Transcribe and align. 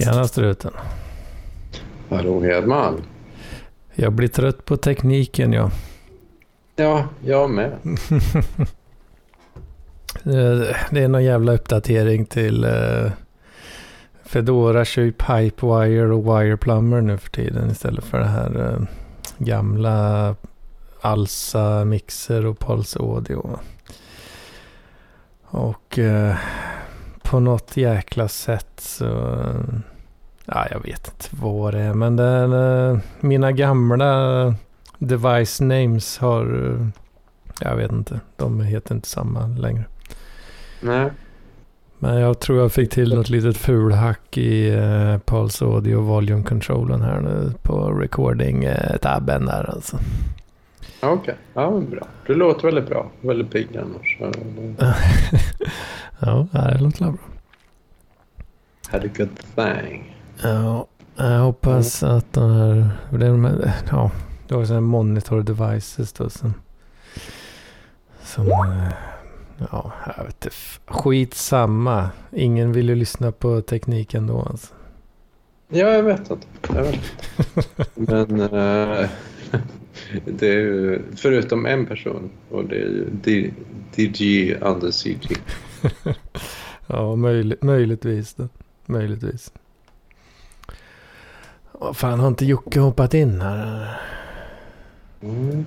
Tjena 0.00 0.28
struten. 0.28 0.70
Hallå 2.08 2.40
Hedman. 2.40 3.02
Jag 3.94 4.12
blir 4.12 4.28
trött 4.28 4.64
på 4.64 4.76
tekniken 4.76 5.52
jag. 5.52 5.70
Ja, 6.76 7.04
jag 7.24 7.50
med. 7.50 7.72
Eh, 10.24 10.76
Det 10.90 11.02
är 11.02 11.08
någon 11.08 11.24
jävla 11.24 11.52
uppdatering 11.52 12.26
till 12.26 12.64
uh, 12.64 13.10
Fedora 14.24 14.84
ju 14.84 15.12
Pipewire 15.12 16.12
och 16.12 16.24
Wireplumber 16.24 17.00
nu 17.00 17.18
för 17.18 17.30
tiden 17.30 17.70
istället 17.70 18.04
för 18.04 18.18
det 18.18 18.26
här 18.26 18.72
eh, 18.72 18.82
gamla 19.38 20.34
Alsa 21.00 21.84
Mixer 21.84 22.46
och 22.46 22.58
Pulse 22.58 22.98
Audio. 22.98 23.58
Och 25.42 25.98
eh, 25.98 26.36
på 27.30 27.40
något 27.40 27.76
jäkla 27.76 28.28
sätt 28.28 28.70
så... 28.76 29.04
eh, 29.04 29.60
Ja, 30.44 30.66
jag 30.70 30.80
vet 30.80 31.08
inte 31.08 31.28
vad 31.44 31.74
det 31.74 31.80
är 31.80 31.94
men 31.94 32.16
den, 32.16 32.52
eh, 32.52 32.98
mina 33.20 33.52
gamla 33.52 34.54
device 34.98 35.60
names 35.60 36.18
har... 36.18 36.70
eh, 36.70 36.86
Jag 37.60 37.76
vet 37.76 37.92
inte, 37.92 38.20
de 38.36 38.60
heter 38.60 38.94
inte 38.94 39.08
samma 39.08 39.46
längre. 39.46 39.84
Nej. 40.80 41.10
Men 41.98 42.16
jag 42.20 42.40
tror 42.40 42.58
jag 42.58 42.72
fick 42.72 42.90
till 42.90 43.14
något 43.14 43.28
litet 43.28 43.56
fulhack 43.56 44.38
i 44.38 44.70
uh, 44.76 45.18
Pulse 45.18 45.64
Audio 45.64 46.00
Volume 46.00 46.42
Controlen 46.44 47.02
här 47.02 47.20
nu 47.20 47.52
på 47.62 47.90
recording-tabben 47.90 49.46
där 49.46 49.70
alltså. 49.70 49.98
Okej, 51.02 51.36
ja 51.54 51.70
men 51.70 51.90
bra. 51.90 52.06
Du 52.26 52.34
låter 52.34 52.62
väldigt 52.62 52.86
bra. 52.88 53.10
Väldigt 53.20 53.50
pigg 53.50 53.76
annars. 53.76 54.16
Det- 54.18 54.94
ja, 56.20 56.46
det 56.52 56.78
låter 56.80 57.04
bra. 57.04 57.14
Had 58.90 59.04
a 59.04 59.08
good 59.16 59.28
thing. 59.56 60.16
Ja, 60.42 60.86
jag 61.16 61.38
hoppas 61.40 62.02
att 62.02 62.32
de 62.32 62.50
här... 62.52 62.90
Det, 63.18 63.26
är 63.26 63.30
de 63.30 63.44
här 63.44 63.72
ja, 63.90 64.10
det 64.48 64.54
var 64.54 64.64
sådana 64.64 64.80
monitor 64.80 65.42
devices 65.42 66.12
då 66.12 66.30
som... 66.30 66.54
Som... 68.22 68.46
eh, 68.46 68.92
Ja, 69.72 69.92
jag 70.16 70.24
vet 70.24 70.44
inte. 70.44 70.56
Skitsamma. 70.86 72.10
Ingen 72.32 72.72
vill 72.72 72.88
ju 72.88 72.94
lyssna 72.94 73.32
på 73.32 73.60
tekniken 73.60 74.26
då 74.26 74.42
alltså. 74.50 74.74
Ja, 75.68 75.86
jag 75.88 76.02
vet 76.02 76.30
inte. 76.30 76.46
Jag 76.74 76.82
vet. 76.82 77.00
Men 77.94 78.40
eh, 78.40 79.08
det 80.24 80.48
är 80.48 81.02
förutom 81.16 81.66
en 81.66 81.86
person 81.86 82.30
och 82.50 82.64
det 82.64 82.76
är 83.24 83.30
ju 83.30 83.50
DG 83.96 84.56
under 84.60 84.90
CG. 84.90 85.36
Ja, 86.92 87.16
möjligt, 87.16 87.62
möjligtvis 87.62 88.34
då. 88.34 88.48
Möjligtvis. 88.86 89.52
Vad 91.72 91.96
fan, 91.96 92.20
har 92.20 92.28
inte 92.28 92.44
Jocke 92.44 92.80
hoppat 92.80 93.14
in 93.14 93.40
här? 93.40 94.00
Mm. 95.22 95.64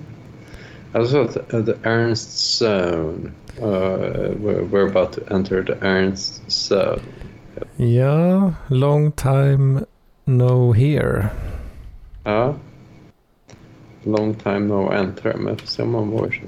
Alltså 0.92 1.20
att 1.20 1.54
uh, 1.54 1.64
the 1.64 1.74
Ernst 1.82 2.62
zone. 2.62 3.30
Uh, 3.58 4.30
we're, 4.42 4.68
we're 4.70 4.88
about 4.90 5.12
to 5.12 5.20
enter 5.34 5.62
the 5.62 5.86
Ernst 5.86 6.42
zone. 6.48 7.00
Ja, 7.76 8.52
long 8.68 9.12
time 9.12 9.84
no 10.24 10.72
here. 10.72 11.28
Ja. 12.24 12.54
Long 14.04 14.34
time 14.34 14.58
no 14.60 14.92
enter. 14.92 15.34
Men 15.36 15.46
jag 15.46 15.60
får 15.60 15.66
se 15.66 15.82
om 15.82 15.90
man 15.92 16.10
vågar 16.10 16.30
sig. 16.30 16.44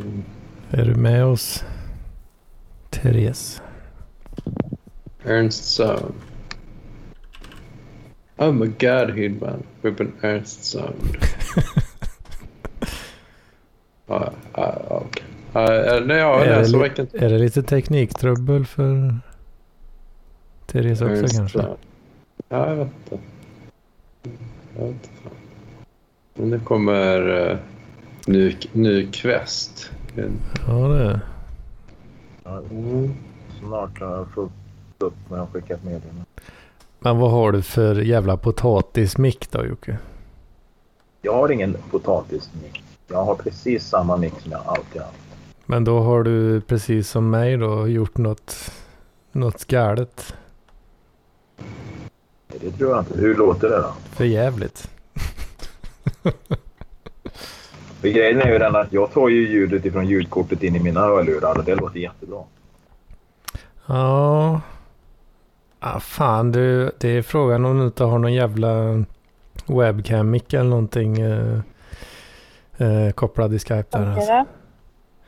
Mm. 0.00 0.22
Är 0.70 0.84
du 0.84 0.94
med 0.94 1.24
oss? 1.24 1.64
Therese. 2.90 3.62
Ernst 5.24 5.80
zone. 5.80 6.12
Oh 8.36 8.52
my 8.52 8.66
god, 8.66 9.10
Hidman. 9.16 9.62
We've 9.82 9.96
been 9.96 10.12
Ernst. 10.20 10.74
Ja, 10.74 10.92
ja, 14.54 14.82
okej. 14.88 15.24
Ja, 15.52 16.00
nej, 16.06 16.16
ja, 16.16 16.44
Är 16.44 17.28
det 17.28 17.38
lite 17.38 17.62
tekniktrubbel 17.62 18.66
för 18.66 19.18
Therese 20.66 21.00
också 21.00 21.14
Ernst 21.14 21.36
kanske? 21.36 21.58
zone. 21.58 21.76
Ja, 22.48 22.68
jag 22.68 22.76
vet 22.76 22.86
inte. 22.86 23.18
Jag 24.76 24.84
vet 24.86 24.92
inte 24.92 25.08
det 26.34 26.58
kommer 26.64 27.28
uh, 27.50 27.56
ny, 28.26 28.56
ny 28.72 29.06
quest. 29.12 29.90
Ja, 30.14 30.22
det 30.72 31.02
är 31.04 31.20
Ja, 32.44 32.58
Mm. 32.70 33.14
snart 33.60 34.00
har 34.00 34.16
jag 34.16 34.28
fullt 34.34 34.52
upp 34.98 35.30
med 35.30 35.40
att 35.40 35.52
skicka 35.52 35.74
ett 35.74 35.84
meddelande. 35.84 36.24
Men 37.00 37.18
vad 37.18 37.30
har 37.30 37.52
du 37.52 37.62
för 37.62 37.94
jävla 37.94 38.36
potatismick 38.36 39.50
då 39.50 39.66
Jocke? 39.66 39.98
Jag 41.22 41.34
har 41.34 41.48
ingen 41.52 41.76
potatismix. 41.90 42.78
Jag 43.08 43.24
har 43.24 43.34
precis 43.34 43.84
samma 43.88 44.16
mix 44.16 44.42
som 44.42 44.52
jag 44.52 44.60
alltid 44.66 45.02
haft. 45.02 45.14
Men 45.66 45.84
då 45.84 46.00
har 46.00 46.22
du 46.22 46.60
precis 46.60 47.08
som 47.10 47.30
mig 47.30 47.56
då 47.56 47.88
gjort 47.88 48.18
något, 48.18 48.70
något 49.32 49.64
galet. 49.64 50.34
Det 52.60 52.70
tror 52.70 52.90
jag 52.90 52.98
inte. 53.00 53.18
Hur 53.20 53.34
låter 53.34 53.68
det 53.68 53.76
då? 53.76 53.92
För 54.10 54.24
jävligt. 54.24 54.90
För 58.00 58.08
grejen 58.08 58.40
är 58.40 58.52
ju 58.52 58.58
den 58.58 58.76
att 58.76 58.92
jag 58.92 59.12
tar 59.12 59.28
ju 59.28 59.48
ljudet 59.48 59.84
ifrån 59.84 60.06
ljudkortet 60.06 60.62
in 60.62 60.76
i 60.76 60.80
mina 60.80 61.00
hörlurar 61.00 61.58
och 61.58 61.64
det 61.64 61.74
låter 61.74 61.98
jättebra. 61.98 62.42
Ja. 63.86 64.60
Ah, 65.80 66.00
fan 66.00 66.52
du, 66.52 66.90
det 67.00 67.08
är 67.08 67.22
frågan 67.22 67.64
om 67.64 67.78
du 67.78 67.84
inte 67.84 68.04
har 68.04 68.18
någon 68.18 68.32
jävla 68.32 69.04
webcam-mick 69.66 70.54
eller 70.54 70.70
någonting 70.70 71.20
eh, 71.20 71.58
eh, 72.76 73.10
kopplad 73.10 73.54
i 73.54 73.58
Skype 73.58 73.98
där. 73.98 74.06
Alltså. 74.06 74.44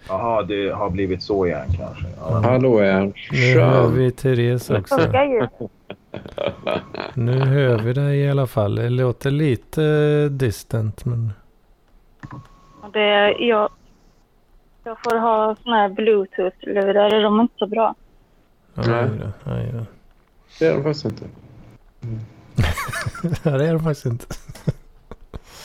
Jaha, 0.09 0.43
det 0.43 0.71
har 0.71 0.91
blivit 0.91 1.23
så 1.23 1.47
igen 1.47 1.67
kanske. 1.77 2.05
Ja. 2.19 2.41
Hallå 2.45 2.79
Ernst. 2.79 3.17
Nu 3.33 3.61
hör 3.61 3.89
vi 3.89 4.11
Therese 4.11 4.71
också. 4.71 4.97
Nu 7.15 7.41
hör 7.41 7.79
vi 7.79 7.93
dig 7.93 8.19
i 8.19 8.31
alla 8.31 8.47
fall. 8.47 8.75
Det 8.75 8.91
låter 8.91 9.31
lite 9.31 9.85
eh, 9.85 10.31
distant 10.31 11.05
men... 11.05 11.33
Det, 12.93 13.33
jag, 13.39 13.69
jag 14.85 14.97
får 15.05 15.19
ha 15.19 15.57
såna 15.63 15.77
här 15.77 15.89
bluetooth-lurar. 15.89 17.23
De 17.23 17.39
är 17.39 17.43
inte 17.43 17.55
så 17.59 17.67
bra. 17.67 17.95
Nej. 18.75 19.09
Det 20.59 20.67
är 20.67 20.75
de 20.75 20.83
faktiskt 20.83 21.05
inte. 21.05 21.25
Ja, 23.43 23.51
det 23.51 23.69
är 23.69 23.73
det 23.73 23.81
faktiskt 23.81 24.07
inte. 24.07 24.27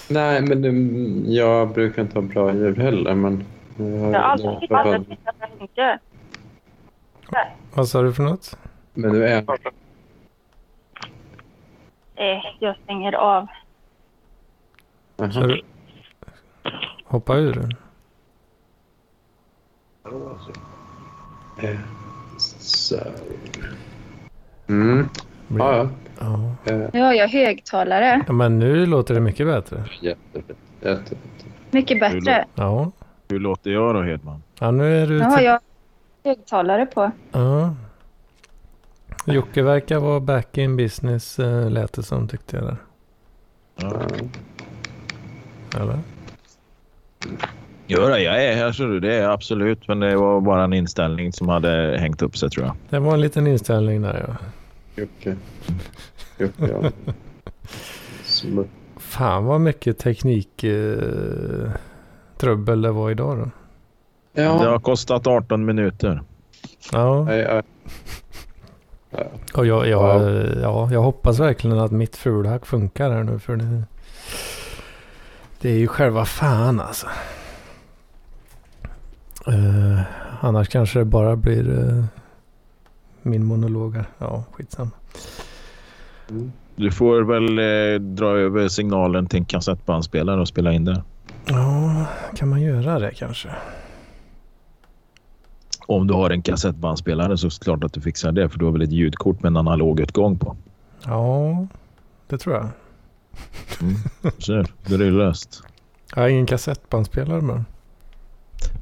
Nej, 0.10 0.42
men 0.42 0.66
mm, 0.66 1.24
jag 1.28 1.74
brukar 1.74 2.02
inte 2.02 2.18
ha 2.18 2.22
bra 2.22 2.54
ljud 2.54 2.78
heller. 2.78 3.14
Men 3.14 3.44
Jag 3.78 3.86
har 3.86 4.14
aldrig 4.14 4.72
aldrig 4.72 5.18
att 5.26 5.36
det 5.40 5.58
funkar. 5.60 6.00
Vad 7.74 7.88
sa 7.88 8.02
du 8.02 8.14
för 8.14 8.24
något? 8.24 8.58
Men 8.94 9.12
nu 9.12 9.26
är 9.26 9.46
Eh, 12.16 12.40
Jag 12.60 12.76
stänger 12.84 13.14
av. 13.14 13.48
Aha. 15.20 15.42
du... 15.42 15.62
Hoppa 17.06 17.36
ur? 17.36 17.76
Så. 22.38 22.96
Mm. 24.70 25.10
Ja, 25.58 25.76
ja. 25.78 25.90
Ja. 26.66 26.72
Eh, 26.74 26.90
Nu 26.94 27.02
har 27.02 27.14
jag 27.14 27.28
högtalare. 27.28 28.24
ja. 28.28 28.34
Men 28.34 28.60
nu 28.60 28.86
låter 28.86 29.14
det 29.14 29.20
mycket 29.20 29.48
bättre. 29.48 29.84
Jättefint. 30.02 30.58
Jättefint. 30.82 31.46
Mycket 31.72 32.00
bättre. 32.00 32.46
Ja. 32.56 32.92
Hur 33.32 33.40
låter 33.40 33.72
jag 33.72 33.96
då 33.96 34.02
Hedman? 34.02 34.44
Ja, 34.60 34.72
nu 34.72 34.98
är 35.02 35.08
du... 35.08 35.20
Nu 35.20 35.24
har 35.24 35.42
jag 35.42 35.60
högtalare 36.24 36.86
på. 36.86 37.12
Ja. 37.32 37.76
Jocke 39.26 39.62
verkar 39.62 40.00
vara 40.00 40.20
back 40.20 40.58
in 40.58 40.78
business 40.78 41.40
äh, 41.40 41.70
lät 41.70 41.94
det 41.94 42.04
som 42.04 42.28
tyckte 42.28 42.58
jag 42.58 42.66
där. 42.66 42.78
Ja. 43.76 44.02
Eller? 45.82 46.00
Jo, 47.88 48.00
jag 48.02 48.46
är 48.46 48.56
här 48.56 48.72
så 48.72 48.84
du, 48.84 49.00
det 49.00 49.14
är 49.14 49.30
absolut. 49.30 49.88
Men 49.88 50.00
det 50.00 50.16
var 50.16 50.42
bara 50.42 50.64
en 50.64 50.74
inställning 50.74 51.34
som 51.34 51.50
hade 51.50 51.98
hängt 52.00 52.22
upp 52.22 52.38
sig 52.38 52.50
tror 52.50 52.66
jag. 52.66 52.76
Det 52.90 53.00
var 53.00 53.14
en 53.14 53.22
liten 53.22 53.48
inställning 53.48 54.02
där 54.02 54.26
ja. 54.28 54.36
Jocke. 55.02 55.36
Jocke, 56.38 56.68
ja. 56.82 56.92
Smutt. 58.24 58.70
Fan 58.98 59.46
vad 59.46 59.62
mycket 59.62 59.98
teknik 59.98 60.64
eh, 60.64 61.72
trubbel 62.42 62.82
det 62.82 62.92
var 62.92 63.12
idag 63.12 63.38
då. 63.38 63.50
Det 64.34 64.42
Ja. 64.42 64.52
har 64.70 64.80
kostat 64.80 65.28
18 65.28 65.66
minuter. 65.66 66.22
Ja, 66.92 67.24
Nej, 67.24 67.62
och 69.54 69.66
jag, 69.66 69.88
jag, 69.88 70.22
Ja. 70.22 70.32
ja, 70.62 70.90
jag 70.92 71.02
hoppas 71.02 71.40
verkligen 71.40 71.80
att 71.80 71.92
mitt 71.92 72.16
fulhack 72.16 72.66
funkar 72.66 73.12
här 73.12 73.24
nu 73.24 73.40
för 73.40 73.56
det, 73.56 73.84
det 75.62 75.70
är 75.70 75.78
ju 75.78 75.88
själva 75.88 76.26
fan 76.26 76.80
alltså. 76.80 77.08
Eh, 79.48 80.02
annars 80.40 80.70
kanske 80.70 81.00
det 81.00 81.06
bara 81.06 81.36
blir 81.36 81.70
uh, 81.70 82.04
min 83.22 83.46
monolog 83.46 83.96
här. 83.96 84.06
Ja, 84.18 84.44
skitsamma. 84.52 84.92
Mm. 86.30 86.52
Du 86.76 86.92
får 86.92 87.22
väl 87.22 87.60
eh, 87.60 88.00
dra 88.02 88.38
över 88.38 88.68
signalen 88.68 89.28
till 89.28 89.40
en 89.40 89.46
kassettbandspelare 89.46 90.42
och 90.42 90.48
spela 90.48 90.74
in 90.74 90.86
där. 90.86 91.04
Ja, 91.46 92.06
kan 92.36 92.50
man 92.50 92.62
göra 92.62 93.00
det 93.00 93.12
kanske? 93.12 93.50
Om 95.86 96.08
du 96.08 96.14
har 96.14 96.30
en 96.30 96.42
kassettbandspelare 96.42 97.38
så 97.38 97.48
är 97.48 97.50
det 97.50 97.64
klart 97.64 97.84
att 97.84 97.94
du 97.94 98.02
fixar 98.02 98.32
det 98.32 98.50
för 98.50 98.60
du 98.60 98.66
har 98.66 98.72
väl 98.72 98.82
ett 98.82 98.92
ljudkort 98.92 99.42
med 99.42 99.50
en 99.50 99.58
analogutgång 99.58 100.40
på. 100.40 100.56
Ja, 101.06 101.68
det 102.28 102.38
tror 102.38 102.56
jag. 102.56 102.68
Mm. 103.82 103.96
Så 104.38 104.64
då 104.86 104.96
är 104.96 104.98
det 104.98 105.12
löst. 105.12 105.64
Jag 106.16 106.22
har 106.22 106.30
ingen 106.30 106.46
kassettbandspelare 106.46 107.42
men. 107.42 107.66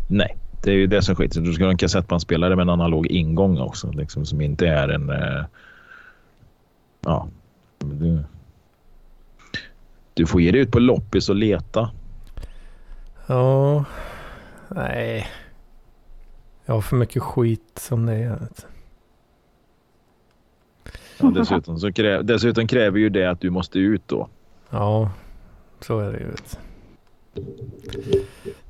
Nej, 0.07 0.37
det 0.63 0.71
är 0.71 0.75
ju 0.75 0.87
det 0.87 1.01
som 1.01 1.15
skiter. 1.15 1.41
Du 1.41 1.53
ska 1.53 1.63
ha 1.63 1.71
en 1.71 1.77
kassettbandspelare 1.77 2.55
med 2.55 2.63
en 2.63 2.69
analog 2.69 3.07
ingång 3.07 3.57
också. 3.57 3.91
Liksom, 3.91 4.25
som 4.25 4.41
inte 4.41 4.67
är 4.67 4.87
en... 4.87 5.09
Eh, 5.09 5.45
ja. 7.01 7.27
Du, 7.77 8.23
du 10.13 10.25
får 10.25 10.41
ge 10.41 10.51
dig 10.51 10.61
ut 10.61 10.71
på 10.71 10.79
loppis 10.79 11.29
och 11.29 11.35
leta. 11.35 11.89
Ja, 13.29 13.85
nej. 14.67 15.27
Jag 16.65 16.73
har 16.73 16.81
för 16.81 16.95
mycket 16.95 17.23
skit 17.23 17.79
som 17.79 18.05
det 18.05 18.13
är. 18.13 18.47
Ja, 21.19 21.31
dessutom, 21.35 21.79
så 21.79 21.93
krä, 21.93 22.21
dessutom 22.21 22.67
kräver 22.67 22.99
ju 22.99 23.09
det 23.09 23.25
att 23.25 23.41
du 23.41 23.49
måste 23.49 23.79
ut 23.79 24.07
då. 24.07 24.29
Ja, 24.69 25.11
så 25.79 25.99
är 25.99 26.11
det 26.11 26.19
ju. 26.19 26.31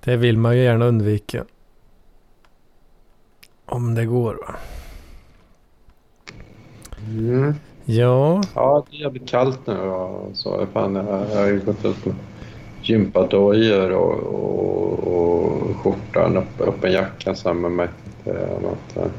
Det 0.04 0.18
vill 0.18 0.38
man 0.38 0.58
ju 0.58 0.64
gärna 0.64 0.86
undvika. 0.86 1.46
Om 3.66 3.96
det 3.96 4.06
går 4.06 4.34
va. 4.36 4.56
Mm. 7.08 7.54
Ja, 7.86 8.42
Ja, 8.56 8.86
det 8.90 8.98
är 8.98 9.02
jävligt 9.02 9.30
kallt 9.30 9.68
nu. 9.68 9.78
Och 9.78 10.38
så. 10.38 10.68
Fan, 10.74 10.96
jag, 10.96 11.06
jag 11.06 11.38
har 11.38 11.48
ju 11.48 11.60
gått 11.60 11.86
ut 11.86 12.06
gympadojor 12.89 13.91
och, 13.91 14.18
och, 14.24 15.00
och 15.07 15.75
skjortan, 15.77 16.38
upp, 16.38 16.62
öppen 16.62 16.91
jacka 16.91 17.36
samma 17.36 17.69
med 17.69 17.71
mig. 17.71 17.88
Det, 18.24 18.31
är 18.31 18.59
något, 18.62 18.97
eh, 18.97 19.12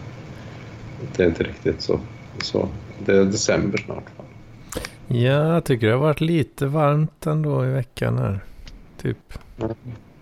det 1.16 1.22
är 1.22 1.26
inte 1.26 1.44
riktigt 1.44 1.82
så. 1.82 2.00
så. 2.42 2.68
Det 3.04 3.12
är 3.12 3.24
december 3.24 3.78
snart. 3.78 4.04
Ja, 5.06 5.54
jag 5.54 5.64
tycker 5.64 5.86
det 5.86 5.92
har 5.92 6.00
varit 6.00 6.20
lite 6.20 6.66
varmt 6.66 7.26
ändå 7.26 7.64
i 7.66 7.68
veckan 7.68 8.18
här. 8.18 8.40
Typ 9.02 9.18
Mm. 9.62 9.74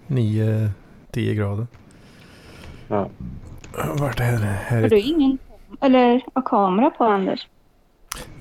9-10 0.06 1.34
grader. 1.34 1.66
Ja. 2.88 3.08
Vart 3.98 4.20
är 4.20 4.32
det? 4.32 4.38
Här 4.38 4.82
Har 4.82 4.88
du 4.88 5.00
ingen 5.00 5.38
eller 5.80 6.24
har 6.34 6.42
kamera 6.42 6.90
på 6.90 7.04
Anders? 7.04 7.48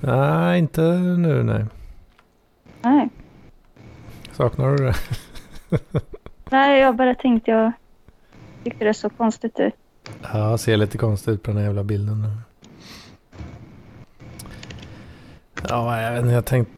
Nej, 0.00 0.58
inte 0.58 0.82
nu 1.18 1.42
nej. 1.42 1.64
Nej. 2.82 3.08
Saknar 4.38 4.70
du 4.76 4.76
det? 4.84 4.94
Nej, 6.50 6.80
jag 6.80 6.96
bara 6.96 7.14
tänkte 7.14 7.50
jag 7.50 7.72
tyckte 8.64 8.84
det 8.84 8.94
så 8.94 9.10
konstigt 9.10 9.60
ut. 9.60 9.74
Ja, 10.32 10.58
ser 10.58 10.76
lite 10.76 10.98
konstigt 10.98 11.28
ut 11.34 11.42
på 11.42 11.50
den 11.50 11.56
här 11.58 11.64
jävla 11.64 11.84
bilden. 11.84 12.22
nu. 12.22 12.28
Ja, 15.68 16.02
jag 16.02 16.12
vet 16.12 16.22
inte. 16.22 16.34
Jag 16.34 16.44
tänkt, 16.44 16.70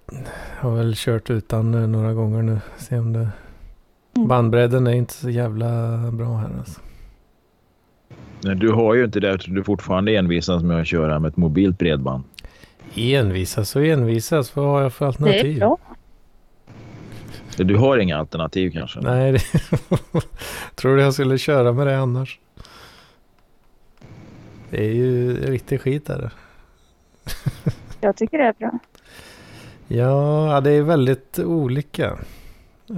har 0.60 0.76
väl 0.76 0.92
kört 0.96 1.30
utan 1.30 1.74
eh, 1.74 1.88
några 1.88 2.14
gånger 2.14 2.42
nu. 2.42 2.58
Se 2.78 2.98
om 2.98 3.12
det... 3.12 3.28
Mm. 4.16 4.28
Bandbredden 4.28 4.86
är 4.86 4.92
inte 4.92 5.12
så 5.14 5.30
jävla 5.30 5.68
bra 6.12 6.36
här 6.36 6.50
alltså. 6.58 6.80
Nej, 8.44 8.54
du 8.56 8.72
har 8.72 8.94
ju 8.94 9.04
inte 9.04 9.20
det 9.20 9.30
eftersom 9.30 9.54
du 9.54 9.64
fortfarande 9.64 10.16
envisas 10.16 10.62
med 10.62 10.80
att 10.80 10.86
köra 10.86 11.18
med 11.18 11.28
ett 11.28 11.36
mobilt 11.36 11.78
bredband. 11.78 12.24
Envisas 12.94 13.76
och 13.76 13.86
envisas. 13.86 14.56
Vad 14.56 14.66
har 14.66 14.82
jag 14.82 14.92
för 14.92 15.04
Det 15.04 15.08
alternativ? 15.08 15.56
är 15.56 15.60
bra. 15.60 15.78
Du 17.64 17.76
har 17.76 17.98
inga 17.98 18.18
alternativ 18.18 18.70
kanske? 18.70 19.00
Nej, 19.00 19.32
det... 19.32 19.40
tror 20.74 20.96
du 20.96 21.02
jag 21.02 21.14
skulle 21.14 21.38
köra 21.38 21.72
med 21.72 21.86
det 21.86 21.98
annars? 21.98 22.38
Det 24.70 24.84
är 24.84 24.92
ju 24.92 25.36
riktig 25.50 25.80
skit 25.80 26.06
där. 26.06 26.30
Jag 28.00 28.16
tycker 28.16 28.38
det 28.38 28.44
är 28.44 28.54
bra. 28.58 28.78
Ja, 29.88 30.60
det 30.64 30.70
är 30.70 30.82
väldigt 30.82 31.38
olika. 31.38 32.18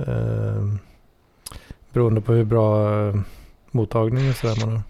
Eh, 0.06 0.74
beroende 1.92 2.20
på 2.20 2.32
hur 2.32 2.44
bra 2.44 2.92
eh, 3.08 3.14
mottagning 3.70 4.28
och 4.28 4.36
sådär 4.36 4.66
man 4.66 4.76
har. 4.76 4.82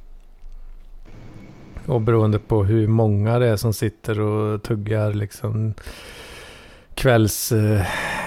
Och 1.86 2.00
beroende 2.00 2.38
på 2.38 2.64
hur 2.64 2.86
många 2.86 3.38
det 3.38 3.48
är 3.48 3.56
som 3.56 3.72
sitter 3.72 4.20
och 4.20 4.62
tuggar 4.62 5.12
liksom 5.12 5.74
kvälls, 6.94 7.52
eh, 7.52 7.86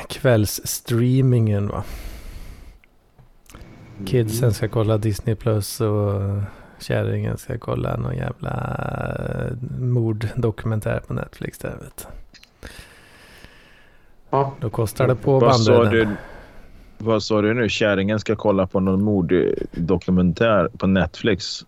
kvällsstreamingen 0.09 1.67
va. 1.67 1.83
Kidsen 4.05 4.53
ska 4.53 4.67
kolla 4.67 4.97
Disney 4.97 5.35
Plus 5.35 5.81
och 5.81 6.21
kärringen 6.79 7.37
ska 7.37 7.57
kolla 7.57 7.97
någon 7.97 8.15
jävla 8.15 8.75
eh, 9.29 9.79
morddokumentär 9.79 11.01
på 11.07 11.13
Netflix 11.13 11.57
där 11.57 11.77
vet. 11.81 12.07
Ja. 14.29 14.53
Då 14.59 14.69
kostar 14.69 15.07
det 15.07 15.15
på 15.15 15.39
Vad 15.39 15.55
sa, 15.61 15.71
bandbredden. 15.71 16.09
du, 16.97 17.05
vad 17.05 17.23
sa 17.23 17.41
du 17.41 17.53
nu? 17.53 17.69
Kärringen 17.69 18.19
ska 18.19 18.35
kolla 18.35 18.67
på 18.67 18.79
någon 18.79 19.03
morddokumentär 19.03 20.69
på 20.77 20.87
Netflix? 20.87 21.65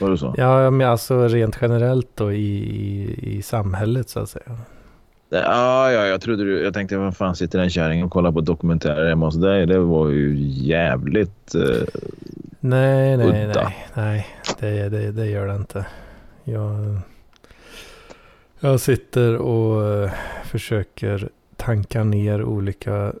Vad 0.00 0.10
du 0.10 0.16
sa? 0.16 0.34
Ja, 0.36 0.70
men 0.70 0.88
alltså 0.88 1.28
rent 1.28 1.58
generellt 1.60 2.08
då 2.14 2.32
i, 2.32 2.58
i, 2.58 3.36
i 3.36 3.42
samhället 3.42 4.10
så 4.10 4.20
att 4.20 4.28
säga. 4.30 4.56
Ja, 5.30 5.92
ja, 5.92 6.06
jag 6.06 6.20
trodde 6.20 6.44
du... 6.44 6.62
Jag 6.62 6.74
tänkte, 6.74 6.96
vad 6.96 7.16
fan 7.16 7.36
sitter 7.36 7.58
den 7.58 7.70
kärringen 7.70 8.04
och 8.06 8.12
kollar 8.12 8.32
på 8.32 8.40
dokumentärer 8.40 9.08
hemma 9.08 9.26
hos 9.26 9.34
dig? 9.36 9.66
Det 9.66 9.78
var 9.78 10.08
ju 10.08 10.36
jävligt... 10.48 11.54
Eh, 11.54 11.62
Nej, 12.60 13.16
nej, 13.16 13.46
Udda. 13.46 13.62
nej, 13.62 13.76
nej, 13.94 14.26
det, 14.60 14.88
det, 14.88 15.12
det 15.12 15.26
gör 15.26 15.46
det 15.48 15.56
inte. 15.56 15.86
Jag, 16.44 16.98
jag 18.60 18.80
sitter 18.80 19.36
och 19.36 19.86
eh, 19.86 20.10
försöker 20.44 21.28
tanka 21.56 22.04
ner 22.04 22.44
olika, 22.44 23.12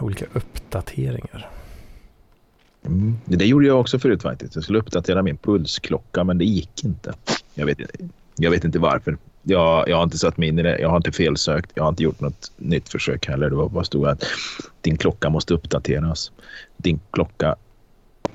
olika 0.00 0.24
uppdateringar. 0.32 1.48
mm. 2.86 3.16
Det 3.24 3.46
gjorde 3.46 3.66
jag 3.66 3.80
också 3.80 3.98
förut 3.98 4.22
faktiskt. 4.22 4.54
Jag 4.54 4.64
skulle 4.64 4.78
uppdatera 4.78 5.22
min 5.22 5.36
pulsklocka, 5.36 6.24
men 6.24 6.38
det 6.38 6.44
gick 6.44 6.84
inte. 6.84 7.12
Jag 7.54 7.66
vet, 7.66 7.78
jag 8.36 8.50
vet 8.50 8.64
inte 8.64 8.78
varför. 8.78 9.16
Jag, 9.42 9.88
jag 9.88 9.96
har 9.96 10.02
inte 10.02 10.18
satt 10.18 10.36
mig 10.36 10.48
in 10.48 10.58
i 10.58 10.62
det. 10.62 10.78
Jag 10.78 10.88
har 10.88 10.96
inte 10.96 11.12
felsökt. 11.12 11.70
Jag 11.74 11.82
har 11.82 11.88
inte 11.88 12.02
gjort 12.02 12.20
något 12.20 12.52
nytt 12.56 12.88
försök 12.88 13.28
heller. 13.28 13.50
Det 13.50 13.56
var 13.56 13.68
bara 13.68 13.84
stod 13.84 14.06
att 14.06 14.24
din 14.80 14.96
klocka 14.96 15.30
måste 15.30 15.54
uppdateras. 15.54 16.32
Din 16.76 17.00
klocka... 17.10 17.56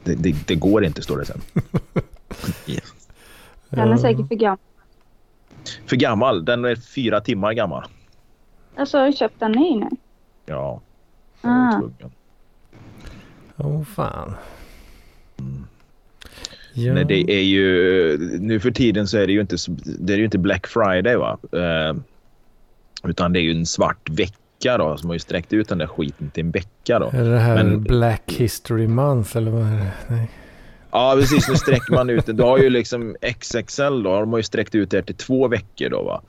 Det, 0.04 0.16
det, 0.16 0.48
det 0.48 0.56
går 0.56 0.86
inte, 0.86 1.02
står 1.02 1.18
det 1.18 1.26
sen. 1.26 1.42
Den 3.70 3.92
är 3.92 3.98
säkert 3.98 4.28
för 4.28 4.36
gammal. 4.36 4.58
För 5.86 5.96
gammal. 5.96 6.46
Den 6.46 6.66
är 6.66 6.76
fyra 6.76 7.22
timmar 7.22 7.54
gammal. 7.54 7.86
Alltså, 8.76 8.98
har 8.98 9.06
du 9.06 9.14
köpt 9.14 9.40
den 9.40 9.52
ny 9.52 9.76
nu? 9.80 9.90
Ja. 10.46 10.82
Ah. 11.42 11.80
tvungen. 11.80 12.12
Åh 13.58 13.68
oh, 13.68 13.84
fan. 13.84 14.36
Mm. 15.40 15.68
Ja. 16.78 16.94
Nej, 16.94 17.06
det 17.06 17.32
är 17.32 17.44
ju... 17.44 18.18
Nu 18.40 18.60
för 18.60 18.72
tiden 18.72 19.08
så 19.08 19.18
är 19.18 19.28
det 19.28 19.34
ju 19.34 19.42
inte, 19.42 19.56
det 20.00 20.14
är 20.14 20.18
ju 20.18 20.26
inte 20.26 20.38
Black 20.38 20.68
Friday, 20.68 21.16
va? 21.16 21.38
Eh, 21.52 21.96
utan 23.10 23.34
det 23.34 23.40
är 23.40 23.42
ju 23.42 23.52
en 23.52 23.66
svart 23.66 24.10
vecka 24.10 24.78
då, 24.78 24.98
som 24.98 25.10
har 25.10 25.16
ju 25.16 25.20
sträckt 25.20 25.54
ut 25.54 25.70
den 25.70 25.78
där 25.78 25.88
skiten 25.88 26.30
till 26.30 26.44
en 26.46 26.52
vecka 26.52 27.00
då. 27.00 27.10
Är 27.14 27.24
det 27.30 27.40
här 27.40 27.56
Men- 27.64 27.84
Black 27.84 28.32
History 28.38 28.88
Month 28.88 29.38
eller 29.38 29.52
vad 29.52 29.62
är 29.62 29.76
det? 29.78 29.92
Nej. 30.08 30.30
Ja, 30.92 31.16
precis. 31.20 31.50
Nu 31.50 31.56
sträcker 31.56 31.94
man 31.94 32.10
ut 32.10 32.26
det. 32.26 32.34
Du 32.34 32.44
har 32.44 32.58
ju 32.58 32.70
liksom 32.70 33.16
XXL 33.40 34.04
då. 34.04 34.20
De 34.20 34.30
har 34.32 34.38
ju 34.40 34.44
sträckt 34.44 34.76
ut 34.76 34.90
det 34.92 34.98
här 34.98 35.02
till 35.04 35.16
två 35.16 35.48
veckor 35.48 35.90
då, 35.90 36.04
va? 36.04 36.22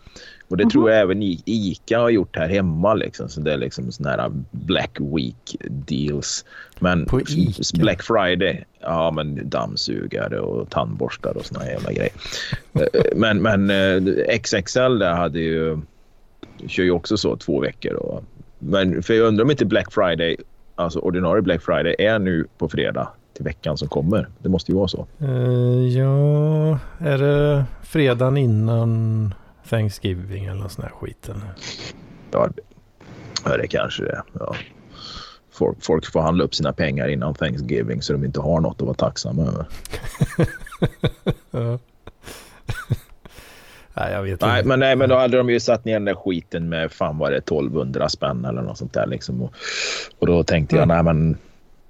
Och 0.49 0.57
det 0.57 0.71
tror 0.71 0.91
jag 0.91 1.01
även 1.01 1.23
Ica 1.45 1.99
har 1.99 2.11
gjort 2.11 2.37
här 2.37 2.49
hemma 2.49 2.95
liksom. 2.95 3.29
Så 3.29 3.41
det 3.41 3.53
är 3.53 3.57
liksom 3.57 3.93
såna 3.93 4.11
här 4.11 4.31
Black 4.51 4.99
Week 5.01 5.57
deals. 5.69 6.45
Men 6.79 7.07
På 7.07 7.21
Ica? 7.21 7.79
Black 7.79 8.03
Friday, 8.03 8.65
ja 8.81 9.11
men 9.11 9.49
dammsugare 9.49 10.41
och 10.41 10.71
tandborstar 10.71 11.37
och 11.37 11.47
såna 11.47 11.61
här 11.61 11.71
jävla 11.71 11.93
grejer. 11.93 12.13
Eh, 12.75 13.03
men, 13.17 13.43
men 13.43 13.71
eh, 13.71 14.39
XXL 14.39 14.99
där 14.99 15.15
hade 15.15 15.41
ju, 15.41 15.79
kör 16.67 16.83
ju 16.83 16.91
också 16.91 17.17
så 17.17 17.37
två 17.37 17.61
veckor. 17.61 17.93
Och, 17.95 18.25
men 18.59 19.03
för 19.03 19.15
jag 19.15 19.27
undrar 19.27 19.45
om 19.45 19.51
inte 19.51 19.65
Black 19.65 19.93
Friday, 19.93 20.37
alltså 20.75 20.99
ordinarie 20.99 21.43
Black 21.43 21.63
Friday, 21.63 21.97
är 21.99 22.19
nu 22.19 22.47
på 22.59 22.69
fredag 22.69 23.09
till 23.35 23.45
veckan 23.45 23.79
som 23.79 23.89
kommer. 23.89 24.29
Det 24.39 24.49
måste 24.49 24.73
ju 24.73 24.77
vara 24.79 24.89
så. 24.89 25.07
Eh, 25.21 25.99
ja, 25.99 26.79
är 26.99 27.19
det 27.19 27.65
fredagen 27.83 28.37
innan 28.37 29.35
Thanksgiving 29.71 30.45
eller 30.45 30.69
sån 30.69 30.85
här 30.85 30.93
skit? 30.93 31.29
Eller? 31.29 31.55
Ja, 33.45 33.57
det, 33.57 33.67
kanske 33.69 34.03
det 34.05 34.11
är. 34.11 34.23
Ja. 34.33 34.57
Folk, 35.51 35.85
folk 35.85 36.13
får 36.13 36.21
handla 36.21 36.45
upp 36.45 36.55
sina 36.55 36.73
pengar 36.73 37.09
innan 37.09 37.35
Thanksgiving 37.35 38.03
så 38.03 38.13
de 38.13 38.25
inte 38.25 38.41
har 38.41 38.61
något 38.61 38.81
att 38.81 38.87
vara 38.87 38.95
tacksamma 38.95 39.43
över. 39.43 39.67
Ja. 41.51 41.79
Nej, 43.99 44.13
jag 44.13 44.23
vet 44.23 44.41
Nej, 44.41 44.59
inte. 44.59 44.69
men, 44.69 44.81
nej, 44.81 44.97
men 44.97 45.09
då 45.09 45.15
hade 45.17 45.37
de 45.37 45.51
ju 45.51 45.61
satt 45.61 45.85
ner 45.85 45.93
den 45.93 46.05
där 46.05 46.15
skiten 46.15 46.69
med 46.69 46.93
fan 46.93 47.19
var 47.19 47.31
det 47.31 47.37
1200 47.37 48.09
spänn 48.09 48.45
eller 48.45 48.63
något 48.63 48.79
sånt 48.79 48.93
där. 48.93 49.07
Liksom. 49.07 49.43
Och, 49.43 49.55
och 50.19 50.27
då 50.27 50.45
tänkte 50.45 50.77
jag, 50.77 50.83
Mm. 50.83 50.95
nej 50.97 51.05
men 51.15 51.39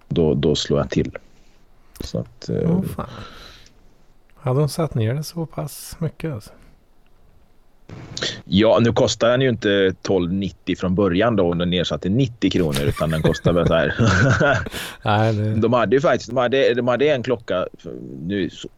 då, 0.09 0.35
då 0.35 0.54
slår 0.54 0.78
jag 0.80 0.90
till. 0.90 1.16
Så 2.00 2.18
att, 2.18 2.50
Åh, 2.50 2.83
fan. 2.83 3.06
Hade 4.35 4.61
de 4.61 4.68
satt 4.68 4.95
ner 4.95 5.14
det 5.14 5.23
så 5.23 5.47
pass 5.47 5.97
mycket 5.99 6.33
alltså? 6.33 6.50
Ja, 8.45 8.78
nu 8.83 8.93
kostar 8.93 9.31
den 9.31 9.40
ju 9.40 9.49
inte 9.49 9.69
12,90 9.69 10.76
från 10.76 10.95
början 10.95 11.37
då. 11.37 11.55
Den 11.55 11.71
nedsatt 11.71 12.02
till 12.02 12.11
90 12.11 12.50
kronor 12.50 12.83
utan 12.83 13.11
den 13.11 13.23
kostar 13.23 13.52
väl 13.52 13.66
så 13.66 13.75
här. 13.75 13.95
Nej, 15.02 15.33
det... 15.33 15.55
De 15.55 15.73
hade 15.73 15.97
ju 15.97 16.00
faktiskt 16.00 16.31
de 16.31 16.37
hade, 16.37 16.75
de 16.75 16.88
hade 16.88 17.09
en 17.09 17.23
klocka. 17.23 17.66
Nu 18.23 18.45
är 18.45 18.49
så 18.49 18.69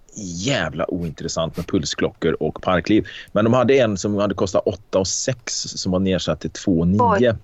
jävla 0.47 0.91
ointressant 0.91 1.57
med 1.57 1.67
pulsklockor 1.67 2.37
och 2.41 2.62
parkliv. 2.62 3.07
Men 3.33 3.45
de 3.45 3.55
hade 3.55 3.79
en 3.79 3.97
som 3.97 4.17
hade 4.17 4.35
kostat 4.35 4.62
8 4.67 4.99
och 4.99 5.09
6 5.09 5.53
som 5.53 5.93
var 5.93 5.99
nedsatt 5.99 6.41
till 6.41 6.50
2,9. 6.50 7.37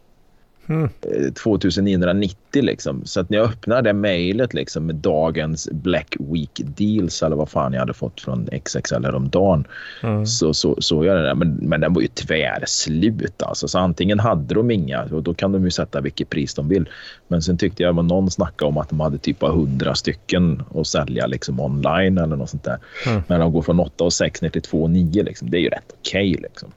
Mm. 0.68 0.82
Eh, 1.02 1.32
2990 1.32 2.62
liksom. 2.62 3.02
Så 3.04 3.20
att 3.20 3.30
när 3.30 3.38
jag 3.38 3.46
öppnade 3.48 3.82
det 3.82 3.92
mejlet 3.92 4.54
liksom 4.54 4.86
med 4.86 4.94
dagens 4.94 5.68
Black 5.72 6.16
Week 6.20 6.60
deals 6.64 7.22
eller 7.22 7.36
vad 7.36 7.48
fan 7.48 7.72
jag 7.72 7.80
hade 7.80 7.94
fått 7.94 8.20
från 8.20 8.48
XXL 8.64 9.04
häromdagen 9.04 9.64
Mm. 10.02 10.26
så 10.26 10.54
så 10.54 10.76
såg 10.78 11.04
jag 11.04 11.16
det 11.16 11.22
där. 11.22 11.34
Men, 11.34 11.54
men 11.54 11.80
den 11.80 11.92
var 11.92 12.02
ju 12.02 12.08
tvärslut 12.08 13.42
alltså. 13.42 13.68
Så 13.68 13.78
antingen 13.78 14.20
hade 14.20 14.54
de 14.54 14.70
inga 14.70 15.02
och 15.02 15.22
då 15.22 15.34
kan 15.34 15.52
de 15.52 15.64
ju 15.64 15.70
sätta 15.70 16.00
vilket 16.00 16.30
pris 16.30 16.54
de 16.54 16.68
vill. 16.68 16.88
Men 17.28 17.42
sen 17.42 17.58
tyckte 17.58 17.82
jag 17.82 17.98
att 17.98 18.04
någon 18.04 18.30
snackade 18.30 18.68
om 18.68 18.78
att 18.78 18.88
de 18.88 19.00
hade 19.00 19.18
typ 19.18 19.42
100 19.42 19.94
stycken 19.94 20.62
att 20.74 20.86
sälja 20.86 21.26
liksom 21.26 21.60
online 21.60 22.18
eller 22.18 22.36
något 22.36 22.50
sånt 22.50 22.64
där. 22.64 22.78
Mm. 23.06 23.22
Men 23.26 23.40
de 23.40 23.52
går 23.52 23.62
från 23.62 23.80
8 23.80 24.04
och 24.04 24.12
6 24.12 24.42
ner 24.42 24.48
till 24.48 24.62
2 24.62 24.82
och 24.82 24.90
9 24.90 25.22
liksom. 25.22 25.50
Det 25.50 25.56
är 25.56 25.60
ju 25.60 25.68
rätt 25.68 25.94
okej 26.00 26.32
liksom. 26.42 26.72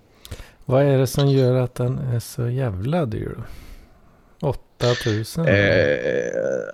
Vad 0.65 0.83
är 0.83 0.97
det 0.97 1.07
som 1.07 1.27
gör 1.27 1.55
att 1.55 1.75
den 1.75 1.97
är 1.97 2.19
så 2.19 2.49
jävla 2.49 3.05
dyr 3.05 3.31
då? 3.37 3.43
8000? 4.83 5.45
Eh, 5.47 5.55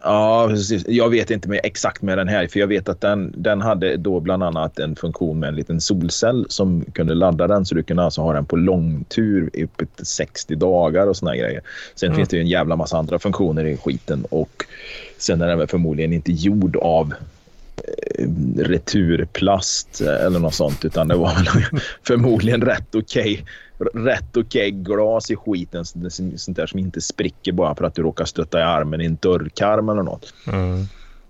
ja, 0.03 0.47
precis. 0.49 0.83
Jag 0.87 1.09
vet 1.09 1.31
inte 1.31 1.49
med, 1.49 1.59
exakt 1.63 2.01
med 2.01 2.17
den 2.17 2.27
här, 2.27 2.47
för 2.47 2.59
jag 2.59 2.67
vet 2.67 2.89
att 2.89 3.01
den, 3.01 3.33
den 3.37 3.61
hade 3.61 3.97
då 3.97 4.19
bland 4.19 4.43
annat 4.43 4.79
en 4.79 4.95
funktion 4.95 5.39
med 5.39 5.49
en 5.49 5.55
liten 5.55 5.81
solcell 5.81 6.45
som 6.49 6.85
kunde 6.93 7.13
ladda 7.13 7.47
den 7.47 7.65
så 7.65 7.75
du 7.75 7.83
kunde 7.83 8.03
alltså 8.03 8.21
ha 8.21 8.33
den 8.33 8.45
på 8.45 8.55
långtur 8.55 9.49
i 9.53 9.63
upp 9.63 9.81
till 9.95 10.05
60 10.05 10.55
dagar 10.55 11.07
och 11.07 11.17
såna 11.17 11.35
grejer. 11.35 11.61
Sen 11.95 12.07
Mm. 12.07 12.17
finns 12.17 12.29
det 12.29 12.35
ju 12.35 12.41
en 12.41 12.47
jävla 12.47 12.75
massa 12.75 12.97
andra 12.97 13.19
funktioner 13.19 13.65
i 13.65 13.77
skiten 13.77 14.25
och 14.29 14.65
sen 15.17 15.41
är 15.41 15.47
den 15.47 15.57
väl 15.57 15.67
förmodligen 15.67 16.13
inte 16.13 16.31
gjord 16.31 16.75
av 16.75 17.13
returplast 18.57 20.01
eller 20.01 20.39
något 20.39 20.53
sånt 20.53 20.85
utan 20.85 21.07
det 21.07 21.15
var 21.15 21.31
förmodligen 22.07 22.61
rätt 22.61 22.95
okej 22.95 23.45
rätt 23.93 24.37
okej 24.37 24.71
glas 24.71 25.31
i 25.31 25.35
skiten 25.35 25.85
så- 25.85 26.09
så- 26.09 26.31
sånt 26.37 26.57
där 26.57 26.67
som 26.67 26.79
inte 26.79 27.01
spricker 27.01 27.51
bara 27.51 27.75
för 27.75 27.85
att 27.85 27.95
du 27.95 28.01
råkar 28.01 28.25
stötta 28.25 28.59
i 28.59 28.63
armen 28.63 29.01
i 29.01 29.05
en 29.05 29.17
dörrkarm 29.21 29.89
eller 29.89 30.03
något. 30.03 30.33
Mm. 30.47 30.85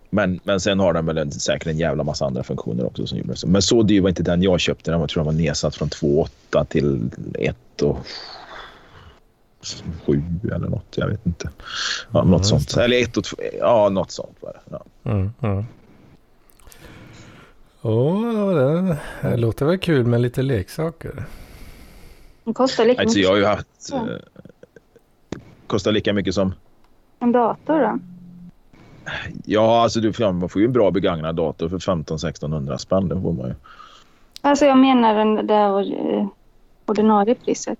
Men, 0.09 0.39
men 0.43 0.59
sen 0.59 0.79
har 0.79 0.93
den 0.93 1.05
väl 1.05 1.17
en, 1.17 1.31
säkert 1.31 1.67
en 1.67 1.77
jävla 1.77 2.03
massa 2.03 2.25
andra 2.25 2.43
funktioner 2.43 2.85
också 2.85 3.07
som 3.07 3.17
gjorde 3.17 3.35
så. 3.35 3.47
Men 3.47 3.61
så 3.61 3.83
dyr 3.83 4.01
var 4.01 4.09
inte 4.09 4.23
den 4.23 4.41
jag 4.43 4.59
köpte. 4.59 4.91
Den 4.91 4.99
var, 4.99 5.07
tror 5.07 5.21
jag 5.21 5.25
var 5.25 5.39
nedsatt 5.39 5.75
från 5.75 5.89
2,8 5.89 6.65
till 6.65 7.09
1 7.39 7.81
och 7.81 7.97
7 10.05 10.21
eller 10.43 10.69
något. 10.69 10.85
Jag 10.95 11.07
vet 11.07 11.25
inte. 11.25 11.49
Ja, 12.11 12.23
något 12.23 12.39
just 12.39 12.49
sånt. 12.69 12.77
Eller 12.77 13.01
1 13.03 13.17
och 13.17 13.23
2. 13.23 13.37
Ja, 13.59 13.89
något 13.89 14.11
sånt 14.11 14.37
var 14.39 14.53
det. 14.53 14.77
Ja. 15.03 15.11
Mm. 15.11 15.65
Åh, 17.85 18.53
det, 18.53 18.97
det 19.21 19.37
låter 19.37 19.65
väl 19.65 19.77
kul 19.77 20.05
med 20.05 20.21
lite 20.21 20.41
leksaker. 20.41 21.23
Den 22.43 22.53
kostar 22.53 22.85
lika 22.85 23.01
Alltså 23.01 23.17
mycket 23.17 23.23
jag 23.29 23.33
har 23.33 23.37
ju 23.37 23.45
haft... 23.45 23.89
Ja. 23.91 23.97
Eh, 23.97 25.39
kostar 25.67 25.91
lika 25.91 26.13
mycket 26.13 26.33
som... 26.35 26.53
en 27.19 27.31
dator 27.31 27.79
då. 27.79 27.99
Ja, 29.45 29.83
alltså 29.83 29.99
du, 29.99 30.13
får- 30.13 30.31
man 30.31 30.49
får 30.49 30.61
ju 30.61 30.65
en 30.65 30.73
bra 30.73 30.91
begagnad 30.91 31.35
dator 31.35 31.69
för 31.69 31.77
15-1600 31.79 32.77
spänn. 32.77 33.07
Det 33.09 33.21
får 33.21 33.33
man 33.33 33.47
ju. 33.47 33.53
Alltså 34.41 34.65
jag 34.65 34.77
menar 34.77 35.15
den 35.15 35.47
där 35.47 35.79
eh, 36.19 36.27
ordinarie 36.85 37.35
priset. 37.35 37.79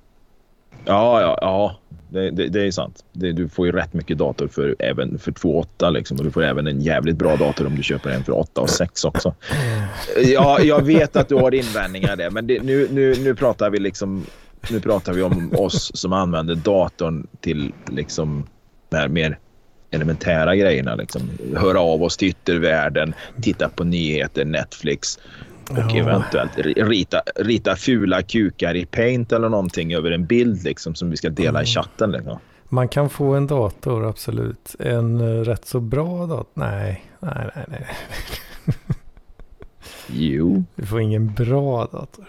Ja, 0.85 1.21
ja, 1.21 1.37
ja. 1.41 1.75
Det, 2.13 2.31
det, 2.31 2.47
det 2.49 2.67
är 2.67 2.71
sant. 2.71 3.03
Det, 3.11 3.31
du 3.31 3.49
får 3.49 3.65
ju 3.65 3.71
rätt 3.71 3.93
mycket 3.93 4.17
dator 4.17 4.47
för, 4.47 4.75
även 4.79 5.19
för 5.19 5.31
2,8 5.31 5.91
liksom. 5.91 6.17
Och 6.17 6.23
du 6.23 6.31
får 6.31 6.43
även 6.43 6.67
en 6.67 6.81
jävligt 6.81 7.17
bra 7.17 7.35
dator 7.35 7.67
om 7.67 7.75
du 7.75 7.83
köper 7.83 8.09
en 8.09 8.23
för 8.23 8.39
8 8.39 8.61
och 8.61 8.69
6 8.69 9.05
också. 9.05 9.35
Ja, 10.25 10.61
jag 10.61 10.85
vet 10.85 11.15
att 11.15 11.29
du 11.29 11.35
har 11.35 11.53
invändningar 11.53 12.15
där, 12.15 12.29
men 12.29 12.47
det, 12.47 12.63
nu, 12.63 12.87
nu, 12.91 13.15
nu 13.15 13.35
pratar 13.35 13.69
vi 13.69 13.79
liksom... 13.79 14.25
Nu 14.71 14.79
pratar 14.79 15.13
vi 15.13 15.21
om 15.21 15.53
oss 15.57 15.91
som 15.93 16.13
använder 16.13 16.55
datorn 16.55 17.27
till 17.41 17.73
liksom 17.87 18.47
de 18.89 18.97
här 18.97 19.07
mer 19.07 19.39
elementära 19.91 20.55
grejerna. 20.55 20.95
Liksom. 20.95 21.21
Höra 21.55 21.79
av 21.79 22.03
oss 22.03 22.17
till 22.17 22.27
yttervärlden, 22.27 23.13
titta 23.41 23.69
på 23.69 23.83
nyheter, 23.83 24.45
Netflix 24.45 25.19
och 25.69 25.77
Ja. 25.77 25.95
eventuellt 25.97 26.57
ri- 26.57 26.83
rita, 26.85 27.21
rita 27.35 27.75
fula 27.75 28.21
kukar 28.21 28.75
i 28.75 28.85
paint 28.85 29.31
eller 29.31 29.49
någonting 29.49 29.93
över 29.93 30.11
en 30.11 30.25
bild 30.25 30.63
liksom, 30.63 30.95
som 30.95 31.09
vi 31.09 31.17
ska 31.17 31.29
dela 31.29 31.63
i 31.63 31.65
chatten. 31.65 32.11
Liksom. 32.11 32.37
Man 32.69 32.87
kan 32.87 33.09
få 33.09 33.33
en 33.33 33.47
dator, 33.47 34.09
absolut. 34.09 34.75
En 34.79 35.21
eh, 35.21 35.41
rätt 35.43 35.65
så 35.65 35.79
bra 35.79 36.25
dator. 36.25 36.47
Nej, 36.53 37.05
nej, 37.19 37.49
nej, 37.55 37.65
nej. 37.67 37.87
Jo. 40.07 40.63
Du 40.75 40.85
får 40.85 41.01
ingen 41.01 41.33
bra 41.33 41.85
dator. 41.85 42.25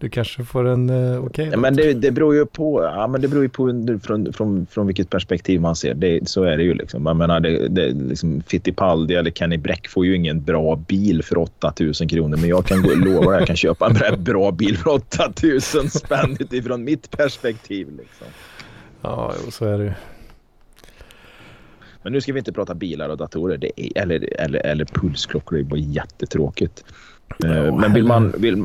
Du 0.00 0.08
kanske 0.08 0.44
får 0.44 0.64
en 0.68 0.90
uh, 0.90 1.24
okej 1.24 1.44
Ja, 1.44 1.50
dator. 1.50 1.60
men 1.60 1.76
det, 1.76 1.92
det 1.94 2.10
beror 2.10 2.34
ju 2.34 2.46
på, 2.46 2.82
ja, 2.82 3.06
men 3.06 3.20
det 3.20 3.28
beror 3.28 3.42
ju 3.42 3.48
på 3.48 3.66
från, 4.02 4.32
från, 4.32 4.66
från 4.66 4.86
vilket 4.86 5.10
perspektiv 5.10 5.60
man 5.60 5.76
ser. 5.76 5.94
Det, 5.94 6.28
så 6.28 6.42
är 6.44 6.56
det 6.56 6.62
ju. 6.62 6.74
Liksom. 6.74 7.06
Jag 7.06 7.16
menar, 7.16 7.40
det, 7.40 7.68
det, 7.68 7.90
liksom 7.92 8.42
Fittipaldi 8.46 9.14
eller 9.14 9.30
Kenny 9.30 9.56
Bräck 9.56 9.88
får 9.88 10.06
ju 10.06 10.16
ingen 10.16 10.42
bra 10.44 10.76
bil 10.76 11.22
för 11.22 11.38
8000 11.38 12.08
kronor. 12.08 12.36
Men 12.36 12.48
jag 12.48 12.66
kan 12.66 12.82
gå, 12.82 12.88
lova 12.94 13.32
att 13.32 13.38
jag 13.38 13.46
kan 13.46 13.56
köpa 13.56 13.86
en 13.86 13.94
bra- 13.94 14.16
bra 14.16 14.50
bil 14.50 14.76
för 14.78 14.90
8000 14.90 15.90
spänn 15.90 16.36
utifrån 16.40 16.84
mitt 16.84 17.10
perspektiv. 17.10 17.88
Liksom. 17.98 18.26
Ja, 19.02 19.34
jo, 19.44 19.50
så 19.50 19.64
är 19.64 19.78
det 19.78 19.84
ju. 19.84 19.92
Men 22.02 22.12
nu 22.12 22.20
ska 22.20 22.32
vi 22.32 22.38
inte 22.38 22.52
prata 22.52 22.74
bilar 22.74 23.08
och 23.08 23.16
datorer 23.16 23.56
det 23.56 23.80
är, 23.80 24.02
eller, 24.02 24.40
eller, 24.40 24.66
eller 24.66 24.84
pulsklockor. 24.84 25.56
Det 25.56 25.62
är 25.62 25.64
bara 25.64 25.80
jättetråkigt. 25.80 26.84
Eh, 27.44 27.56
Ja, 27.56 27.72
Men 27.76 27.92
vill 27.94 28.04
man, 28.04 28.34
vill, 28.38 28.58
eh, 28.58 28.64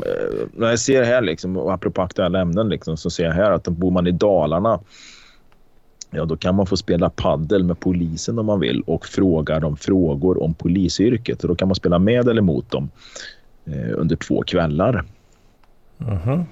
när 0.53 0.69
jag 0.69 0.79
ser 0.79 1.03
här 1.03 1.21
liksom, 1.21 1.57
och 1.57 1.73
apropå 1.73 2.01
aktuella 2.01 2.39
ämnen 2.39 2.69
liksom, 2.69 2.97
så 2.97 3.09
ser 3.09 3.23
jag 3.23 3.33
här 3.33 3.51
att 3.51 3.63
bor 3.67 3.91
man 3.91 4.07
i 4.07 4.11
Dalarna 4.11 4.79
Ja, 6.11 6.25
då 6.25 6.37
kan 6.37 6.55
man 6.55 6.65
få 6.65 6.77
spela 6.77 7.09
paddel 7.09 7.63
med 7.63 7.79
polisen 7.79 8.39
om 8.39 8.45
man 8.45 8.59
vill 8.59 8.81
och 8.81 9.05
fråga 9.05 9.59
dem 9.59 9.77
frågor 9.77 10.43
om 10.43 10.53
polisyrket. 10.53 11.41
Och 11.43 11.47
då 11.49 11.55
kan 11.55 11.67
man 11.67 11.75
spela 11.75 11.99
med 11.99 12.27
eller 12.27 12.41
mot 12.41 12.71
dem 12.71 12.89
eh, 13.65 13.91
under 13.93 14.15
två 14.15 14.41
kvällar. 14.41 15.03
Mhm. 15.97 16.43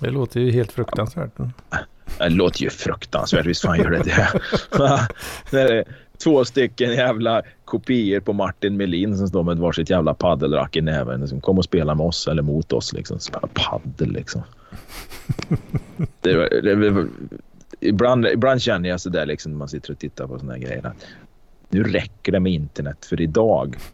Det 0.00 0.10
låter 0.10 0.40
ju 0.40 0.50
helt 0.50 0.72
fruktansvärt. 0.72 1.30
Det 2.18 2.28
låter 2.28 2.62
ju 2.62 2.70
fruktansvärt. 2.70 3.46
Visst 3.46 3.62
fan 3.62 3.78
gör 3.78 3.90
det 3.90 4.02
det. 4.02 4.28
två 6.22 6.44
stycken 6.44 6.92
jävla 6.92 7.42
kopior 7.64 8.20
på 8.20 8.32
Martin 8.32 8.76
Melin 8.76 9.16
som 9.16 9.28
står 9.28 9.42
med 9.42 9.58
varsitt 9.58 9.90
jävla 9.90 10.14
paddelrack 10.14 10.76
i 10.76 10.80
näven. 10.80 11.28
Som 11.28 11.40
kom 11.40 11.58
och 11.58 11.64
spela 11.64 11.94
med 11.94 12.06
oss 12.06 12.28
eller 12.28 12.42
mot 12.42 12.72
oss. 12.72 12.92
Liksom. 12.92 13.18
Spela 13.18 13.48
paddel 13.54 14.12
liksom. 14.12 14.42
det, 16.20 16.62
det, 16.62 16.74
det, 16.74 17.08
ibland, 17.80 18.26
ibland 18.26 18.62
känner 18.62 18.88
jag 18.88 19.00
sådär 19.00 19.26
liksom 19.26 19.52
när 19.52 19.58
man 19.58 19.68
sitter 19.68 19.92
och 19.92 19.98
tittar 19.98 20.26
på 20.26 20.38
såna 20.38 20.52
här 20.52 20.60
grejer. 20.60 20.86
Att 20.86 21.06
nu 21.68 21.82
räcker 21.82 22.32
det 22.32 22.40
med 22.40 22.52
internet 22.52 23.06
för 23.06 23.20
idag. 23.20 23.76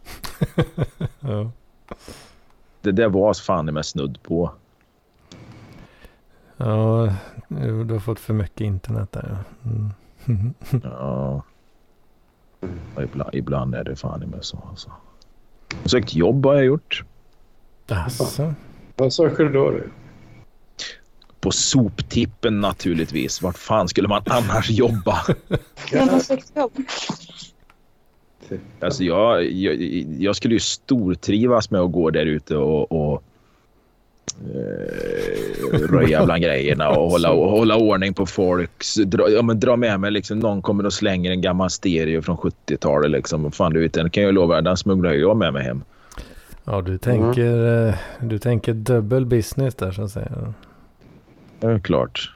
Ja. 1.19 1.51
Det 2.81 2.91
där 2.91 3.09
var 3.09 3.33
fan 3.33 3.65
med 3.65 3.85
snudd 3.85 4.23
på. 4.23 4.51
ja, 6.57 7.15
du 7.47 7.93
har 7.93 7.99
fått 7.99 8.19
för 8.19 8.33
mycket 8.33 8.61
internet 8.61 9.11
där. 9.11 9.37
Mm. 9.65 10.53
Ja. 10.83 11.43
Och 12.95 13.03
Ibland, 13.03 13.29
ibland 13.35 13.75
är 13.75 13.83
det 13.83 13.95
fan 13.95 14.19
med 14.19 14.43
så. 14.43 14.63
Alltså. 14.69 14.91
Sökt 15.85 16.15
jobb 16.15 16.45
har 16.45 16.53
jag 16.53 16.65
gjort. 16.65 17.03
Alltså. 17.87 18.53
Vad 18.95 19.13
söker 19.13 19.43
du 19.43 19.49
då? 19.49 19.71
Du? 19.71 19.89
På 21.39 21.51
soptippen 21.51 22.61
naturligtvis. 22.61 23.41
Vart 23.41 23.57
fan 23.57 23.87
skulle 23.87 24.07
man 24.07 24.21
annars 24.25 24.69
jobba? 24.69 25.19
Sökt 26.21 26.51
jobb? 26.55 26.71
Alltså 28.79 29.03
jag, 29.03 29.51
jag, 29.51 29.75
jag 30.19 30.35
skulle 30.35 30.53
ju 30.53 30.59
stortrivas 30.59 31.71
med 31.71 31.81
att 31.81 31.91
gå 31.91 32.09
där 32.09 32.25
ute 32.25 32.57
och, 32.57 32.91
och 32.91 33.23
eh, 34.55 35.79
röja 35.79 36.25
bland 36.25 36.43
grejerna 36.43 36.89
och 36.89 37.11
hålla, 37.11 37.29
hålla 37.33 37.75
ordning 37.75 38.13
på 38.13 38.25
folks... 38.25 38.95
Dra, 38.95 39.29
ja, 39.29 39.41
men 39.41 39.59
dra 39.59 39.75
med 39.75 39.99
mig 39.99 40.11
liksom, 40.11 40.39
någon 40.39 40.61
kommer 40.61 40.85
och 40.85 40.93
slänger 40.93 41.31
en 41.31 41.41
gammal 41.41 41.69
stereo 41.69 42.21
från 42.21 42.37
70-talet. 42.37 43.11
Liksom. 43.11 43.45
Och 43.45 43.55
Fan, 43.55 43.73
du 43.73 43.81
vet, 43.81 43.93
den 43.93 44.09
kan 44.09 44.23
jag 44.23 44.33
lova, 44.33 44.61
den 44.61 44.77
smugglar 44.77 45.11
jag 45.11 45.37
med 45.37 45.53
mig 45.53 45.63
hem. 45.63 45.83
Ja, 46.63 46.81
du 46.81 46.97
tänker, 46.97 47.87
eh, 47.87 47.95
du 48.21 48.39
tänker 48.39 48.73
dubbel 48.73 49.25
business 49.25 49.75
där 49.75 49.91
så 49.91 50.01
att 50.01 50.11
säga. 50.11 50.53
Är 51.59 51.79
klart. 51.79 52.31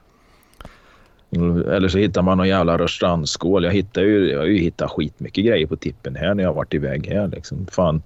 Eller 1.71 1.87
så 1.87 1.97
hittar 1.97 2.21
man 2.21 2.37
någon 2.37 2.47
jävla 2.47 2.77
rörstrandskål. 2.77 3.63
Jag, 3.63 3.71
hittar 3.71 4.01
ju, 4.01 4.31
jag 4.31 4.39
har 4.39 4.45
ju 4.45 4.57
hittat 4.57 4.91
skitmycket 4.91 5.45
grejer 5.45 5.67
på 5.67 5.75
tippen 5.75 6.15
här 6.15 6.33
när 6.33 6.43
jag 6.43 6.53
varit 6.53 6.73
iväg 6.73 7.07
här. 7.07 7.27
Liksom. 7.27 7.67
Fan, 7.71 8.01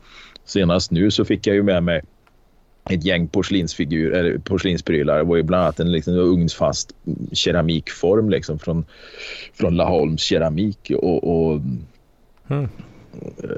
senast 0.46 0.92
nu 0.92 1.12
så 1.12 1.26
fick 1.26 1.48
jag 1.48 1.56
ju 1.56 1.64
med 1.64 1.84
mig 1.84 2.02
ett 2.90 3.06
gäng 3.06 3.30
eller 3.34 4.38
porslinsprylar. 4.38 5.18
Det 5.18 5.24
var 5.24 5.36
ju 5.36 5.44
bland 5.44 5.64
annat 5.64 5.80
en 5.80 5.92
liksom, 5.92 6.14
ugnsfast 6.14 6.96
keramikform 7.32 8.30
liksom, 8.30 8.60
från, 8.60 8.86
från 9.54 9.76
Laholms 9.76 10.22
keramik. 10.22 10.92
Och, 10.98 11.52
och 11.54 11.62
Mm. 12.50 12.64
eh, 13.44 13.50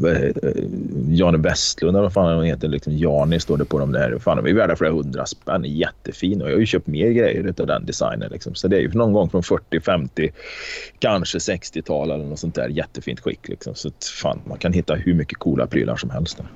vad 0.00 0.16
heter 0.16 0.40
det? 0.40 0.54
Jan 1.14 1.42
Westlund 1.42 1.96
eller 1.96 2.02
vad 2.02 2.12
fan 2.12 2.36
han 2.36 2.44
heter. 2.44 2.68
Liksom 2.68 2.96
Jani 2.96 3.40
står 3.40 3.56
det 3.56 3.64
på 3.64 3.78
dem 3.78 3.92
där. 3.92 4.18
Fan, 4.18 4.36
de 4.36 4.50
är 4.50 4.54
värda 4.54 4.76
flera 4.76 4.92
hundra 4.92 5.26
spänn. 5.26 5.64
Jättefin. 5.64 6.42
Och 6.42 6.48
jag 6.48 6.54
har 6.54 6.60
ju 6.60 6.66
köpt 6.66 6.86
mer 6.86 7.10
grejer 7.10 7.54
av 7.60 7.66
den 7.66 7.86
designen. 7.86 8.30
Liksom. 8.32 8.54
Så 8.54 8.68
det 8.68 8.76
är 8.76 8.80
ju 8.80 8.88
någon 8.92 9.12
gång 9.12 9.30
från 9.30 9.42
40, 9.42 9.80
50, 9.80 10.30
kanske 10.98 11.38
60-tal 11.38 12.10
eller 12.10 12.24
något 12.24 12.38
sånt 12.38 12.54
där. 12.54 12.68
Jättefint 12.68 13.20
skick. 13.20 13.48
Liksom. 13.48 13.74
Så 13.74 13.90
fan, 14.22 14.40
man 14.44 14.58
kan 14.58 14.72
hitta 14.72 14.94
hur 14.94 15.14
mycket 15.14 15.38
coola 15.38 15.66
prylar 15.66 15.96
som 15.96 16.10
helst. 16.10 16.36
Där. 16.36 16.46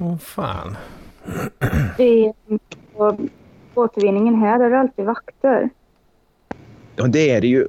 Åh 0.00 0.18
fan. 0.18 0.76
I, 1.98 2.32
på 2.94 3.28
återvinningen 3.74 4.34
här 4.34 4.60
är 4.60 4.70
det 4.70 4.78
alltid 4.78 5.04
vakter. 5.04 5.70
Ja, 6.96 7.06
det 7.06 7.30
är 7.30 7.40
det 7.40 7.46
ju. 7.46 7.68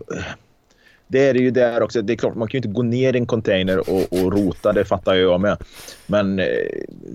Det 1.07 1.27
är 1.27 1.33
det 1.33 1.39
ju 1.39 1.51
där 1.51 1.83
också. 1.83 2.01
Det 2.01 2.13
är 2.13 2.17
klart, 2.17 2.35
man 2.35 2.47
kan 2.47 2.57
ju 2.57 2.57
inte 2.57 2.75
gå 2.75 2.83
ner 2.83 3.15
i 3.15 3.19
en 3.19 3.25
container 3.25 3.89
och, 3.89 4.13
och 4.13 4.33
rota, 4.33 4.73
det 4.73 4.85
fattar 4.85 5.15
jag 5.15 5.41
med. 5.41 5.57
Men 6.07 6.39
eh, 6.39 6.45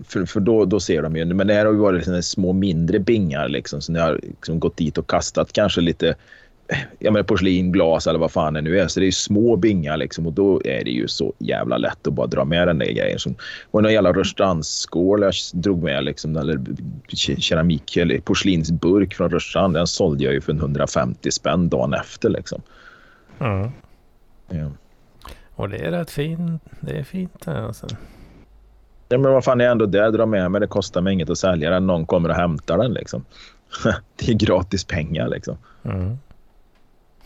för, 0.08 0.26
för 0.26 0.40
då, 0.40 0.64
då 0.64 0.80
ser 0.80 1.02
de 1.02 1.16
ju. 1.16 1.24
Men 1.24 1.46
det 1.46 1.54
här 1.54 1.66
har 1.66 1.72
ju 1.72 1.78
varit 1.78 2.04
såna 2.04 2.22
små 2.22 2.52
mindre 2.52 2.98
bingar 2.98 3.48
liksom. 3.48 3.80
Så 3.80 3.92
ni 3.92 3.98
har 3.98 4.20
liksom 4.22 4.60
gått 4.60 4.76
dit 4.76 4.98
och 4.98 5.10
kastat 5.10 5.52
kanske 5.52 5.80
lite 5.80 6.14
jag 6.98 7.12
menar 7.12 7.24
porslin, 7.24 7.72
glas 7.72 8.06
eller 8.06 8.18
vad 8.18 8.32
fan 8.32 8.54
det 8.54 8.60
nu 8.60 8.78
är. 8.78 8.88
Så 8.88 9.00
det 9.00 9.04
är 9.04 9.06
ju 9.06 9.12
små 9.12 9.56
bingar 9.56 9.96
liksom 9.96 10.26
och 10.26 10.32
då 10.32 10.60
är 10.64 10.84
det 10.84 10.90
ju 10.90 11.08
så 11.08 11.32
jävla 11.38 11.78
lätt 11.78 12.06
att 12.06 12.12
bara 12.12 12.26
dra 12.26 12.44
med 12.44 12.68
den 12.68 12.78
där 12.78 12.92
grejen. 12.92 13.18
Som 13.18 13.34
var 13.70 13.82
någon 13.82 13.92
jävla 13.92 14.12
rörstrandsskål 14.12 15.22
jag 15.22 15.34
drog 15.52 15.82
med 15.82 16.04
liksom 16.04 16.36
eller 16.36 16.60
keramik 17.38 17.96
eller 17.96 18.18
porslinsburk 18.18 19.14
från 19.14 19.30
Rörstrand. 19.30 19.74
Den 19.74 19.86
sålde 19.86 20.24
jag 20.24 20.32
ju 20.34 20.40
för 20.40 20.52
en 20.52 20.58
150 20.58 21.30
spänn 21.30 21.68
dagen 21.68 21.94
efter 21.94 22.28
liksom. 22.28 22.62
Ja. 23.38 23.70
Ja. 24.48 24.70
Och 25.54 25.68
det 25.68 25.76
är 25.76 25.90
rätt 25.90 26.10
fint. 26.10 26.62
Det 26.80 26.98
är 26.98 27.04
fint 27.04 27.44
det 27.44 27.66
alltså. 27.66 27.86
Ja, 29.08 29.18
men 29.18 29.32
vad 29.32 29.44
fan 29.44 29.60
är 29.60 29.64
jag 29.64 29.72
ändå 29.72 29.86
där, 29.86 30.10
dra 30.10 30.26
med 30.26 30.50
mig. 30.50 30.60
Det 30.60 30.66
kostar 30.66 31.00
mig 31.00 31.12
inget 31.12 31.30
att 31.30 31.38
sälja 31.38 31.70
den. 31.70 31.86
Någon 31.86 32.06
kommer 32.06 32.28
och 32.28 32.34
hämtar 32.34 32.78
den 32.78 32.92
liksom. 32.92 33.24
det 34.16 34.28
är 34.28 34.34
gratis 34.34 34.84
pengar 34.84 35.28
liksom. 35.28 35.56
Mm. 35.82 36.18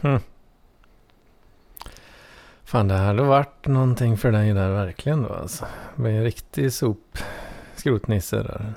Hm. 0.00 0.19
Fan 2.64 2.88
det 2.88 2.95
hade 2.95 3.23
varit 3.23 3.67
någonting 3.67 4.17
för 4.17 4.33
dig 4.33 4.52
där 4.55 4.71
verkligen 4.73 5.23
då 5.23 5.28
alltså. 5.28 5.67
Med 5.97 6.17
en 6.17 6.25
riktig 6.25 6.73
sop 6.73 7.19
skrotnisse 7.76 8.37
där. 8.37 8.73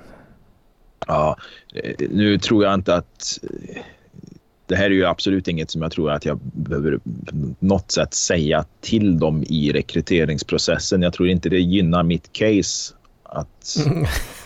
Ja, 1.08 1.38
eh, 1.74 1.96
nu 2.10 2.38
tror 2.38 2.64
jag 2.64 2.74
inte 2.74 2.96
att... 2.96 3.40
eh, 3.44 3.82
Det 4.66 4.76
här 4.76 4.86
är 4.86 4.90
ju 4.90 5.06
absolut 5.06 5.48
inget 5.48 5.72
som 5.72 5.82
jag 5.82 5.92
tror 5.92 6.12
att 6.12 6.26
jag 6.26 6.40
behöver 6.44 6.98
på 6.98 7.56
något 7.60 7.92
sätt 7.92 8.14
säga 8.14 8.66
till 8.82 9.20
dem 9.20 9.44
i 9.48 9.72
rekryteringsprocessen. 9.74 11.02
Jag 11.02 11.14
tror 11.14 11.30
inte 11.30 11.50
det 11.50 11.60
gynnar 11.60 12.04
mitt 12.04 12.34
case 12.34 12.94
att, 13.32 13.78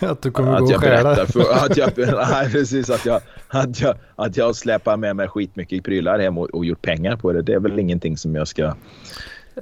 att 0.00 0.22
du 0.22 0.30
kommer 0.30 0.52
att 0.52 0.60
gå 0.60 0.70
jag 0.70 0.76
och 0.76 0.80
berättar 0.80 1.26
för... 1.26 1.64
Att 1.64 1.76
jag, 1.76 1.92
nej, 2.30 2.50
precis. 2.52 2.90
Att 2.90 3.06
jag, 3.06 3.20
att, 3.48 3.80
jag, 3.80 3.96
att 4.16 4.36
jag 4.36 4.56
släpar 4.56 4.96
med 4.96 5.16
mig 5.16 5.28
skitmycket 5.28 5.84
prylar 5.84 6.18
hem 6.18 6.38
och, 6.38 6.50
och 6.50 6.64
gjort 6.64 6.82
pengar 6.82 7.16
på 7.16 7.32
det. 7.32 7.42
Det 7.42 7.52
är 7.52 7.60
väl 7.60 7.78
ingenting 7.78 8.16
som 8.16 8.34
jag 8.34 8.48
ska 8.48 8.74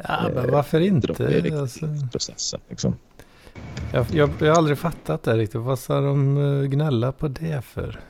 Ja, 0.02 0.30
men 0.34 0.50
varför 0.50 0.80
i 0.80 0.86
inte? 0.86 1.08
Alltså, 1.08 1.24
rekryteringsprocessen. 1.24 2.60
Liksom. 2.68 2.96
jag, 3.92 4.06
jag, 4.12 4.30
jag 4.38 4.48
har 4.48 4.56
aldrig 4.56 4.78
fattat 4.78 5.22
det 5.22 5.36
riktigt. 5.36 5.60
Vad 5.60 5.78
ska 5.78 6.00
de 6.00 6.36
eh, 6.36 6.68
gnälla 6.68 7.12
på 7.12 7.28
det 7.28 7.64
för? 7.64 8.00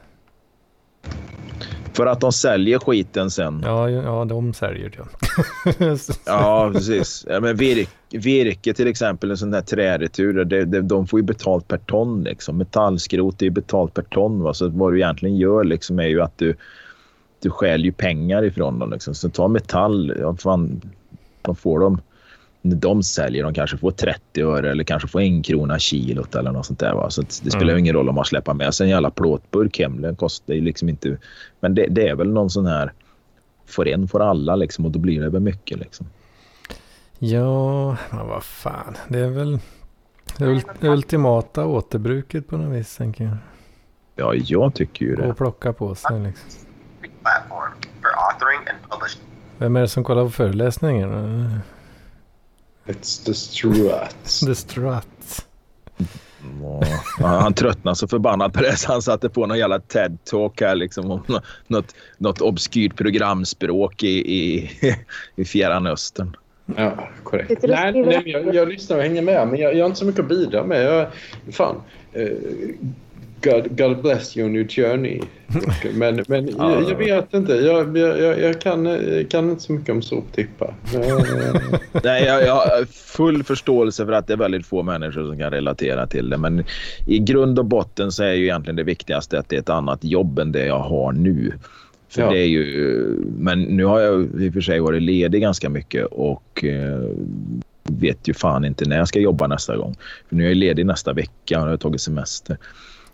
För 1.94 2.06
att 2.06 2.20
de 2.20 2.32
säljer 2.32 2.78
skiten 2.78 3.30
sen. 3.30 3.62
Ja, 3.64 3.90
ja 3.90 4.24
de 4.24 4.54
säljer 4.54 4.90
det. 4.90 5.04
Ja, 6.26 6.70
precis. 6.74 7.26
Ja, 7.28 7.40
men 7.40 7.56
virke, 7.56 8.18
virke 8.18 8.74
till 8.74 8.86
exempel, 8.86 9.30
en 9.30 9.36
sån 9.36 9.50
där 9.50 9.60
träretur, 9.60 10.44
det, 10.44 10.64
det, 10.64 10.80
de 10.80 11.06
får 11.06 11.20
ju 11.20 11.24
betalt 11.24 11.68
per 11.68 11.78
ton. 11.78 12.24
Liksom. 12.24 12.58
Metallskrot 12.58 13.42
är 13.42 13.46
ju 13.46 13.50
betalt 13.50 13.94
per 13.94 14.02
ton. 14.02 14.42
Va? 14.42 14.54
Så 14.54 14.68
vad 14.68 14.92
du 14.92 14.98
egentligen 14.98 15.36
gör 15.36 15.64
liksom, 15.64 15.98
är 15.98 16.06
ju 16.06 16.20
att 16.20 16.38
du, 16.38 16.54
du 17.42 17.50
stjäl 17.50 17.84
ju 17.84 17.92
pengar 17.92 18.44
ifrån 18.44 18.78
dem. 18.78 18.90
Liksom. 18.90 19.14
Så 19.14 19.28
ta 19.28 19.48
metall, 19.48 20.14
ja, 20.20 20.36
fan, 20.36 20.80
vad 21.42 21.58
får 21.58 21.80
de? 21.80 22.00
När 22.66 22.76
de 22.76 23.02
säljer, 23.02 23.44
de 23.44 23.54
kanske 23.54 23.76
får 23.78 23.90
30 23.90 24.42
öre 24.42 24.70
eller 24.70 24.84
kanske 24.84 25.08
får 25.08 25.20
en 25.20 25.42
krona 25.42 25.78
kilot 25.78 26.34
eller 26.34 26.52
något 26.52 26.66
sånt 26.66 26.78
där. 26.78 26.92
Va? 26.94 27.10
Så 27.10 27.22
det 27.22 27.50
spelar 27.50 27.64
ju 27.66 27.70
Mm. 27.70 27.78
ingen 27.78 27.94
roll 27.94 28.08
om 28.08 28.14
man 28.14 28.24
släpper 28.24 28.54
med 28.54 28.74
sig 28.74 28.84
en 28.84 28.90
jävla 28.90 29.10
plåtburk 29.10 29.78
hem. 29.78 30.00
Den 30.02 30.16
kostar 30.16 30.54
ju 30.54 30.60
liksom 30.60 30.88
inte... 30.88 31.18
Men 31.60 31.74
det, 31.74 31.86
det 31.90 32.08
är 32.08 32.14
väl 32.14 32.32
någon 32.32 32.50
sån 32.50 32.66
här 32.66 32.92
får 33.66 33.88
en 33.88 34.08
får 34.08 34.20
alla 34.22 34.56
liksom 34.56 34.84
och 34.84 34.90
då 34.90 34.98
blir 34.98 35.20
det 35.20 35.28
väl 35.30 35.40
mycket 35.40 35.78
liksom. 35.78 36.06
Ja, 37.18 37.96
men 38.10 38.26
vad 38.28 38.42
fan. 38.44 38.96
Det 39.08 39.18
är 39.18 39.28
väl 39.30 39.58
det 40.38 40.44
ul- 40.44 40.62
det 40.80 40.88
ultimata 40.88 41.66
återbruket 41.66 42.48
på 42.48 42.56
något 42.56 42.76
vis, 42.76 42.96
tänker 42.96 43.24
jag. 43.24 43.36
Ja, 44.16 44.34
jag 44.34 44.74
tycker 44.74 45.06
ju 45.06 45.16
det. 45.16 45.28
Och 45.30 45.36
plocka 45.36 45.72
på 45.72 45.94
sig 45.94 46.20
liksom. 46.20 46.50
Vem 49.58 49.76
är 49.76 49.80
det 49.80 49.88
som 49.88 50.04
kollar 50.04 50.24
på 50.24 50.30
föreläsningen? 50.30 51.10
It's 52.86 53.24
the 53.24 53.34
struts. 53.34 54.40
The 54.40 54.54
Strut. 54.54 55.06
Ja, 57.18 57.26
han 57.26 57.54
tröttnade 57.54 57.96
så 57.96 58.08
förbannat 58.08 58.52
på 58.52 58.60
det 58.62 58.76
så 58.76 58.92
han 58.92 59.02
satte 59.02 59.28
på 59.28 59.46
någon 59.46 59.58
jävla 59.58 59.78
TED-talk 59.78 60.60
här 60.60 60.74
liksom 60.74 61.10
om 61.10 61.22
nå- 61.26 61.40
något, 61.66 61.94
något 62.18 62.40
obskyrt 62.40 62.96
programspråk 62.96 64.02
i, 64.02 64.08
i, 64.34 64.70
i 65.36 65.44
Fjärran 65.44 65.86
Östern. 65.86 66.36
Ja, 66.76 67.08
korrekt. 67.22 67.62
Nej, 67.68 67.92
nej, 67.92 68.22
jag, 68.24 68.54
jag 68.54 68.68
lyssnar 68.68 68.96
och 68.96 69.02
hänger 69.02 69.22
med, 69.22 69.48
men 69.48 69.60
jag, 69.60 69.74
jag 69.74 69.84
har 69.84 69.86
inte 69.86 69.98
så 69.98 70.04
mycket 70.04 70.20
att 70.20 70.28
bidra 70.28 70.64
med. 70.64 70.84
Jag, 70.84 71.06
fan. 71.54 71.76
eh, 72.12 72.28
God, 73.44 73.78
God 73.78 74.02
bless 74.02 74.36
your 74.36 74.48
new 74.50 74.66
journey. 74.68 75.20
Men, 75.94 76.24
men 76.28 76.48
Ja. 76.58 76.72
jag, 76.72 76.90
jag 76.90 76.96
vet 76.96 77.34
inte. 77.34 77.52
Jag, 77.52 77.98
jag, 77.98 78.20
jag, 78.20 78.40
jag 78.40 78.60
kan, 78.60 78.86
eh, 78.86 79.26
kan 79.26 79.50
inte 79.50 79.62
så 79.62 79.72
mycket 79.72 79.88
om 79.90 80.02
soptippar. 80.02 80.74
Eh, 80.94 81.18
Nej, 82.04 82.24
jag, 82.24 82.42
jag 82.46 82.54
har 82.54 82.84
full 82.92 83.42
förståelse 83.44 84.04
för 84.06 84.12
att 84.12 84.26
det 84.26 84.32
är 84.32 84.36
väldigt 84.36 84.66
få 84.66 84.82
människor 84.82 85.26
som 85.26 85.38
kan 85.38 85.50
relatera 85.50 86.06
till 86.06 86.30
det. 86.30 86.36
Men 86.38 86.64
i 87.06 87.18
grund 87.18 87.58
och 87.58 87.64
botten 87.64 88.12
så 88.12 88.22
är 88.22 88.32
ju 88.32 88.44
egentligen 88.44 88.76
det 88.76 88.82
viktigaste 88.82 89.38
att 89.38 89.48
det 89.48 89.56
är 89.56 89.60
ett 89.60 89.68
annat 89.70 90.04
jobb 90.04 90.38
än 90.38 90.52
det 90.52 90.66
jag 90.66 90.78
har 90.78 91.12
nu. 91.12 91.52
För 92.08 92.22
Ja. 92.22 92.30
det 92.30 92.38
är 92.38 92.46
ju, 92.46 93.06
men 93.38 93.62
nu 93.62 93.84
har 93.84 94.00
jag 94.00 94.28
i 94.40 94.48
och 94.48 94.52
för 94.52 94.60
sig 94.60 94.80
varit 94.80 95.02
ledig 95.02 95.42
ganska 95.42 95.68
mycket 95.68 96.06
och 96.06 96.64
eh, 96.64 97.00
vet 97.82 98.28
ju 98.28 98.34
fan 98.34 98.64
inte 98.64 98.88
när 98.88 98.96
jag 98.98 99.08
ska 99.08 99.18
jobba 99.20 99.46
nästa 99.46 99.76
gång. 99.76 99.96
För 100.28 100.36
nu 100.36 100.44
är 100.44 100.48
jag 100.48 100.56
ledig 100.56 100.86
nästa 100.86 101.12
vecka 101.12 101.60
och 101.60 101.66
jag 101.66 101.70
har 101.70 101.76
tagit 101.76 102.00
semester. 102.00 102.56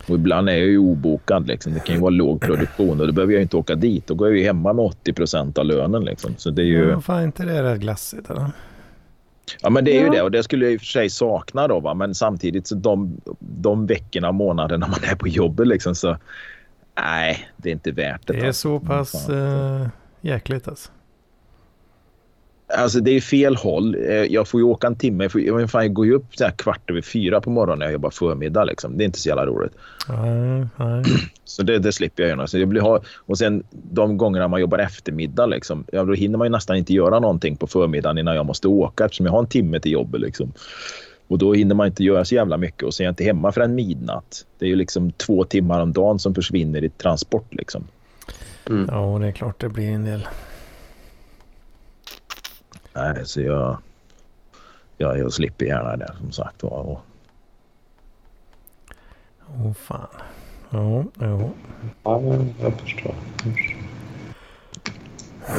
Och 0.07 0.15
ibland 0.15 0.49
är 0.49 0.53
jag 0.53 0.67
ju 0.67 0.79
obokad. 0.79 1.47
Liksom. 1.47 1.75
Det 1.75 1.81
kan 1.81 1.95
ju 1.95 2.01
vara 2.01 2.11
låg 2.11 2.41
produktion 2.41 3.01
och 3.01 3.07
då 3.07 3.13
behöver 3.13 3.33
jag 3.33 3.43
inte 3.43 3.57
åka 3.57 3.75
dit. 3.75 4.07
Då 4.07 4.15
går 4.15 4.29
jag 4.29 4.39
ju 4.39 4.45
hemma 4.45 4.73
med 4.73 4.85
80 4.85 5.13
procent 5.13 5.59
av 5.59 5.65
lönen. 5.65 6.05
Liksom. 6.05 6.35
Så 6.37 6.51
det 6.51 6.63
är 6.63 6.67
ju... 6.67 6.89
Ja, 6.89 7.01
fan 7.01 7.25
inte 7.25 7.45
det 7.45 7.63
rätt 7.63 7.81
glassigt 7.81 8.31
eller? 8.31 8.51
Ja, 9.63 9.71
men 9.71 9.85
det 9.85 9.97
är 9.97 10.01
ju 10.01 10.07
Ja. 10.07 10.13
det 10.13 10.23
och 10.23 10.31
det 10.31 10.43
skulle 10.43 10.65
jag 10.65 10.73
i 10.73 10.77
och 10.77 10.81
för 10.81 10.87
sig 10.87 11.11
sakna 11.11 11.69
då. 11.69 11.81
Va? 11.81 11.95
Men 11.95 12.15
samtidigt 12.15 12.67
så 12.67 12.75
de, 12.75 13.21
de 13.41 13.87
veckorna, 13.87 14.33
månaderna 14.33 14.87
man 14.87 15.11
är 15.11 15.15
på 15.17 15.29
jobbet 15.29 15.67
liksom 15.67 15.95
så 15.95 16.17
nej, 17.01 17.49
det 17.57 17.69
är 17.69 17.73
inte 17.73 17.91
värt 17.93 18.27
det. 18.27 18.33
Det 18.33 18.41
är 18.41 18.47
alltså. 18.47 18.81
så 18.81 18.87
pass 18.87 19.29
äh, 19.29 19.87
jäkligt 20.21 20.69
alltså. 20.69 20.91
Alltså 22.77 23.01
det 23.01 23.11
är 23.11 23.21
fel 23.21 23.57
håll. 23.57 23.95
Eh, 23.95 24.15
Jag 24.15 24.49
får 24.49 24.61
ju 24.61 24.65
åka 24.65 24.87
en 24.87 24.97
timme. 24.97 25.25
Jag, 25.25 25.33
får, 25.33 25.41
jag, 25.41 25.71
fan, 25.71 25.83
jag 25.83 25.93
går 25.93 26.07
ju 26.07 26.15
upp 26.15 26.37
så 26.37 26.45
här 26.45 26.51
kvart 26.51 26.91
över 26.91 27.03
fyra 27.03 27.41
på 27.41 27.51
morgonen 27.51 27.79
när 27.79 27.87
jag 27.87 27.93
jobbar 27.93 28.11
förmiddag. 28.11 28.65
Liksom. 28.65 28.99
Det 28.99 29.05
är 29.05 29.07
inte 29.07 29.21
så 29.21 29.29
jävla 29.29 29.47
roligt. 29.47 29.73
Nej, 30.09 30.67
nej. 30.77 31.05
Så 31.45 31.63
det, 31.63 31.79
det 31.79 31.93
slipper 31.93 32.23
jag 32.23 32.31
göra. 32.31 32.47
Så 32.47 32.59
jag 32.59 32.69
blir 32.69 32.81
ha, 32.81 33.01
och 33.27 33.39
sen 33.39 33.63
de 33.73 34.19
gångerna 34.19 34.49
man 34.49 34.61
jobbar 34.61 34.79
eftermiddag, 34.79 35.47
liksom, 35.47 35.85
ja, 35.93 36.05
då 36.05 36.13
hinner 36.13 36.39
man 36.39 36.47
ju 36.47 36.51
nästan 36.51 36.77
inte 36.77 36.93
göra 36.95 37.19
någonting 37.21 37.57
på 37.57 37.67
förmiddagen 37.67 38.19
innan 38.19 38.37
jag 38.37 38.47
måste 38.47 38.69
åka 38.69 39.05
eftersom 39.05 39.27
jag 39.27 39.33
har 39.33 39.39
en 39.39 39.47
timme 39.47 39.81
till 39.81 39.93
jobbet. 39.93 40.21
Liksom. 40.21 40.53
Och 41.29 41.39
då 41.39 41.53
hinner 41.55 41.75
man 41.75 41.87
inte 41.87 42.05
göra 42.05 42.25
så 42.25 42.35
jävla 42.35 42.57
mycket 42.57 42.83
och 42.83 42.95
så 42.95 43.03
är 43.03 43.05
jag 43.05 43.13
inte 43.13 43.25
hemma 43.25 43.53
förrän 43.53 43.75
midnatt. 43.75 44.47
Det 44.59 44.65
är 44.65 44.69
ju 44.69 44.77
liksom 44.77 45.13
två 45.13 45.45
timmar 45.45 45.81
om 45.81 45.93
dagen 45.93 46.19
som 46.19 46.35
försvinner 46.35 46.85
i 46.85 46.89
transport. 46.89 47.55
Liksom. 47.55 47.85
Ja, 48.89 49.19
det 49.21 49.27
är 49.27 49.33
klart 49.33 49.61
det 49.61 49.69
blir 49.69 49.89
en 49.91 50.05
del. 50.05 50.27
Nej, 52.95 53.15
så 53.25 53.41
jag, 53.41 53.77
jag, 54.99 55.19
jag 55.19 55.33
slipper 55.33 55.67
gärna 55.67 55.97
det 55.97 56.15
som 56.21 56.33
sagt. 56.33 56.63
var. 56.63 56.71
Och 56.71 57.01
Åh 59.65 59.73
fan. 59.73 60.07
Ja, 60.71 61.05
ja. 61.21 61.51
Ja, 62.05 62.23
jag 62.63 62.73
förstår. 62.81 63.15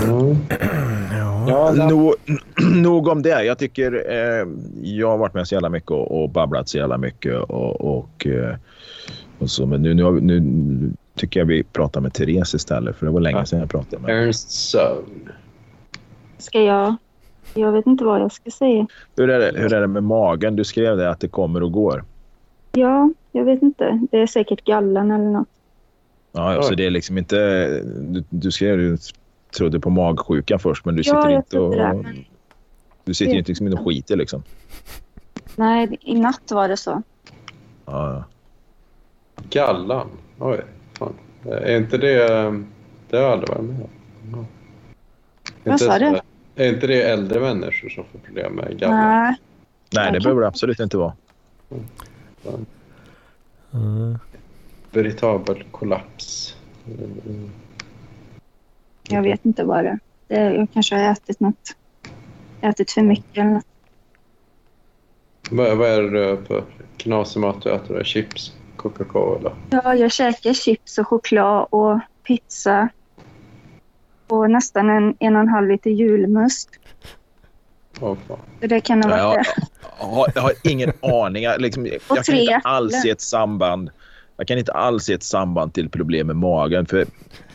Mm. 0.03 0.35
Ja. 1.47 1.71
Det- 1.71 1.85
Nog, 1.87 2.13
nog 2.75 3.07
om 3.07 3.21
det. 3.21 3.43
Jag 3.43 3.57
tycker 3.57 3.91
eh, 4.11 4.47
jag 4.83 5.09
har 5.09 5.17
varit 5.17 5.33
med 5.33 5.47
så 5.47 5.55
jävla 5.55 5.69
mycket 5.69 5.91
och, 5.91 6.21
och 6.23 6.29
babblat 6.29 6.69
så 6.69 6.77
jävla 6.77 6.97
mycket. 6.97 7.35
Och, 7.41 7.81
och, 7.97 8.27
eh, 8.27 8.55
och 9.39 9.49
så, 9.49 9.65
men 9.65 9.81
nu, 9.81 9.93
nu, 9.93 10.11
nu 10.21 10.91
tycker 11.15 11.39
jag 11.39 11.47
vi 11.47 11.63
pratar 11.63 12.01
med 12.01 12.13
Therese 12.13 12.53
istället. 12.53 12.95
För 12.95 13.05
det 13.05 13.11
var 13.11 13.19
länge 13.21 13.45
sedan 13.45 13.59
jag 13.59 13.69
pratade 13.69 14.01
med 14.01 14.11
henne. 14.11 14.25
Ernst 14.27 14.51
Sövn. 14.51 15.29
Ska 16.37 16.61
jag... 16.61 16.95
Jag 17.53 17.71
vet 17.71 17.87
inte 17.87 18.03
vad 18.03 18.21
jag 18.21 18.31
ska 18.31 18.51
säga. 18.51 18.87
Hur 19.15 19.29
är, 19.29 19.39
det, 19.51 19.59
hur 19.59 19.73
är 19.73 19.81
det 19.81 19.87
med 19.87 20.03
magen? 20.03 20.55
Du 20.55 20.63
skrev 20.63 20.97
det 20.97 21.09
att 21.09 21.19
det 21.19 21.27
kommer 21.27 21.63
och 21.63 21.71
går. 21.71 22.03
Ja, 22.71 23.09
jag 23.31 23.45
vet 23.45 23.61
inte. 23.61 24.07
Det 24.11 24.17
är 24.17 24.27
säkert 24.27 24.63
gallen 24.63 25.11
eller 25.11 25.25
något. 25.31 25.47
Ja, 26.31 26.53
ja, 26.53 26.63
så 26.63 26.75
det 26.75 26.85
är 26.85 26.89
liksom 26.91 27.17
inte... 27.17 27.35
Du, 27.99 28.23
du 28.29 28.51
skrev 28.51 28.77
du 28.77 28.97
trodde 29.57 29.79
på 29.79 29.89
magsjuka 29.89 30.59
först, 30.59 30.85
men 30.85 30.95
du 30.95 31.01
Ja, 31.01 31.03
sitter 31.03 31.29
jag 31.29 31.39
inte 31.39 31.59
och... 31.59 31.75
det, 31.75 31.93
men- 32.03 32.25
Du 33.03 33.13
sitter 33.13 33.31
ju 33.33 33.39
inte 33.39 33.51
liksom 33.51 33.73
och 33.73 33.85
skiter 33.85 34.15
liksom. 34.15 34.43
Nej, 35.55 35.97
i 36.01 36.19
natt 36.19 36.51
var 36.51 36.67
det 36.67 36.77
så. 36.77 37.01
Ja, 37.85 38.13
ja. 38.13 38.23
Gallan. 39.49 40.07
Oj, 40.39 40.61
fan. 40.99 41.13
Är 41.45 41.77
inte 41.77 41.97
det... 41.97 42.27
Det 43.09 43.17
har 43.17 43.23
jag 43.23 43.31
aldrig 43.31 43.49
varit 43.49 43.63
med 43.63 43.81
om. 43.83 43.89
Ja. 44.33 44.45
Vad 45.71 45.79
sa 45.79 45.99
du? 45.99 46.19
Är 46.55 46.73
inte 46.73 46.87
det 46.87 47.01
äldre 47.01 47.39
människor 47.39 47.89
som 47.89 48.03
får 48.11 48.19
problem 48.19 48.53
med 48.53 48.79
gallan? 48.79 48.99
Nej, 48.99 49.35
Nej, 49.93 50.11
det 50.11 50.19
behöver 50.19 50.41
det 50.41 50.47
absolut 50.47 50.79
inte 50.79 50.97
vara. 50.97 51.13
Mm. 53.73 54.17
Veritabel 54.91 55.63
kollaps. 55.71 56.55
Mm. 56.87 57.49
jag 59.09 59.21
vet 59.21 59.45
inte 59.45 59.63
vad 59.63 59.83
det 59.83 59.89
är. 59.89 59.99
det 60.27 60.35
är. 60.35 60.51
Jag 60.51 60.67
kanske 60.73 60.95
har 60.95 61.11
ätit 61.11 61.39
något. 61.39 61.75
Ätit 62.61 62.91
för 62.91 63.01
mycket 63.01 63.37
eller 63.37 63.51
något. 63.51 63.65
Vad, 65.51 65.77
vad 65.77 65.89
är 65.89 66.01
det 66.01 66.37
för 66.47 66.63
knasig 66.97 67.39
mat 67.39 67.61
du 67.61 67.71
äter? 67.71 68.03
Chips? 68.03 68.53
Coca-Cola? 68.75 69.51
Ja, 69.69 69.95
jag 69.95 70.11
käkar 70.11 70.53
chips 70.53 70.97
och 70.97 71.07
choklad 71.07 71.67
och 71.69 71.99
pizza. 72.23 72.89
Och 74.31 74.51
nästan 74.51 74.89
en, 74.89 75.15
en 75.19 75.35
och 75.35 75.41
en 75.41 75.47
halv 75.47 75.67
liter 75.67 75.89
julmust. 75.89 76.69
Så 77.99 78.17
det 78.59 78.81
kan 78.81 79.03
ha 79.03 79.09
varit 79.09 79.45
det. 79.45 79.63
Jag 79.99 80.05
har, 80.07 80.31
jag 80.35 80.41
har 80.41 80.53
ingen 80.63 80.91
aning. 81.01 81.43
Jag, 81.43 81.61
liksom, 81.61 81.85
jag 81.85 82.25
kan 82.25 82.35
inte 82.35 82.61
alls 82.63 83.01
se 83.01 83.09
ett 83.09 83.21
samband. 83.21 83.89
Jag 84.37 84.47
kan 84.47 84.57
inte 84.57 84.71
alls 84.71 85.03
se 85.03 85.13
ett 85.13 85.23
samband 85.23 85.73
till 85.73 85.89
problem 85.89 86.27
med 86.27 86.35
magen. 86.35 86.85
För 86.85 87.05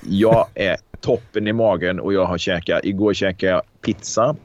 jag 0.00 0.46
är 0.54 0.76
toppen 1.00 1.46
i 1.46 1.52
magen 1.52 2.00
och 2.00 2.12
jag 2.12 2.24
har 2.24 2.38
käkat... 2.38 2.84
Igår 2.84 3.14
käkade 3.14 3.52
jag 3.52 3.62
pizza. 3.80 4.36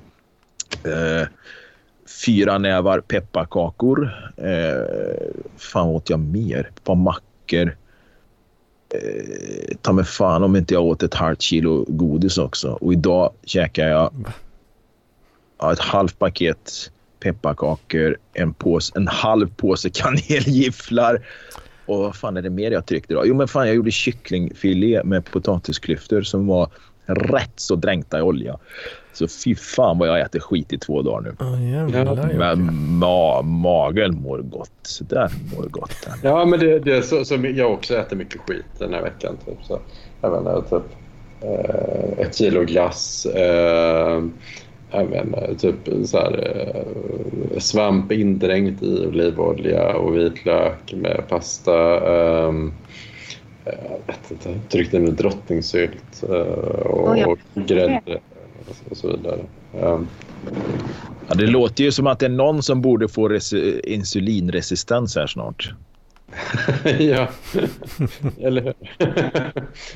Eh, 0.84 1.28
fyra 2.26 2.58
nävar 2.58 3.00
pepparkakor. 3.00 4.12
Eh, 4.38 5.34
fan 5.58 5.88
åt 5.88 6.10
jag 6.10 6.20
mer? 6.20 6.70
Ett 6.76 6.84
par 6.84 6.96
mackor. 6.96 7.76
Eh, 8.94 9.76
ta 9.82 9.94
mig 9.94 10.06
fan 10.06 10.44
om 10.44 10.56
inte 10.56 10.74
jag 10.74 10.84
åt 10.84 11.04
ett 11.04 11.14
halvt 11.14 11.42
kilo 11.42 11.86
godis 11.88 12.38
också. 12.38 12.72
Och 12.72 12.94
idag 12.94 13.34
käkar 13.46 13.88
jag 13.88 14.14
ja, 15.60 15.74
ett 15.74 15.80
halvt 15.80 16.20
paket 16.20 16.92
pepparkakor, 17.20 18.18
en, 18.34 18.54
påse, 18.54 18.94
en 18.96 19.08
halv 19.08 19.56
påse 19.56 19.90
kanelgifflar. 19.94 21.26
Och 21.86 22.00
vad 22.00 22.16
fan 22.16 22.38
är 22.38 22.42
det 22.42 22.50
mer 22.50 22.72
jag 22.72 22.86
tryckte 22.86 23.14
då? 23.14 23.26
Jo 23.26 23.36
men 23.36 23.48
fan 23.48 23.68
jag 23.68 23.76
gjorde 23.76 23.92
kycklingfilé 23.92 25.04
med 25.04 25.26
potatisklyftor 25.26 26.22
som 26.22 26.48
var 26.48 26.70
rätt 27.06 27.54
så 27.56 27.76
dränkta 27.76 28.20
i 28.20 28.22
olja. 28.22 28.58
Så 29.14 29.28
fy 29.28 29.56
fan 29.56 29.98
vad 29.98 30.08
jag 30.08 30.20
äter 30.22 30.40
skit 30.40 30.74
i 30.74 30.78
två 30.78 31.02
dagar 31.02 31.22
nu. 31.22 31.36
Ja, 31.40 31.60
jävlar. 31.60 32.34
Men 32.34 32.74
ma 32.98 33.42
magen 33.42 34.22
mår 34.22 34.38
gott. 34.38 34.72
Så 34.82 35.04
där 35.04 35.32
mår 35.56 35.64
gott. 35.64 35.96
den. 36.06 36.32
Ja, 36.32 36.46
men 36.46 36.60
det, 36.60 36.80
det 36.80 36.98
är 36.98 37.02
så 37.02 37.26
som 37.26 37.56
jag 37.56 37.74
också 37.74 37.96
äter 37.96 38.16
mycket 38.16 38.42
skit 38.42 38.66
den 38.78 38.94
här 38.94 39.02
veckan. 39.02 39.38
Typ. 39.46 39.58
Så, 39.64 39.80
jag 40.22 40.32
menar, 40.32 40.62
typ 40.62 40.84
eh, 41.42 42.26
ett 42.26 42.36
kilo 42.36 42.64
glass. 42.64 43.26
Eh, 43.26 44.24
jag 44.92 45.10
menar, 45.10 45.54
typ 45.58 46.08
så 46.08 46.18
här, 46.18 46.64
eh, 46.76 47.60
svamp 47.60 48.12
indränkt 48.12 48.84
i 48.84 49.06
olivolja 49.08 49.96
och 49.96 50.18
vitlök 50.18 50.94
med 50.94 51.24
pasta. 51.30 51.96
Eh, 52.14 52.52
jag 53.66 54.00
vet 54.08 54.32
inte, 54.32 54.60
tryckte 54.70 54.98
in 54.98 55.16
drottningsylt 55.16 56.24
eh, 56.24 56.36
och, 56.36 57.18
ja. 57.18 57.28
och 57.28 57.40
grädde 57.54 58.20
och 58.90 58.98
så 58.98 59.08
vidare. 59.08 59.40
Eh, 59.74 60.00
Ja, 61.28 61.36
det 61.36 61.48
låter 61.48 61.84
ju 61.84 61.92
som 61.92 62.08
att 62.08 62.20
det 62.20 62.26
är 62.26 62.30
någon 62.30 62.64
som 62.64 62.82
borde 62.82 63.08
få 63.08 63.28
res- 63.28 63.54
insulinresistens 63.84 65.16
här 65.16 65.28
snart. 65.28 65.74
ja, 67.00 67.28
eller 68.40 68.62
hur? 68.62 68.74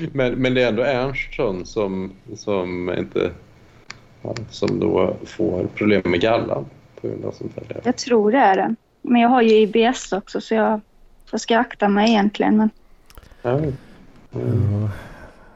men, 0.14 0.34
men 0.34 0.54
det 0.54 0.64
är 0.64 0.68
ändå 0.68 0.84
Ernstsson 0.84 1.66
som, 1.66 2.12
som, 2.36 2.94
inte, 2.98 3.32
som 4.50 4.80
då 4.80 5.16
får 5.26 5.68
problem 5.76 6.02
med 6.06 6.22
gallan 6.22 6.66
på 7.02 7.08
grund 7.08 7.26
av 7.26 7.32
sånt 7.32 7.52
här. 7.56 7.82
Jag 7.84 7.98
tror 7.98 8.32
det 8.32 8.38
är 8.38 8.56
det. 8.56 8.76
Men 9.02 9.22
jag 9.22 9.30
har 9.30 9.42
ju 9.42 9.56
IBS 9.56 10.12
också 10.14 10.42
så 10.42 10.54
jag, 10.54 10.82
jag 11.32 11.42
ska 11.42 11.58
akta 11.58 11.90
mig 11.90 12.10
egentligen. 12.10 12.58
Men 12.58 12.70
Mm. 13.46 13.74
Ja, 14.32 14.90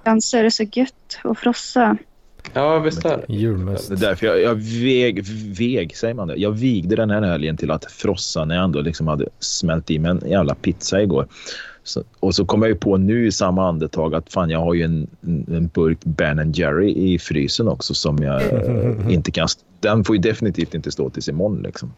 ibland 0.01 0.23
så 0.23 0.37
är 0.37 0.43
det 0.43 0.51
så 0.51 0.63
gött 0.63 1.19
att 1.23 1.37
frossa. 1.37 1.97
ja 2.53 2.79
visst 2.79 3.05
är 3.05 3.17
det. 3.17 3.33
julmust. 3.33 3.89
Det 3.89 3.95
är 3.95 3.97
därför 3.97 4.25
jag, 4.27 4.41
jag 4.41 4.55
väg, 4.55 5.23
väg, 5.59 5.97
säger 5.97 6.13
man 6.13 6.27
det? 6.27 6.35
Jag 6.35 6.51
vigde 6.51 6.95
den 6.95 7.09
här 7.09 7.21
helgen 7.21 7.57
till 7.57 7.71
att 7.71 7.91
frossa 7.91 8.45
när 8.45 8.55
jag 8.55 8.63
ändå 8.63 8.81
liksom 8.81 9.07
hade 9.07 9.27
smält 9.39 9.91
i 9.91 9.99
mig 9.99 10.11
en 10.11 10.29
jävla 10.29 10.55
pizza 10.55 11.01
igår. 11.01 11.27
Så, 11.83 12.03
och 12.19 12.35
så 12.35 12.45
kom 12.45 12.61
jag 12.61 12.69
ju 12.69 12.75
på 12.75 12.97
nu 12.97 13.27
i 13.27 13.31
samma 13.31 13.67
andetag 13.67 14.15
att 14.15 14.33
fan 14.33 14.49
jag 14.49 14.59
har 14.59 14.73
ju 14.73 14.83
en, 14.83 15.07
en 15.47 15.67
burk 15.67 15.99
Ben 16.03 16.51
Jerry 16.51 17.13
i 17.13 17.19
frysen 17.19 17.67
också 17.67 17.93
som 17.93 18.17
jag 18.17 18.41
eh, 18.41 19.13
inte 19.13 19.31
kan... 19.31 19.47
Den 19.79 20.03
får 20.03 20.15
ju 20.15 20.21
definitivt 20.21 20.73
inte 20.73 20.91
stå 20.91 21.09
tills 21.09 21.29
imorgon 21.29 21.61
liksom. 21.61 21.93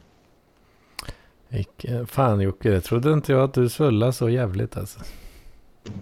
Fan 2.07 2.41
Jocke, 2.41 2.69
det 2.69 2.81
trodde 2.81 3.13
inte 3.13 3.31
jag 3.31 3.43
att 3.43 3.53
du 3.53 3.69
svullade 3.69 4.13
så 4.13 4.29
jävligt 4.29 4.77
alltså. 4.77 4.99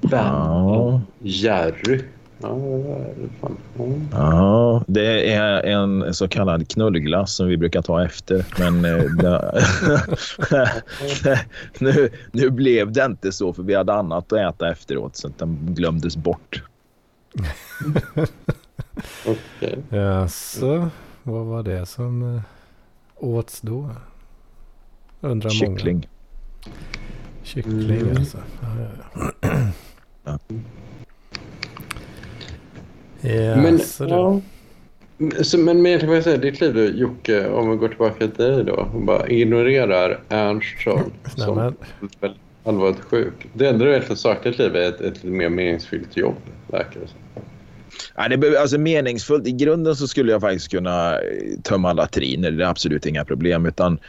Ja. 0.02 1.02
Jerry. 1.20 2.02
Ja, 2.42 2.50
det 2.50 2.92
är 2.92 3.16
det 3.22 3.30
fan. 3.42 3.58
Ja. 4.12 4.18
Ja, 4.32 4.84
det 4.88 5.34
är 5.34 5.64
en 5.64 6.14
så 6.14 6.28
kallad 6.28 6.68
knullglass 6.68 7.36
som 7.36 7.48
vi 7.48 7.58
brukar 7.58 7.82
ta 7.82 8.06
efter. 8.06 8.46
Men 8.60 8.86
eh, 8.86 9.04
det, 9.04 9.62
nu, 11.80 12.10
nu 12.32 12.50
blev 12.50 12.92
det 12.92 13.06
inte 13.06 13.32
så 13.32 13.54
för 13.54 13.64
vi 13.64 13.76
hade 13.76 13.94
annat 13.94 14.34
att 14.34 14.56
äta 14.56 14.72
efteråt 14.72 15.16
så 15.16 15.28
att 15.28 15.38
den 15.38 15.58
glömdes 15.62 16.18
bort. 16.18 16.64
Okej. 19.26 19.84
Jaså, 19.90 20.90
vad 21.24 21.46
var 21.46 21.64
det 21.64 21.86
som 21.86 22.36
eh, 22.36 22.42
åts 23.16 23.62
då? 23.62 23.90
Undrar 25.22 25.68
många. 25.68 26.02
Kyckling. 27.50 28.02
Mm. 28.02 28.18
alltså. 28.18 28.38
Ja, 28.62 30.38
ja. 33.22 33.56
Men, 33.56 33.80
ja. 34.00 34.42
Så, 35.42 35.58
men 35.58 35.86
egentligen 35.86 36.08
vad 36.10 36.18
jag 36.18 36.24
säger, 36.24 36.38
ditt 36.38 36.62
liv 36.62 36.74
då, 36.74 36.82
Jocke, 36.82 37.50
om 37.50 37.70
vi 37.70 37.78
går 37.78 37.88
tillbaka 37.88 38.28
till 38.28 38.46
dig 38.46 38.64
då 38.64 38.74
och 38.74 39.02
bara 39.02 39.28
ignorerar 39.28 40.20
Ernstsson 40.30 41.00
Nej, 41.24 41.46
som 41.46 41.76
väldigt 42.20 42.42
allvarligt 42.64 43.02
sjuk. 43.02 43.48
Det 43.54 43.70
enda 43.70 43.86
du 43.86 43.92
egentligen 43.92 44.18
saknar 44.18 44.48
i 44.48 44.50
ditt 44.50 44.60
liv 44.60 44.76
är 44.76 44.90
ett, 44.90 45.02
ett 45.02 45.24
mer 45.24 45.50
meningsfyllt 45.50 46.18
jobb, 46.18 46.38
verkar 46.68 47.00
det 47.00 47.08
som. 47.08 47.18
Ja, 48.20 48.28
det 48.28 48.60
alltså 48.60 48.78
meningsfullt. 48.78 49.48
I 49.48 49.52
grunden 49.52 49.96
så 49.96 50.08
skulle 50.08 50.32
jag 50.32 50.42
faktiskt 50.42 50.72
kunna 50.72 51.20
eh, 51.20 51.60
tömma 51.64 51.94
latriner. 51.94 52.52
Det 52.52 52.64
är 52.64 52.68
absolut 52.68 53.06
inga 53.06 53.26
problem. 53.26 53.66
Utan 53.66 54.00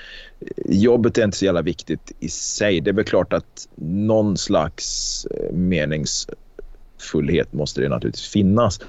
eh, 0.40 0.46
jobbet 0.66 1.18
är 1.18 1.25
inte 1.25 1.37
så 1.37 1.44
jävla 1.44 1.62
viktigt 1.62 2.12
i 2.20 2.29
sig. 2.29 2.81
Det 2.81 2.90
är 2.90 2.94
väl 2.94 3.05
klart 3.05 3.33
att 3.33 3.68
någon 3.77 4.37
slags 4.37 5.27
eh, 5.27 5.53
meningsfullhet 5.53 7.53
måste 7.53 7.81
det 7.81 7.88
naturligtvis 7.88 8.29
finnas. 8.29 8.81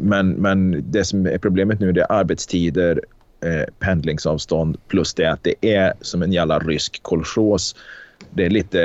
Men, 0.00 0.30
men 0.30 0.90
det 0.90 1.04
som 1.04 1.26
är 1.26 1.38
problemet 1.38 1.80
nu 1.80 1.92
det 1.92 2.00
är 2.00 2.12
arbetstider, 2.12 3.00
pendlingsavstånd 3.78 4.76
plus 4.88 5.14
det 5.14 5.26
att 5.26 5.44
det 5.44 5.54
är 5.60 5.92
som 6.00 6.22
en 6.22 6.32
jävla 6.32 6.58
rysk 6.58 7.02
kolchos. 7.02 7.76
Det 8.36 8.46
är 8.46 8.50
lite, 8.50 8.78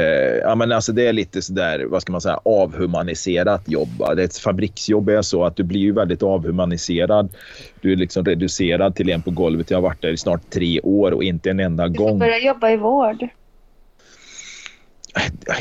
ja 0.43 0.55
men 0.55 0.71
alltså 0.71 0.91
det 0.91 1.07
är 1.07 1.13
lite 1.13 1.41
sådär, 1.41 1.85
vad 1.89 2.01
ska 2.01 2.11
man 2.11 2.21
säga, 2.21 2.39
avhumaniserat 2.45 3.61
jobb. 3.69 3.89
Det 4.15 4.23
ett 4.23 4.37
fabriksjobb 4.37 5.09
är 5.09 5.21
så 5.21 5.43
att 5.45 5.55
du 5.55 5.63
blir 5.63 5.79
ju 5.79 5.91
väldigt 5.91 6.23
avhumaniserad. 6.23 7.29
Du 7.81 7.91
är 7.91 7.95
liksom 7.95 8.25
reducerad 8.25 8.95
till 8.95 9.09
en 9.09 9.21
på 9.21 9.31
golvet. 9.31 9.69
Jag 9.71 9.77
har 9.77 9.81
varit 9.81 10.01
där 10.01 10.09
i 10.09 10.17
snart 10.17 10.49
tre 10.49 10.79
år 10.81 11.11
och 11.11 11.23
inte 11.23 11.49
en 11.49 11.59
enda 11.59 11.87
Du 11.87 11.97
får 11.97 12.05
gång. 12.09 12.19
börja 12.19 12.39
jobba 12.39 12.69
i 12.69 12.77
vård. 12.77 13.27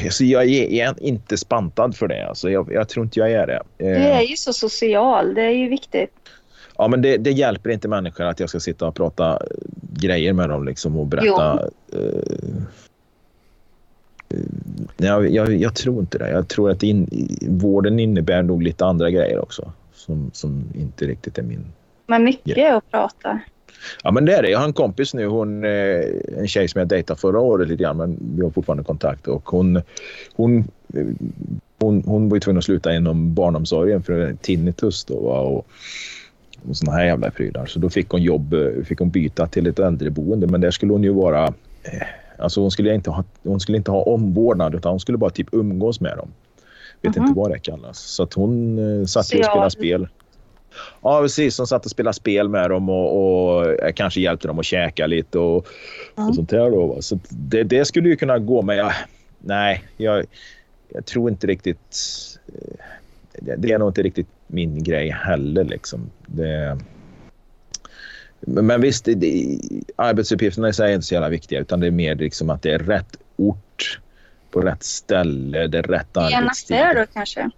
Alltså 0.04 0.24
jag 0.24 0.48
är 0.48 0.94
inte 1.02 1.36
spantad 1.36 1.96
för 1.96 2.08
det. 2.08 2.28
Alltså 2.28 2.50
jag, 2.50 2.72
jag 2.72 2.88
tror 2.88 3.04
inte 3.04 3.18
jag 3.20 3.32
är 3.32 3.46
det. 3.46 3.62
Du 3.78 3.84
Eh, 3.86 4.16
är 4.16 4.22
ju 4.22 4.36
så 4.36 4.52
social, 4.52 5.34
det 5.34 5.42
är 5.42 5.50
ju 5.50 5.68
viktigt. 5.68 6.10
Ja, 6.78 6.88
men 6.88 7.02
det, 7.02 7.16
det 7.16 7.30
hjälper 7.30 7.70
inte 7.70 7.88
människor 7.88 8.24
att 8.24 8.40
jag 8.40 8.48
ska 8.48 8.60
sitta 8.60 8.86
och 8.86 8.94
prata 8.94 9.38
grejer 10.00 10.32
med 10.32 10.48
dem 10.48 10.64
liksom 10.64 10.96
och 10.98 11.06
berätta. 11.06 11.52
eh, 11.52 11.98
eh, 11.98 12.62
jag, 14.96 15.30
jag, 15.30 15.56
jag 15.56 15.74
tror 15.74 16.00
inte 16.00 16.18
det. 16.18 16.30
Jag 16.30 16.48
tror 16.48 16.70
att 16.70 16.82
in, 16.82 17.28
vården 17.48 17.98
innebär 17.98 18.42
nog 18.42 18.62
lite 18.62 18.84
andra 18.84 19.10
grejer 19.10 19.38
också 19.38 19.72
som, 19.92 20.30
som 20.32 20.64
inte 20.74 21.06
riktigt 21.06 21.38
är 21.38 21.42
min. 21.42 21.64
Men 22.06 22.24
mycket 22.24 22.58
är 22.58 22.74
att 22.74 22.90
prata. 22.90 23.40
Ja, 24.02 24.10
men 24.10 24.24
det 24.24 24.34
är 24.34 24.42
det. 24.42 24.50
Jag 24.50 24.58
har 24.58 24.66
en 24.66 24.72
kompis 24.72 25.14
nu, 25.14 25.26
hon, 25.26 25.64
eh, 25.64 26.02
en 26.38 26.48
tjej 26.48 26.68
som 26.68 26.78
jag 26.78 26.88
dejtade 26.88 27.20
förra 27.20 27.40
året 27.40 27.68
lite 27.68 27.82
grann, 27.82 27.96
men 27.96 28.18
vi 28.36 28.42
har 28.42 28.50
fortfarande 28.50 28.84
kontakt. 28.84 29.28
Och 29.28 29.48
hon, 29.48 29.82
hon, 30.34 30.58
eh, 30.94 31.06
hon, 31.78 32.02
hon 32.06 32.28
var 32.28 32.36
ju 32.36 32.40
tvungen 32.40 32.58
att 32.58 32.64
sluta 32.64 32.94
inom 32.94 33.34
barnomsorgen 33.34 34.02
för 34.02 34.36
tinnitus 34.42 35.04
då. 35.04 35.14
Och, 35.14 35.66
och 36.68 36.76
såna 36.76 36.92
här 36.92 37.04
jävla 37.04 37.30
prylar. 37.30 37.66
Så 37.66 37.78
då 37.78 37.90
fick 37.90 38.08
hon 38.08 38.22
jobb, 38.22 38.54
eh, 38.54 38.84
fick 38.84 38.98
hon 38.98 39.10
byta 39.10 39.46
till 39.46 39.66
ett 39.66 39.78
äldreboende. 39.78 40.46
Men 40.46 40.60
där 40.60 40.70
skulle 40.70 40.92
hon 40.92 41.02
ju 41.02 41.12
vara... 41.12 41.54
Alltså 42.40 42.60
hon 42.60 42.70
skulle 42.70 42.94
inte 42.94 43.10
ha, 43.10 43.24
hon 43.42 43.60
skulle 43.60 43.78
inte 43.78 43.90
ha 43.90 44.02
omvårdnad 44.02 44.74
utan 44.74 44.90
hon 44.92 45.00
skulle 45.00 45.18
bara 45.18 45.30
typ 45.30 45.48
umgås 45.52 46.00
med 46.00 46.16
dem. 46.16 46.28
Vet 47.02 47.16
Mhm. 47.16 47.24
inte 47.26 47.38
vad 47.40 47.50
det 47.50 47.58
kallas. 47.58 47.98
Så 47.98 48.22
att 48.22 48.34
hon 48.34 48.78
eh, 49.00 49.06
satt 49.06 49.20
och 49.20 49.26
spelade 49.44 49.70
spel. 49.70 50.08
Ja, 51.02 51.20
precis. 51.22 51.58
Hon 51.58 51.66
satt 51.66 51.84
och 51.84 51.90
spelade 51.90 52.14
spel 52.14 52.48
med 52.48 52.70
dem 52.70 52.88
och, 52.88 53.16
och 53.56 53.66
eh, 53.66 53.92
kanske 53.92 54.20
hjälpte 54.20 54.48
dem 54.48 54.58
att 54.58 54.64
käka 54.64 55.06
lite 55.06 55.38
och, 55.38 55.66
Mm. 56.16 56.28
och 56.28 56.34
sånt 56.34 56.50
där. 56.50 56.70
Då. 56.70 56.96
Så 57.02 57.18
det, 57.28 57.62
det 57.62 57.84
skulle 57.84 58.08
ju 58.08 58.16
kunna 58.16 58.38
gå, 58.38 58.62
men 58.62 58.76
jag, 58.76 58.92
nej, 59.38 59.84
jag, 59.96 60.24
jag 60.88 61.04
tror 61.06 61.30
inte 61.30 61.46
riktigt... 61.46 61.96
eh, 62.46 62.84
Det, 63.40 63.56
det 63.56 63.72
är 63.72 63.78
nog 63.78 63.88
inte 63.88 64.02
riktigt 64.02 64.26
min 64.46 64.82
grej 64.82 65.10
heller. 65.10 65.64
Liksom. 65.64 66.00
Det, 66.26 66.78
men, 68.40 68.80
visst, 68.80 69.04
det, 69.04 69.58
arbetsuppgifterna 69.96 70.68
i 70.68 70.72
sig 70.72 70.90
är 70.90 70.94
inte 70.94 71.06
så 71.06 71.14
jävla 71.14 71.28
viktiga 71.28 71.60
utan 71.60 71.80
det 71.80 71.86
är 71.86 71.90
mer 71.90 72.14
liksom 72.14 72.50
att 72.50 72.62
det 72.62 72.70
är 72.70 72.78
rätt 72.78 73.16
ort 73.36 74.00
på 74.50 74.60
rätt 74.60 74.82
ställe, 74.82 75.66
det 75.66 75.78
är 75.78 75.82
rätt 75.82 76.16
arbetstid. 76.16 76.76
affär 76.76 76.94
då 76.94 77.06
kanske? 77.12 77.50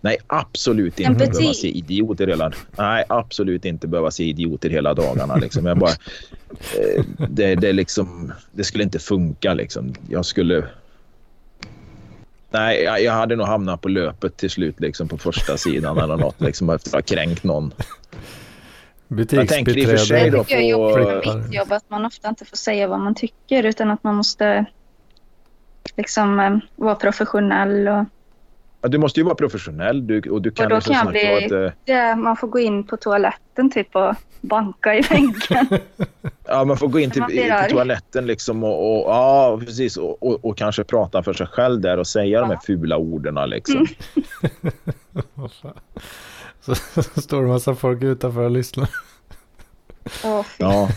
Nej, 0.00 0.16
absolut 0.26 1.00
inte 1.00 1.24
En 1.24 1.30
behöva 1.30 1.54
se 1.54 1.68
idioter 1.68 2.26
hela... 2.26 2.52
Nej, 2.78 3.04
absolut 3.08 3.64
inte 3.64 3.86
behöva 3.86 4.10
se 4.10 4.24
idioter 4.24 4.70
hela 4.70 4.94
dagarna. 4.94 5.36
Liksom. 5.36 5.66
Jag 5.66 5.78
bara, 5.78 5.90
eh, 5.90 7.04
det, 7.28 7.54
det, 7.54 7.72
liksom, 7.72 8.32
det 8.52 8.64
skulle 8.64 8.84
inte 8.84 8.98
funka. 8.98 9.54
Liksom. 9.54 9.94
Jag 10.08 10.24
skulle... 10.26 10.64
Nej, 12.50 12.82
jag, 12.82 13.02
jag 13.02 13.12
hade 13.12 13.36
nog 13.36 13.46
hamnat 13.46 13.80
på 13.80 13.88
löpet 13.88 14.36
till 14.36 14.50
slut 14.50 14.80
liksom, 14.80 15.08
på 15.08 15.18
första 15.18 15.56
sidan 15.56 15.98
eller 15.98 16.16
något 16.16 16.40
liksom, 16.40 16.70
efter 16.70 16.88
att 16.88 16.94
ha 16.94 17.16
kränkt 17.16 17.44
någon. 17.44 17.74
Jag 19.16 19.48
tänker 19.48 19.78
i 19.78 19.84
och 19.84 19.88
för 19.88 19.96
sig 19.96 20.30
på... 20.30 20.38
mitt 20.38 21.54
jobb, 21.54 21.72
att 21.72 21.90
man 21.90 22.06
ofta 22.06 22.28
inte 22.28 22.44
får 22.44 22.56
säga 22.56 22.88
vad 22.88 23.00
man 23.00 23.14
tycker 23.14 23.64
utan 23.64 23.90
att 23.90 24.04
man 24.04 24.14
måste 24.14 24.64
liksom 25.96 26.40
eh, 26.40 26.56
vara 26.76 26.94
professionell. 26.94 27.88
Och, 27.88 28.04
Ja, 28.84 28.88
du 28.88 28.98
måste 28.98 29.20
ju 29.20 29.24
vara 29.24 29.34
professionell 29.34 30.06
du, 30.06 30.20
och 30.20 30.42
du 30.42 30.50
kan 30.50 30.64
och 30.64 30.70
då 30.70 30.76
ju 30.76 30.80
som 30.80 30.94
kan 30.94 31.04
jag 31.04 31.12
bli... 31.12 31.44
ett, 31.44 31.52
eh, 31.52 31.70
det, 31.84 32.16
man 32.16 32.36
får 32.36 32.48
gå 32.48 32.58
in 32.58 32.84
på 32.84 32.96
toaletten 32.96 33.70
typ 33.70 33.96
och 33.96 34.14
banka 34.40 34.94
i 34.94 35.00
väggen. 35.00 35.66
Ja, 36.44 36.64
man 36.64 36.76
får 36.76 36.88
gå 36.88 37.00
in 37.00 37.10
till, 37.10 37.22
på 37.22 37.68
toaletten 37.70 38.26
liksom 38.26 38.64
och, 38.64 39.04
och, 39.04 39.10
ja, 39.10 39.60
precis, 39.66 39.96
och, 39.96 40.22
och, 40.22 40.44
och 40.44 40.56
kanske 40.56 40.84
prata 40.84 41.22
för 41.22 41.32
sig 41.32 41.46
själv 41.46 41.80
där 41.80 41.98
och 41.98 42.06
säga 42.06 42.40
de 42.40 42.50
här 42.50 42.58
fula 42.66 42.96
orden. 42.96 43.50
Liksom. 43.50 43.86
Fan. 45.62 45.72
Så, 46.64 46.74
så 46.74 47.20
står 47.20 47.38
det 47.38 47.42
en 47.42 47.52
massa 47.52 47.74
folk 47.74 48.02
utanför 48.02 48.40
och 48.40 48.50
lyssnar. 48.50 48.88
Fy. 50.04 50.28
Ja. 50.58 50.88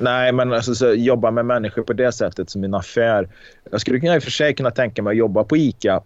Nej, 0.00 0.32
men 0.32 0.52
alltså, 0.52 0.74
så, 0.74 0.92
jobba 0.92 1.30
med 1.30 1.46
människor 1.46 1.82
på 1.82 1.92
det 1.92 2.12
sättet 2.12 2.50
som 2.50 2.64
en 2.64 2.74
affär. 2.74 3.28
Jag 3.70 3.80
skulle 3.80 4.00
kunna, 4.00 4.16
i 4.16 4.18
och 4.18 4.22
för 4.22 4.30
sig 4.30 4.54
kunna 4.54 4.70
tänka 4.70 5.02
mig 5.02 5.10
att 5.10 5.16
jobba 5.16 5.44
på 5.44 5.56
ICA 5.56 6.02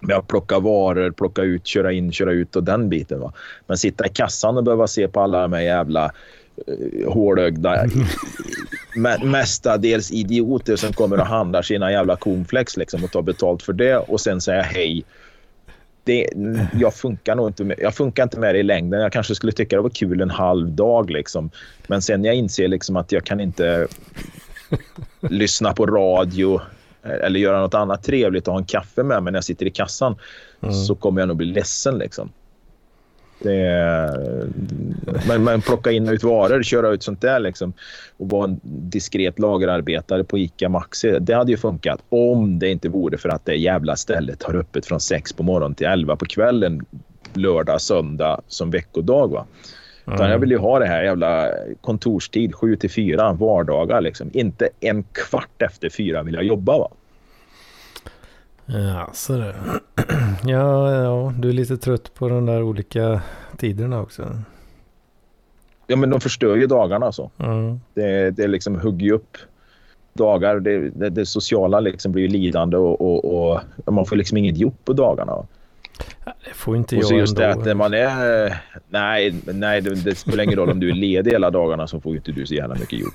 med 0.00 0.16
att 0.16 0.28
plocka 0.28 0.58
varor, 0.58 1.10
plocka 1.10 1.42
ut, 1.42 1.66
köra 1.66 1.92
in, 1.92 2.12
köra 2.12 2.32
ut 2.32 2.56
och 2.56 2.64
den 2.64 2.88
biten. 2.88 3.20
Va? 3.20 3.32
Men 3.66 3.78
sitta 3.78 4.06
i 4.06 4.08
kassan 4.08 4.56
och 4.56 4.64
behöva 4.64 4.86
se 4.86 5.08
på 5.08 5.20
alla 5.20 5.42
de 5.42 5.52
här 5.52 5.60
jävla 5.60 6.12
uh, 6.68 7.12
hålögda, 7.12 7.86
me- 8.96 9.24
mestadels 9.24 10.12
idioter 10.12 10.76
som 10.76 10.92
kommer 10.92 11.20
och 11.20 11.26
handlar 11.26 11.62
sina 11.62 11.92
jävla 11.92 12.16
cornflakes 12.16 12.76
liksom, 12.76 13.04
och 13.04 13.10
tar 13.10 13.22
betalt 13.22 13.62
för 13.62 13.72
det 13.72 13.96
och 13.96 14.20
sen 14.20 14.40
säga 14.40 14.62
hej. 14.62 15.04
Det, 16.04 16.28
jag, 16.80 16.94
funkar 16.94 17.34
nog 17.34 17.48
inte 17.48 17.64
med, 17.64 17.76
jag 17.78 17.94
funkar 17.94 18.22
inte 18.22 18.38
med 18.38 18.54
det 18.54 18.58
i 18.58 18.62
längden. 18.62 19.00
Jag 19.00 19.12
kanske 19.12 19.34
skulle 19.34 19.52
tycka 19.52 19.76
det 19.76 19.82
var 19.82 19.90
kul 19.90 20.20
en 20.20 20.30
halv 20.30 20.72
dag. 20.72 21.10
Liksom. 21.10 21.50
Men 21.86 22.02
sen 22.02 22.22
när 22.22 22.28
jag 22.28 22.36
inser 22.36 22.68
liksom 22.68 22.96
att 22.96 23.12
jag 23.12 23.24
kan 23.24 23.40
inte 23.40 23.86
lyssna 25.20 25.72
på 25.72 25.86
radio 25.86 26.60
eller 27.02 27.40
göra 27.40 27.60
något 27.60 27.74
annat 27.74 28.04
trevligt 28.04 28.48
och 28.48 28.54
ha 28.54 28.60
en 28.60 28.66
kaffe 28.66 29.02
med 29.02 29.22
mig 29.22 29.32
när 29.32 29.36
jag 29.36 29.44
sitter 29.44 29.66
i 29.66 29.70
kassan 29.70 30.16
Mm. 30.62 30.74
så 30.74 30.94
kommer 30.94 31.20
jag 31.20 31.28
nog 31.28 31.36
bli 31.36 31.46
ledsen. 31.46 31.98
Liksom. 31.98 32.32
Det, 33.44 34.10
men, 35.28 35.44
men 35.44 35.60
plocka 35.60 35.90
in 35.90 36.08
och 36.08 36.14
ut 36.14 36.22
varor, 36.22 36.62
köra 36.62 36.88
ut 36.88 37.02
sånt 37.02 37.20
där 37.20 37.40
liksom, 37.40 37.72
och 38.16 38.28
vara 38.28 38.44
en 38.44 38.60
diskret 38.62 39.38
lagerarbetare 39.38 40.24
på 40.24 40.38
ICA 40.38 40.68
Maxi. 40.68 41.18
Det 41.20 41.34
hade 41.34 41.50
ju 41.50 41.56
funkat 41.56 42.00
om 42.08 42.58
det 42.58 42.68
inte 42.68 42.88
vore 42.88 43.18
för 43.18 43.28
att 43.28 43.44
det 43.44 43.54
jävla 43.54 43.96
stället 43.96 44.42
har 44.42 44.54
öppet 44.54 44.86
från 44.86 45.00
6 45.00 45.32
på 45.32 45.42
morgonen 45.42 45.74
till 45.74 45.86
11 45.86 46.16
på 46.16 46.24
kvällen 46.24 46.86
lördag, 47.32 47.80
söndag 47.80 48.40
som 48.48 48.70
veckodag. 48.70 49.28
Va? 49.30 49.46
Utan 50.06 50.30
jag 50.30 50.38
vill 50.38 50.50
ju 50.50 50.58
ha 50.58 50.78
det 50.78 50.86
här 50.86 51.02
jävla 51.02 51.50
kontorstid 51.80 52.54
7 52.54 52.76
till 52.76 52.90
4 52.90 53.32
vardagar. 53.32 54.00
Liksom. 54.00 54.30
Inte 54.32 54.68
en 54.80 55.02
kvart 55.02 55.62
efter 55.62 55.88
fyra 55.88 56.22
vill 56.22 56.34
jag 56.34 56.44
jobba. 56.44 56.78
Va? 56.78 56.90
Ja, 58.66 59.10
så 59.12 59.32
det. 59.32 59.54
Ja, 60.44 60.92
ja, 60.92 61.34
du 61.38 61.48
är 61.48 61.52
lite 61.52 61.76
trött 61.76 62.14
på 62.14 62.28
de 62.28 62.46
där 62.46 62.62
olika 62.62 63.20
tiderna 63.56 64.00
också. 64.00 64.38
Ja, 65.86 65.96
men 65.96 66.10
de 66.10 66.20
förstör 66.20 66.56
ju 66.56 66.66
dagarna. 66.66 67.12
Så. 67.12 67.30
Mm. 67.38 67.80
Det, 67.94 68.30
det 68.30 68.46
liksom 68.46 68.80
hugger 68.80 69.12
upp 69.12 69.36
dagar. 70.12 70.60
Det, 70.60 70.90
det, 70.90 71.10
det 71.10 71.26
sociala 71.26 71.80
liksom 71.80 72.12
blir 72.12 72.28
lidande 72.28 72.76
och, 72.76 73.00
och, 73.00 73.60
och 73.84 73.92
man 73.92 74.06
får 74.06 74.16
liksom 74.16 74.38
inget 74.38 74.56
gjort 74.56 74.84
på 74.84 74.92
dagarna. 74.92 75.46
Det 76.24 76.54
får 76.54 76.76
inte 76.76 76.96
Och 76.96 77.02
jag 77.02 77.18
just 77.18 77.36
det 77.36 77.44
ändå. 77.46 77.60
att 77.60 77.66
när 77.66 77.74
man 77.74 77.94
är... 77.94 78.56
Nej, 78.88 79.34
nej 79.44 79.80
det, 79.80 79.94
det 79.94 80.14
spelar 80.14 80.44
ingen 80.44 80.56
roll 80.58 80.70
om 80.70 80.80
du 80.80 80.90
är 80.90 80.94
ledig 80.94 81.30
hela 81.30 81.50
dagarna 81.50 81.86
så 81.86 82.00
får 82.00 82.16
inte 82.16 82.32
du 82.32 82.46
så 82.46 82.54
jävla 82.54 82.74
mycket 82.74 82.98
gjort. 82.98 83.14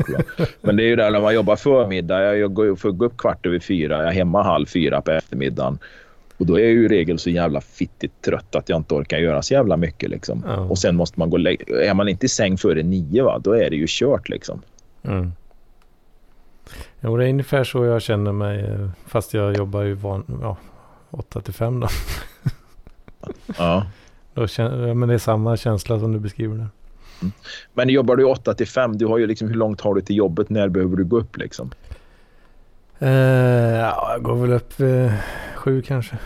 Men 0.61 0.75
det 0.77 0.83
är 0.83 0.87
ju 0.87 0.95
där 0.95 1.11
när 1.11 1.21
man 1.21 1.33
jobbar 1.35 1.55
förmiddag. 1.55 2.35
Jag, 2.37 2.53
går, 2.53 2.75
får 2.75 2.91
gå 2.91 3.05
upp 3.05 3.17
kvart 3.17 3.45
över 3.45 3.59
fyra. 3.59 3.97
Jag 3.97 4.07
är 4.07 4.11
hemma 4.11 4.43
halv 4.43 4.65
fyra 4.65 5.01
på 5.01 5.11
eftermiddagen. 5.11 5.79
Och 6.37 6.45
då 6.45 6.55
är 6.59 6.63
jag 6.63 6.71
ju 6.71 6.85
i 6.85 6.87
regel 6.87 7.19
så 7.19 7.29
jävla 7.29 7.61
fittigt 7.61 8.21
trött 8.21 8.55
att 8.55 8.69
jag 8.69 8.77
inte 8.77 8.93
orkar 8.93 9.17
göra 9.17 9.41
så 9.41 9.53
jävla 9.53 9.77
mycket. 9.77 10.09
Liksom. 10.09 10.43
Ja. 10.47 10.55
Och 10.57 10.77
sen 10.77 10.95
måste 10.95 11.19
man 11.19 11.29
gå 11.29 11.37
Är 11.37 11.93
man 11.93 12.07
inte 12.09 12.25
i 12.25 12.29
säng 12.29 12.57
före 12.57 12.83
nio, 12.83 13.23
va, 13.23 13.39
då 13.39 13.51
är 13.53 13.69
det 13.69 13.75
ju 13.75 13.85
kört. 13.89 14.29
Liksom. 14.29 14.61
Mm. 15.03 15.31
Jo, 17.01 17.17
det 17.17 17.25
är 17.25 17.29
ungefär 17.29 17.63
så 17.63 17.85
jag 17.85 18.01
känner 18.01 18.31
mig. 18.31 18.59
eh, 18.59 18.89
Fast 19.07 19.33
jag 19.33 19.57
jobbar 19.57 19.81
ju 19.81 19.93
van, 19.93 20.39
ja, 20.41 20.57
8 21.11 21.41
till 21.41 21.53
5 21.53 21.79
då. 21.79 21.87
Ja. 23.57 23.85
då 24.33 24.47
men 24.93 25.09
det 25.09 25.13
är 25.13 25.17
samma 25.17 25.57
känsla 25.57 25.99
som 25.99 26.11
du 26.13 26.19
beskriver 26.19 26.55
där. 26.57 26.67
Men 27.73 27.89
jobbar 27.89 28.15
du 28.15 28.23
8 28.23 28.53
till 28.53 28.67
5, 28.67 28.97
du 28.97 29.05
har 29.05 29.17
ju 29.17 29.27
liksom, 29.27 29.47
hur 29.47 29.55
långt 29.55 29.81
har 29.81 29.95
du 29.95 30.01
till 30.01 30.15
jobbet? 30.15 30.49
När 30.49 30.69
behöver 30.69 30.97
du 30.97 31.03
gå 31.03 31.17
upp? 31.17 31.37
Liksom? 31.37 31.71
Eh, 32.99 33.09
ja, 33.09 34.09
jag 34.11 34.23
går 34.23 34.35
väl 34.35 34.53
upp 34.53 34.79
eh, 34.79 35.13
sju 35.55 35.81
kanske. 35.81 36.17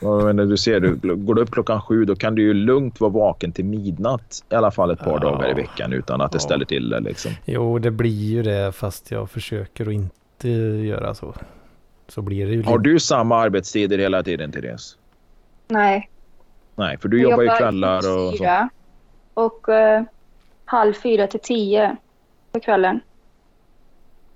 Ja, 0.00 0.24
men 0.24 0.36
du 0.36 0.56
ser, 0.56 0.80
du, 0.80 1.16
går 1.16 1.34
du 1.34 1.42
upp 1.42 1.50
klockan 1.50 1.82
sju 1.82 2.04
då 2.04 2.16
kan 2.16 2.34
du 2.34 2.42
ju 2.42 2.54
lugnt 2.54 3.00
vara 3.00 3.10
vaken 3.10 3.52
till 3.52 3.64
midnatt 3.64 4.44
i 4.50 4.54
alla 4.54 4.70
fall 4.70 4.90
ett 4.90 4.98
par 4.98 5.10
Ja. 5.12 5.18
dagar 5.18 5.50
i 5.50 5.54
veckan 5.54 5.92
utan 5.92 6.20
att 6.20 6.32
det 6.32 6.40
ställer 6.40 6.64
till 6.64 6.88
det. 6.88 7.00
Liksom. 7.00 7.32
Jo, 7.44 7.78
det 7.78 7.90
blir 7.90 8.10
ju 8.30 8.42
det 8.42 8.72
fast 8.72 9.10
jag 9.10 9.30
försöker 9.30 9.86
att 9.86 9.92
inte 9.92 10.48
göra 10.48 11.14
så. 11.14 11.34
Så 12.14 12.22
blir 12.22 12.46
det 12.46 12.52
ju 12.52 12.62
Har 12.62 12.78
du 12.78 13.00
samma 13.00 13.36
arbetstider 13.36 13.98
hela 13.98 14.22
tiden, 14.22 14.52
Therese? 14.52 14.96
Nej. 15.68 16.10
Nej, 16.74 16.98
för 16.98 17.08
du 17.08 17.22
jag 17.22 17.30
jobbar 17.30 17.42
ju 17.42 17.48
kvällar 17.48 17.96
och 17.96 18.02
så. 18.02 18.32
fyra 18.32 18.68
och 19.34 19.68
eh, 19.68 20.02
halv 20.64 20.92
fyra 20.94 21.26
till 21.26 21.40
tio 21.40 21.96
på 22.52 22.60
kvällen. 22.60 23.00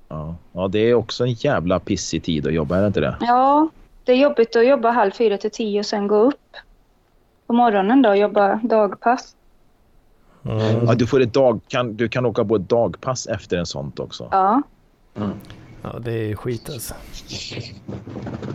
Ja. 0.08 0.34
ja, 0.52 0.68
det 0.68 0.78
är 0.78 0.94
också 0.94 1.24
en 1.24 1.32
jävla 1.32 1.80
pissig 1.80 2.22
tid 2.22 2.46
att 2.46 2.52
jobba, 2.52 2.76
är 2.76 2.80
det 2.80 2.86
inte 2.86 3.00
det? 3.00 3.16
Ja, 3.20 3.68
det 4.04 4.12
är 4.12 4.16
jobbigt 4.16 4.56
att 4.56 4.66
jobba 4.66 4.90
halv 4.90 5.10
fyra 5.10 5.38
till 5.38 5.50
tio 5.50 5.80
och 5.80 5.86
sen 5.86 6.06
gå 6.06 6.16
upp 6.16 6.56
på 7.46 7.52
morgonen 7.52 8.02
då 8.02 8.08
och 8.08 8.16
jobba 8.16 8.60
dagpass. 8.62 9.36
Mm. 10.44 10.86
Ja, 10.86 10.94
du, 10.94 11.06
får 11.06 11.20
ett 11.20 11.34
dag, 11.34 11.60
kan, 11.68 11.96
du 11.96 12.08
kan 12.08 12.26
åka 12.26 12.44
på 12.44 12.56
ett 12.56 12.68
dagpass 12.68 13.26
efter 13.26 13.56
en 13.56 13.66
sånt 13.66 14.00
också. 14.00 14.28
Ja, 14.30 14.62
Mm. 15.14 15.30
Ja, 15.92 15.98
det 15.98 16.30
är 16.30 16.34
skit 16.34 16.70
alltså. 16.70 16.94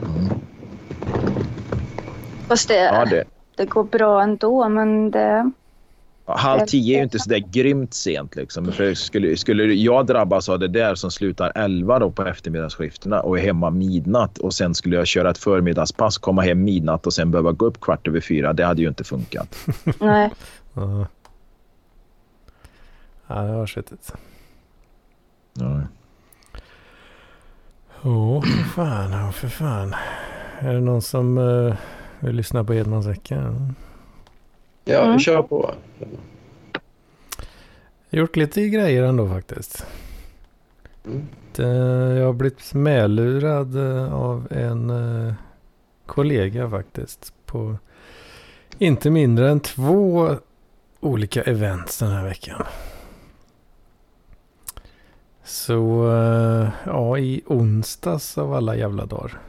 Mm. 0.06 0.30
Fast 2.48 2.68
det, 2.68 2.76
Ja, 2.76 3.06
det. 3.06 3.24
det 3.56 3.66
går 3.66 3.84
bra 3.84 4.24
ändå, 4.24 4.70
men 4.70 5.12
det... 5.12 5.52
Halv 6.26 6.66
tio 6.66 6.96
är 6.96 6.98
ju 6.98 7.04
inte 7.04 7.20
så 7.20 7.30
där 7.30 7.44
grymt 7.52 7.94
sent. 7.94 8.36
Liksom. 8.36 8.72
För 8.72 8.94
skulle, 8.94 9.38
skulle 9.38 9.64
jag 9.64 10.06
drabbas 10.06 10.50
av 10.50 10.60
det 10.60 10.68
där 10.68 10.96
som 10.96 11.12
slutar 11.12 11.52
elva 11.56 12.00
då 12.00 12.12
på 12.12 12.26
eftermiddagsskiftena 12.26 13.22
och 13.22 13.40
är 13.40 13.44
hemma 13.44 13.70
midnatt 13.70 14.38
och 14.38 14.54
sen 14.54 14.76
skulle 14.76 14.96
jag 14.96 15.08
köra 15.08 15.30
ett 15.30 15.38
förmiddagspass, 15.38 16.18
komma 16.18 16.42
hem 16.42 16.64
midnatt 16.64 17.06
och 17.06 17.14
sen 17.14 17.32
behöva 17.32 17.52
gå 17.52 17.66
upp 17.66 17.82
kvart 17.82 18.08
över 18.08 18.22
fyra. 18.22 18.54
Det 18.54 18.66
hade 18.66 18.82
ju 18.82 18.88
inte 18.88 19.04
funkat. 19.04 19.58
Nej. 20.00 20.32
Ja, 20.74 21.08
ja 23.28 23.42
det 23.42 23.54
var 23.54 23.68
skitigt. 23.68 24.14
Ja. 25.54 25.82
Åh, 28.04 28.42
för 28.42 28.64
fan. 28.64 29.12
Ja, 29.12 29.32
för 29.32 29.48
fan. 29.48 29.96
Är 30.60 30.74
det 30.74 30.80
någon 30.82 31.02
som 31.02 31.38
uh, 31.38 31.76
vill 32.20 32.36
lyssna 32.36 32.64
på 32.64 32.74
Edmansveckan? 32.74 33.76
Ja, 34.86 35.04
Mm. 35.06 35.20
kör 35.20 35.42
på. 35.42 35.74
Gjort 38.10 38.36
lite 38.36 38.68
grejer 38.70 39.04
ändå 39.04 39.30
faktiskt. 39.30 39.86
Mm. 41.06 41.28
Det, 41.56 41.68
jag 42.20 42.26
har 42.26 42.34
blivit 42.34 42.74
medlurad 42.74 43.76
eh, 43.76 44.14
av 44.14 44.48
en 44.52 44.90
eh, 44.90 45.34
kollega 46.06 46.70
faktiskt. 46.70 47.34
På 47.46 47.78
inte 48.78 49.10
mindre 49.10 49.50
än 49.52 49.60
två 49.60 50.30
olika 51.00 51.42
events 51.42 51.98
den 52.00 52.12
här 52.12 52.24
veckan. 52.24 52.64
Så 55.54 56.12
eh, 56.12 56.70
ja, 56.86 57.18
i 57.18 57.42
onsdags 57.46 58.38
av 58.38 58.54
alla 58.54 58.76
jävla 58.76 59.06
dagar. 59.06 59.40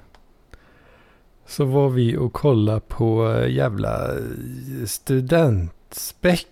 Så 1.47 1.65
var 1.65 1.89
vi 1.89 2.17
och 2.17 2.33
kollade 2.33 2.81
på 2.81 3.33
eh, 3.33 3.51
jävla 3.51 4.13
eh, 4.13 4.19
studentspex. 4.87 6.49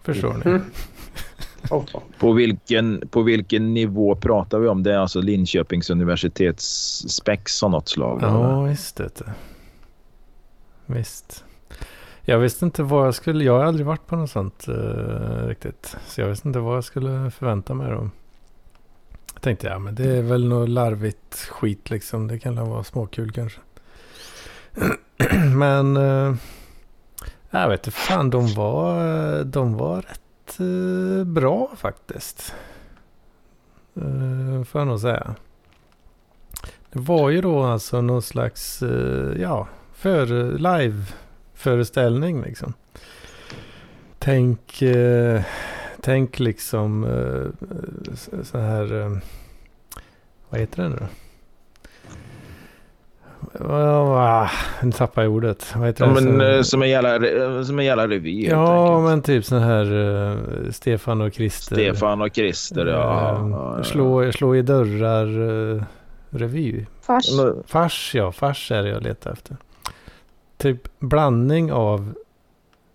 Förstår 0.00 0.34
ni? 0.34 0.50
Mm. 0.50 0.62
På, 2.18 2.32
vilken, 2.32 3.08
på 3.08 3.22
vilken 3.22 3.74
nivå 3.74 4.16
pratar 4.16 4.58
vi 4.58 4.68
om? 4.68 4.82
Det 4.82 4.92
är 4.92 4.98
alltså 4.98 5.20
Linköpings 5.20 5.90
universitets 5.90 6.64
spex 7.08 7.62
av 7.62 7.70
något 7.70 7.88
slag? 7.88 8.22
eller? 8.22 8.32
Ja, 8.32 8.62
visst 8.62 9.00
vet 9.00 9.16
du. 9.16 9.24
Visst. 10.86 11.44
Jag 12.24 12.38
visste 12.38 12.64
inte 12.64 12.82
vad 12.82 13.06
jag 13.06 13.14
skulle... 13.14 13.44
Jag 13.44 13.58
har 13.58 13.64
aldrig 13.64 13.86
varit 13.86 14.06
på 14.06 14.16
något 14.16 14.30
sånt 14.30 14.68
eh, 14.68 15.46
riktigt. 15.46 15.96
Så 16.06 16.20
jag 16.20 16.28
visste 16.28 16.48
inte 16.48 16.58
vad 16.58 16.76
jag 16.76 16.84
skulle 16.84 17.30
förvänta 17.30 17.74
mig 17.74 17.90
då. 17.90 18.10
Jag 19.34 19.42
tänkte, 19.42 19.66
ja 19.66 19.78
men 19.78 19.94
det 19.94 20.16
är 20.16 20.22
väl 20.22 20.48
något 20.48 20.68
larvigt 20.68 21.34
skit 21.34 21.90
liksom. 21.90 22.28
Det 22.28 22.38
kan 22.38 22.56
väl 22.56 22.66
vara 22.66 22.84
småkul 22.84 23.32
kanske. 23.32 23.60
men... 25.56 25.96
Eh, 25.96 26.34
jag 27.54 27.68
vet 27.68 27.86
inte 27.86 27.98
fan, 27.98 28.30
de 28.30 28.54
var, 28.54 29.44
de 29.44 29.74
var 29.74 30.02
rätt 30.02 30.60
eh, 30.60 31.24
bra 31.24 31.70
faktiskt. 31.76 32.54
Eh, 33.94 34.64
får 34.64 34.80
jag 34.80 34.88
nog 34.88 35.00
säga. 35.00 35.34
Det 36.92 36.98
var 36.98 37.30
ju 37.30 37.40
då 37.40 37.62
alltså 37.62 38.00
någon 38.00 38.22
slags, 38.22 38.82
eh, 38.82 39.40
ja, 39.40 39.68
för, 39.92 40.58
live-föreställning 41.66 42.42
liksom. 42.42 42.74
Tänk, 44.18 44.82
eh, 44.82 45.42
tänk 46.00 46.38
liksom 46.38 47.04
eh, 47.04 47.68
så- 48.42 48.58
här, 48.58 49.00
eh, 49.02 49.16
vad 50.48 50.60
heter 50.60 50.82
det 50.82 50.88
nu 50.88 50.96
då? 50.96 51.06
Oh, 53.58 54.50
nu 54.82 54.92
tappade 54.92 55.26
jag 55.26 55.32
ordet. 55.34 55.74
Vad 55.76 55.86
heter 55.86 56.04
Ja, 56.06 56.12
det? 56.14 56.20
men, 56.20 56.54
eh, 56.56 56.62
som 56.62 56.82
en 56.82 56.90
jävla, 56.90 57.18
re- 57.18 57.62
som 57.62 57.78
en 57.78 57.84
jävla 57.84 58.08
revy 58.08 58.46
Ja, 58.48 59.00
men 59.00 59.22
typ 59.22 59.44
sån 59.44 59.62
här 59.62 59.92
uh, 59.92 60.70
Stefan 60.70 61.20
och 61.20 61.32
Christer. 61.34 61.76
Stefan 61.76 62.22
och 62.22 62.34
Christer, 62.34 62.86
ja. 62.86 62.92
Eh, 62.92 63.48
ja, 63.50 63.74
ja. 63.78 63.84
slå, 63.84 64.32
slå 64.32 64.56
i 64.56 64.62
dörrar 64.62 65.26
uh, 65.38 65.82
revy. 66.30 66.86
Fars. 67.02 67.24
Fars 67.66 68.14
ja, 68.14 68.32
fars 68.32 68.70
är 68.72 68.82
det 68.82 68.88
jag 68.88 69.02
letar 69.02 69.32
efter. 69.32 69.56
Typ 70.62 70.88
blandning 70.98 71.72
av 71.72 72.14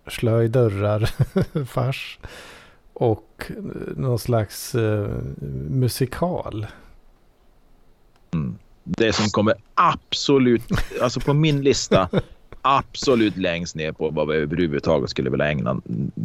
slå 0.06 0.42
i 0.42 0.48
dörrar, 0.48 1.10
fars 1.64 2.18
och 2.92 3.44
eh, 3.48 3.54
någon 3.96 4.18
slags 4.18 4.74
eh, 4.74 5.08
musikal. 5.70 6.66
Mm. 8.34 8.58
Det 8.84 9.12
som 9.12 9.30
kommer 9.30 9.54
absolut, 9.74 10.62
alltså 11.02 11.20
på 11.20 11.34
min 11.34 11.62
lista, 11.62 12.08
absolut 12.62 13.36
längst 13.36 13.74
ner 13.74 13.92
på 13.92 14.10
vad 14.10 14.28
vi 14.28 14.36
överhuvudtaget 14.36 15.10
skulle 15.10 15.30
vilja 15.30 15.50
ägna 15.50 15.80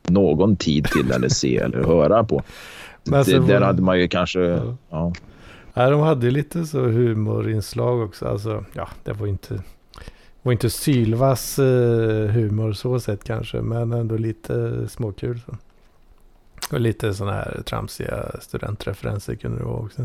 någon 0.07 0.55
tid 0.55 0.85
till 0.85 1.11
eller 1.11 1.29
se 1.29 1.57
eller 1.57 1.83
höra 1.83 2.23
på. 2.23 2.43
Alltså, 3.11 3.39
det, 3.39 3.47
där 3.47 3.61
hade 3.61 3.81
man 3.81 3.99
ju 3.99 4.07
kanske... 4.07 4.39
Ja. 4.39 4.75
Ja. 4.89 5.13
Ja, 5.73 5.89
de 5.89 5.99
hade 5.99 6.25
ju 6.25 6.31
lite 6.31 6.65
så 6.65 6.79
humorinslag 6.79 8.01
också. 8.01 8.27
Alltså, 8.27 8.65
ja, 8.73 8.89
det 9.03 9.13
var 9.13 9.27
inte, 9.27 9.63
var 10.43 10.51
inte 10.51 10.69
sylvass 10.69 11.59
eh, 11.59 12.27
humor 12.27 12.73
så 12.73 12.99
sett 12.99 13.23
kanske, 13.23 13.61
men 13.61 13.93
ändå 13.93 14.17
lite 14.17 14.87
småkul. 14.87 15.41
Så. 15.45 15.55
Och 16.71 16.79
lite 16.79 17.13
sådana 17.13 17.35
här 17.35 17.61
tramsiga 17.65 18.31
studentreferenser 18.41 19.35
kunde 19.35 19.57
det 19.57 19.63
vara 19.63 19.79
också. 19.79 20.01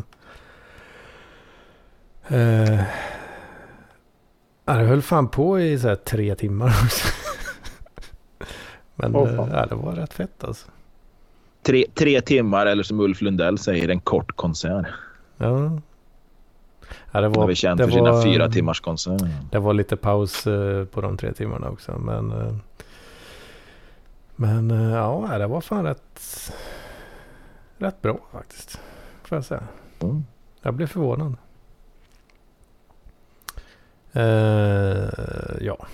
Eh, 2.28 2.80
det 4.64 4.72
höll 4.72 5.02
fan 5.02 5.28
på 5.28 5.60
i 5.60 5.78
så 5.78 5.88
här 5.88 5.96
tre 5.96 6.34
timmar 6.34 6.66
också. 6.66 7.08
men 8.94 9.16
Åh, 9.16 9.28
eh, 9.28 9.68
det 9.68 9.74
var 9.74 9.92
rätt 9.92 10.14
fett 10.14 10.44
alltså. 10.44 10.68
Tre, 11.62 11.86
tre 11.94 12.20
timmar 12.20 12.66
eller 12.66 12.82
som 12.82 13.00
Ulf 13.00 13.20
Lundell 13.20 13.58
säger, 13.58 13.88
en 13.88 14.00
kort 14.00 14.36
konsert. 14.36 14.86
Ja. 15.36 15.80
Ja, 17.12 17.20
det 17.20 17.28
var, 17.28 17.46
väl 17.46 17.56
känd 17.56 17.80
det 17.80 17.84
för 17.84 17.92
sina 17.92 18.12
var- 18.12 18.22
fyra 18.22 18.48
timmars 18.50 18.80
konserter. 18.80 19.30
Det 19.50 19.58
var 19.58 19.74
lite 19.74 19.96
paus 19.96 20.46
eh, 20.46 20.84
på 20.84 21.00
de 21.00 21.16
tre 21.16 21.32
timmarna 21.32 21.68
också. 21.70 21.98
Men, 21.98 22.32
eh, 22.32 22.54
men 24.36 24.70
eh, 24.70 24.90
ja, 24.94 25.38
det 25.38 25.46
var 25.46 25.60
fan 25.60 25.84
rätt, 25.84 26.52
rätt 27.78 28.02
bra 28.02 28.18
faktiskt. 28.32 28.80
Får 29.24 29.36
jag 29.38 29.44
säga. 29.44 29.62
Mm. 30.02 30.24
Jag 30.62 30.74
blev 30.74 30.86
förvånad. 30.86 31.36
Eh, 34.12 35.08
ja. 35.60 35.86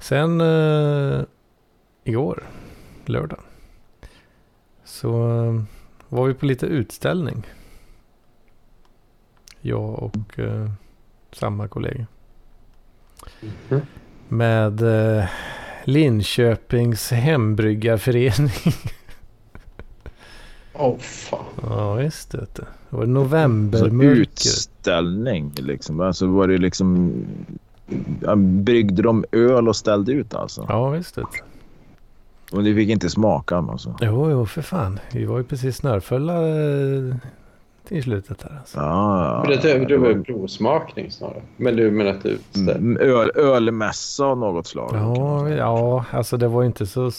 Sen 0.00 0.40
eh, 0.40 1.20
igår, 2.04 2.42
lördag. 3.06 3.40
Så 4.84 5.08
eh, 5.44 5.62
var 6.08 6.26
vi 6.26 6.34
på 6.34 6.46
lite 6.46 6.66
utställning. 6.66 7.46
Jag 9.68 10.02
och 10.02 10.38
eh, 10.38 10.70
samma 11.32 11.68
kollega. 11.68 12.06
Mhm. 13.68 13.80
Med 14.28 14.82
eh, 15.18 15.24
Linköpings 15.84 17.10
hembryggarförening. 17.10 18.50
Åh, 20.74 20.98
fan. 20.98 21.44
ja 21.62 21.94
visst 21.94 22.34
vet 22.34 22.54
du. 22.54 22.62
Det 22.90 22.96
var 22.96 23.04
Så 23.04 23.10
novembermörker. 23.10 24.20
utställning 24.20 25.52
liksom. 25.56 26.00
Alltså 26.00 26.26
var 26.26 26.48
det 26.48 26.58
liksom... 26.58 27.12
Bryggde 28.36 29.02
de 29.02 29.24
öl 29.32 29.68
och 29.68 29.76
ställde 29.76 30.12
ut 30.12 30.34
alltså? 30.34 30.66
Ja 30.68 30.88
visst 30.90 31.18
vet 31.18 31.24
du. 31.32 32.56
Och 32.56 32.62
ni 32.64 32.74
fick 32.74 32.88
inte 32.88 33.10
smaka 33.10 33.56
alltså? 33.56 33.96
Jo, 34.00 34.30
jo 34.30 34.46
för 34.46 34.62
fan. 34.62 35.00
Vi 35.12 35.24
var 35.24 35.38
ju 35.38 35.44
precis 35.44 35.76
snörfulla 35.76 36.32
eh, 37.90 37.98
i 37.98 38.02
slutet 38.02 38.38
där 38.38 38.56
alltså. 38.60 38.78
Ja, 38.78 39.44
Men 39.48 39.60
det, 39.60 39.84
det 39.84 39.96
var 39.96 40.08
ju 40.08 40.24
provsmakning 40.24 41.10
snarare. 41.10 41.42
Men 41.56 41.76
du 41.76 41.90
menar 41.90 42.10
att 42.10 42.26
utställning? 42.26 42.96
Mm, 42.96 42.96
öl, 42.96 43.30
ölmässa 43.34 44.24
av 44.24 44.38
något 44.38 44.66
slag? 44.66 44.90
Ja, 44.92 45.48
ja, 45.48 46.04
alltså 46.10 46.36
det 46.36 46.48
var 46.48 46.62
ju 46.62 46.66
inte 46.66 46.86
så 46.86 47.10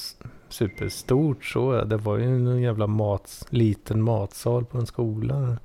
superstort 0.49 1.45
så. 1.45 1.83
Det 1.83 1.97
var 1.97 2.17
ju 2.17 2.23
en 2.23 2.61
jävla 2.61 2.87
mat, 2.87 3.47
liten 3.49 4.01
matsal 4.01 4.65
på 4.65 4.77
en 4.77 4.85
skola. 4.85 5.35
Mm. 5.35 5.57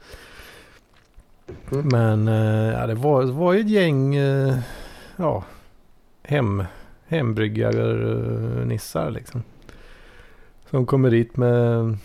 Men 1.88 2.28
eh, 2.28 2.72
ja, 2.72 2.86
det 2.86 2.94
var, 2.94 3.22
var 3.22 3.52
ju 3.52 3.60
ett 3.60 3.70
gäng 3.70 4.14
eh, 4.14 4.58
ja, 5.16 5.44
hem, 6.22 6.64
hembryggarnissar 7.06 9.10
liksom. 9.10 9.42
Som 10.70 10.86
kommer 10.86 11.10
dit 11.10 11.36
med 11.36 11.96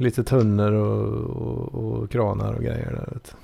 lite 0.00 0.24
tunnor 0.24 0.72
och, 0.72 1.24
och, 1.36 1.74
och 1.74 2.10
kranar 2.10 2.52
och 2.52 2.62
grejer 2.62 2.90
där. 2.90 3.14
Vet. 3.14 3.36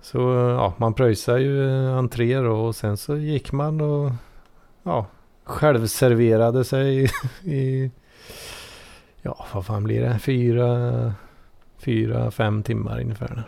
Så 0.00 0.18
ja, 0.58 0.74
man 0.76 0.94
pröjsade 0.94 1.40
ju 1.40 1.88
entré 1.90 2.40
då 2.40 2.52
och 2.52 2.76
sen 2.76 2.96
så 2.96 3.16
gick 3.16 3.52
man 3.52 3.80
och 3.80 4.12
ja, 4.82 5.06
självserverade 5.44 6.64
sig 6.64 7.10
i, 7.44 7.90
ja 9.22 9.46
vad 9.54 9.66
fan 9.66 9.84
blir 9.84 10.00
det, 10.00 10.18
fyra, 10.18 11.14
fyra, 11.78 12.30
fem 12.30 12.62
timmar 12.62 13.00
ungefär. 13.00 13.44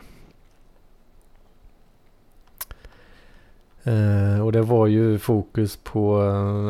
Eh, 3.87 4.41
och 4.41 4.53
det 4.53 4.63
var 4.63 4.87
ju 4.87 5.19
fokus 5.19 5.77
på, 5.77 6.21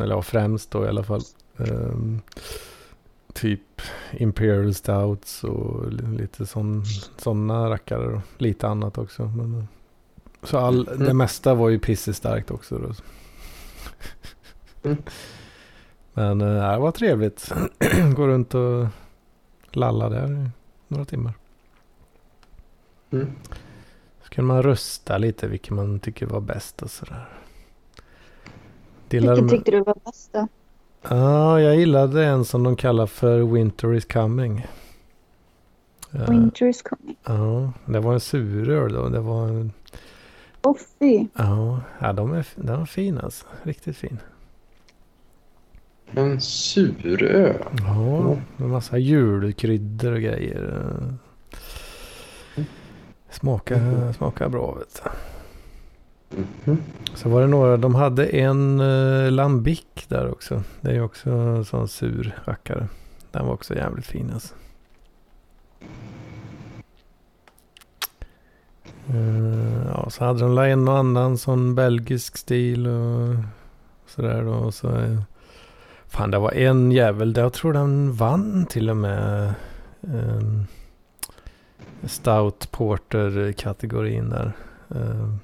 eller 0.02 0.14
ja, 0.14 0.22
främst 0.22 0.70
då 0.70 0.84
i 0.84 0.88
alla 0.88 1.02
fall, 1.02 1.22
eh, 1.58 1.96
typ 3.36 3.82
Imperial 4.12 4.74
Stouts 4.74 5.44
och 5.44 5.92
li- 5.92 6.18
lite 6.18 6.46
sån, 6.46 6.84
sådana 7.16 7.70
rackare. 7.70 8.10
Då. 8.10 8.20
Lite 8.38 8.68
annat 8.68 8.98
också. 8.98 9.24
Men, 9.24 9.58
eh, 9.58 9.64
så 10.42 10.58
all, 10.58 10.84
det 10.84 11.14
mesta 11.14 11.54
var 11.54 11.68
ju 11.68 11.78
pissestarkt 11.78 12.50
också. 12.50 12.78
Då. 12.78 12.92
Mm. 14.82 15.02
Men 16.12 16.40
eh, 16.40 16.72
det 16.72 16.78
var 16.78 16.92
trevligt. 16.92 17.52
Gå 18.16 18.26
runt 18.26 18.54
och 18.54 18.86
lalla 19.70 20.08
där 20.08 20.32
i 20.32 20.50
några 20.88 21.04
timmar. 21.04 21.34
Mm. 23.10 23.32
Så 24.22 24.28
kunde 24.28 24.46
man 24.54 24.62
rösta 24.62 25.18
lite 25.18 25.48
vilken 25.48 25.76
man 25.76 26.00
tycker 26.00 26.26
var 26.26 26.40
bäst 26.40 26.82
och 26.82 26.90
sådär. 26.90 27.28
Vilken 29.08 29.48
tyckte 29.48 29.70
du 29.70 29.80
var 29.80 29.96
bäst 30.04 30.32
då? 30.32 30.48
Ja, 31.10 31.60
jag 31.60 31.76
gillade 31.76 32.24
en 32.24 32.44
som 32.44 32.62
de 32.62 32.76
kallar 32.76 33.06
för 33.06 33.40
Winter 33.42 33.94
is 33.94 34.04
coming. 34.04 34.66
Ja, 36.10 36.24
Winter 36.26 36.66
is 36.66 36.82
coming. 36.82 37.16
Ja, 37.24 37.72
det 37.84 38.00
var 38.00 38.12
en 38.14 38.20
suröl 38.20 38.92
då. 38.92 39.08
Det 39.08 39.20
var 39.20 39.48
en, 39.48 39.72
Åh 40.62 40.76
fy. 40.98 41.26
ja, 41.34 41.80
ja 41.98 42.12
de 42.12 42.32
är, 42.32 42.46
den 42.54 42.78
var 42.78 42.86
fin 42.86 43.18
alltså. 43.18 43.46
Riktigt 43.62 43.96
fin. 43.96 44.18
En 46.10 46.40
suröl. 46.40 47.56
Ja, 47.78 48.36
med 48.56 48.68
massa 48.68 48.98
julkryddor 48.98 50.12
och 50.12 50.20
grejer. 50.20 50.92
Smaka, 53.30 53.78
smaka 54.12 54.48
bra 54.48 54.74
vet 54.74 55.02
du. 55.04 55.10
Mhm. 56.30 56.78
Så 57.14 57.28
var 57.28 57.40
det 57.40 57.46
några, 57.46 57.76
de 57.76 57.94
hade 57.94 58.26
en 58.26 58.80
uh, 58.80 59.30
lambic 59.30 59.84
där 60.08 60.30
också. 60.30 60.62
Det 60.80 60.90
är 60.90 60.94
ju 60.94 61.02
också 61.02 61.30
en 61.30 61.64
sån 61.64 61.88
sur 61.88 62.34
rackare. 62.44 62.88
Den 63.30 63.46
var 63.46 63.52
också 63.52 63.74
jävligt 63.74 64.06
fin 64.06 64.30
alltså. 64.34 64.54
Uh, 69.10 69.86
ja, 69.86 70.10
så 70.10 70.24
hade 70.24 70.40
de 70.40 70.52
la 70.52 70.66
en 70.66 70.88
och 70.88 70.98
annan 70.98 71.38
sån 71.38 71.74
belgisk 71.74 72.36
stil 72.36 72.86
och 72.86 73.34
sådär 74.06 74.42
då. 74.42 74.52
Och 74.52 74.74
så, 74.74 74.88
eh, 74.88 75.20
fan 76.06 76.30
det 76.30 76.38
var 76.38 76.52
en 76.52 76.92
jävel, 76.92 77.32
där 77.32 77.42
jag 77.42 77.52
tror 77.52 77.72
den 77.72 78.12
vann 78.12 78.66
till 78.66 78.90
och 78.90 78.96
med 78.96 79.54
um, 80.00 80.66
Stout 82.04 82.68
Porter-kategorin 82.70 84.30
där. 84.30 84.52
Uh, 84.94 85.34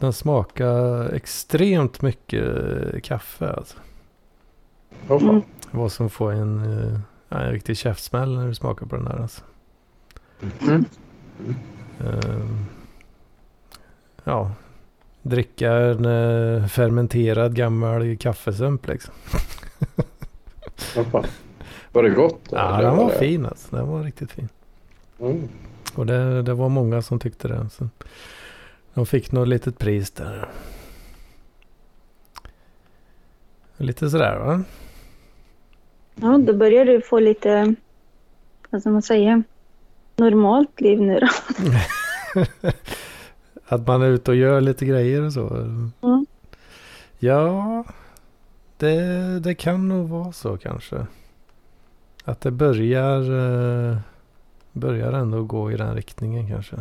den 0.00 0.12
smakar 0.12 1.08
extremt 1.14 2.02
mycket 2.02 2.44
kaffe 3.04 3.48
alltså. 3.52 3.76
Mm. 5.10 5.42
Det 5.70 5.76
var 5.78 5.88
som 5.88 6.06
att 6.06 6.12
få 6.12 6.28
en, 6.30 6.78
eh, 6.82 7.00
en 7.40 7.50
riktig 7.52 7.76
käftsmäll 7.76 8.36
när 8.38 8.46
du 8.48 8.54
smakar 8.54 8.86
på 8.86 8.96
den 8.96 9.06
här 9.06 9.18
alltså. 9.22 9.42
Mhm. 10.40 10.84
Ehm, 12.00 12.64
ja, 14.24 14.50
dricka 15.22 15.72
en 15.72 16.04
eh, 16.04 16.66
fermenterad 16.66 17.54
gammal 17.56 18.16
kaffesump 18.16 18.86
liksom. 18.86 19.14
Var 21.92 22.02
det 22.02 22.10
gott? 22.10 22.40
Ja, 22.50 22.80
den 22.80 22.96
var 22.96 23.10
det- 23.10 23.18
fin 23.18 23.46
alltså. 23.46 23.76
Den 23.76 23.86
var 23.88 24.02
riktigt 24.02 24.30
fin. 24.30 24.48
Mm. 25.20 25.48
Och 25.94 26.06
det, 26.06 26.42
det 26.42 26.54
var 26.54 26.68
många 26.68 27.02
som 27.02 27.18
tyckte 27.18 27.48
det. 27.48 27.68
Så 27.70 27.88
de 28.96 29.06
fick 29.06 29.32
något 29.32 29.48
litet 29.48 29.78
pris 29.78 30.10
där. 30.10 30.48
Lite 33.76 34.10
sådär 34.10 34.38
va? 34.38 34.62
Ja, 36.14 36.38
då 36.38 36.52
börjar 36.52 36.84
du 36.84 37.00
få 37.00 37.18
lite, 37.18 37.74
vad 38.70 38.80
ska 38.80 38.90
man 38.90 39.02
säga, 39.02 39.42
normalt 40.16 40.80
liv 40.80 41.00
nu 41.00 41.20
då. 41.20 41.28
Att 43.68 43.86
man 43.86 44.02
är 44.02 44.06
ute 44.06 44.30
och 44.30 44.36
gör 44.36 44.60
lite 44.60 44.86
grejer 44.86 45.22
och 45.22 45.32
så. 45.32 45.48
Mm. 46.02 46.26
Ja, 47.18 47.84
det, 48.76 49.00
det 49.40 49.54
kan 49.54 49.88
nog 49.88 50.08
vara 50.08 50.32
så 50.32 50.58
kanske. 50.58 51.06
Att 52.24 52.40
det 52.40 52.50
börjar, 52.50 53.20
eh, 53.20 53.98
börjar 54.72 55.12
ändå 55.12 55.42
gå 55.42 55.72
i 55.72 55.76
den 55.76 55.94
riktningen 55.94 56.48
kanske. 56.48 56.76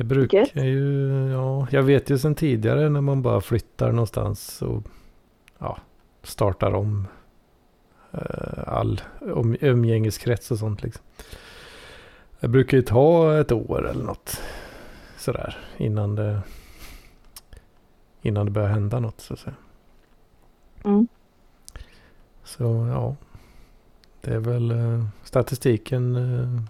Det 0.00 0.04
brukar 0.04 0.64
ju, 0.64 1.30
ja, 1.32 1.66
jag 1.70 1.82
vet 1.82 2.10
ju 2.10 2.18
sedan 2.18 2.34
tidigare 2.34 2.88
när 2.88 3.00
man 3.00 3.22
bara 3.22 3.40
flyttar 3.40 3.92
någonstans 3.92 4.62
och 4.62 4.82
ja, 5.58 5.78
startar 6.22 6.74
om 6.74 7.06
eh, 8.12 8.62
all 8.66 9.00
um, 9.20 9.56
umgängeskrets 9.60 10.50
och 10.50 10.58
sånt 10.58 10.82
liksom. 10.82 11.04
Det 12.40 12.48
brukar 12.48 12.76
ju 12.76 12.82
ta 12.82 13.38
ett 13.40 13.52
år 13.52 13.88
eller 13.88 14.04
något 14.04 14.40
sådär 15.16 15.58
innan 15.76 16.14
det 16.14 16.42
innan 18.22 18.46
det 18.46 18.52
börjar 18.52 18.68
hända 18.68 19.00
något 19.00 19.20
så 19.20 19.34
att 19.34 19.40
säga. 19.40 19.56
Mm. 20.84 21.08
Så 22.44 22.88
ja, 22.92 23.16
det 24.20 24.34
är 24.34 24.40
väl 24.40 24.70
eh, 24.70 25.04
statistiken 25.24 26.16
eh, 26.16 26.62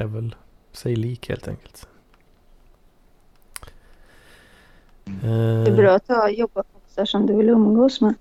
är 0.00 0.06
väl 0.06 0.34
sig 0.72 0.96
lik 0.96 1.28
helt 1.28 1.48
enkelt. 1.48 1.88
Det 5.04 5.70
är 5.70 5.76
bra 5.76 5.94
att 5.94 6.08
ha 6.08 6.30
jobbarkompisar 6.30 7.04
som 7.04 7.26
du 7.26 7.36
vill 7.36 7.48
umgås 7.48 8.00
med. 8.00 8.14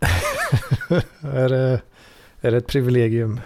är, 1.22 1.48
det, 1.48 1.80
är 2.40 2.50
det 2.50 2.56
ett 2.56 2.66
privilegium? 2.66 3.40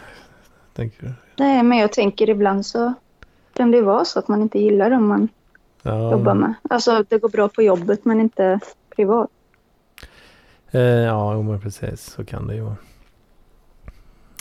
Tänker 0.74 1.03
du? 1.03 1.12
Nej, 1.36 1.62
men 1.62 1.78
jag 1.78 1.93
tänker 1.93 2.30
ibland 2.30 2.66
så 2.66 2.95
kan 3.53 3.70
det 3.70 3.80
vara 3.80 4.05
så 4.05 4.18
att 4.18 4.28
man 4.28 4.43
inte 4.43 4.59
gillar 4.59 4.91
dem 4.91 5.09
man 5.09 5.28
Ja, 5.82 6.12
jobbar 6.12 6.34
med. 6.34 6.55
Alltså 6.70 7.05
det 7.09 7.18
går 7.18 7.28
bra 7.28 7.49
på 7.49 7.62
jobbet 7.62 8.05
men 8.05 8.20
inte 8.20 8.61
privat. 8.97 9.30
Eh, 10.70 10.80
ja, 10.80 11.43
men 11.43 11.61
precis. 11.61 12.05
Så 12.05 12.24
kan 12.24 12.47
det 12.47 12.55
ju 12.55 12.61
vara. 12.61 12.76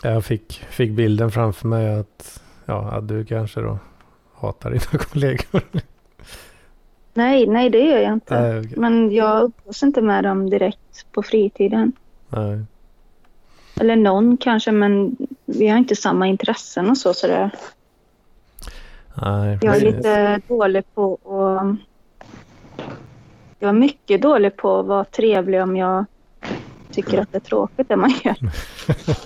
Jag 0.03 0.25
fick, 0.25 0.53
fick 0.53 0.91
bilden 0.91 1.31
framför 1.31 1.67
mig 1.67 1.99
att, 1.99 2.41
ja, 2.65 2.91
att 2.91 3.07
du 3.07 3.25
kanske 3.25 3.61
då 3.61 3.79
hatar 4.33 4.69
dina 4.69 5.03
kollegor. 5.11 5.61
Nej, 7.18 7.47
nej 7.47 7.70
det 7.70 7.80
gör 7.80 7.97
jag 7.97 8.13
inte. 8.13 8.41
Nej, 8.41 8.59
okej. 8.59 8.74
Men 8.78 9.11
jag 9.11 9.43
umgås 9.43 9.84
inte 9.84 10.01
med 10.01 10.24
dem 10.24 10.49
direkt 10.49 11.05
på 11.11 11.24
fritiden. 11.24 11.91
Nej. 12.30 12.63
Eller 13.80 13.95
någon 13.95 14.38
kanske, 14.38 14.72
men 14.72 15.18
vi 15.45 15.68
har 15.68 15.78
inte 15.78 15.95
samma 15.95 16.28
intressen 16.28 16.89
och 16.89 16.97
så. 16.97 17.13
så 17.13 17.28
det, 17.28 17.51
Nej, 19.22 19.59
jag 19.61 19.76
är 19.76 19.82
lite 19.82 20.41
dålig 20.47 20.84
på 20.93 21.13
att... 21.13 21.76
Jag 23.59 23.70
är 23.70 23.74
mycket 23.74 24.22
dålig 24.22 24.57
på 24.57 24.80
att 24.80 24.86
vara 24.86 25.03
trevlig 25.03 25.61
om 25.61 25.78
jag 25.78 26.05
tycker 26.91 27.20
att 27.20 27.32
det 27.32 27.38
är 27.38 27.39
tråkigt 27.39 27.89
det 27.89 27.95
man 27.95 28.13
gör. 28.24 28.38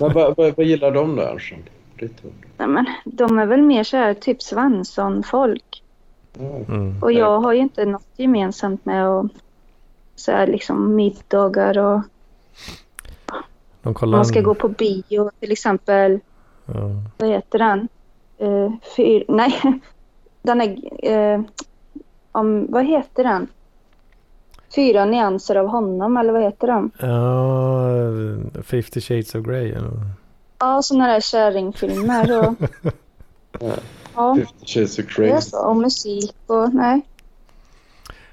Vad, 0.00 0.36
vad, 0.36 0.56
vad 0.56 0.66
gillar 0.66 0.90
de 0.90 1.16
då, 1.16 1.22
Ernst? 1.22 1.54
Ditt 1.98 2.24
ord. 2.24 2.46
Nej, 2.56 2.68
men 2.68 2.86
de 3.04 3.38
är 3.38 3.46
väl 3.46 3.62
mer 3.62 3.84
så 3.84 3.96
här 3.96 4.14
typ 4.14 4.42
Svensson-folk. 4.42 5.81
Mm. 6.38 7.02
Och 7.02 7.12
jag 7.12 7.40
har 7.40 7.52
ju 7.52 7.58
inte 7.58 7.84
något 7.84 8.08
gemensamt 8.16 8.84
med 8.84 9.08
att 9.08 9.26
så 10.16 10.32
här 10.32 10.46
liksom 10.46 10.94
middagar 10.94 11.78
och 11.78 12.00
man 14.06 14.24
ska 14.24 14.38
en- 14.38 14.44
gå 14.44 14.54
på 14.54 14.68
bio 14.68 15.30
till 15.40 15.52
exempel. 15.52 16.20
Ja. 16.66 16.90
Vad 17.18 17.28
heter 17.28 17.58
den? 17.58 17.88
Uh, 18.42 18.72
fyr, 18.96 19.24
nej, 19.28 19.60
den 20.42 20.60
är... 20.60 20.78
eh, 21.12 21.40
om, 22.32 22.66
vad 22.70 22.84
heter 22.86 23.24
den? 23.24 23.46
Fyra 24.74 25.04
nyanser 25.04 25.56
av 25.56 25.66
honom 25.66 26.16
eller 26.16 26.32
vad 26.32 26.42
heter 26.42 26.66
de? 26.66 26.90
ja, 28.54 28.62
50 28.62 29.00
shades 29.00 29.34
of 29.34 29.44
Grey. 29.46 29.70
Eller? 29.70 29.90
Ja, 30.58 30.82
sådana 30.82 31.06
där 31.06 31.20
kärringfilmer 31.20 32.48
och... 32.48 32.54
Ja. 34.14 34.34
Fifty 34.34 34.66
Shades 34.66 34.98
of 34.98 35.04
det 35.06 35.12
är 35.12 35.28
Grey. 35.28 35.40
så. 35.40 35.66
Och 35.66 35.76
musik 35.76 36.34
och 36.46 36.74
nej. 36.74 37.00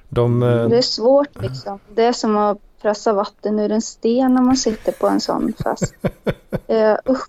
De, 0.09 0.43
eh, 0.43 0.69
Det 0.69 0.77
är 0.77 0.81
svårt 0.81 1.41
liksom. 1.41 1.79
Det 1.95 2.03
är 2.03 2.13
som 2.13 2.37
att 2.37 2.57
pressa 2.81 3.13
vatten 3.13 3.59
ur 3.59 3.71
en 3.71 3.81
sten 3.81 4.33
när 4.33 4.41
man 4.41 4.57
sitter 4.57 4.91
på 4.91 5.07
en 5.07 5.19
sån 5.21 5.53
fest. 5.63 5.93
Uh, 6.71 6.95
usch, 7.13 7.27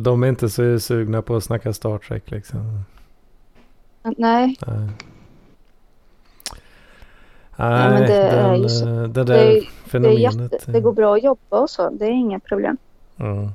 de 0.00 0.22
är 0.22 0.28
inte 0.28 0.48
så 0.50 0.80
sugna 0.80 1.22
på 1.22 1.36
att 1.36 1.44
snacka 1.44 1.72
Star 1.72 1.98
Trek 1.98 2.30
liksom. 2.30 2.80
nej. 4.02 4.56
Nej. 4.66 4.88
men 7.58 8.02
det 8.02 8.14
är 8.14 8.54
ju 8.54 8.68
så. 8.68 8.88
eh, 8.88 9.02
det 9.02 9.24
där 9.24 9.24
Det 9.24 9.34
är- 9.42 9.46
Det, 9.52 9.58
är 9.58 9.62
fenomenet. 9.86 10.52
jätte, 10.52 10.72
det 10.72 10.80
går 10.80 10.92
bra 10.92 11.14
att 11.16 11.22
jobba 11.22 11.60
och 11.60 11.70
så. 11.70 11.90
Det 11.90 12.04
är 12.04 12.10
inga 12.10 12.40
problem. 12.40 12.76
Mm. 13.18 13.48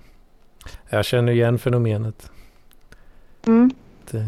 Jag 0.89 1.05
känner 1.05 1.32
igen 1.32 1.59
fenomenet. 1.59 2.30
Mm. 3.47 3.71
Det, 4.11 4.25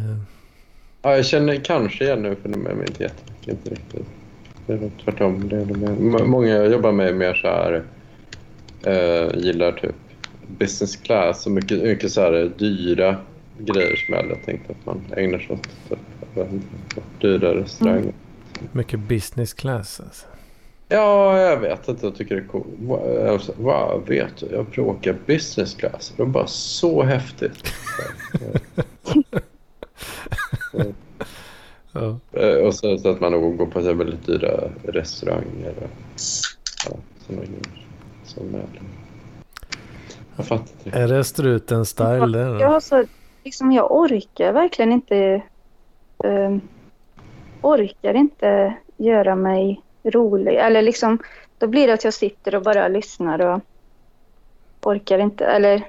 Ja, 1.01 1.15
jag 1.15 1.25
känner 1.25 1.55
kanske 1.55 2.03
igen 2.03 2.21
nu 2.21 2.35
för 2.35 2.49
de 2.49 2.67
är 2.67 2.71
inte 2.71 3.03
jättemycket, 3.03 3.47
inte 3.47 3.69
riktigt. 3.69 4.05
Det 4.67 4.73
är 4.73 4.77
nog 4.77 4.91
tvärtom. 5.03 5.49
Det 5.49 5.55
är. 5.55 5.61
M- 5.61 6.29
Många 6.29 6.47
jag 6.47 6.71
jobbar 6.71 6.91
med 6.91 7.07
är 7.07 7.13
mer 7.13 7.33
så 7.33 7.47
här, 7.47 7.83
eh, 8.85 9.39
gillar 9.39 9.71
typ 9.71 9.95
business 10.57 10.95
class 10.95 11.45
och 11.45 11.51
mycket, 11.51 11.83
mycket 11.83 12.11
så 12.11 12.21
här 12.21 12.51
dyra 12.57 13.15
grejer 13.59 13.95
som 13.95 14.13
jag 14.13 14.19
aldrig 14.23 14.45
tänkt 14.45 14.69
att 14.69 14.85
man 14.85 15.01
ägnar 15.17 15.39
sig 15.39 15.49
åt. 15.55 15.67
Typ, 15.89 17.03
dyra 17.21 17.55
restauranger. 17.55 18.13
mycket 18.71 18.99
business 18.99 19.53
class 19.53 19.99
alltså. 19.99 20.25
Ja, 20.93 21.39
jag 21.39 21.57
vet 21.57 21.87
inte. 21.87 22.05
Jag 22.05 22.15
tycker 22.15 22.35
det 22.35 22.41
är 22.41 22.47
coolt. 22.47 22.65
Va- 22.79 23.29
Alltså, 23.31 23.53
vad 23.57 24.07
vet 24.07 24.37
du? 24.37 24.47
Jag 24.55 24.65
bråkar 24.65 25.15
business 25.25 25.75
class. 25.75 26.13
Det 26.17 26.23
är 26.23 26.27
bara 26.27 26.47
så 26.47 27.03
häftigt. 27.03 27.63
Ja. 31.95 32.17
Eh, 32.31 32.55
Och 32.65 32.75
så, 32.75 32.97
så 32.97 33.09
att 33.09 33.19
man 33.19 33.31
nog 33.31 33.57
går 33.57 33.65
på 33.65 33.81
så 33.81 33.93
väldigt 33.93 34.25
dyra 34.25 34.69
restauranger. 34.83 35.73
Ja, 36.89 36.95
såna 37.27 37.37
grejer. 37.41 37.87
Som 38.23 38.55
är, 38.55 38.65
jag 40.35 40.45
fattar 40.45 40.65
inte. 40.85 40.99
Är 40.99 41.07
det 41.07 41.23
struten 41.23 41.85
style 41.85 42.25
det? 42.37 42.59
Jag 42.59 42.83
så, 42.83 43.05
liksom 43.43 43.71
jag 43.71 43.91
orkar 43.91 44.53
verkligen 44.53 44.91
inte, 44.91 45.41
ehm, 46.23 46.61
orkar 47.61 48.13
inte 48.13 48.73
göra 48.97 49.35
mig 49.35 49.81
rolig. 50.03 50.55
Eller 50.55 50.81
liksom, 50.81 51.19
då 51.57 51.67
blir 51.67 51.87
det 51.87 51.93
att 51.93 52.03
jag 52.03 52.13
sitter 52.13 52.55
och 52.55 52.63
bara 52.63 52.87
lyssnar 52.87 53.41
och 53.41 53.61
orkar 54.81 55.19
inte, 55.19 55.45
eller 55.45 55.83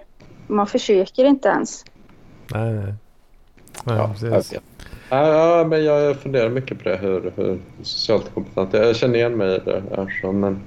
man 0.46 0.66
försöker 0.66 1.24
inte 1.24 1.48
ens. 1.48 1.84
Nej, 2.54 2.72
nej. 2.72 2.94
Nej, 3.84 3.96
Ja, 3.96 4.14
precis. 4.20 4.54
Ja, 5.10 5.66
men 5.68 5.84
jag 5.84 6.16
funderar 6.16 6.50
mycket 6.50 6.78
på 6.82 6.88
det. 6.88 6.96
Hur, 6.96 7.32
hur 7.36 7.58
socialt 7.82 8.34
kompetent. 8.34 8.72
Jag 8.72 8.96
känner 8.96 9.14
igen 9.14 9.36
mig 9.36 9.56
i 9.56 9.60
det 9.64 9.82
här. 9.96 10.18
Så, 10.22 10.32
men 10.32 10.60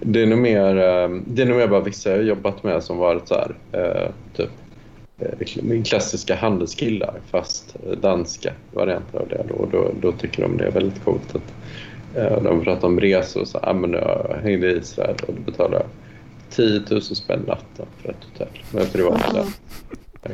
det 0.00 0.22
är 0.22 0.26
nog 0.26 0.38
mer, 0.38 0.76
eh, 0.76 1.08
det 1.26 1.42
är 1.42 1.46
nog 1.46 1.56
mer 1.56 1.68
bara 1.68 1.80
vissa 1.80 2.10
jag 2.10 2.16
har 2.16 2.22
jobbat 2.24 2.62
med 2.62 2.82
som 2.82 2.98
varit 2.98 3.28
så 3.28 3.34
här, 3.34 3.54
eh, 3.72 4.10
typ 4.36 4.50
eh, 5.18 5.82
klassiska 5.82 6.36
handelskillar 6.36 7.14
fast 7.30 7.76
danska 8.00 8.52
varianter 8.72 9.18
av 9.18 9.28
det. 9.28 9.44
Då, 9.48 9.68
då, 9.72 9.90
då 10.00 10.12
tycker 10.12 10.42
de 10.42 10.56
det 10.56 10.66
är 10.66 10.70
väldigt 10.70 11.04
coolt. 11.04 11.34
Att, 11.34 11.54
eh, 12.16 12.42
de 12.42 12.64
pratar 12.64 12.88
om 12.88 13.00
resor 13.00 13.40
och 13.40 13.48
så. 13.48 13.58
Ah, 13.62 13.72
men 13.72 13.92
jag 13.92 14.36
hängde 14.42 14.72
i 14.72 14.76
Israel 14.78 15.16
och 15.28 15.34
då 15.34 15.40
betalade 15.42 15.76
jag 15.76 15.86
10 16.50 16.80
000 16.90 17.02
spänn 17.02 17.40
natten 17.46 17.86
för 18.02 18.08
ett 18.10 18.16
hotell 18.32 18.62
med 18.72 18.92
privat 18.92 19.22
Ja. 19.34 19.44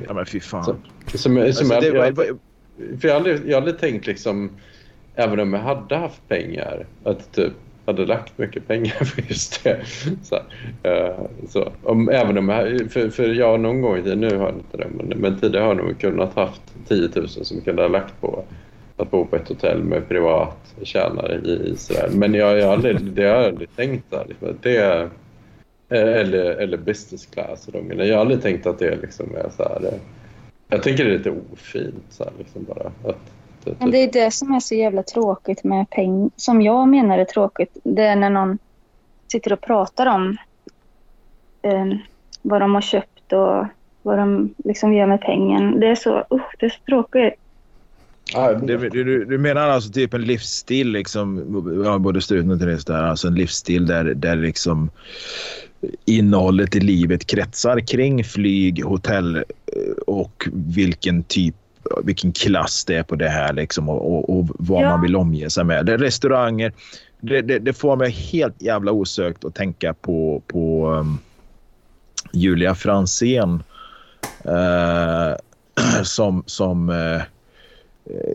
Ja, 0.07 0.15
men 0.15 0.27
fy 0.27 0.41
fan. 0.41 0.65
Så- 0.65 0.75
Som, 1.07 1.19
som 1.19 1.37
Alltså, 1.43 1.65
jag, 1.65 1.83
det 1.83 1.87
jag, 1.89 2.13
var- 2.13 2.25
för 3.01 3.09
jag 3.09 3.15
har 3.15 3.17
aldrig, 3.17 3.41
jag 3.47 3.57
aldrig 3.57 3.79
tänkt 3.79 4.07
liksom, 4.07 4.51
även 5.15 5.41
om 5.41 5.53
jag 5.53 5.61
hade 5.61 5.97
haft 5.97 6.29
pengar, 6.29 6.87
att 7.05 7.33
typ 7.33 7.53
hade 7.87 8.07
lagt 8.07 8.39
mycket 8.39 8.69
pengar 8.69 8.95
på 9.15 9.21
just 9.29 9.65
det. 9.65 9.81
Så, 10.23 10.35
eh, 10.89 11.15
så, 11.49 11.73
om, 11.83 12.09
även 12.09 12.39
om 12.39 12.49
jag, 12.49 12.91
för, 12.93 13.09
för 13.11 13.29
jag 13.35 13.61
någon 13.61 13.81
gång 13.81 13.99
i 13.99 14.03
tiden, 14.03 14.21
nu 14.21 14.37
har 14.37 14.47
jag 14.47 14.55
inte 14.55 14.77
det, 14.77 14.87
men, 14.97 15.19
men 15.19 15.41
tidigare 15.41 15.63
har 15.65 15.75
jag 15.75 15.85
nog 15.87 16.01
kunnat 16.01 16.35
haft 16.35 16.63
10 16.89 17.09
000 17.15 17.29
som 17.29 17.57
jag 17.57 17.65
kunde 17.65 17.83
ha 17.83 17.89
lagt 17.89 18.21
på 18.21 18.45
att 18.97 19.11
bo 19.11 19.25
på 19.27 19.37
ett 19.37 19.49
hotell 19.49 19.83
med 19.83 20.09
privat 20.09 20.75
tjänare 20.83 21.35
i 21.35 21.71
Israel. 21.73 22.11
Men 22.17 22.35
jag, 22.35 22.59
jag 22.59 22.67
har 22.67 22.73
aldrig, 22.73 23.03
det 23.03 23.23
har 23.23 23.37
jag 23.37 23.45
aldrig 23.45 23.77
tänkt 23.77 24.11
där. 24.11 24.25
Liksom, 24.29 24.49
det, 24.63 25.11
eller, 25.89 26.45
eller 26.45 26.77
business 26.77 27.27
class. 27.27 27.69
Jag 27.99 28.15
har 28.15 28.21
aldrig 28.21 28.43
tänkt 28.43 28.67
att 28.67 28.79
det 28.79 28.97
liksom 28.97 29.35
är 29.37 29.51
så 29.57 29.63
här. 29.63 29.85
eh, 29.87 29.99
Jag 30.69 30.83
tycker 30.83 31.05
det 31.05 31.11
är 31.11 31.19
lite 31.19 31.35
ofint 31.53 32.05
så 32.11 32.25
här, 32.25 32.33
liksom 32.39 32.65
bara. 32.65 33.11
Att, 33.11 33.19
det, 33.65 33.75
Men 33.79 33.91
det 33.91 34.07
typ, 34.07 34.17
är 34.17 34.25
det 34.25 34.31
som 34.31 34.53
är 34.53 34.61
så 34.61 34.75
jävla 34.75 35.03
tråkigt 35.03 35.65
med 35.65 35.91
pengar. 35.91 36.31
Som 36.37 36.63
jag 36.63 36.89
menar 36.89 37.19
är 37.19 37.25
tråkigt. 37.25 37.77
Det 37.83 38.03
är 38.03 38.17
när 38.17 38.31
någon 38.31 38.59
sitter 39.33 39.53
och 39.53 39.61
pratar 39.61 40.07
om 40.07 40.37
eh, 41.63 41.87
vad 42.43 42.61
de 42.61 42.75
har 42.75 42.83
köpt 42.83 43.33
och 43.33 43.65
vad 44.03 44.19
de 44.19 44.55
liksom 44.65 44.95
gör 44.95 45.07
med 45.07 45.21
pengen. 45.21 45.81
Det 45.81 45.87
är 45.87 45.95
så, 45.95 46.25
usch, 46.31 46.57
det 46.59 46.67
är 46.67 46.71
så 46.71 46.81
tråkigt. 46.87 47.35
Ja, 48.33 48.53
Du, 48.53 48.89
du, 48.89 49.25
du 49.25 49.39
menar 49.39 49.69
alltså 49.69 49.91
typ 49.93 50.15
en 50.15 50.23
livsstil, 50.23 50.89
liksom, 50.91 51.83
ja, 51.85 51.99
både 51.99 52.21
struten 52.21 52.51
och 52.51 52.61
Therese 52.61 52.85
där, 52.85 53.03
alltså 53.03 53.29
en 53.29 53.35
livsstil 53.35 53.87
där, 53.87 54.05
där 54.05 54.37
liksom 54.37 54.91
innehållet 56.05 56.77
i 56.77 56.81
livet 56.81 57.27
kretsar 57.27 57.81
kring 57.81 58.25
flyg, 58.25 58.85
hotell 58.85 59.37
eh, 59.37 59.43
och 60.07 60.49
vilken 60.53 61.23
typ 61.23 61.55
vilken 62.05 62.33
klass 62.33 62.85
det 62.85 62.95
är 62.95 63.03
på 63.03 63.15
det 63.17 63.29
här 63.29 63.53
liksom, 63.53 63.89
och, 63.89 64.15
och, 64.15 64.39
och 64.39 64.47
vad 64.59 64.83
Ja. 64.83 64.89
man 64.91 65.03
vill 65.03 65.17
omge 65.17 65.51
sig 65.51 65.65
med. 65.65 65.87
Det 65.87 65.93
är 65.93 65.99
restauranger. 65.99 66.73
Det, 67.21 67.43
det, 67.43 67.59
det 67.59 67.73
får 67.73 67.97
mig 67.97 68.11
helt 68.11 68.63
jävla 68.63 68.93
osökt 68.93 69.45
att 69.45 69.55
tänka 69.55 69.95
på, 69.95 70.43
på 70.47 70.91
um, 70.91 71.19
Julia 72.33 72.75
Fransén 72.75 73.63
eh, 74.45 75.37
som, 76.03 76.43
som 76.47 76.89
eh, 76.91 77.23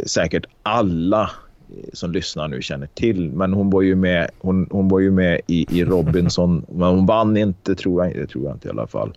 säkert 0.05 0.45
alla 0.63 1.22
eh, 1.22 1.89
som 1.93 2.11
lyssnar 2.11 2.47
nu 2.47 2.61
känner 2.61 2.88
till. 2.88 3.32
Men 3.32 3.53
hon 3.53 3.69
var 3.69 3.82
ju 3.82 3.95
med, 3.95 4.30
hon, 4.39 4.67
hon 4.72 4.88
var 4.88 4.99
ju 4.99 5.11
med 5.11 5.41
i, 5.47 5.80
i 5.80 5.86
Robinson. 5.86 6.65
men 6.72 6.89
hon 6.89 7.05
vann 7.05 7.38
inte, 7.38 7.76
tror 7.76 8.05
jag, 8.05 8.15
det 8.15 8.28
tror 8.28 8.45
jag 8.45 8.55
inte 8.55 8.67
i 8.67 8.72
alla 8.72 8.88
fall. 8.88 9.13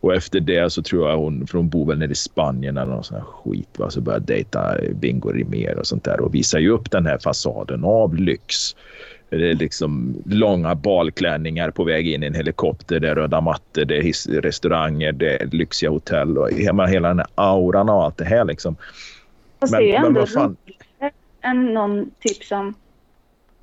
Och 0.00 0.14
efter 0.14 0.40
det 0.40 0.72
så 0.72 0.82
tror 0.82 1.10
jag 1.10 1.16
hon, 1.16 1.46
för 1.46 1.58
hon 1.58 1.68
bor 1.68 1.86
väl 1.86 1.98
nere 1.98 2.12
i 2.12 2.14
Spanien 2.14 2.76
eller 2.76 2.92
någon 2.92 3.04
sån 3.04 3.16
här 3.16 3.24
skit, 3.24 3.78
va? 3.78 3.90
så 3.90 4.00
började 4.00 4.24
dejta 4.24 4.76
Bingo 4.94 5.32
Rimér 5.32 5.78
och 5.78 5.86
sånt 5.86 6.04
där 6.04 6.20
och 6.20 6.34
visar 6.34 6.58
ju 6.58 6.70
upp 6.70 6.90
den 6.90 7.06
här 7.06 7.18
fasaden 7.18 7.84
av 7.84 8.14
lyx. 8.14 8.74
Det 9.38 9.50
är 9.50 9.54
liksom 9.54 10.22
långa 10.26 10.74
balklänningar 10.74 11.70
på 11.70 11.84
väg 11.84 12.08
in 12.08 12.22
i 12.22 12.26
en 12.26 12.34
helikopter. 12.34 13.00
Det 13.00 13.08
är 13.08 13.14
röda 13.14 13.40
mattor, 13.40 13.84
det 13.84 13.98
är 13.98 14.40
restauranger, 14.40 15.12
det 15.12 15.42
är 15.42 15.46
lyxiga 15.46 15.90
hotell 15.90 16.38
och 16.38 16.50
hela, 16.50 16.86
hela 16.86 17.08
den 17.08 17.18
här 17.18 17.28
auran 17.34 17.88
och 17.88 18.04
allt 18.04 18.16
det 18.16 18.24
här. 18.24 18.44
Liksom. 18.44 18.76
Fast 19.64 19.72
Men- 19.72 19.80
det 19.80 19.86
är 19.86 20.00
ju 20.00 20.06
ändå 20.06 20.20
roligare 20.20 21.12
än 21.40 21.74
någon 21.74 22.10
typ 22.20 22.44
som 22.44 22.74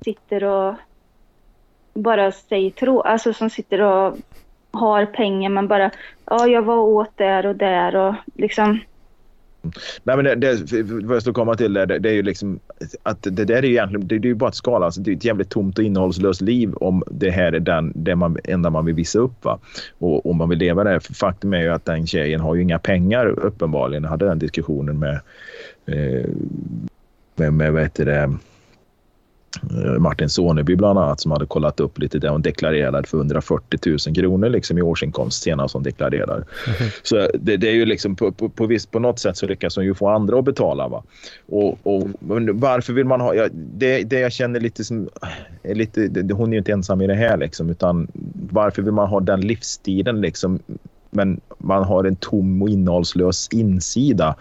sitter 0.04 0.44
och 0.44 0.74
bara 1.94 2.32
säger 2.32 2.70
tro, 2.70 3.00
alltså 3.00 3.32
som 3.32 3.50
sitter 3.50 3.80
och 3.80 4.16
har 4.70 5.06
pengar 5.06 5.50
men 5.50 5.68
bara 5.68 5.90
ja 6.24 6.46
jag 6.46 6.62
var 6.62 6.78
åt 6.78 7.16
där 7.16 7.46
och 7.46 7.56
där 7.56 7.96
och 7.96 8.14
liksom 8.34 8.80
Nej, 10.02 10.16
men 10.16 10.24
det, 10.24 10.34
det, 10.34 10.82
vad 10.82 11.16
jag 11.16 11.22
ska 11.22 11.32
komma 11.32 11.54
till 11.54 11.72
det, 11.72 11.86
det 11.86 12.08
är 12.08 12.14
ju 12.14 12.22
liksom 12.22 12.60
att 13.02 13.22
det 13.22 13.44
där 13.44 13.56
är 13.56 13.62
ju 13.62 13.70
egentligen 13.70 14.08
det, 14.08 14.18
det 14.18 14.26
är 14.26 14.30
ju 14.30 14.34
bara 14.34 14.48
ett 14.48 14.54
skala. 14.54 14.86
Alltså, 14.86 15.00
det 15.00 15.10
är 15.10 15.16
ett 15.16 15.24
jävligt 15.24 15.50
tomt 15.50 15.78
och 15.78 15.84
innehållslöst 15.84 16.40
liv 16.40 16.74
om 16.74 17.02
det 17.10 17.30
här 17.30 17.52
är 17.52 17.60
den, 17.60 17.92
det 17.94 18.16
man, 18.16 18.38
enda 18.44 18.70
man 18.70 18.84
vill 18.84 18.94
visa 18.94 19.18
upp. 19.18 19.44
Va? 19.44 19.58
Och 19.98 20.26
om 20.30 20.36
man 20.36 20.48
vill 20.48 20.58
leva. 20.58 21.00
För 21.00 21.14
faktum 21.14 21.54
är 21.54 21.60
ju 21.60 21.68
att 21.68 21.84
den 21.84 22.06
tjejen 22.06 22.40
har 22.40 22.54
ju 22.54 22.62
inga 22.62 22.78
pengar 22.78 23.26
uppenbarligen. 23.26 24.02
Jag 24.02 24.10
hade 24.10 24.26
den 24.26 24.38
diskussionen 24.38 24.98
med, 24.98 25.20
med, 27.36 27.52
med 27.52 27.72
vad 27.72 27.82
heter 27.82 28.04
det, 28.04 28.22
eh, 29.70 29.98
Martin 29.98 30.28
Soneby 30.28 30.76
bland 30.76 30.98
annat 30.98 31.20
som 31.20 31.30
hade 31.30 31.46
kollat 31.46 31.80
upp 31.80 31.98
lite 31.98 32.18
där 32.18 32.28
hon 32.28 32.42
deklarerade 32.42 33.08
för 33.08 33.18
140 33.18 33.80
000 33.86 33.98
kronor 34.14 34.48
liksom 34.48 34.78
i 34.78 34.82
årsinkomst 34.82 35.42
senast 35.42 35.74
hon 35.74 35.82
deklarerade. 35.82 36.44
Så 37.02 37.28
det, 37.34 37.56
det 37.56 37.68
är 37.68 37.74
ju 37.74 37.86
liksom 37.86 38.16
på, 38.16 38.32
på, 38.32 38.48
på, 38.48 38.66
visst, 38.66 38.90
på 38.90 38.98
något 38.98 39.18
sätt 39.18 39.36
så 39.36 39.46
lyckas 39.46 39.76
hon 39.76 39.84
ju 39.84 39.94
få 39.94 40.08
andra 40.08 40.38
att 40.38 40.44
betala. 40.44 40.88
Va? 40.88 41.02
Och, 41.48 41.78
och 41.86 42.08
varför 42.52 42.92
vill 42.92 43.06
man 43.06 43.20
ha... 43.20 43.34
Ja, 43.34 43.48
det, 43.52 44.02
det 44.02 44.20
jag 44.20 44.32
känner 44.32 44.60
lite 44.60 44.84
som... 44.84 45.08
Är 45.62 45.74
lite, 45.74 46.08
det, 46.08 46.34
hon 46.34 46.48
är 46.48 46.52
ju 46.52 46.58
inte 46.58 46.72
ensam 46.72 47.00
i 47.00 47.06
det 47.06 47.14
här 47.14 47.36
liksom, 47.36 47.70
utan 47.70 48.08
varför 48.50 48.82
vill 48.82 48.92
man 48.92 49.08
ha 49.08 49.20
den 49.20 49.40
livsstilen 49.40 50.20
liksom? 50.20 50.58
Men 51.10 51.40
man 51.58 51.84
har 51.84 52.04
en 52.04 52.16
tom 52.16 52.62
och 52.62 52.68
innehållslös 52.68 53.48
insida. 53.52 54.36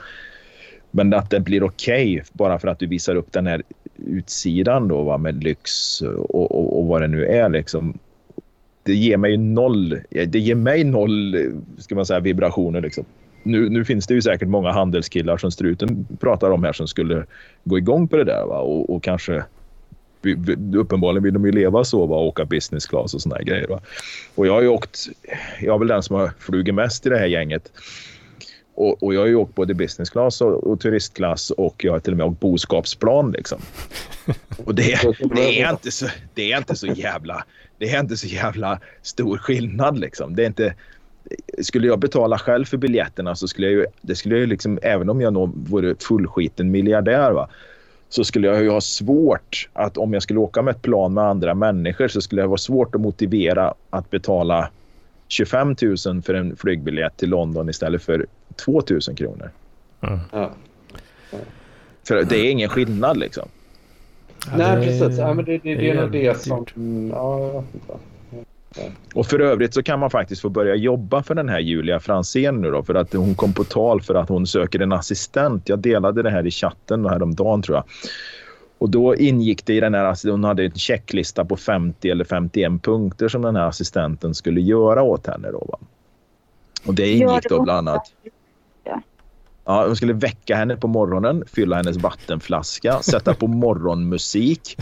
Men 0.91 1.13
att 1.13 1.29
det 1.29 1.39
blir 1.39 1.63
okej 1.63 2.23
bara 2.33 2.59
för 2.59 2.67
att 2.67 2.79
du 2.79 2.87
visar 2.87 3.15
upp 3.15 3.31
den 3.31 3.47
här 3.47 3.63
utsidan 4.07 4.87
då 4.87 5.03
va, 5.03 5.17
med 5.17 5.43
lyx 5.43 6.01
och, 6.01 6.35
och, 6.35 6.79
och 6.79 6.87
vad 6.87 7.01
det 7.01 7.07
nu 7.07 7.25
är 7.25 7.49
liksom. 7.49 7.99
Det 8.83 8.93
ger 8.93 9.17
mig 9.17 9.37
noll, 9.37 9.99
det 10.09 10.39
ger 10.39 10.55
mig 10.55 10.83
noll 10.83 11.35
ska 11.77 11.95
man 11.95 12.05
säga, 12.05 12.19
vibrationer 12.19 12.81
liksom. 12.81 13.05
Nu, 13.43 13.69
nu 13.69 13.85
finns 13.85 14.07
det 14.07 14.13
ju 14.13 14.21
säkert 14.21 14.47
många 14.47 14.71
handelskillar 14.71 15.37
som 15.37 15.51
struten 15.51 16.07
pratar 16.19 16.51
om 16.51 16.63
här 16.63 16.73
som 16.73 16.87
skulle 16.87 17.25
gå 17.63 17.77
igång 17.77 18.07
på 18.07 18.17
det 18.17 18.23
där 18.23 18.45
va? 18.45 18.59
Och, 18.59 18.95
och 18.95 19.03
kanske 19.03 19.43
uppenbarligen 20.75 21.23
vill 21.23 21.33
de 21.33 21.45
ju 21.45 21.51
leva 21.51 21.83
så 21.83 22.05
va? 22.05 22.15
och 22.15 22.27
åka 22.27 22.45
business 22.45 22.85
class 22.85 23.13
och 23.13 23.21
såna 23.21 23.35
här 23.35 23.43
grejer. 23.43 23.67
Va? 23.67 23.79
Och 24.35 24.47
jag 24.47 24.53
har 24.53 24.61
ju 24.61 24.67
åkt, 24.67 24.99
jag 25.61 25.75
är 25.75 25.79
väl 25.79 25.87
den 25.87 26.03
som 26.03 26.15
har 26.15 26.31
flugit 26.39 26.75
mest 26.75 27.05
i 27.05 27.09
det 27.09 27.17
här 27.17 27.27
gänget. 27.27 27.71
Och, 28.75 29.03
och 29.03 29.13
jag 29.13 29.19
har 29.19 29.27
ju 29.27 29.35
åkt 29.35 29.55
både 29.55 29.73
business 29.73 30.09
class 30.09 30.41
och, 30.41 30.63
och 30.63 30.79
turistklass 30.79 31.51
och 31.51 31.83
jag 31.83 31.91
har 31.91 31.99
till 31.99 32.13
och 32.13 32.17
med 32.17 32.25
åkt 32.25 32.39
boskapsplan 32.39 33.31
liksom. 33.31 33.61
Och 34.65 34.75
det, 34.75 34.99
det, 35.35 35.61
är 35.61 35.71
inte 35.71 35.91
så, 35.91 36.07
det 36.33 36.51
är 36.51 36.57
inte 36.57 36.75
så 36.75 36.87
jävla 36.87 37.43
det 37.77 37.89
är 37.89 37.99
inte 37.99 38.17
så 38.17 38.27
jävla 38.27 38.79
stor 39.01 39.37
skillnad 39.37 39.99
liksom. 39.99 40.35
Det 40.35 40.43
är 40.43 40.47
inte 40.47 40.73
skulle 41.61 41.87
jag 41.87 41.99
betala 41.99 42.37
själv 42.37 42.65
för 42.65 42.77
biljetterna 42.77 43.35
så 43.35 43.47
skulle 43.47 43.67
jag 43.67 43.73
ju, 43.73 43.85
det 44.01 44.15
skulle 44.15 44.35
jag 44.35 44.39
ju 44.39 44.47
liksom, 44.47 44.79
även 44.81 45.09
om 45.09 45.21
jag 45.21 45.33
nog 45.33 45.69
vore 45.69 45.95
fullskiten 45.99 46.71
miljardär 46.71 47.31
va, 47.31 47.49
så 48.09 48.23
skulle 48.23 48.47
jag 48.47 48.63
ju 48.63 48.69
ha 48.69 48.81
svårt 48.81 49.69
att 49.73 49.97
om 49.97 50.13
jag 50.13 50.23
skulle 50.23 50.39
åka 50.39 50.61
med 50.61 50.75
ett 50.75 50.81
plan 50.81 51.13
med 51.13 51.23
andra 51.23 51.55
människor 51.55 52.07
så 52.07 52.21
skulle 52.21 52.41
det 52.41 52.47
vara 52.47 52.57
svårt 52.57 52.95
att 52.95 53.01
motivera 53.01 53.73
att 53.89 54.09
betala 54.09 54.69
25 55.27 55.75
000 56.05 56.21
för 56.21 56.33
en 56.33 56.55
flygbiljett 56.55 57.17
till 57.17 57.29
London 57.29 57.69
istället 57.69 58.03
för 58.03 58.25
2 58.65 58.81
000 58.89 59.01
kronor. 59.17 59.51
Ja. 60.31 60.51
För 62.07 62.23
det 62.23 62.37
är 62.37 62.51
ingen 62.51 62.69
skillnad 62.69 63.17
liksom. 63.17 63.47
Ja, 64.45 64.57
Nej, 64.57 64.87
precis. 64.87 65.19
Ja, 65.19 65.33
men 65.33 65.45
det, 65.45 65.57
det, 65.57 65.75
det 65.75 65.89
är 65.89 66.01
nog 66.01 66.11
det 66.11 66.41
som... 66.41 66.63
dyrt. 66.63 66.73
Ja. 67.11 67.63
Och 69.13 69.25
för 69.25 69.39
övrigt 69.39 69.73
så 69.73 69.83
kan 69.83 69.99
man 69.99 70.09
faktiskt 70.09 70.41
få 70.41 70.49
börja 70.49 70.75
jobba 70.75 71.23
för 71.23 71.35
den 71.35 71.49
här 71.49 71.59
Julia 71.59 71.99
Franzén 71.99 72.61
nu 72.61 72.71
då 72.71 72.83
för 72.83 72.95
att 72.95 73.13
hon 73.13 73.35
kom 73.35 73.53
på 73.53 73.63
tal 73.63 74.01
för 74.01 74.15
att 74.15 74.29
hon 74.29 74.47
söker 74.47 74.79
en 74.79 74.91
assistent. 74.91 75.69
Jag 75.69 75.79
delade 75.79 76.23
det 76.23 76.29
här 76.29 76.47
i 76.47 76.51
chatten 76.51 77.05
häromdagen 77.05 77.61
tror 77.61 77.77
jag. 77.77 77.83
Och 78.77 78.89
då 78.89 79.15
ingick 79.15 79.65
det 79.65 79.73
i 79.73 79.79
den 79.79 79.93
här, 79.93 80.31
hon 80.31 80.43
hade 80.43 80.63
en 80.63 80.71
checklista 80.71 81.45
på 81.45 81.57
50 81.57 82.09
eller 82.09 82.25
51 82.25 82.83
punkter 82.83 83.27
som 83.27 83.41
den 83.41 83.55
här 83.55 83.67
assistenten 83.67 84.33
skulle 84.33 84.61
göra 84.61 85.03
åt 85.03 85.27
henne 85.27 85.51
då 85.51 85.65
va. 85.67 85.79
Och 86.85 86.93
det 86.93 87.09
ingick 87.09 87.49
då 87.49 87.63
bland 87.63 87.89
annat 87.89 88.03
Ja, 89.71 89.85
de 89.85 89.95
skulle 89.95 90.13
väcka 90.13 90.55
henne 90.55 90.75
på 90.75 90.87
morgonen, 90.87 91.43
fylla 91.47 91.75
hennes 91.75 91.97
vattenflaska, 91.97 92.99
sätta 93.01 93.33
på 93.33 93.47
morgonmusik. 93.47 94.77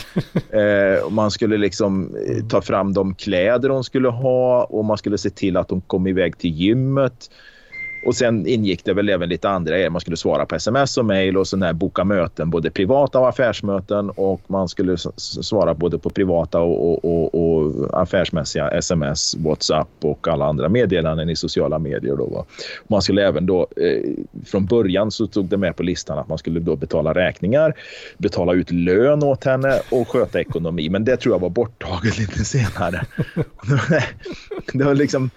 Eh, 0.49 1.09
man 1.09 1.31
skulle 1.31 1.57
liksom 1.57 2.15
eh, 2.27 2.47
ta 2.47 2.61
fram 2.61 2.93
de 2.93 3.15
kläder 3.15 3.69
hon 3.69 3.83
skulle 3.83 4.09
ha 4.09 4.63
och 4.63 4.85
man 4.85 4.97
skulle 4.97 5.17
se 5.17 5.29
till 5.29 5.57
att 5.57 5.69
hon 5.69 5.81
kom 5.81 6.07
iväg 6.07 6.37
till 6.37 6.49
gymmet. 6.49 7.31
Och 8.05 8.15
sen 8.15 8.47
ingick 8.47 8.85
det 8.85 8.93
väl 8.93 9.09
även 9.09 9.29
lite 9.29 9.49
andra 9.49 9.73
grejer. 9.73 9.89
Man 9.89 10.01
skulle 10.01 10.17
svara 10.17 10.45
på 10.45 10.55
sms 10.55 10.97
och 10.97 11.05
mejl 11.05 11.37
och 11.37 11.47
sån 11.47 11.61
här 11.61 11.73
boka 11.73 12.03
möten, 12.03 12.49
både 12.49 12.71
privata 12.71 13.19
och 13.19 13.29
affärsmöten. 13.29 14.09
Och 14.09 14.41
man 14.47 14.67
skulle 14.67 14.97
svara 15.17 15.73
både 15.73 15.97
på 15.99 16.09
privata 16.09 16.59
och, 16.59 17.05
och, 17.05 17.35
och, 17.35 17.35
och 17.35 18.01
affärsmässiga 18.01 18.69
sms, 18.69 19.35
WhatsApp 19.35 19.87
och 20.01 20.27
alla 20.27 20.45
andra 20.45 20.69
meddelanden 20.69 21.29
i 21.29 21.35
sociala 21.35 21.79
medier. 21.79 22.15
Då, 22.15 22.25
va. 22.25 22.45
Man 22.87 23.01
skulle 23.01 23.27
även 23.27 23.45
då, 23.45 23.67
eh, 23.77 24.09
från 24.45 24.65
början 24.65 25.11
så 25.11 25.27
tog 25.27 25.45
det 25.45 25.57
med 25.57 25.75
på 25.75 25.83
listan 25.83 26.19
att 26.19 26.27
man 26.27 26.37
skulle 26.37 26.59
då 26.59 26.75
betala 26.75 27.13
räkningar, 27.13 27.73
betala 28.17 28.53
ut 28.53 28.71
lön 28.71 29.23
åt 29.23 29.43
henne 29.43 29.79
och 29.91 30.07
sköta 30.07 30.39
ekonomi. 30.39 30.89
Men 30.89 31.05
det 31.05 31.17
tror 31.17 31.35
jag 31.35 31.39
var 31.39 31.49
borttaget 31.49 32.17
lite 32.19 32.45
senare. 32.45 33.05
det 34.73 34.83
var 34.83 34.95
liksom 34.95 35.29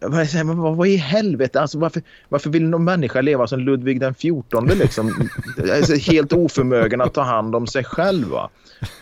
jag 0.00 0.46
men 0.46 0.58
vad, 0.58 0.76
vad 0.76 0.88
i 0.88 0.96
helvete? 0.96 1.60
Alltså, 1.60 1.78
varför, 1.78 2.02
varför 2.28 2.50
vill 2.50 2.68
någon 2.68 2.84
människa 2.84 3.20
leva 3.20 3.46
som 3.46 3.60
Ludvig 3.60 4.00
den 4.00 4.14
XIV? 4.14 4.78
Liksom? 4.78 5.28
Alltså, 5.72 5.94
helt 5.94 6.32
oförmögen 6.32 7.00
att 7.00 7.14
ta 7.14 7.22
hand 7.22 7.56
om 7.56 7.66
sig 7.66 7.84
själv. 7.84 8.28
Va? 8.28 8.50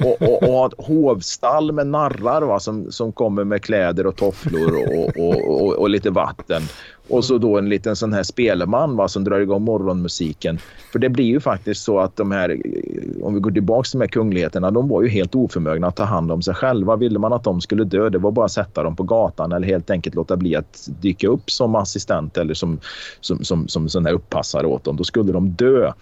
Och, 0.00 0.22
och, 0.22 0.42
och 0.42 0.48
ha 0.48 0.66
ett 0.66 0.86
hovstall 0.86 1.72
med 1.72 1.86
narrar 1.86 2.42
va? 2.42 2.60
Som, 2.60 2.92
som 2.92 3.12
kommer 3.12 3.44
med 3.44 3.62
kläder 3.62 4.06
och 4.06 4.16
tofflor 4.16 4.76
och, 4.76 5.16
och, 5.16 5.62
och, 5.62 5.72
och 5.72 5.90
lite 5.90 6.10
vatten. 6.10 6.62
Och 7.08 7.24
så 7.24 7.38
då 7.38 7.58
en 7.58 7.68
liten 7.68 7.96
sån 7.96 8.12
här 8.12 8.22
spelman 8.22 8.96
va? 8.96 9.08
som 9.08 9.24
drar 9.24 9.40
igång 9.40 9.62
morgonmusiken. 9.62 10.58
För 10.92 10.98
det 10.98 11.08
blir 11.08 11.24
ju 11.24 11.40
faktiskt 11.40 11.82
så 11.84 11.98
att 11.98 12.16
de 12.16 12.30
här, 12.30 12.48
eh, 12.50 13.24
om 13.24 13.34
vi 13.34 13.40
går 13.40 13.50
tillbaka 13.50 13.84
till 13.84 13.98
de 13.98 14.04
här 14.04 14.08
kungligheterna, 14.08 14.70
de 14.70 14.88
var 14.88 15.02
ju 15.02 15.08
helt 15.08 15.34
oförmögna 15.34 15.86
att 15.86 15.96
ta 15.96 16.04
hand 16.04 16.32
om 16.32 16.42
sig 16.42 16.54
själva. 16.54 16.96
Ville 16.96 17.18
man 17.18 17.32
att 17.32 17.44
de 17.44 17.60
skulle 17.60 17.84
dö, 17.84 18.08
det 18.08 18.18
var 18.18 18.30
bara 18.30 18.46
att 18.46 18.52
sätta 18.52 18.82
dem 18.82 18.96
på 18.96 19.02
gatan 19.02 19.52
eller 19.52 19.66
helt 19.66 19.90
enkelt 19.90 20.14
låta 20.14 20.36
bli 20.36 20.56
att 20.56 20.88
dyka 21.00 21.28
upp 21.28 21.50
som 21.50 21.74
assistent 21.74 22.36
eller 22.36 22.54
som, 22.54 22.80
som, 23.20 23.44
som, 23.44 23.68
som 23.68 23.88
sån 23.88 24.06
här 24.06 24.12
uppassare 24.12 24.66
åt 24.66 24.84
dem. 24.84 24.96
Då 24.96 25.04
skulle 25.04 25.32
de 25.32 25.50
dö 25.50 25.92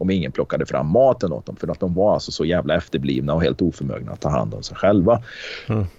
om 0.00 0.10
ingen 0.10 0.32
plockade 0.32 0.66
fram 0.66 0.86
maten 0.86 1.32
åt 1.32 1.46
dem 1.46 1.56
för 1.56 1.68
att 1.68 1.80
de 1.80 1.94
var 1.94 2.14
alltså 2.14 2.32
så 2.32 2.44
jävla 2.44 2.76
efterblivna 2.76 3.34
och 3.34 3.42
helt 3.42 3.62
oförmögna 3.62 4.12
att 4.12 4.20
ta 4.20 4.28
hand 4.28 4.54
om 4.54 4.62
sig 4.62 4.76
själva. 4.76 5.22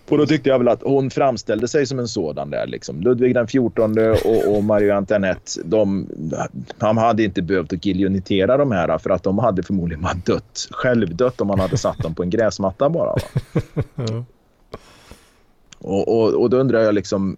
Och 0.09 0.17
då 0.17 0.25
tyckte 0.25 0.49
jag 0.49 0.59
väl 0.59 0.67
att 0.67 0.83
hon 0.83 1.09
framställde 1.09 1.67
sig 1.67 1.85
som 1.85 1.99
en 1.99 2.07
sådan 2.07 2.49
där. 2.49 2.67
Liksom. 2.67 3.01
Ludvig 3.01 3.33
den 3.33 3.47
14 3.47 3.97
och, 3.97 4.55
och 4.55 4.63
Marie 4.63 4.95
Antoinette, 4.95 5.61
de, 5.65 6.07
han 6.77 6.97
hade 6.97 7.23
inte 7.23 7.41
behövt 7.41 7.73
att 7.73 7.85
giljonettera 7.85 8.57
de 8.57 8.71
här 8.71 8.97
för 8.97 9.09
att 9.09 9.23
de 9.23 9.39
hade 9.39 9.63
förmodligen 9.63 10.01
bara 10.01 10.13
dött, 10.13 10.67
självdött 10.71 11.41
om 11.41 11.47
man 11.47 11.59
hade 11.59 11.77
satt 11.77 11.97
dem 11.97 12.15
på 12.15 12.23
en 12.23 12.29
gräsmatta 12.29 12.89
bara. 12.89 13.11
Va? 13.11 13.19
Ja. 13.95 14.23
Och, 15.83 16.07
och, 16.07 16.41
och 16.41 16.49
då 16.49 16.57
undrar 16.57 16.79
jag 16.79 16.95
liksom... 16.95 17.37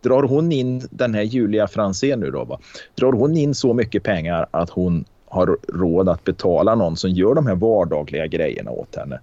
Drar 0.00 0.22
hon 0.22 0.52
in 0.52 0.82
den 0.90 1.14
här 1.14 1.22
Julia 1.22 1.68
Franzén 1.68 2.20
nu 2.20 2.30
då? 2.30 2.44
Va? 2.44 2.58
Drar 2.94 3.12
hon 3.12 3.36
in 3.36 3.54
så 3.54 3.74
mycket 3.74 4.02
pengar 4.02 4.46
att 4.50 4.70
hon 4.70 5.04
har 5.26 5.58
råd 5.68 6.08
att 6.08 6.24
betala 6.24 6.74
någon 6.74 6.96
som 6.96 7.10
gör 7.10 7.34
de 7.34 7.46
här 7.46 7.54
vardagliga 7.54 8.26
grejerna 8.26 8.70
åt 8.70 8.96
henne? 8.96 9.20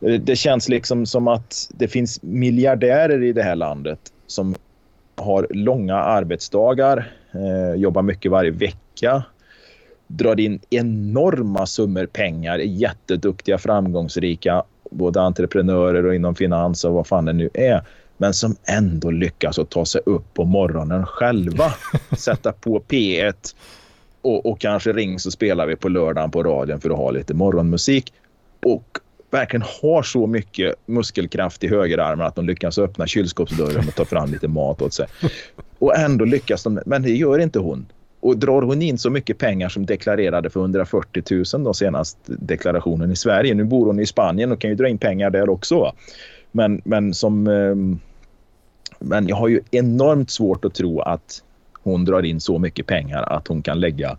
Eh, 0.00 0.20
det 0.20 0.36
känns 0.36 0.68
liksom 0.68 1.06
som 1.06 1.28
att 1.28 1.68
det 1.70 1.88
finns 1.88 2.22
miljardärer 2.22 3.22
i 3.22 3.32
det 3.32 3.42
här 3.42 3.56
landet 3.56 4.00
som 4.26 4.54
har 5.16 5.46
långa 5.50 5.94
arbetsdagar, 5.94 7.12
eh, 7.32 7.80
jobbar 7.80 8.02
mycket 8.02 8.30
varje 8.30 8.50
vecka, 8.50 9.22
drar 10.06 10.40
in 10.40 10.60
enorma 10.70 11.66
summor 11.66 12.06
pengar, 12.06 12.58
är 12.58 12.64
jätteduktiga, 12.64 13.58
framgångsrika, 13.58 14.62
både 14.90 15.20
entreprenörer 15.20 16.06
och 16.06 16.14
inom 16.14 16.34
finans 16.34 16.84
och 16.84 16.92
vad 16.92 17.06
fan 17.06 17.24
det 17.24 17.32
nu 17.32 17.50
är. 17.54 17.82
Men 18.16 18.34
som 18.34 18.56
ändå 18.64 19.10
lyckas 19.10 19.58
att 19.58 19.70
ta 19.70 19.84
sig 19.84 20.00
upp 20.06 20.34
på 20.34 20.44
morgonen 20.44 21.06
själva. 21.06 21.74
Sätta 22.16 22.52
på 22.52 22.80
P1 22.88 23.54
och, 24.22 24.46
och 24.46 24.60
kanske 24.60 24.92
ring 24.92 25.18
så 25.18 25.30
spelar 25.30 25.66
vi 25.66 25.76
på 25.76 25.88
lördagen 25.88 26.30
på 26.30 26.42
radion 26.42 26.80
för 26.80 26.90
att 26.90 26.96
ha 26.96 27.10
lite 27.10 27.34
morgonmusik. 27.34 28.12
Och 28.62 28.98
verkligen 29.30 29.66
har 29.82 30.02
så 30.02 30.26
mycket 30.26 30.74
muskelkraft 30.86 31.64
i 31.64 31.68
högerarmen 31.68 32.26
att 32.26 32.34
de 32.34 32.46
lyckas 32.46 32.78
öppna 32.78 33.06
kylskåpsdörren 33.06 33.88
och 33.88 33.94
ta 33.94 34.04
fram 34.04 34.32
lite 34.32 34.48
mat 34.48 34.82
åt 34.82 34.94
sig. 34.94 35.06
Och 35.78 35.96
ändå 35.96 36.24
lyckas 36.24 36.62
de, 36.62 36.80
men 36.86 37.02
det 37.02 37.10
gör 37.10 37.38
inte 37.38 37.58
hon. 37.58 37.86
Och 38.20 38.36
drar 38.36 38.62
hon 38.62 38.82
in 38.82 38.98
så 38.98 39.10
mycket 39.10 39.38
pengar 39.38 39.68
som 39.68 39.86
deklarerade 39.86 40.50
för 40.50 40.60
140 40.60 41.22
000 41.54 41.64
då 41.64 41.74
senast 41.74 42.18
deklarationen 42.26 43.12
i 43.12 43.16
Sverige. 43.16 43.54
Nu 43.54 43.64
bor 43.64 43.86
hon 43.86 44.00
i 44.00 44.06
Spanien 44.06 44.52
och 44.52 44.60
kan 44.60 44.70
ju 44.70 44.76
dra 44.76 44.88
in 44.88 44.98
pengar 44.98 45.30
där 45.30 45.48
också. 45.48 45.78
va. 45.78 45.94
Men, 46.56 46.82
men 46.84 47.14
som... 47.14 47.46
ehm, 47.46 47.98
Men 48.98 49.28
jag 49.28 49.36
har 49.36 49.48
ju 49.48 49.60
enormt 49.70 50.30
svårt 50.30 50.64
att 50.64 50.74
tro 50.74 51.00
att 51.00 51.42
hon 51.82 52.04
drar 52.04 52.22
in 52.22 52.40
så 52.40 52.58
mycket 52.58 52.86
pengar 52.86 53.22
att 53.22 53.48
hon 53.48 53.62
kan 53.62 53.80
lägga... 53.80 54.16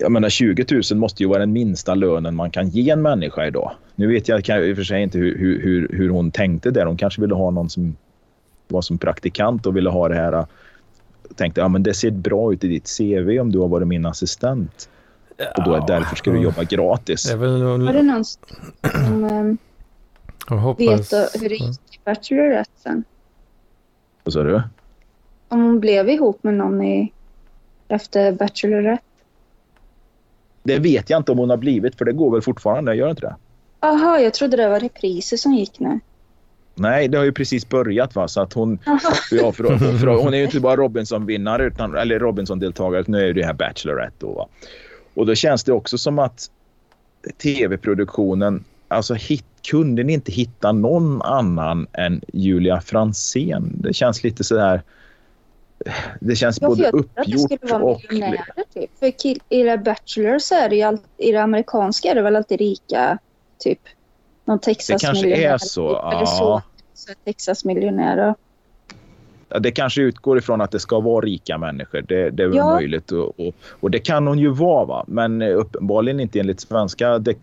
Jag 0.00 0.12
menar 0.12 0.28
20 0.28 0.64
000 0.90 0.98
måste 0.98 1.22
ju 1.22 1.28
vara 1.28 1.38
den 1.38 1.52
minsta 1.52 1.94
lönen 1.94 2.34
man 2.34 2.50
kan 2.50 2.68
ge 2.68 2.90
en 2.90 3.02
människa 3.02 3.46
idag. 3.46 3.72
Nu 3.94 4.06
vet 4.06 4.28
jag 4.28 4.40
i 4.40 4.72
och 4.72 4.76
för 4.76 4.84
sig 4.84 5.02
inte 5.02 5.18
hur, 5.18 5.38
hur, 5.38 5.88
hur, 5.92 6.08
hon 6.08 6.30
tänkte 6.30 6.70
där. 6.70 6.86
Hon 6.86 6.96
kanske 6.96 7.20
ville 7.20 7.34
ha 7.34 7.50
någon 7.50 7.70
som 7.70 7.96
var 8.68 8.82
som 8.82 8.98
praktikant 8.98 9.66
och 9.66 9.76
ville 9.76 9.90
ha 9.90 10.08
det 10.08 10.14
här 10.14 10.46
tänkte 11.36 11.60
ja 11.60 11.68
men 11.68 11.82
det 11.82 11.94
ser 11.94 12.10
bra 12.10 12.52
ut 12.52 12.64
i 12.64 12.68
ditt 12.68 12.96
CV 12.98 13.40
om 13.40 13.52
du 13.52 13.58
har 13.58 13.68
varit 13.68 13.88
min 13.88 14.06
assistent. 14.06 14.88
Och 15.56 15.64
då 15.64 15.74
är 15.74 15.86
därför 15.86 16.16
ska 16.16 16.30
du 16.30 16.42
jobba 16.42 16.64
gratis. 16.64 17.22
Det 17.22 17.36
väl 17.36 17.62
Var 17.62 17.92
det 17.92 18.02
någon 18.02 18.24
som 18.24 19.24
um, 19.24 19.58
jag 20.52 20.60
hoppas. 20.60 21.12
vet 21.12 21.42
hur 21.42 21.48
det 21.48 21.54
gick 21.54 21.94
i 21.94 21.98
Bachelorette 22.04 22.70
sen? 22.76 23.04
Vad 24.24 24.32
sa 24.32 24.42
du? 24.42 24.62
Om 25.48 25.62
hon 25.62 25.80
blev 25.80 26.08
ihop 26.08 26.42
med 26.42 26.54
någon 26.54 26.82
i, 26.82 27.12
efter 27.88 28.32
Bachelorette? 28.32 29.04
Det 30.62 30.78
vet 30.78 31.10
jag 31.10 31.20
inte 31.20 31.32
om 31.32 31.38
hon 31.38 31.50
har 31.50 31.56
blivit 31.56 31.98
för 31.98 32.04
det 32.04 32.12
går 32.12 32.30
väl 32.30 32.42
fortfarande, 32.42 32.94
gör 32.94 33.06
det 33.06 33.10
inte 33.10 33.26
det? 33.26 33.36
Jaha, 33.80 34.20
jag 34.20 34.34
trodde 34.34 34.56
det 34.56 34.68
var 34.68 34.80
repriser 34.80 35.36
som 35.36 35.54
gick 35.54 35.80
nu. 35.80 36.00
Nej, 36.74 37.08
det 37.08 37.18
har 37.18 37.24
ju 37.24 37.32
precis 37.32 37.68
börjat 37.68 38.14
va 38.14 38.28
så 38.28 38.40
att 38.40 38.52
hon, 38.52 38.78
ja, 39.30 39.52
för, 39.52 39.78
för, 39.98 40.06
hon 40.06 40.34
är 40.34 40.38
ju 40.38 40.44
inte 40.44 40.60
bara 40.60 40.76
Robinson-vinnare 40.76 41.64
utan, 41.64 41.96
eller 41.96 42.18
Robinson-deltagare 42.18 43.04
nu 43.06 43.28
är 43.28 43.34
det 43.34 43.44
här 43.44 43.52
Bachelorette 43.52 44.16
då 44.18 44.32
va. 44.32 44.48
Och 45.14 45.26
då 45.26 45.34
känns 45.34 45.64
det 45.64 45.72
också 45.72 45.98
som 45.98 46.18
att 46.18 46.50
tv-produktionen, 47.42 48.64
alltså 48.92 49.14
hit, 49.14 49.44
kunde 49.70 50.02
ni 50.04 50.12
inte 50.12 50.32
hitta 50.32 50.72
någon 50.72 51.22
annan 51.22 51.86
än 51.92 52.20
Julia 52.32 52.80
Franzén? 52.80 53.72
Det 53.80 53.92
känns 53.94 54.24
lite 54.24 54.44
sådär, 54.44 54.82
det 56.20 56.36
känns 56.36 56.58
Ja, 56.60 56.68
både 56.68 56.88
uppgjort 56.90 57.40
skulle 57.52 57.72
vara 57.72 57.82
och... 57.82 58.00
typ. 58.74 58.90
För 58.98 59.10
kill, 59.10 59.40
i 59.48 59.62
det 59.62 59.78
Bachelor 59.78 60.38
så 60.38 60.54
är 60.54 60.68
det 60.68 60.76
ju 60.76 60.82
allt, 60.82 61.02
i 61.16 61.32
det 61.32 61.42
amerikanska 61.42 62.10
är 62.10 62.14
det 62.14 62.22
väl 62.22 62.36
alltid 62.36 62.58
rika 62.58 63.18
typ. 63.58 63.80
Någon 64.44 64.58
Texas 64.58 65.00
Det 65.02 65.06
kanske 65.06 65.36
är 65.36 65.58
så, 65.58 65.88
Eller 65.88 66.20
ja. 66.20 66.26
så, 66.26 66.62
så 66.94 67.10
är 67.10 67.16
Texas 67.24 67.64
miljonär. 67.64 68.28
och- 68.30 68.36
Ja, 68.88 68.94
Det 69.60 69.70
kanske 69.70 70.02
utgår 70.02 70.38
ifrån 70.38 70.60
att 70.60 70.70
det 70.70 70.80
ska 70.80 71.00
vara 71.00 71.26
rika 71.26 71.58
människor. 71.58 72.04
Det, 72.08 72.30
det 72.30 72.42
är 72.42 72.46
väl 72.46 72.56
Ja. 72.56 72.74
möjligt. 72.74 73.12
Och, 73.12 73.40
och, 73.40 73.54
och 73.80 73.90
det 73.90 73.98
kan 73.98 74.26
hon 74.26 74.38
ju 74.38 74.48
vara, 74.48 74.84
va? 74.84 75.04
men 75.08 75.42
eh, 75.42 75.56
uppenbarligen 75.56 76.20
inte 76.20 76.40
enligt 76.40 76.60
svenska 76.60 77.18
de, 77.18 77.34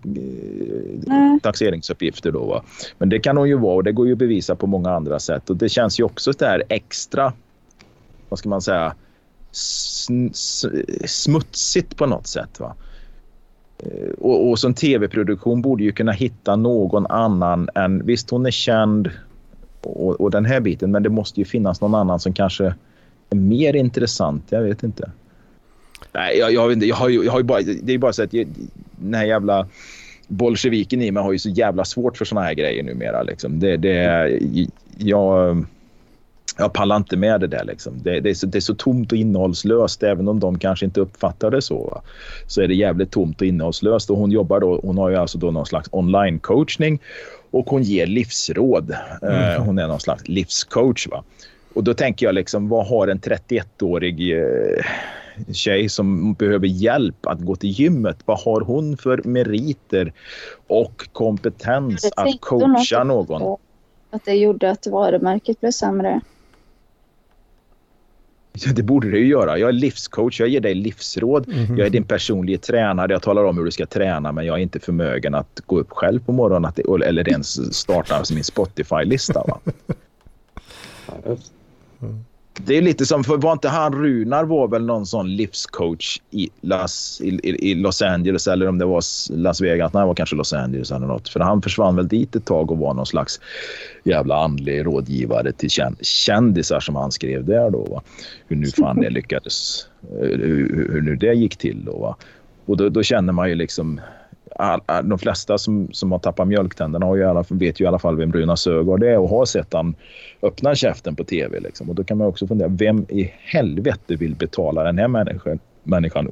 Nej. 1.08 1.40
taxeringsuppgifter. 1.44 2.32
Då, 2.32 2.46
va? 2.46 2.64
Men 2.98 3.10
det 3.10 3.20
kan 3.20 3.38
hon 3.38 3.50
ju 3.50 3.58
vara 3.58 3.76
och 3.76 3.84
det 3.84 3.92
går 3.92 4.08
ju 4.08 4.14
att 4.14 4.20
bevisa 4.20 4.56
på 4.56 4.68
många 4.68 4.92
andra 4.92 5.20
sätt. 5.20 5.50
Och 5.50 5.56
det 5.58 5.70
känns 5.70 6.00
ju 6.00 6.04
också 6.04 6.32
där 6.32 6.64
extra, 6.70 7.34
vad 8.30 8.40
ska 8.40 8.50
man 8.50 8.62
säga, 8.62 8.94
smutsigt 11.06 11.98
på 11.98 12.06
något 12.06 12.28
sätt. 12.28 12.60
Va? 12.60 12.76
Eh, 13.84 14.10
Och, 14.20 14.50
och 14.50 14.60
som 14.60 14.74
tv-produktion 14.74 15.62
borde 15.62 15.84
ju 15.84 15.92
kunna 15.92 16.12
hitta 16.12 16.56
någon 16.56 17.08
annan 17.08 17.70
än... 17.76 18.06
Visst, 18.06 18.30
hon 18.30 18.46
är 18.46 18.52
känd 18.52 19.10
och, 19.82 20.22
och 20.22 20.32
den 20.32 20.46
här 20.46 20.60
biten, 20.60 20.92
men 20.92 21.04
det 21.04 21.10
måste 21.10 21.40
ju 21.40 21.46
finnas 21.46 21.82
någon 21.82 21.96
annan 21.96 22.20
som 22.20 22.34
kanske 22.34 22.74
är 23.30 23.36
mer 23.36 23.76
intressant. 23.76 24.44
Jag 24.50 24.62
vet 24.62 24.84
inte. 24.84 25.12
Nej, 26.12 26.38
jag, 26.38 26.54
jag, 26.54 26.68
vet 26.68 26.76
inte, 26.76 26.88
jag, 26.88 26.96
har, 26.96 27.10
ju, 27.10 27.24
jag 27.24 27.32
har 27.32 27.40
ju 27.40 27.44
bara... 27.44 27.62
Det 27.62 27.92
är 27.92 27.92
ju 27.92 27.98
bara 27.98 28.14
så 28.14 28.24
att 28.24 28.34
jag, 28.34 28.48
den 28.98 29.14
här 29.14 29.26
jävla 29.26 29.68
bolsjeviken 30.28 31.02
i 31.02 31.12
mig 31.12 31.24
har 31.24 31.32
ju 31.32 31.40
så 31.40 31.50
jävla 31.50 31.86
svårt 31.86 32.18
för 32.18 32.26
såna 32.26 32.42
här 32.42 32.54
grejer 32.54 32.84
numera. 32.84 33.24
Liksom. 33.24 33.60
Det, 33.60 33.78
det, 33.78 34.40
jag, 34.98 35.66
jag 36.60 36.74
pallar 36.74 36.96
inte 36.96 37.18
med 37.18 37.42
det 37.42 37.48
där. 37.48 37.64
Liksom. 37.64 37.94
Det, 38.04 38.20
det, 38.20 38.30
är 38.30 38.34
så, 38.34 38.46
det 38.46 38.58
är 38.58 38.62
så 38.62 38.76
tomt 38.76 39.12
och 39.12 39.18
innehållslöst, 39.18 40.04
även 40.04 40.28
om 40.28 40.40
de 40.40 40.60
kanske 40.60 40.86
inte 40.86 41.02
uppfattar 41.02 41.52
det 41.52 41.62
så. 41.62 41.84
Va? 41.84 42.02
Så 42.48 42.62
är 42.62 42.68
det 42.68 42.76
jävligt 42.76 43.12
tomt 43.12 43.42
och 43.42 43.48
innehållslöst. 43.48 44.10
Och 44.10 44.18
hon 44.18 44.32
jobbar 44.32 44.60
då, 44.60 44.80
hon 44.84 44.98
har 44.98 45.10
ju 45.10 45.16
alltså 45.16 45.38
då 45.38 45.52
någon 45.52 45.66
slags 45.66 45.90
online-coachning 45.92 47.00
och 47.52 47.70
hon 47.70 47.84
ger 47.84 48.08
livsråd. 48.08 48.92
Eh, 49.22 49.64
hon 49.64 49.80
är 49.80 49.88
någon 49.88 50.00
slags 50.00 50.28
livscoach. 50.28 51.08
Va? 51.08 51.24
Och 51.74 51.84
då 51.84 51.94
tänker 51.94 52.26
jag 52.26 52.36
liksom, 52.36 52.70
vad 52.70 52.88
har 52.88 53.08
en 53.08 53.20
31-årig 53.20 54.38
eh, 54.38 54.86
tjej 55.54 55.90
som 55.90 56.34
behöver 56.34 56.68
hjälp 56.68 57.26
att 57.26 57.40
gå 57.40 57.56
till 57.56 57.70
gymmet, 57.70 58.18
vad 58.26 58.40
har 58.40 58.62
hon 58.62 58.98
för 58.98 59.22
meriter 59.24 60.14
och 60.68 61.10
kompetens 61.12 62.12
att 62.16 62.42
coacha 62.42 63.04
någon? 63.04 63.58
Att 64.12 64.26
det 64.26 64.34
gjorde 64.34 64.72
att 64.72 64.88
varumärket 64.88 65.60
blev 65.60 65.72
sämre. 65.72 66.22
Det 68.74 68.84
borde 68.84 69.12
det 69.12 69.18
ju 69.18 69.28
göra. 69.28 69.58
Jag 69.58 69.70
är 69.70 69.74
livscoach, 69.74 70.40
jag 70.40 70.50
ger 70.50 70.60
dig 70.60 70.76
livsråd. 70.76 71.46
Jag 71.78 71.86
är 71.86 71.90
din 71.90 72.04
personliga 72.04 72.58
tränare, 72.58 73.12
jag 73.12 73.22
talar 73.22 73.44
om 73.44 73.58
hur 73.58 73.66
du 73.66 73.72
ska 73.72 73.86
träna 73.86 74.32
men 74.32 74.46
jag 74.46 74.58
är 74.58 74.62
inte 74.62 74.80
förmögen 74.80 75.36
att 75.36 75.62
gå 75.66 75.80
upp 75.80 75.92
själv 75.92 76.26
på 76.26 76.32
morgonen 76.32 76.66
att, 76.66 76.80
eller 76.80 77.30
ens 77.30 77.76
starta 77.76 78.24
min 78.34 78.44
Spotify-lista. 78.44 79.44
Va? 79.48 79.60
Det 82.66 82.78
är 82.78 82.82
lite 82.82 83.06
som, 83.06 83.24
för 83.24 83.38
var 83.38 83.52
inte 83.52 83.70
han 83.70 83.94
Runar 83.94 84.44
var 84.44 84.68
väl 84.68 84.86
någon 84.86 85.06
sån 85.06 85.36
livscoach 85.36 86.22
i, 86.32 86.50
Las, 86.62 87.22
i, 87.24 87.28
i, 87.28 87.72
i 87.72 87.76
Los 87.76 88.02
Angeles 88.02 88.48
eller 88.48 88.68
om 88.68 88.78
det 88.78 88.86
var 88.86 89.04
Las 89.32 89.62
Vegas. 89.62 89.94
Nej, 89.94 90.02
det 90.02 90.08
var 90.08 90.16
kanske 90.16 90.36
Los 90.36 90.54
Angeles 90.54 90.92
eller 90.92 91.08
något. 91.08 91.30
För 91.30 91.40
han 91.40 91.62
försvann 91.62 91.96
väl 91.96 92.08
dit 92.08 92.36
ett 92.36 92.46
tag 92.46 92.72
och 92.72 92.78
var 92.78 92.94
någon 92.94 93.06
slags 93.06 93.40
jävla 94.04 94.44
andlig 94.44 94.86
rådgivare 94.86 95.52
till 95.52 95.70
kändisar 96.02 96.80
som 96.80 96.96
han 96.96 97.12
skrev 97.12 97.46
där 97.46 97.70
då. 97.70 97.84
Va? 97.84 98.02
Hur 98.48 98.56
nu 98.56 98.68
fan 98.68 99.02
det 99.02 99.10
lyckades, 99.10 99.88
eh, 100.22 100.28
hur, 100.28 100.90
hur 100.92 101.02
nu 101.02 101.16
det 101.16 101.34
gick 101.34 101.58
till 101.58 101.86
då. 101.86 101.98
Va? 101.98 102.16
Och 102.66 102.78
då, 102.78 102.90
då 102.90 103.04
känner 103.04 103.34
man 103.34 103.50
ju 103.50 103.56
liksom 103.56 104.02
all, 104.60 104.82
all, 104.86 105.10
de 105.10 105.20
flesta 105.20 105.58
som, 105.58 105.94
som 105.94 106.12
har 106.12 106.20
tappat 106.20 106.48
mjölktänderna 106.48 107.06
har 107.06 107.16
ju 107.16 107.24
alla, 107.24 107.46
vet 107.50 107.80
ju 107.80 107.86
i 107.86 107.88
alla 107.88 108.00
fall 108.00 108.16
vem 108.16 108.30
Bruna 108.30 108.58
Sögaard 108.58 109.04
är 109.04 109.18
och 109.18 109.30
har 109.30 109.46
sett 109.46 109.74
han 109.74 109.96
öppna 110.42 110.76
käften 110.76 111.16
på 111.16 111.24
tv. 111.24 111.60
Liksom. 111.60 111.90
Och 111.90 111.96
då 111.96 112.04
kan 112.04 112.18
man 112.18 112.28
också 112.28 112.48
fundera, 112.48 112.68
vem 112.68 113.06
i 113.10 113.34
helvete 113.38 114.16
vill 114.16 114.36
betala 114.36 114.84
den 114.84 114.98
här 114.98 115.08
människan, 115.08 115.60
människan 115.84 116.32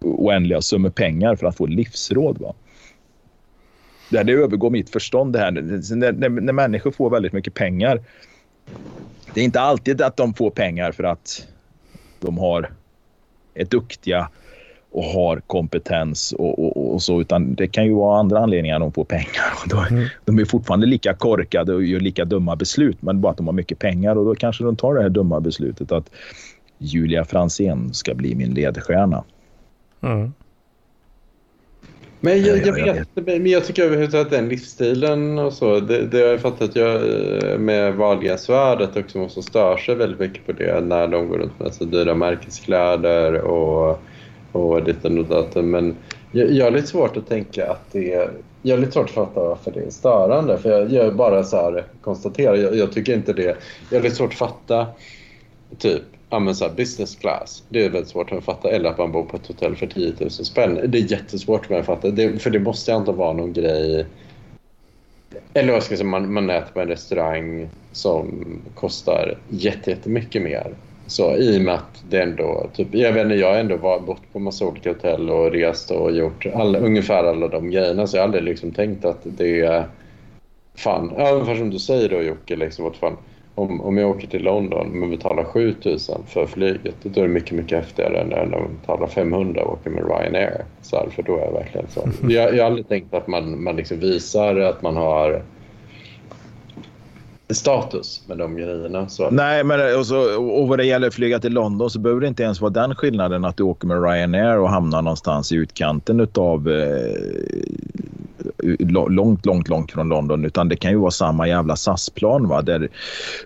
oändliga 0.00 0.60
summor 0.60 0.90
pengar 0.90 1.36
för 1.36 1.46
att 1.46 1.56
få 1.56 1.66
livsråd? 1.66 2.38
Va? 2.40 2.54
Det, 4.10 4.16
här, 4.16 4.24
det 4.24 4.32
övergår 4.32 4.70
mitt 4.70 4.90
förstånd 4.90 5.32
det 5.32 5.38
här. 5.38 5.50
När, 5.50 6.12
när, 6.12 6.28
när 6.28 6.52
människor 6.52 6.90
får 6.90 7.10
väldigt 7.10 7.32
mycket 7.32 7.54
pengar, 7.54 8.00
det 9.34 9.40
är 9.40 9.44
inte 9.44 9.60
alltid 9.60 10.02
att 10.02 10.16
de 10.16 10.34
får 10.34 10.50
pengar 10.50 10.92
för 10.92 11.04
att 11.04 11.46
de 12.20 12.38
har, 12.38 12.70
är 13.54 13.64
duktiga 13.64 14.28
och 14.90 15.04
har 15.04 15.40
kompetens 15.46 16.32
och, 16.32 16.58
och, 16.58 16.94
och 16.94 17.02
så, 17.02 17.20
utan 17.20 17.54
det 17.54 17.66
kan 17.66 17.84
ju 17.84 17.94
vara 17.94 18.18
andra 18.18 18.38
anledningar 18.38 18.78
de 18.78 18.92
får 18.92 19.04
pengar. 19.04 19.52
Och 19.62 19.68
då, 19.68 19.86
De 20.24 20.38
är 20.38 20.44
fortfarande 20.44 20.86
lika 20.86 21.14
korkade 21.14 21.74
och 21.74 21.84
gör 21.84 22.00
lika 22.00 22.24
dumma 22.24 22.56
beslut, 22.56 23.02
men 23.02 23.20
bara 23.20 23.30
att 23.30 23.36
de 23.36 23.46
har 23.46 23.54
mycket 23.54 23.78
pengar 23.78 24.16
och 24.16 24.24
då 24.24 24.34
kanske 24.34 24.64
de 24.64 24.76
tar 24.76 24.94
det 24.94 25.02
här 25.02 25.08
dumma 25.08 25.40
beslutet 25.40 25.92
att 25.92 26.10
Julia 26.78 27.24
Fransén 27.24 27.94
ska 27.94 28.14
bli 28.14 28.34
min 28.34 28.54
ledstjärna. 28.54 29.24
Mm. 30.02 30.32
Men 32.20 32.44
jag, 32.44 32.58
Ja, 32.58 32.62
jag, 32.66 32.78
ja, 32.78 32.86
jag 32.86 32.94
vet, 32.94 33.26
men 33.26 33.46
jag 33.46 33.64
tycker 33.64 33.82
överhuvudtaget 33.82 34.26
att 34.26 34.32
den 34.32 34.48
livsstilen 34.48 35.38
och 35.38 35.52
så, 35.52 35.80
det, 35.80 36.06
det 36.06 36.18
har 36.18 36.26
jag 36.26 36.40
fattat 36.40 36.76
jag 36.76 36.94
eh, 36.94 37.58
med 37.58 37.94
Wahlgrensvärdet 37.94 38.96
också 38.96 39.18
måste 39.18 39.42
störa 39.42 39.78
sig 39.78 39.94
väldigt 39.94 40.20
mycket 40.20 40.46
på 40.46 40.52
det 40.52 40.80
när 40.80 41.08
de 41.08 41.28
går 41.28 41.38
runt 41.38 41.60
med 41.60 41.74
så 41.74 41.84
dyra 41.84 42.14
märkeskläder 42.14 43.34
och, 43.34 44.02
och 44.52 44.84
ditten 44.84 45.18
och 45.18 45.24
datten. 45.24 45.70
Men 45.70 45.96
jag, 46.32 46.50
jag 46.50 46.64
har 46.64 46.70
lite 46.70 46.88
svårt 46.88 47.16
att 47.16 47.28
tänka 47.28 47.70
att 47.70 47.92
det 47.92 48.12
är, 48.12 48.30
jag 48.62 48.76
har 48.76 48.80
lite 48.80 48.92
svårt 48.92 49.08
att 49.08 49.14
fatta 49.14 49.40
varför 49.40 49.70
det 49.70 49.80
är 49.80 49.90
störande. 49.90 50.58
För 50.58 50.70
jag, 50.70 50.92
jag 50.92 51.16
bara 51.16 51.44
så 51.44 51.56
här 51.56 51.84
konstaterar, 52.00 52.54
jag, 52.54 52.76
jag 52.76 52.92
tycker 52.92 53.14
inte 53.14 53.32
det, 53.32 53.56
jag 53.90 53.98
har 53.98 54.02
lite 54.02 54.16
svårt 54.16 54.32
att 54.32 54.38
fatta 54.38 54.86
typ 55.78 56.02
ja, 56.30 56.38
men 56.38 56.54
så 56.54 56.64
här, 56.64 56.74
business 56.74 57.16
class. 57.16 57.62
Det 57.68 57.84
är 57.84 57.90
väldigt 57.90 58.10
svårt 58.10 58.32
att 58.32 58.44
fatta. 58.44 58.70
Eller 58.70 58.90
att 58.90 58.98
man 58.98 59.12
bor 59.12 59.24
på 59.24 59.36
ett 59.36 59.46
hotell 59.46 59.76
för 59.76 59.86
10 59.86 60.12
000 60.20 60.30
spänn. 60.30 60.80
Det 60.88 60.98
är 60.98 61.12
jättesvårt 61.12 61.66
för 61.66 61.74
mig 61.74 61.80
att 61.80 61.86
fatta. 61.86 62.10
Det, 62.10 62.42
för 62.42 62.50
det 62.50 62.58
måste 62.58 62.94
antagligen 62.94 63.18
vara 63.18 63.32
någon 63.32 63.52
grej. 63.52 64.06
Eller 65.54 65.72
vad 65.72 65.82
ska 65.82 65.92
jag 65.92 65.98
säga, 65.98 66.10
man, 66.10 66.32
man 66.32 66.50
äter 66.50 66.72
på 66.72 66.80
en 66.80 66.88
restaurang 66.88 67.68
som 67.92 68.44
kostar 68.74 69.38
jättemycket 69.48 70.42
mer. 70.42 70.74
Så 71.08 71.36
i 71.36 71.58
och 71.58 71.62
med 71.62 71.74
att 71.74 72.04
det 72.10 72.22
ändå, 72.22 72.66
typ, 72.74 72.88
jag 72.90 73.12
vet 73.12 73.24
inte, 73.24 73.34
jag 73.34 73.52
har 73.52 73.58
ändå 73.58 73.76
var, 73.76 74.00
bott 74.00 74.32
på 74.32 74.38
massa 74.38 74.66
olika 74.66 74.90
hotell 74.90 75.30
och 75.30 75.52
rest 75.52 75.90
och 75.90 76.12
gjort 76.12 76.46
alla, 76.54 76.78
ungefär 76.78 77.24
alla 77.24 77.48
de 77.48 77.70
grejerna. 77.70 78.06
Så 78.06 78.16
jag 78.16 78.22
har 78.22 78.24
aldrig 78.24 78.44
liksom 78.44 78.72
tänkt 78.72 79.04
att 79.04 79.20
det 79.22 79.60
är 79.60 79.84
fan, 80.76 81.10
ungefär 81.10 81.54
som 81.56 81.70
du 81.70 81.78
säger 81.78 82.08
då 82.08 82.22
Jocke, 82.22 82.56
liksom, 82.56 82.86
att 82.86 82.96
fan, 82.96 83.16
om, 83.54 83.80
om 83.80 83.98
jag 83.98 84.10
åker 84.10 84.26
till 84.26 84.42
London 84.42 84.88
men 84.88 85.10
betalar 85.10 85.44
7000 85.44 86.22
för 86.26 86.46
flyget, 86.46 86.94
då 87.02 87.20
är 87.20 87.24
det 87.26 87.32
mycket, 87.32 87.52
mycket 87.52 87.78
häftigare 87.78 88.20
än 88.20 88.28
när 88.28 88.36
jag 88.36 88.70
betalar 88.80 89.06
500 89.06 89.64
och 89.64 89.72
åker 89.72 89.90
med 89.90 90.04
Ryanair. 90.04 90.64
Så 90.82 90.96
här, 90.96 91.08
för 91.10 91.22
då 91.22 91.36
är 91.36 91.44
jag 91.44 91.52
verkligen 91.52 91.86
så. 91.88 92.08
Jag, 92.28 92.54
jag 92.54 92.64
har 92.64 92.70
aldrig 92.70 92.88
tänkt 92.88 93.14
att 93.14 93.26
man, 93.26 93.62
man 93.62 93.76
liksom 93.76 93.98
visar 94.00 94.56
att 94.56 94.82
man 94.82 94.96
har 94.96 95.42
status 97.54 98.22
med 98.26 98.38
de 98.38 98.56
grejerna. 98.56 99.08
Så. 99.08 99.30
Nej, 99.30 99.64
men 99.64 99.80
eh, 99.80 99.98
och, 99.98 100.06
så, 100.06 100.40
och 100.40 100.68
vad 100.68 100.78
det 100.78 100.84
gäller 100.84 101.08
att 101.08 101.14
flyga 101.14 101.38
till 101.38 101.52
London 101.52 101.90
så 101.90 101.98
behöver 101.98 102.20
det 102.20 102.28
inte 102.28 102.42
ens 102.42 102.60
vara 102.60 102.70
den 102.70 102.94
skillnaden 102.94 103.44
att 103.44 103.56
du 103.56 103.62
åker 103.62 103.86
med 103.86 104.02
Ryanair 104.02 104.58
och 104.58 104.70
hamnar 104.70 105.02
någonstans 105.02 105.52
i 105.52 105.56
utkanten 105.56 106.28
av 106.34 106.68
eh, 106.68 107.14
långt, 109.08 109.46
långt, 109.46 109.68
långt 109.68 109.92
från 109.92 110.08
London. 110.08 110.44
Utan 110.44 110.68
det 110.68 110.76
kan 110.76 110.90
ju 110.90 110.96
vara 110.98 111.10
samma 111.10 111.48
jävla 111.48 111.76
SAS-plan 111.76 112.48
va? 112.48 112.62
Där, 112.62 112.88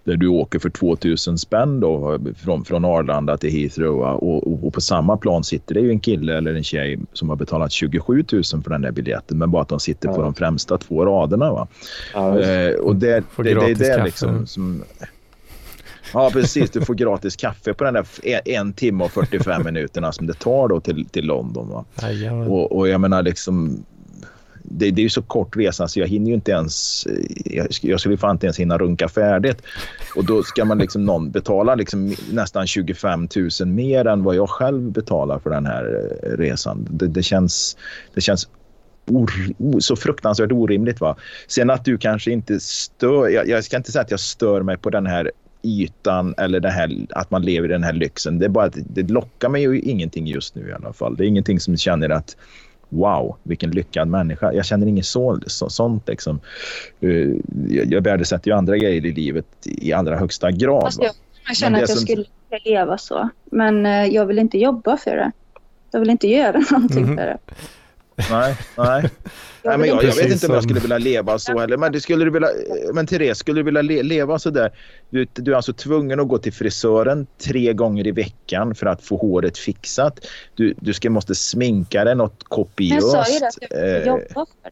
där 0.05 0.17
du 0.17 0.29
åker 0.29 0.59
för 0.59 0.71
2000 0.71 1.39
spänn 1.39 1.81
då, 1.81 2.19
från, 2.37 2.65
från 2.65 2.85
Arlanda 2.85 3.37
till 3.37 3.51
Heathrow. 3.51 4.01
Och, 4.01 4.53
och, 4.53 4.67
och 4.67 4.75
på 4.75 4.81
samma 4.81 5.17
plan 5.17 5.45
sitter 5.45 5.75
det 5.75 5.81
ju 5.81 5.91
en 5.91 6.01
kille 6.01 6.37
eller 6.37 6.55
en 6.55 6.65
tjej 6.65 6.99
som 7.13 7.29
har 7.29 7.37
betalat 7.37 7.73
27 7.73 8.25
000 8.33 8.43
för 8.45 8.71
den 8.71 8.83
där 8.83 8.93
biljetten. 8.93 9.39
Men 9.39 9.51
bara 9.51 9.63
att 9.63 9.69
de 9.69 9.81
sitter 9.81 10.09
på 10.09 10.15
Ja. 10.21 10.23
de 10.23 10.35
främsta 10.35 10.79
två 10.79 11.05
raderna. 11.05 11.53
Va? 11.53 11.69
Ja. 12.15 12.41
Eh, 12.41 12.75
och 12.75 12.97
det, 12.97 13.25
det, 13.37 13.43
det 13.43 13.51
är 13.51 13.75
det 13.75 13.75
kaffe. 13.75 14.05
liksom 14.05 14.47
som... 14.47 14.83
Ja, 16.13 16.31
precis. 16.33 16.71
Du 16.71 16.81
får 16.81 16.95
gratis 16.95 17.37
kaffe 17.37 17.75
på 17.75 17.85
den 17.85 17.95
där 17.95 18.07
en, 18.45 18.73
timme 18.73 19.05
och 19.05 19.11
45 19.11 19.65
minuterna 19.65 20.13
som 20.13 20.27
det 20.27 20.35
tar 20.35 20.69
då 20.69 20.81
till, 20.81 21.09
till 21.09 21.25
London. 21.25 21.69
Va? 21.69 21.85
Och, 22.49 22.77
och 22.77 22.89
jag 22.89 23.01
menar 23.01 23.23
liksom... 23.23 23.85
Det, 24.73 24.91
det 24.91 25.01
är 25.01 25.03
ju 25.03 25.11
så 25.11 25.23
kort 25.23 25.57
resa 25.57 25.89
så 25.89 26.01
jag 26.01 26.07
hinner 26.07 26.29
ju 26.29 26.35
inte 26.35 26.51
ens... 26.51 27.07
Jag, 27.45 27.67
jag 27.81 28.01
skulle 28.01 28.17
fan 28.17 28.37
inte 28.37 28.47
ens 28.47 28.59
hinna 28.59 28.79
runka 28.79 29.09
färdigt. 29.09 29.63
Och 30.17 30.25
då 30.25 30.43
ska 30.43 30.65
man 30.65 30.79
liksom 30.79 31.05
någon 31.05 31.31
betala 31.31 31.75
liksom 31.75 32.15
nästan 32.33 32.67
25 32.67 33.29
000 33.61 33.69
mer 33.69 34.07
än 34.07 34.23
vad 34.23 34.37
jag 34.37 34.49
själv 34.49 34.93
betalar 34.93 35.39
för 35.39 35.51
den 35.51 35.67
här 35.67 36.09
eh, 36.23 36.37
resan. 36.37 36.87
Det, 36.91 37.07
det 37.07 37.23
känns... 37.23 37.77
Det 38.15 38.21
känns 38.21 38.49
or, 39.07 39.31
så 39.81 39.97
fruktansvärt 39.97 40.53
orimligt. 40.53 41.01
Va? 41.01 41.17
Sen 41.47 41.71
att 41.71 41.85
du 41.85 41.99
kanske 41.99 42.31
inte 42.31 42.61
stör... 42.61 43.29
Jag, 43.29 43.49
jag 43.49 43.65
ska 43.65 43.77
inte 43.77 43.93
säga 43.93 44.03
att 44.03 44.11
jag 44.11 44.21
stör 44.21 44.63
mig 44.63 44.77
på 44.77 44.91
den 44.91 45.07
här 45.07 45.31
ytan 45.63 46.35
eller 46.39 46.61
det 46.61 46.71
här, 46.71 47.07
att 47.11 47.31
man 47.31 47.43
lever 47.43 47.69
i 47.69 47.73
den 47.73 47.83
här 47.83 47.93
lyxen. 47.93 48.39
Det 48.39 48.45
är 48.45 48.49
bara 48.49 48.65
att 48.65 48.77
det 48.77 49.11
lockar 49.11 49.49
mig 49.49 49.63
ju 49.63 49.81
ingenting 49.81 50.27
just 50.27 50.55
nu 50.55 50.69
i 50.69 50.73
alla 50.73 50.93
fall. 50.93 51.17
Det 51.17 51.25
är 51.25 51.29
ingenting 51.29 51.61
som 51.61 51.77
känner 51.77 52.11
att 52.11 52.37
wow, 52.93 53.37
vilken 53.43 53.71
lyckad 53.71 54.09
människa. 54.09 54.53
Jag 54.53 54.65
känner 54.67 54.87
inget 54.87 55.07
så, 55.07 55.39
så, 55.47 55.71
sånt. 55.71 56.09
Liksom. 56.09 56.41
Uh, 57.03 57.37
jag, 57.69 57.93
jag 57.93 58.01
värdesätter 58.01 58.51
ju 58.51 58.57
andra 58.57 58.77
grejer 58.77 59.07
i 59.07 59.13
livet 59.13 59.47
i 59.65 59.93
allra 59.93 60.17
högsta 60.17 60.51
grad. 60.51 60.85
Alltså, 60.85 61.03
jag, 61.03 61.13
jag 61.49 61.57
känner 61.57 61.83
att 61.83 61.89
jag 61.89 61.99
som- 61.99 62.07
skulle 62.07 62.25
leva 62.65 62.99
så. 62.99 63.29
Men 63.45 63.87
eh, 63.87 64.07
jag 64.07 64.27
vill 64.27 64.39
inte 64.39 64.59
jobba 64.59 64.97
för 64.97 65.17
det. 65.17 65.33
Jag 65.91 66.01
vill 66.01 66.11
inte 66.11 66.29
göra 66.29 66.63
någonting 66.71 67.05
Mhm. 67.05 67.17
för 67.17 67.27
det. 67.27 67.39
Nej, 68.31 68.57
nej. 68.79 69.11
Nej, 69.65 69.79
men 69.79 69.89
jag, 69.89 70.05
jag 70.05 70.15
vet 70.15 70.31
inte 70.33 70.47
om 70.47 70.55
jag 70.55 70.63
skulle 70.63 70.81
vilja 70.81 70.99
leva 70.99 71.39
så 71.39 71.59
heller. 71.59 71.77
Men, 71.77 71.93
det 71.93 72.01
skulle 72.01 72.25
du 72.25 72.31
vilja, 72.31 72.49
men 72.95 73.07
Therese, 73.07 73.39
skulle 73.39 73.61
du 73.61 73.65
vilja 73.65 73.83
le, 73.83 74.03
leva 74.03 74.39
så 74.39 74.51
där? 74.51 74.71
Du, 75.11 75.27
du 75.33 75.53
är 75.53 75.57
alltså 75.57 75.73
tvungen 75.73 76.21
att 76.21 76.29
gå 76.29 76.39
till 76.39 76.53
frisören 76.53 77.27
tre 77.39 77.73
gånger 77.73 78.07
i 78.07 78.11
veckan 78.11 78.75
för 78.75 78.87
att 78.87 79.03
få 79.03 79.17
håret 79.17 79.59
fixat. 79.59 80.27
Du, 80.55 80.75
du 80.81 80.93
ska, 80.95 81.11
måste 81.11 81.35
sminka 81.35 82.05
dig 82.05 82.15
något 82.15 82.35
Men 82.39 82.49
kopiöst. 82.49 83.15
jag 83.15 83.27
sa 83.27 83.33
ju 83.33 83.39
det 83.39 83.47
att 83.47 83.57
jag 83.71 84.01
Eh, 84.01 84.07
jobba 84.07 84.23
för 84.35 84.47
det. 84.65 84.71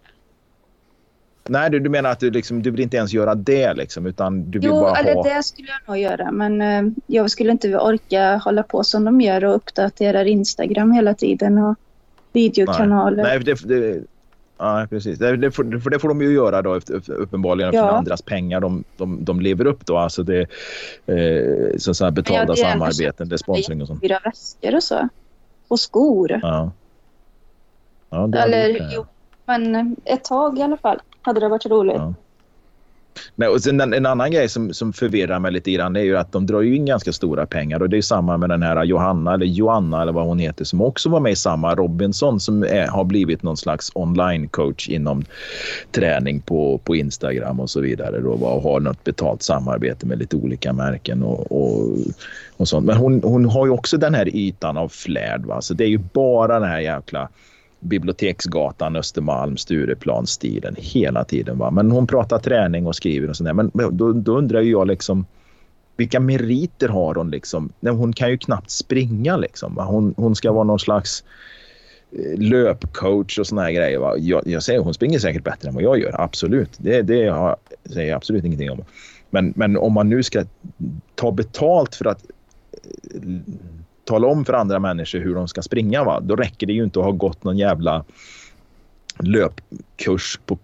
nej, 1.48 1.70
du, 1.70 1.78
du 1.80 1.90
menar 1.90 2.10
att 2.10 2.20
du, 2.20 2.30
liksom, 2.30 2.62
du 2.62 2.70
vill 2.70 2.80
inte 2.80 2.96
ens 2.96 3.12
göra 3.12 3.34
det 3.34 3.74
liksom, 3.74 4.06
utan 4.06 4.50
du 4.50 4.58
vill 4.58 4.68
Jo, 4.68 4.80
bara 4.80 4.96
eller 4.96 5.14
ha... 5.14 5.22
det 5.22 5.42
skulle 5.42 5.68
jag 5.68 5.92
nog 5.92 5.98
göra. 5.98 6.30
Men 6.32 6.62
eh, 6.62 6.92
jag 7.06 7.30
skulle 7.30 7.50
inte 7.50 7.78
orka 7.78 8.36
hålla 8.36 8.62
på 8.62 8.84
som 8.84 9.04
de 9.04 9.20
gör 9.20 9.44
och 9.44 9.56
uppdatera 9.56 10.24
Instagram 10.24 10.92
hela 10.92 11.14
tiden 11.14 11.58
och 11.58 11.76
videokanaler. 12.32 13.22
Nej, 13.22 13.38
det, 13.38 13.68
det, 13.68 14.00
ja, 14.60 14.86
precis. 14.90 15.18
Det, 15.18 15.50
får, 15.50 15.80
för 15.80 15.90
det 15.90 15.98
får 15.98 16.08
de 16.08 16.22
ju 16.22 16.32
göra 16.32 16.62
då 16.62 16.80
uppenbarligen 17.08 17.72
för 17.72 17.78
Ja. 17.78 17.90
andras 17.90 18.22
pengar. 18.22 18.60
De, 18.60 18.84
de, 18.96 19.24
de 19.24 19.40
lever 19.40 19.66
upp 19.66 19.86
då. 19.86 19.96
Alltså 19.98 20.22
det, 20.22 20.40
eh, 21.06 21.76
så, 21.78 21.94
så 21.94 22.10
betalda 22.10 22.40
jag- 22.40 22.48
det 22.48 22.56
samarbeten, 22.56 23.28
det 23.28 23.34
är 23.34 23.36
sponsring 23.36 23.80
och 23.82 23.86
sånt. 23.86 24.00
Fyra 24.00 24.20
väskor 24.24 24.74
och 24.74 24.82
så. 24.82 25.08
Och 25.68 25.80
skor. 25.80 26.40
Ja. 26.42 26.70
Ja, 28.10 28.28
eller 28.36 28.90
jo, 28.94 29.06
men 29.46 29.96
ett 30.04 30.24
tag 30.24 30.58
i 30.58 30.62
alla 30.62 30.76
fall 30.76 31.00
hade 31.22 31.40
det 31.40 31.48
varit 31.48 31.66
roligt. 31.66 32.02
Nej, 33.34 33.48
och 33.48 33.60
sen 33.60 33.80
en, 33.80 33.92
en 33.92 34.06
annan 34.06 34.30
grej 34.30 34.48
som, 34.48 34.74
som 34.74 34.92
förvirrar 34.92 35.38
mig 35.38 35.52
lite 35.52 35.70
grann 35.70 35.96
är 35.96 36.00
ju 36.00 36.16
att 36.16 36.32
de 36.32 36.46
drar 36.46 36.60
ju 36.60 36.76
in 36.76 36.86
ganska 36.86 37.12
stora 37.12 37.46
pengar 37.46 37.82
och 37.82 37.88
det 37.88 37.96
är 37.96 38.02
samma 38.02 38.36
med 38.36 38.48
den 38.48 38.62
här 38.62 38.84
Johanna 38.84 39.34
eller 39.34 39.46
Joanna 39.46 40.02
eller 40.02 40.12
vad 40.12 40.26
hon 40.26 40.38
heter 40.38 40.64
som 40.64 40.80
också 40.80 41.08
var 41.08 41.20
med 41.20 41.32
i 41.32 41.36
samma 41.36 41.74
Robinson 41.74 42.40
som 42.40 42.62
är, 42.62 42.86
har 42.86 43.04
blivit 43.04 43.42
någon 43.42 43.56
slags 43.56 43.90
online 43.94 44.48
coach 44.48 44.88
inom 44.88 45.24
träning 45.90 46.40
på, 46.40 46.80
på 46.84 46.96
Instagram 46.96 47.60
och 47.60 47.70
så 47.70 47.80
vidare 47.80 48.20
då, 48.20 48.30
och 48.30 48.62
har 48.62 48.80
något 48.80 49.04
betalt 49.04 49.42
samarbete 49.42 50.06
med 50.06 50.18
lite 50.18 50.36
olika 50.36 50.72
märken 50.72 51.22
och, 51.22 51.52
och, 51.52 51.96
och 52.56 52.68
sånt. 52.68 52.86
Men 52.86 52.96
hon, 52.96 53.20
hon 53.22 53.44
har 53.44 53.66
ju 53.66 53.72
också 53.72 53.96
den 53.96 54.14
här 54.14 54.36
ytan 54.36 54.76
av 54.76 54.88
flärd. 54.88 55.46
Va? 55.46 55.60
Så 55.60 55.74
det 55.74 55.84
är 55.84 55.88
ju 55.88 55.98
bara 55.98 56.60
den 56.60 56.68
här 56.68 56.80
jäkla 56.80 57.28
Biblioteksgatan, 57.80 58.96
Östermalm, 58.96 59.56
Stureplan-stilen 59.56 60.74
hela 60.78 61.24
tiden. 61.24 61.58
Va? 61.58 61.70
Men 61.70 61.90
hon 61.90 62.06
pratar 62.06 62.38
träning 62.38 62.86
och 62.86 62.96
skriver 62.96 63.28
och 63.28 63.36
sådär. 63.36 63.52
Men 63.52 63.70
då, 63.74 64.12
då 64.12 64.38
undrar 64.38 64.60
ju 64.60 64.70
jag 64.70 64.86
liksom 64.86 65.26
vilka 66.00 66.20
meriter 66.20 66.88
har 66.88 67.14
hon 67.14 67.30
liksom? 67.30 67.72
Nej, 67.80 67.92
hon 67.92 68.12
kan 68.12 68.30
ju 68.30 68.38
knappt 68.38 68.70
springa 68.70 69.36
liksom. 69.36 69.74
Va? 69.74 69.84
Hon, 69.84 70.14
hon 70.16 70.36
ska 70.36 70.52
vara 70.52 70.64
någon 70.64 70.78
slags 70.78 71.24
eh, 72.12 72.38
löpcoach 72.38 73.38
och 73.38 73.46
såna 73.46 73.62
här 73.62 73.72
grejer. 73.72 73.98
Va? 73.98 74.14
Jag, 74.18 74.46
jag 74.46 74.62
säger 74.62 74.80
hon 74.80 74.94
springer 74.94 75.18
säkert 75.18 75.44
bättre 75.44 75.68
än 75.68 75.74
vad 75.74 75.84
jag 75.84 75.98
gör. 75.98 76.20
Absolut. 76.20 76.70
Det, 76.76 77.02
det 77.02 77.26
har, 77.26 77.56
säger 77.84 78.08
jag 78.08 78.16
absolut 78.16 78.44
ingenting 78.44 78.70
om. 78.70 78.84
Men, 79.30 79.52
men 79.56 79.76
om 79.76 79.92
man 79.92 80.08
nu 80.08 80.22
ska 80.22 80.44
ta 81.14 81.32
betalt 81.32 81.94
för 81.94 82.04
att 82.04 82.24
eh, 83.14 83.20
tala 84.10 84.26
om 84.26 84.44
för 84.44 84.52
andra 84.52 84.78
människor 84.78 85.18
hur 85.18 85.34
de 85.34 85.48
ska 85.48 85.62
springa, 85.62 86.04
va? 86.04 86.20
då 86.20 86.36
räcker 86.36 86.66
det 86.66 86.72
ju 86.72 86.84
inte 86.84 86.98
att 86.98 87.04
ha 87.04 87.12
gått 87.12 87.44
någon 87.44 87.58
jävla 87.58 88.04
löpkurs 89.18 90.40
på 90.46 90.58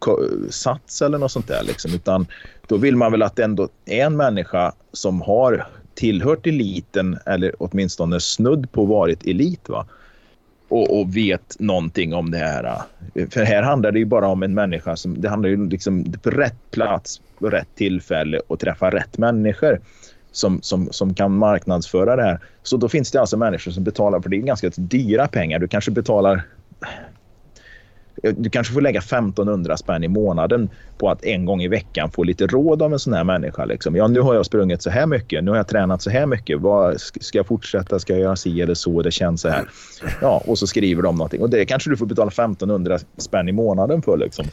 Sats 0.50 1.02
eller 1.02 1.18
något 1.18 1.32
sånt 1.32 1.48
där. 1.48 1.62
Liksom. 1.62 1.94
Utan 1.94 2.26
då 2.66 2.76
vill 2.76 2.96
man 2.96 3.12
väl 3.12 3.22
att 3.22 3.36
det 3.36 3.44
ändå 3.44 3.68
är 3.84 4.06
en 4.06 4.16
människa 4.16 4.72
som 4.92 5.20
har 5.20 5.66
tillhört 5.94 6.46
eliten 6.46 7.18
eller 7.26 7.52
åtminstone 7.58 8.20
snudd 8.20 8.72
på 8.72 8.84
varit 8.84 9.26
elit. 9.26 9.68
Va? 9.68 9.86
Och, 10.68 11.00
och 11.00 11.16
vet 11.16 11.56
någonting 11.58 12.14
om 12.14 12.30
det 12.30 12.38
här. 12.38 12.64
Eh. 13.14 13.28
För 13.28 13.44
här 13.44 13.62
handlar 13.62 13.92
det 13.92 13.98
ju 13.98 14.04
bara 14.04 14.28
om 14.28 14.42
en 14.42 14.54
människa 14.54 14.96
som 14.96 15.20
det 15.20 15.28
handlar 15.28 15.50
ju 15.50 15.68
liksom 15.68 16.12
på 16.22 16.30
rätt 16.30 16.70
plats, 16.70 17.20
på 17.38 17.50
rätt 17.50 17.68
tillfälle 17.74 18.40
och 18.46 18.60
träffa 18.60 18.90
rätt 18.90 19.18
människor 19.18 19.80
som, 20.36 20.62
som, 20.62 20.88
som 20.90 21.14
kan 21.14 21.38
marknadsföra 21.38 22.16
det 22.16 22.22
här. 22.22 22.40
Så 22.62 22.76
då 22.76 22.88
finns 22.88 23.10
det 23.10 23.20
alltså 23.20 23.36
människor 23.36 23.72
som 23.72 23.84
betalar, 23.84 24.20
för 24.20 24.28
det 24.28 24.36
är 24.36 24.40
ganska 24.40 24.70
dyra 24.76 25.28
pengar. 25.28 25.58
Du 25.58 25.68
kanske 25.68 25.90
betalar 25.90 26.42
du 28.22 28.50
kanske 28.50 28.74
får 28.74 28.80
lägga 28.80 28.98
1500 29.00 29.76
spänn 29.76 30.04
i 30.04 30.08
månaden 30.08 30.70
på 30.98 31.10
att 31.10 31.24
en 31.24 31.44
gång 31.44 31.62
i 31.62 31.68
veckan 31.68 32.10
få 32.10 32.22
lite 32.22 32.46
råd 32.46 32.82
av 32.82 32.92
en 32.92 32.98
sån 32.98 33.12
här 33.12 33.24
människa. 33.24 33.64
Liksom. 33.64 33.96
Ja, 33.96 34.08
nu 34.08 34.20
har 34.20 34.34
jag 34.34 34.46
sprungit 34.46 34.82
så 34.82 34.90
här 34.90 35.06
mycket. 35.06 35.44
Nu 35.44 35.50
har 35.50 35.56
jag 35.56 35.68
tränat 35.68 36.02
så 36.02 36.10
här 36.10 36.26
mycket. 36.26 36.60
Vad, 36.60 37.00
ska 37.00 37.38
jag 37.38 37.46
fortsätta? 37.46 37.98
Ska 37.98 38.12
jag 38.12 38.22
göra 38.22 38.36
si 38.36 38.60
eller 38.60 38.74
så? 38.74 39.02
Det 39.02 39.10
känns 39.10 39.40
så 39.40 39.48
här. 39.48 39.64
Ja, 40.20 40.42
och 40.46 40.58
så 40.58 40.66
skriver 40.66 41.02
de 41.02 41.16
någonting. 41.16 41.40
Och 41.40 41.50
det 41.50 41.64
kanske 41.64 41.90
du 41.90 41.96
får 41.96 42.06
betala 42.06 42.28
1500 42.28 42.98
spänn 43.18 43.48
i 43.48 43.52
månaden 43.52 44.02
för. 44.02 44.16
Liksom. 44.16 44.46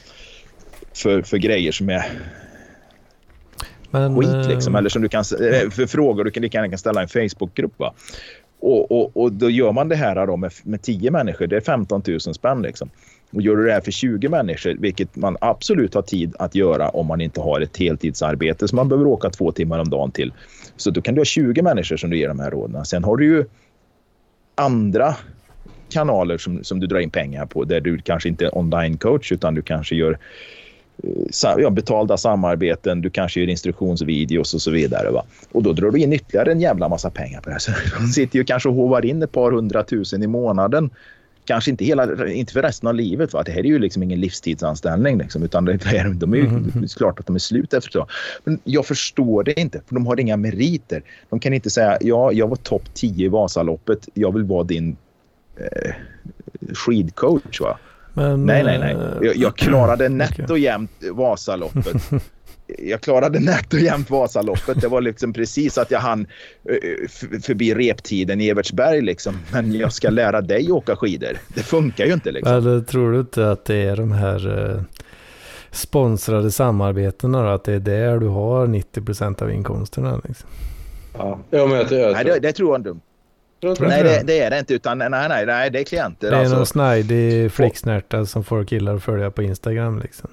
För, 0.94 1.22
för 1.22 1.38
grejer 1.38 1.72
som 1.72 1.90
är 1.90 2.06
men, 3.94 4.16
skit. 4.16 4.48
Liksom. 4.48 4.76
eh, 4.76 4.80
Eller 4.80 4.90
som 4.90 5.02
du 5.02 5.10
kan, 5.10 5.20
eh, 5.20 5.70
för 5.70 5.86
frågor 5.86 6.24
du 6.24 6.32
kan 6.32 6.44
lika 6.44 6.58
gärna 6.58 6.70
kan 6.70 6.78
ställa 6.78 7.02
i 7.02 7.04
en 7.04 7.30
Facebookgrupp. 7.30 7.80
Va? 7.80 7.94
Och, 8.60 8.92
och, 8.92 9.18
och 9.18 9.32
då 9.32 9.50
gör 9.50 9.72
man 9.72 9.90
det 9.90 9.96
här 9.96 10.28
då 10.28 10.38
med, 10.38 10.52
med 10.64 10.82
10 10.82 11.12
människor. 11.12 11.48
Det 11.48 11.56
är 11.56 11.62
15 11.62 12.02
000 12.08 12.20
spänn. 12.20 12.62
Liksom. 12.62 12.90
Och 13.32 13.42
gör 13.42 13.56
du 13.56 13.66
det 13.66 13.74
här 13.74 13.82
för 13.82 13.92
20 13.92 14.30
människor, 14.30 14.76
vilket 14.80 15.16
man 15.16 15.38
absolut 15.42 15.94
har 15.94 16.02
tid 16.02 16.36
att 16.40 16.56
göra 16.56 16.90
om 16.90 17.06
man 17.06 17.22
inte 17.22 17.42
har 17.42 17.62
ett 17.62 17.78
heltidsarbete 17.78 18.68
som 18.68 18.76
man 18.76 18.90
behöver 18.90 19.08
åka 19.08 19.30
två 19.30 19.52
timmar 19.52 19.80
om 19.80 19.90
dagen 19.90 20.12
till. 20.12 20.34
Så 20.78 20.92
då 20.92 21.02
kan 21.02 21.16
du 21.16 21.20
ha 21.22 21.26
20 21.26 21.62
människor 21.62 21.98
som 21.98 22.10
du 22.10 22.18
ger 22.18 22.28
de 22.28 22.40
här 22.40 22.52
råden. 22.52 22.86
Sen 22.86 23.04
har 23.04 23.18
du 23.18 23.26
ju 23.26 23.46
andra 24.56 25.16
kanaler 25.90 26.38
som, 26.38 26.64
som 26.64 26.80
du 26.80 26.88
drar 26.88 27.00
in 27.00 27.10
pengar 27.10 27.46
på 27.46 27.64
där 27.64 27.82
du 27.82 27.98
kanske 27.98 28.30
inte 28.30 28.46
är 28.46 28.58
online 28.58 28.98
coach 28.98 29.32
utan 29.32 29.56
du 29.56 29.62
kanske 29.62 29.96
gör 29.96 30.18
ja, 31.58 31.70
betalda 31.70 32.18
samarbeten, 32.18 33.02
du 33.02 33.10
kanske 33.10 33.40
gör 33.40 33.48
instruktionsvideos 33.48 34.54
och 34.54 34.62
så 34.62 34.72
vidare. 34.72 35.12
Va? 35.12 35.26
Och 35.52 35.64
då 35.64 35.74
drar 35.74 35.92
du 35.92 36.00
in 36.00 36.14
ytterligare 36.14 36.52
en 36.52 36.62
jävla 36.62 36.90
massa 36.90 37.10
pengar 37.10 37.42
på 37.42 37.50
det 37.50 37.54
här. 37.54 37.60
Så 37.60 37.72
de 38.00 38.08
sitter 38.08 38.40
ju 38.40 38.46
kanske 38.46 38.70
och 38.70 38.76
hovar 38.76 39.06
in 39.06 39.24
ett 39.24 39.32
par 39.32 39.52
hundratusen 39.52 40.24
i 40.24 40.28
månaden. 40.28 40.90
Kanske 41.46 41.72
inte, 41.72 41.86
hela, 41.86 42.28
inte 42.28 42.54
för 42.54 42.62
resten 42.62 42.88
av 42.88 42.96
livet. 42.96 43.34
Va? 43.34 43.44
Det 43.44 43.52
här 43.52 43.60
är 43.60 43.64
ju 43.64 43.80
liksom 43.80 44.04
ingen 44.04 44.20
livstidsanställning. 44.20 45.18
Liksom, 45.18 45.44
utan 45.44 45.66
det 45.66 45.74
är, 45.74 46.14
de 46.14 46.34
är 46.34 46.38
ju, 46.38 46.44
är 46.44 46.98
klart 46.98 47.20
att 47.20 47.26
de 47.26 47.36
är 47.36 47.40
slut 47.40 47.74
efter 47.74 47.92
så. 47.92 48.08
Men 48.44 48.60
jag 48.64 48.86
förstår 48.86 49.44
det 49.44 49.60
inte, 49.60 49.82
för 49.88 49.96
de 49.96 50.08
har 50.08 50.20
inga 50.20 50.38
meriter. 50.38 51.04
De 51.30 51.40
kan 51.40 51.54
inte 51.54 51.70
säga 51.70 51.98
ja, 52.02 52.32
jag 52.32 52.48
var 52.48 52.56
topp 52.56 52.94
10 52.94 53.26
i 53.26 53.30
Vasaloppet, 53.30 54.10
jag 54.14 54.34
vill 54.34 54.44
vara 54.44 54.64
din 54.64 54.98
eh, 55.58 55.94
skidcoach. 56.74 57.62
Va? 57.62 57.80
Men, 58.14 58.46
Nej, 58.46 58.64
nej, 58.64 58.80
nej. 58.80 58.92
eh, 58.94 59.00
Jag, 59.22 59.36
jag 59.36 59.56
klarade 59.58 60.10
nätt 60.10 60.50
och 60.50 60.60
jämnt 60.60 60.92
Vasaloppet. 61.12 62.10
Jag 62.78 63.02
klarade 63.02 63.40
nätt 63.40 63.74
och 63.74 63.80
jämnt 63.80 64.10
Vasaloppet. 64.10 64.82
Det 64.82 64.88
var 64.88 65.02
liksom 65.02 65.34
precis 65.34 65.78
att 65.78 65.92
jag 65.92 66.00
hann 66.00 66.28
eh, 66.70 67.10
förbi 67.42 67.74
reptiden 67.74 68.42
i 68.42 68.50
Evertsberg 68.50 69.02
liksom. 69.02 69.38
Men 69.52 69.74
jag 69.74 69.94
ska 69.94 70.10
lära 70.10 70.42
dig 70.42 70.72
åka 70.72 70.96
skidor. 70.96 71.38
Det 71.48 71.64
funkar 71.64 72.06
ju 72.06 72.14
inte 72.14 72.32
liksom. 72.32 72.54
Eller 72.56 72.82
tror 72.82 73.12
du 73.12 73.20
inte 73.20 73.52
att 73.52 73.66
det 73.66 73.76
är 73.76 73.96
de 73.98 74.12
här 74.12 74.70
eh, 74.76 74.82
sponsrade 75.72 76.52
samarbetena 76.52 77.44
då? 77.44 77.50
Att 77.50 77.64
det 77.64 77.74
är 77.74 77.80
där 77.80 78.20
du 78.20 78.28
har 78.28 78.68
90% 78.68 79.44
av 79.44 79.52
inkomsterna? 79.52 80.22
Liksom? 80.28 80.50
Ja, 81.18 81.40
ja 81.50 81.66
men 81.66 81.78
jag, 81.78 81.92
jag, 81.92 82.14
Nej, 82.14 82.24
det, 82.26 82.40
det 82.40 82.52
tror 82.52 82.70
jag 82.74 82.80
inte. 82.80 83.00
Nej, 83.64 84.04
det, 84.04 84.24
det? 84.26 84.40
är 84.40 84.50
det 84.50 84.60
inte. 84.60 84.74
Utan, 84.74 84.98
nej, 84.98 85.10
nej, 85.10 85.46
nej, 85.46 85.70
det 85.70 85.80
är 85.80 85.84
klienter. 85.84 86.32
Det 86.32 86.36
är 86.36 86.40
alltså. 86.40 86.56
någon 86.56 86.66
snajdig 86.66 87.52
flicksnärta 87.52 88.26
som 88.26 88.44
folk 88.44 88.72
gillar 88.72 88.96
att 88.96 89.04
följa 89.04 89.32
på 89.32 89.44
Instagram 89.44 90.00
liksom. 90.00 90.30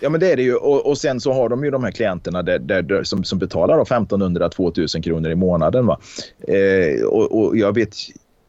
Ja, 0.00 0.10
men 0.10 0.20
det 0.20 0.32
är 0.32 0.36
det 0.36 0.42
ju. 0.42 0.54
Och, 0.54 0.86
och 0.86 0.98
sen 0.98 1.20
så 1.20 1.32
har 1.32 1.48
de 1.48 1.64
ju 1.64 1.70
de 1.70 1.84
här 1.84 1.90
klienterna 1.90 2.42
där, 2.42 2.58
där, 2.58 2.82
där, 2.82 3.02
som, 3.02 3.24
som 3.24 3.38
betalar 3.38 3.76
då 3.76 3.84
1500-2000 3.84 5.02
kronor 5.02 5.30
i 5.30 5.34
månaden. 5.34 5.86
Va? 5.86 6.00
Eh, 6.48 7.04
och, 7.04 7.40
och 7.40 7.56
jag 7.56 7.74
vet 7.74 7.94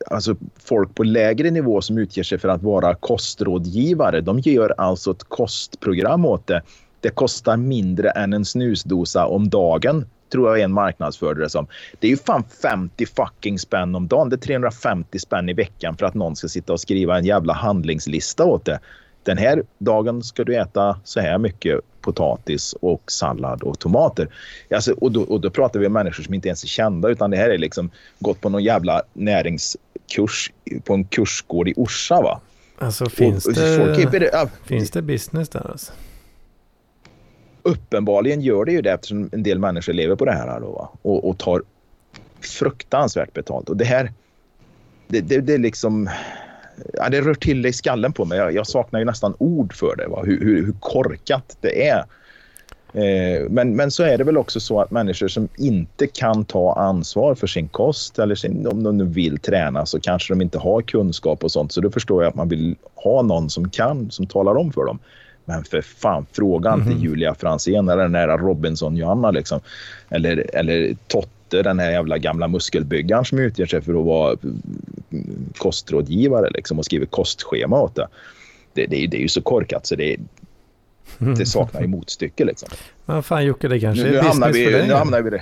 alltså 0.09 0.35
folk 0.63 0.95
på 0.95 1.03
lägre 1.03 1.51
nivå 1.51 1.81
som 1.81 1.97
utger 1.97 2.23
sig 2.23 2.37
för 2.37 2.49
att 2.49 2.63
vara 2.63 2.95
kostrådgivare. 2.95 4.21
De 4.21 4.39
gör 4.39 4.73
alltså 4.77 5.11
ett 5.11 5.23
kostprogram 5.23 6.25
åt 6.25 6.47
det. 6.47 6.61
Det 6.99 7.09
kostar 7.09 7.57
mindre 7.57 8.09
än 8.09 8.33
en 8.33 8.45
snusdosa 8.45 9.25
om 9.25 9.49
dagen 9.49 10.05
tror 10.31 10.49
jag 10.49 10.63
en 10.63 10.73
marknadsförde 10.73 11.41
det 11.41 11.49
som. 11.49 11.67
Det 11.99 12.07
är 12.07 12.11
ju 12.11 12.17
fan 12.17 12.43
50 12.61 13.05
fucking 13.05 13.59
spänn 13.59 13.95
om 13.95 14.07
dagen. 14.07 14.29
Det 14.29 14.35
är 14.35 14.37
350 14.37 15.19
spänn 15.19 15.49
i 15.49 15.53
veckan 15.53 15.97
för 15.97 16.05
att 16.05 16.13
någon 16.13 16.35
ska 16.35 16.47
sitta 16.47 16.73
och 16.73 16.79
skriva 16.79 17.17
en 17.17 17.25
jävla 17.25 17.53
handlingslista 17.53 18.45
åt 18.45 18.65
det 18.65 18.79
den 19.23 19.37
här 19.37 19.63
dagen 19.77 20.23
ska 20.23 20.43
du 20.43 20.55
äta 20.55 20.99
så 21.03 21.19
här 21.19 21.37
mycket 21.37 21.79
potatis 22.01 22.75
och 22.81 23.11
sallad 23.11 23.63
och 23.63 23.79
tomater. 23.79 24.27
Alltså, 24.75 24.93
och, 24.93 25.11
då, 25.11 25.21
och 25.21 25.41
då 25.41 25.49
pratar 25.49 25.79
vi 25.79 25.87
om 25.87 25.93
människor 25.93 26.23
som 26.23 26.33
inte 26.33 26.47
ens 26.47 26.63
är 26.63 26.67
kända 26.67 27.09
utan 27.09 27.31
det 27.31 27.37
här 27.37 27.49
är 27.49 27.57
liksom 27.57 27.91
gått 28.19 28.41
på 28.41 28.49
någon 28.49 28.63
jävla 28.63 29.01
näringskurs 29.13 30.51
på 30.83 30.93
en 30.93 31.03
kursgård 31.05 31.67
i 31.67 31.73
Orsa. 31.75 32.21
Va? 32.21 32.41
Alltså 32.77 33.09
finns 33.09 33.45
och, 33.45 33.53
det, 33.53 33.77
folk 33.77 33.97
finns 34.65 34.91
det 34.91 35.01
business 35.01 35.49
där 35.49 35.71
alltså? 35.71 35.93
Uppenbarligen 37.63 38.41
gör 38.41 38.65
det 38.65 38.71
ju 38.71 38.81
det 38.81 38.91
eftersom 38.91 39.29
en 39.31 39.43
del 39.43 39.59
människor 39.59 39.93
lever 39.93 40.15
på 40.15 40.25
det 40.25 40.31
här 40.31 40.59
då, 40.59 40.71
va? 40.71 40.89
Och, 41.01 41.29
och 41.29 41.37
tar 41.37 41.63
fruktansvärt 42.41 43.33
betalt. 43.33 43.69
Och 43.69 43.77
det 43.77 43.85
här, 43.85 44.11
det, 45.07 45.21
det, 45.21 45.41
det 45.41 45.57
liksom, 45.57 46.09
ja, 46.93 47.09
det 47.09 47.21
rör 47.21 47.33
till 47.33 47.61
det 47.61 47.69
i 47.69 47.73
skallen 47.73 48.13
på 48.13 48.25
mig. 48.25 48.37
Jag, 48.37 48.53
jag 48.53 48.67
saknar 48.67 48.99
ju 48.99 49.05
nästan 49.05 49.35
ord 49.37 49.73
för 49.73 49.95
det, 49.95 50.07
va? 50.07 50.23
Hur, 50.25 50.39
hur, 50.39 50.65
hur 50.65 50.73
korkat 50.79 51.57
det 51.61 51.87
är. 51.87 52.05
Eh, 52.93 53.49
men, 53.49 53.75
men 53.75 53.91
så 53.91 54.03
är 54.03 54.17
det 54.17 54.23
väl 54.23 54.37
också 54.37 54.59
så 54.59 54.81
att 54.81 54.91
människor 54.91 55.27
som 55.27 55.47
inte 55.57 56.07
kan 56.07 56.45
ta 56.45 56.73
ansvar 56.73 57.35
för 57.35 57.47
sin 57.47 57.67
kost 57.67 58.19
eller 58.19 58.35
sin, 58.35 58.67
om 58.67 58.83
de 58.83 58.97
nu 58.97 59.05
vill 59.05 59.39
träna 59.39 59.85
så 59.85 59.99
kanske 59.99 60.33
de 60.33 60.41
inte 60.41 60.57
har 60.57 60.81
kunskap 60.81 61.43
och 61.43 61.51
sånt. 61.51 61.71
Så 61.71 61.81
då 61.81 61.91
förstår 61.91 62.23
jag 62.23 62.29
att 62.29 62.35
man 62.35 62.49
vill 62.49 62.75
ha 62.95 63.21
någon 63.21 63.49
som 63.49 63.69
kan, 63.69 64.11
som 64.11 64.27
talar 64.27 64.55
om 64.55 64.73
för 64.73 64.85
dem. 64.85 64.99
Men 65.51 65.63
för 65.63 65.81
fan, 65.81 66.25
fråga 66.31 66.73
inte 66.73 66.89
Mhm. 66.89 66.99
Julia 67.01 67.35
Franzén 67.35 67.89
eller 67.89 68.03
den 68.03 68.15
här 68.15 68.37
Robinson-Johanna 68.37 69.31
liksom. 69.31 69.59
Eller, 70.09 70.55
eller 70.55 70.95
Totte, 71.07 71.61
den 71.61 71.79
här 71.79 71.91
jävla 71.91 72.17
gamla 72.17 72.47
muskelbyggaren 72.47 73.25
som 73.25 73.39
utger 73.39 73.65
sig 73.65 73.81
för 73.81 73.99
att 73.99 74.05
vara 74.05 74.35
mm, 74.43 74.61
kostrådgivare 75.57 76.49
liksom, 76.53 76.79
och 76.79 76.85
skriver 76.85 77.05
kostschema 77.05 77.81
åt 77.81 77.95
det. 77.95 78.07
Det, 78.73 78.85
det, 78.85 79.03
är- 79.03 79.07
det 79.07 79.17
är 79.17 79.21
ju 79.21 79.27
så 79.27 79.41
korkat 79.41 79.85
så 79.85 79.95
det, 79.95 80.17
det 81.17 81.45
saknar 81.45 81.81
ju 81.81 81.87
motstycke. 81.87 82.45
Liksom. 82.45 82.69
Men 83.05 83.23
fan 83.23 83.45
Jocke, 83.45 83.67
det 83.67 83.79
kanske 83.79 84.03
Nu, 84.03 84.09
är 84.09 84.13
nu, 84.13 84.17
business 84.17 84.33
hamnar 84.33 84.47
för 84.47 84.53
vi, 84.53 84.65
dig. 84.71 84.87
nu 84.87 84.93
hamnar 84.93 85.21
vi 85.21 85.29
det. 85.29 85.41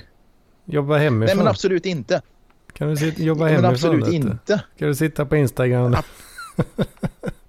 Jobba 0.64 0.94
Nej 0.94 1.04
hemifrån. 1.04 1.38
men 1.38 1.46
absolut 1.48 1.86
inte. 1.86 2.22
Kan 2.72 2.88
du 2.90 2.96
sitta, 2.96 3.22
jobba 3.22 3.44
Nej, 3.44 3.54
men 3.54 3.64
hemifrån? 3.64 3.90
absolut 3.94 4.14
inte. 4.14 4.62
Kan 4.78 4.88
du 4.88 4.94
sitta 4.94 5.24
på 5.26 5.36
Instagram? 5.36 5.96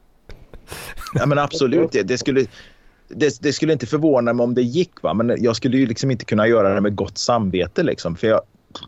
Ja, 1.14 1.26
men 1.26 1.40
absolut, 1.40 1.92
det, 1.92 2.04
det, 2.04 2.18
skulle, 2.18 2.46
det, 3.08 3.42
det 3.42 3.54
skulle 3.54 3.74
inte 3.74 3.86
förvåna 3.86 4.34
mig 4.34 4.44
om 4.44 4.54
det 4.54 4.62
gick. 4.62 5.04
Va? 5.04 5.14
Men 5.14 5.36
jag 5.40 5.56
skulle 5.56 5.78
ju 5.78 5.86
liksom 5.86 6.12
inte 6.12 6.26
kunna 6.26 6.48
göra 6.48 6.76
det 6.76 6.82
med 6.82 6.96
gott 6.96 7.18
samvete. 7.18 7.84
Liksom, 7.84 8.16
för 8.16 8.28
jag 8.28 8.42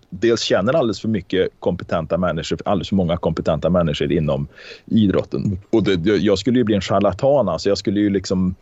dels 0.09 0.41
känner 0.41 0.73
alldeles 0.73 1.01
för 1.01 1.07
mycket 1.07 1.47
kompetenta 1.59 2.17
människor, 2.17 2.59
alldeles 2.65 2.89
för 2.89 2.95
många 2.95 3.17
kompetenta 3.17 3.69
människor 3.69 4.11
inom 4.11 4.47
idrotten. 4.85 5.57
Och 5.69 5.83
det, 5.83 6.15
jag 6.15 6.37
skulle 6.37 6.57
ju 6.57 6.63
bli 6.63 6.75
en 6.75 6.81
charlatan. 6.81 7.49
Alltså 7.49 7.69
jag 7.69 7.77
skulle 7.77 7.99
ju 7.99 8.09
liksom... 8.09 8.55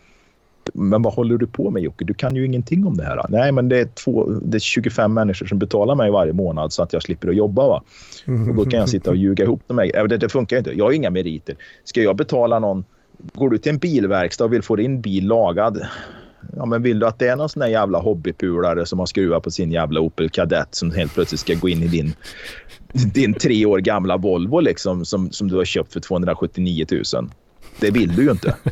Men 0.74 1.02
vad 1.02 1.14
håller 1.14 1.38
du 1.38 1.48
på 1.48 1.72
med 1.72 1.84
Jocke? 1.84 2.06
Du 2.06 2.14
kan 2.14 2.36
ju 2.36 2.46
ingenting 2.46 2.86
om 2.86 2.98
det 2.98 3.04
här. 3.04 3.26
Nej, 3.30 3.52
men 3.52 3.70
det 3.70 3.80
är, 3.80 3.86
två, 3.86 4.30
det 4.30 4.58
är 4.58 4.60
25 4.60 5.14
människor 5.14 5.46
som 5.46 5.60
betalar 5.60 5.96
mig 5.96 6.12
varje 6.12 6.34
månad 6.34 6.74
så 6.74 6.84
att 6.84 6.94
jag 6.94 7.04
slipper 7.04 7.28
att 7.28 7.36
jobba. 7.36 7.68
Va? 7.68 7.84
Och 8.50 8.56
då 8.56 8.66
kan 8.66 8.80
jag 8.80 8.90
sitta 8.90 9.10
och 9.10 9.16
ljuga 9.16 9.44
ihop 9.44 9.62
de. 9.68 9.80
Äh, 9.80 10.04
det, 10.04 10.18
det 10.18 10.30
funkar 10.30 10.56
ju 10.56 10.58
inte. 10.58 10.72
Jag 10.72 10.86
har 10.86 10.92
inga 10.92 11.10
meriter. 11.10 11.56
Ska 11.84 12.02
jag 12.02 12.16
betala 12.16 12.60
någon... 12.60 12.84
Går 13.34 13.50
du 13.50 13.58
till 13.58 13.72
en 13.72 13.78
bilverkstad 13.78 14.46
och 14.46 14.54
vill 14.54 14.62
få 14.62 14.76
din 14.76 15.02
bil 15.02 15.28
lagad. 15.28 15.88
Ja, 16.56 16.66
men 16.66 16.84
vill 16.84 17.00
du 17.00 17.06
att 17.06 17.20
det 17.20 17.28
är 17.28 17.36
någon 17.36 17.50
sån 17.50 17.60
där 17.60 17.68
jävla 17.68 18.00
hobbypulare 18.00 18.86
som 18.86 19.00
har 19.00 19.06
skruvat 19.06 19.44
på 19.44 19.52
sin 19.52 19.72
jävla 19.72 20.00
Opel 20.00 20.30
Kadett 20.30 20.76
som 20.76 20.92
helt 20.92 21.14
plötsligt 21.14 21.40
ska 21.40 21.54
gå 21.54 21.70
in 21.70 21.84
i 21.84 21.88
din, 21.88 22.14
din 23.14 23.34
tre 23.34 23.66
år 23.66 23.80
gamla 23.80 24.18
Volvo 24.18 24.60
liksom, 24.60 25.06
som, 25.06 25.32
som 25.32 25.48
du 25.48 25.56
har 25.56 25.66
köpt 25.66 25.94
för 25.94 26.00
279 26.00 26.86
000? 26.92 27.04
Det 27.80 27.92
vill 27.92 28.16
du 28.16 28.24
ju 28.24 28.32
inte. 28.32 28.56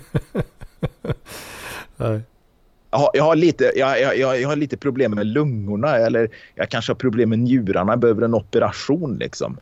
Nej. 1.98 2.22
Jag 2.92 3.00
har, 3.00 3.10
jag, 3.14 3.24
har 3.24 3.36
lite, 3.36 3.72
jag, 3.76 4.02
jag, 4.02 4.18
jag, 4.18 4.42
jag 4.42 4.50
har 4.50 4.56
lite 4.56 4.78
problem 4.78 5.12
med 5.12 5.28
lungorna 5.28 5.98
eller 5.98 6.30
jag 6.56 6.70
kanske 6.70 6.92
har 6.92 6.96
problem 6.96 7.30
med 7.30 7.40
njurarna, 7.40 7.98
behöver 7.98 8.22
en 8.22 8.34
operation 8.34 9.18
liksom. 9.18 9.58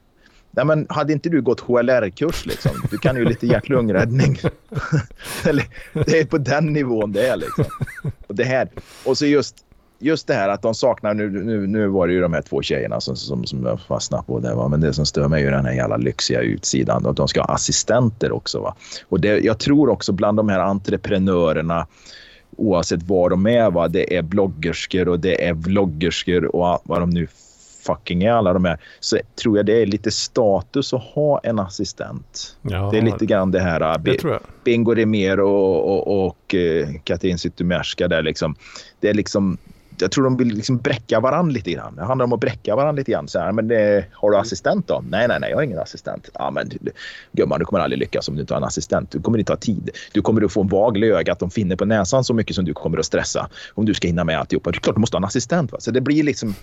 Nej, 0.57 0.65
men 0.65 0.85
hade 0.89 1.13
inte 1.13 1.29
du 1.29 1.41
gått 1.41 1.59
HLR-kurs 1.59 2.45
liksom? 2.45 2.71
Du 2.91 2.97
kan 2.97 3.15
ju 3.15 3.25
lite 3.25 3.47
hjärt-lungräddning. 3.47 4.37
det 5.93 6.19
är 6.19 6.25
på 6.25 6.37
den 6.37 6.65
nivån 6.65 7.11
det 7.11 7.27
är 7.27 7.35
liksom. 7.35 7.65
Och 8.27 8.35
det 8.35 8.43
här. 8.43 8.69
Och 9.05 9.17
så 9.17 9.25
just, 9.25 9.55
just 9.99 10.27
det 10.27 10.33
här 10.33 10.49
att 10.49 10.61
de 10.61 10.75
saknar, 10.75 11.13
nu, 11.13 11.29
nu, 11.29 11.67
nu 11.67 11.87
var 11.87 12.07
det 12.07 12.13
ju 12.13 12.21
de 12.21 12.33
här 12.33 12.41
två 12.41 12.61
tjejerna 12.61 13.01
som, 13.01 13.15
som, 13.15 13.45
som 13.45 13.65
jag 13.65 13.81
fastnade 13.81 14.23
på 14.23 14.39
det 14.39 14.55
va? 14.55 14.67
men 14.67 14.81
det 14.81 14.93
som 14.93 15.05
stör 15.05 15.27
mig 15.27 15.41
är 15.41 15.45
ju 15.45 15.51
den 15.51 15.65
här 15.65 15.73
jävla 15.73 15.97
lyxiga 15.97 16.41
utsidan 16.41 17.05
och 17.05 17.15
de 17.15 17.27
ska 17.27 17.41
ha 17.41 17.53
assistenter 17.53 18.31
också 18.31 18.59
va. 18.59 18.75
Och 19.09 19.21
det, 19.21 19.39
jag 19.39 19.59
tror 19.59 19.89
också 19.89 20.11
bland 20.11 20.37
de 20.37 20.49
här 20.49 20.59
entreprenörerna 20.59 21.87
oavsett 22.57 23.03
vad 23.03 23.31
de 23.31 23.47
är. 23.47 23.71
Va? 23.71 23.87
Det 23.87 24.17
är 24.17 24.21
bloggerskor 24.21 25.07
och 25.07 25.19
det 25.19 25.47
är 25.47 25.53
vloggerskor 25.53 26.55
och 26.55 26.81
vad 26.83 26.99
de 26.99 27.09
nu 27.09 27.27
fucking 27.87 28.23
är 28.23 28.31
alla 28.31 28.53
de 28.53 28.65
här. 28.65 28.79
Så 28.99 29.17
tror 29.35 29.57
jag 29.57 29.65
det 29.65 29.81
är 29.81 29.85
lite 29.85 30.11
status 30.11 30.93
att 30.93 31.03
ha 31.03 31.39
en 31.43 31.59
assistent. 31.59 32.57
Ja, 32.61 32.89
det 32.91 32.97
är 32.97 33.01
lite 33.01 33.25
grann 33.25 33.51
det 33.51 33.59
här 33.59 33.97
det 33.97 34.33
jag. 34.33 34.39
Bingo 34.63 34.93
Rimér 34.93 35.39
och, 35.39 36.07
och, 36.07 36.25
och 36.25 36.55
eh, 36.55 36.87
Katrin 37.03 37.37
Zytomierska 37.37 38.07
där 38.07 38.23
liksom. 38.23 38.55
Det 38.99 39.09
är 39.09 39.13
liksom 39.13 39.57
jag 40.01 40.11
tror 40.11 40.23
de 40.23 40.37
vill 40.37 40.47
liksom 40.47 40.77
bräcka 40.77 41.19
varandra 41.19 41.53
lite 41.53 41.71
grann. 41.71 41.95
Det 41.95 42.03
handlar 42.03 42.25
om 42.25 42.33
att 42.33 42.39
bräcka 42.39 42.75
varandra 42.75 42.99
lite 42.99 43.11
grann. 43.11 43.27
Så 43.27 43.39
här, 43.39 43.51
men 43.51 43.67
det, 43.67 44.05
har 44.11 44.31
du 44.31 44.37
assistent 44.37 44.87
då? 44.87 45.03
Nej, 45.09 45.27
nej, 45.27 45.39
nej, 45.39 45.49
jag 45.49 45.57
har 45.57 45.63
ingen 45.63 45.79
assistent. 45.79 46.29
Ja, 46.33 46.51
men 46.51 46.69
gumman, 47.31 47.59
du 47.59 47.65
kommer 47.65 47.79
aldrig 47.79 47.99
lyckas 47.99 48.27
om 48.27 48.35
du 48.35 48.41
inte 48.41 48.53
har 48.53 48.61
en 48.61 48.67
assistent. 48.67 49.11
Du 49.11 49.21
kommer 49.21 49.39
inte 49.39 49.51
ha 49.51 49.57
tid. 49.57 49.89
Du 50.11 50.21
kommer 50.21 50.45
att 50.45 50.51
få 50.51 50.61
en 50.61 50.67
vagel 50.67 51.03
i 51.03 51.11
ögat, 51.11 51.39
de 51.39 51.51
finner 51.51 51.75
på 51.75 51.85
näsan 51.85 52.23
så 52.23 52.33
mycket 52.33 52.55
som 52.55 52.65
du 52.65 52.73
kommer 52.73 52.97
att 52.97 53.05
stressa. 53.05 53.49
Om 53.73 53.85
du 53.85 53.93
ska 53.93 54.07
hinna 54.07 54.23
med 54.23 54.39
alltihopa. 54.39 54.71
Det 54.71 54.77
är 54.77 54.79
klart 54.79 54.95
du 54.95 54.99
måste 54.99 55.17
ha 55.17 55.19
en 55.19 55.25
assistent. 55.25 55.71
Va? 55.71 55.79
Så 55.79 55.91
det 55.91 56.01
blir 56.01 56.23
liksom 56.23 56.55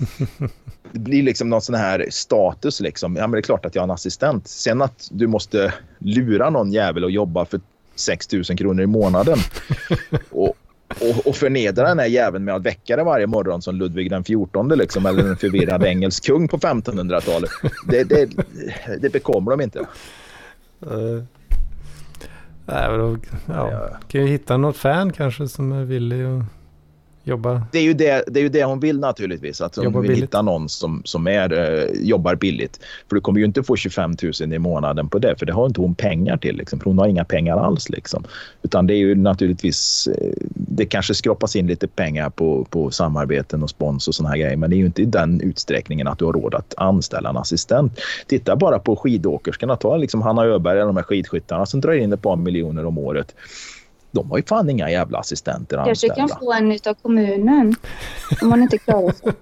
det 0.93 0.99
blir 0.99 1.22
liksom 1.22 1.51
någon 1.51 1.62
sån 1.62 1.74
här 1.74 2.07
status. 2.11 2.80
Liksom. 2.80 3.16
Ja, 3.16 3.22
men 3.22 3.32
det 3.32 3.39
är 3.39 3.43
klart 3.43 3.66
att 3.66 3.74
jag 3.74 3.82
har 3.82 3.87
en 3.87 3.95
assistent. 3.95 4.49
Sen 4.49 4.82
att 4.82 5.09
du 5.11 5.26
måste 5.26 5.74
lura 5.99 6.51
någon 6.51 6.72
jävel 6.72 7.05
och 7.05 7.11
jobba 7.11 7.45
för 7.45 7.61
6 7.95 8.32
000 8.32 8.45
kronor 8.45 8.82
i 8.82 8.87
månaden. 8.87 9.39
Och, 10.30 10.55
och, 10.89 11.26
och 11.26 11.37
förnedra 11.37 11.89
den 11.89 11.99
här 11.99 12.07
jäveln 12.07 12.45
med 12.45 12.55
att 12.55 12.62
väcka 12.62 12.97
dig 12.97 13.05
varje 13.05 13.26
morgon 13.26 13.62
som 13.62 13.76
Ludvig 13.76 14.11
den 14.11 14.24
14 14.24 14.68
liksom, 14.68 15.07
eller 15.07 15.28
en 15.28 15.37
förvirrad 15.37 15.85
engelsk 15.85 16.26
kung 16.26 16.49
på 16.49 16.59
1500-talet. 16.59 17.51
Det, 17.89 18.05
det, 18.05 18.30
det 19.01 19.12
bekommer 19.12 19.51
de 19.51 19.61
inte. 19.61 19.78
Uh, 19.78 21.22
nej, 22.66 22.91
men 22.91 22.99
då, 22.99 23.16
ja. 23.47 23.70
Ja. 23.70 23.97
Kan 24.09 24.20
ju 24.20 24.26
hitta 24.26 24.57
något 24.57 24.76
fan 24.76 25.12
kanske 25.12 25.49
som 25.49 25.72
är 25.72 25.85
villig 25.85 26.24
att 26.24 26.43
jobba. 27.25 27.62
Det 27.72 27.79
är 27.79 27.83
ju 27.83 27.95
det, 27.95 28.25
det, 28.27 28.41
är 28.41 28.43
ju 28.43 28.49
det 28.49 28.64
hon 28.64 28.81
vill 28.81 28.99
naturligtvis. 29.01 29.61
Att 29.61 29.77
hon 29.77 29.85
vill 29.85 30.03
billigt. 30.03 30.22
hitta 30.22 30.43
någon 30.43 30.68
som, 30.68 31.03
som 31.05 31.27
är, 31.27 31.53
eh, 31.53 31.89
jobbar 32.01 32.35
billigt. 32.35 32.81
För 33.09 33.14
du 33.14 33.20
kommer 33.20 33.39
ju 33.39 33.45
inte 33.45 33.62
få 33.62 33.77
25 33.77 34.16
000 34.41 34.53
i 34.53 34.59
månaden 34.59 35.09
på 35.09 35.18
det. 35.18 35.37
För 35.39 35.47
det 35.47 35.53
har 35.53 35.66
inte 35.66 35.81
hon 35.81 35.95
pengar 35.95 36.37
till. 36.37 36.57
Liksom, 36.57 36.81
för 36.81 36.85
hon 36.85 36.99
har 36.99 37.07
inga 37.07 37.25
pengar 37.25 37.57
alls. 37.57 37.89
Liksom. 37.89 38.25
Utan 38.62 38.87
det 38.87 38.95
är 38.95 38.99
ju 38.99 39.14
naturligtvis... 39.14 40.09
Eh, 40.18 40.33
det 40.55 40.87
kanske 40.87 41.14
skrapas 41.14 41.57
in 41.57 41.66
lite 41.66 41.89
pengar 41.89 42.31
på, 42.31 42.64
på 42.70 42.91
samarbeten 42.91 43.62
och 43.62 43.70
spons 43.70 44.09
och 44.09 44.14
såna 44.14 44.29
här 44.29 44.37
grejer. 44.37 44.57
Men 44.57 44.70
det 44.70 44.77
är 44.77 44.79
ju 44.79 44.87
inte 44.87 45.03
i 45.03 45.05
den 45.05 45.41
utsträckningen 45.41 46.07
att 46.07 46.18
du 46.18 46.25
har 46.25 46.33
råd 46.33 46.55
att 46.55 46.75
anställa 46.77 47.31
en 47.31 47.37
assistent. 47.37 48.01
Titta 48.27 48.57
bara 48.57 48.79
på 48.79 48.97
skidåkerskorna. 48.97 49.77
Ta 49.77 49.97
liksom 49.97 50.22
Hanna 50.22 50.45
Öberg 50.45 50.81
och 50.81 50.87
de 50.87 50.97
här 50.97 51.03
skidskyttarna 51.03 51.66
som 51.66 51.81
drar 51.81 51.93
in 51.93 52.12
ett 52.12 52.22
par 52.22 52.37
miljoner 52.37 52.87
om 52.87 52.99
året. 52.99 53.35
De 54.15 54.31
har 54.31 54.39
ju 54.39 54.45
fan 54.45 54.71
inga 54.71 54.91
jävla 54.91 55.19
assistenter 55.19 55.77
Kanske 55.77 55.91
anställda. 55.91 56.29
kan 56.29 56.39
få 56.39 56.53
en 56.53 56.73
utav 56.73 56.95
kommunen. 56.95 57.75
Om 58.43 58.49
man 58.49 58.62
inte 58.62 58.79
klarar 58.79 59.12
sig. 59.12 59.33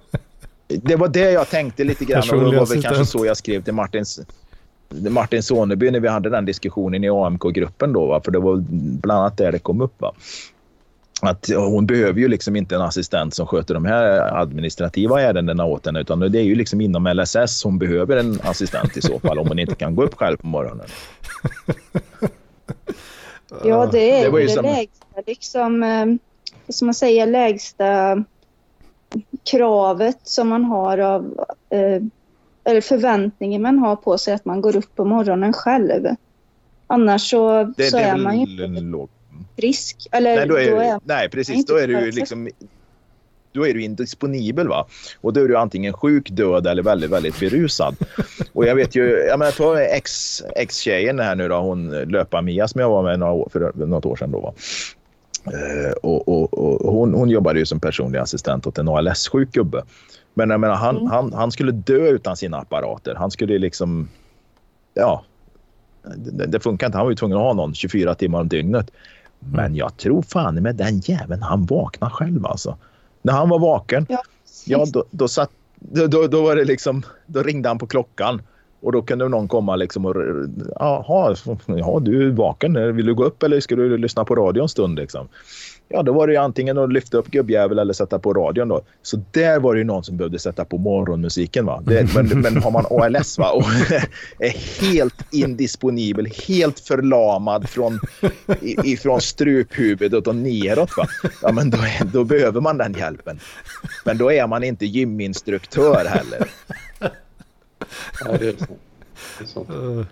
Det 0.67 0.95
var 0.95 1.07
det 1.07 1.31
jag 1.31 1.49
tänkte 1.49 1.83
lite 1.83 2.05
grann. 2.05 2.23
Och 2.31 2.51
det 2.51 2.57
var 2.57 2.65
väl 2.65 2.83
kanske 2.83 3.05
så 3.05 3.25
jag 3.25 3.37
skrev 3.37 3.63
till 3.63 3.73
Martins, 3.73 4.19
Martin 4.89 5.43
Soneby 5.43 5.91
när 5.91 5.99
vi 5.99 6.07
hade 6.07 6.29
den 6.29 6.45
diskussionen 6.45 7.03
i 7.03 7.09
AMK-gruppen 7.09 7.93
då. 7.93 8.05
Va? 8.07 8.21
För 8.21 8.31
det 8.31 8.39
var 8.39 8.63
bland 9.01 9.19
annat 9.21 9.37
där 9.37 9.51
det 9.51 9.59
kom 9.59 9.81
upp. 9.81 10.01
Va? 10.01 10.13
Att 11.21 11.49
hon 11.55 11.85
behöver 11.85 12.19
ju 12.19 12.27
liksom 12.27 12.55
inte 12.55 12.75
en 12.75 12.81
assistent 12.81 13.33
som 13.33 13.47
sköter 13.47 13.73
de 13.73 13.85
här 13.85 14.35
administrativa 14.41 15.21
ärendena 15.21 15.65
åt 15.65 15.85
henne. 15.85 15.99
Utan 15.99 16.19
det 16.19 16.39
är 16.39 16.43
ju 16.43 16.55
liksom 16.55 16.81
inom 16.81 17.07
LSS 17.07 17.63
hon 17.63 17.79
behöver 17.79 18.17
en 18.17 18.39
assistent 18.43 18.97
i 18.97 19.01
så 19.01 19.19
fall. 19.19 19.39
om 19.39 19.47
hon 19.47 19.59
inte 19.59 19.75
kan 19.75 19.95
gå 19.95 20.03
upp 20.03 20.13
själv 20.13 20.37
på 20.37 20.47
morgonen. 20.47 20.87
Ja, 23.63 23.85
det 23.85 24.11
är 24.21 24.31
Det 24.31 24.41
det 24.41 24.49
som- 24.49 24.65
lägsta, 24.65 25.05
liksom, 25.25 25.83
eh, 25.83 26.05
ska 26.69 26.85
man 26.85 26.93
säga, 26.93 27.25
lägsta 27.25 28.23
kravet 29.51 30.17
som 30.23 30.47
man 30.49 30.63
har 30.65 30.97
av, 30.97 31.45
eh, 31.69 32.01
eller 32.63 32.81
förväntningen 32.81 33.61
man 33.61 33.79
har 33.79 33.95
på 33.95 34.17
sig 34.17 34.33
att 34.33 34.45
man 34.45 34.61
går 34.61 34.75
upp 34.75 34.95
på 34.95 35.05
morgonen 35.05 35.53
själv. 35.53 36.07
Annars 36.87 37.29
så, 37.29 37.73
Det, 37.77 37.83
så 37.83 37.97
det 37.97 38.03
är 38.03 38.11
väl 38.11 38.21
man 38.21 38.39
ju 38.39 38.65
inte 38.65 39.07
frisk. 39.55 40.07
Eller 40.11 40.35
Nej, 40.35 40.47
då 40.47 40.55
är, 40.55 40.71
då 40.71 40.77
är, 40.77 40.99
nej 41.03 41.29
precis. 41.29 41.65
Då 41.65 41.75
är 41.77 41.87
du 41.87 42.11
liksom... 42.11 42.49
Då 43.53 43.67
är 43.67 43.73
du 43.73 43.81
indisponibel 43.83 44.67
va? 44.67 44.85
Och 45.21 45.33
då 45.33 45.41
är 45.41 45.47
du 45.47 45.57
antingen 45.57 45.93
sjuk, 45.93 46.29
död 46.29 46.67
eller 46.67 46.83
väldigt, 46.83 47.09
väldigt 47.11 47.39
berusad. 47.39 47.95
Och 48.53 48.65
jag 48.65 48.75
vet 48.75 48.95
ju, 48.95 49.09
jag 49.09 49.39
menar 49.39 49.51
ta 49.51 49.81
ex, 49.81 50.41
ex-tjejen 50.55 51.19
här 51.19 51.35
nu 51.35 51.47
då, 51.47 51.55
hon 51.55 51.89
löpar-Mia 51.89 52.67
som 52.67 52.81
jag 52.81 52.89
var 52.89 53.03
med 53.03 53.19
några 53.19 53.33
år, 53.33 53.49
för 53.51 53.71
något 53.85 54.05
år 54.05 54.15
sedan 54.15 54.31
då 54.31 54.39
va. 54.39 54.53
Eh, 55.45 55.91
och, 55.91 56.27
och, 56.27 56.53
och 56.85 56.93
hon, 56.93 57.13
hon 57.13 57.29
jobbade 57.29 57.59
ju 57.59 57.65
som 57.65 57.79
personlig 57.79 58.19
assistent 58.19 58.67
åt 58.67 58.77
en 58.77 58.89
ALS-sjuk 58.89 59.51
gubbe. 59.51 59.83
Men 60.33 60.49
jag 60.49 60.59
menar, 60.59 60.75
han, 60.75 60.97
Mm. 60.97 61.11
han, 61.11 61.33
han 61.33 61.51
skulle 61.51 61.71
dö 61.71 62.07
utan 62.07 62.37
sina 62.37 62.57
apparater. 62.57 63.15
Han 63.15 63.31
skulle 63.31 63.57
liksom, 63.57 64.09
ja, 64.93 65.23
det, 66.17 66.45
det 66.45 66.59
funkar 66.59 66.87
inte. 66.87 66.97
Han 66.97 67.05
var 67.05 67.11
ju 67.11 67.15
tvungen 67.15 67.37
att 67.37 67.43
ha 67.43 67.53
någon 67.53 67.73
24 67.73 68.15
timmar 68.15 68.39
om 68.39 68.47
dygnet. 68.47 68.91
Men 69.39 69.75
jag 69.75 69.97
tror 69.97 70.21
fan 70.21 70.55
med 70.55 70.75
den 70.75 70.99
jäveln 70.99 71.41
han 71.41 71.65
vaknar 71.65 72.09
själv 72.09 72.45
alltså. 72.45 72.77
När 73.23 73.33
han 73.33 73.49
var 73.49 73.59
vaken, 73.59 74.05
Ja, 74.09 74.21
ja 74.65 74.85
då, 74.93 75.05
då, 75.11 75.27
satt, 75.27 75.51
då, 75.79 76.27
då, 76.27 76.41
var 76.43 76.55
det 76.55 76.65
liksom, 76.65 77.03
då 77.25 77.43
ringde 77.43 77.69
han 77.69 77.77
på 77.77 77.87
klockan. 77.87 78.41
Och 78.81 78.91
då 78.91 79.01
kunde 79.01 79.29
någon 79.29 79.47
komma 79.47 79.75
liksom 79.75 80.05
och 80.05 80.15
jaha, 80.79 81.35
ja, 81.67 81.99
du 82.01 82.27
är 82.27 82.31
vaken. 82.31 82.95
Vill 82.95 83.05
du 83.05 83.15
gå 83.15 83.23
upp 83.23 83.43
eller 83.43 83.59
ska 83.59 83.75
du 83.75 83.97
lyssna 83.97 84.25
på 84.25 84.35
radio 84.35 84.61
en 84.61 84.69
stund 84.69 84.99
liksom? 84.99 85.27
Ja, 85.89 86.03
då 86.03 86.13
var 86.13 86.27
det 86.27 86.33
ju 86.33 86.39
antingen 86.39 86.77
att 86.77 86.93
lyfta 86.93 87.17
upp 87.17 87.27
gubbjävel 87.27 87.79
eller 87.79 87.93
sätta 87.93 88.19
på 88.19 88.33
radion 88.33 88.67
då. 88.67 88.81
Så 89.01 89.23
där 89.31 89.59
var 89.59 89.73
det 89.73 89.79
ju 89.79 89.83
någon 89.83 90.03
som 90.03 90.17
behövde 90.17 90.39
sätta 90.39 90.65
på 90.65 90.77
morgonmusiken 90.77 91.65
va. 91.65 91.83
Det, 91.85 92.15
men, 92.15 92.27
men 92.41 92.57
har 92.57 92.71
man 92.71 92.85
ALS 92.89 93.37
va 93.37 93.51
och 93.51 93.63
är 94.39 94.81
helt 94.81 95.33
indisponibel, 95.33 96.27
helt 96.47 96.79
förlamad 96.79 97.69
från, 97.69 97.99
ifrån 98.61 99.21
struphuvudet 99.21 100.27
och 100.27 100.35
neråt 100.35 100.97
va. 100.97 101.07
Ja, 101.41 101.51
men 101.51 101.69
då, 101.69 101.77
då 102.13 102.23
behöver 102.23 102.61
man 102.61 102.77
den 102.77 102.93
hjälpen. 102.93 103.39
Men 104.05 104.17
då 104.17 104.31
är 104.31 104.47
man 104.47 104.63
inte 104.63 104.85
gyminstruktör 104.85 106.05
heller. 106.05 106.49
Ja, 108.25 108.37
det 108.39 108.47
är 108.47 108.55
sant. 108.57 108.79
Det 109.39 109.43
är 109.43 109.47
sant. 109.47 110.07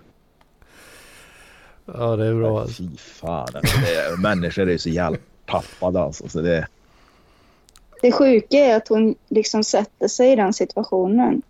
Ja, 1.86 2.15
det 2.15 2.26
är 2.26 2.34
bra 2.34 2.61
alltså. 2.61 2.84
Fy 2.84 2.97
fan. 2.97 3.47
Alltså, 3.53 3.78
det 3.86 3.95
är, 3.95 4.17
människor 4.17 4.69
är 4.69 4.78
så 4.78 4.89
jävla 4.89 5.17
tappade 5.51 6.01
alltså. 6.01 6.29
Så 6.29 6.41
det, 6.41 6.67
Det 8.01 8.11
sjuka 8.11 8.57
är 8.57 8.77
att 8.77 8.87
hon 8.87 9.15
liksom 9.29 9.63
sätter 9.63 10.07
sig 10.07 10.31
i 10.31 10.35
den 10.35 10.53
situationen. 10.53 11.41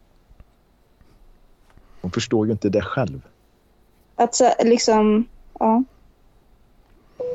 hon 2.02 2.12
förstår 2.12 2.46
ju 2.46 2.52
inte 2.52 2.70
det 2.70 2.82
själv. 2.82 3.22
Att 4.16 4.36
så, 4.36 4.52
liksom, 4.64 5.26
ja. 5.60 5.84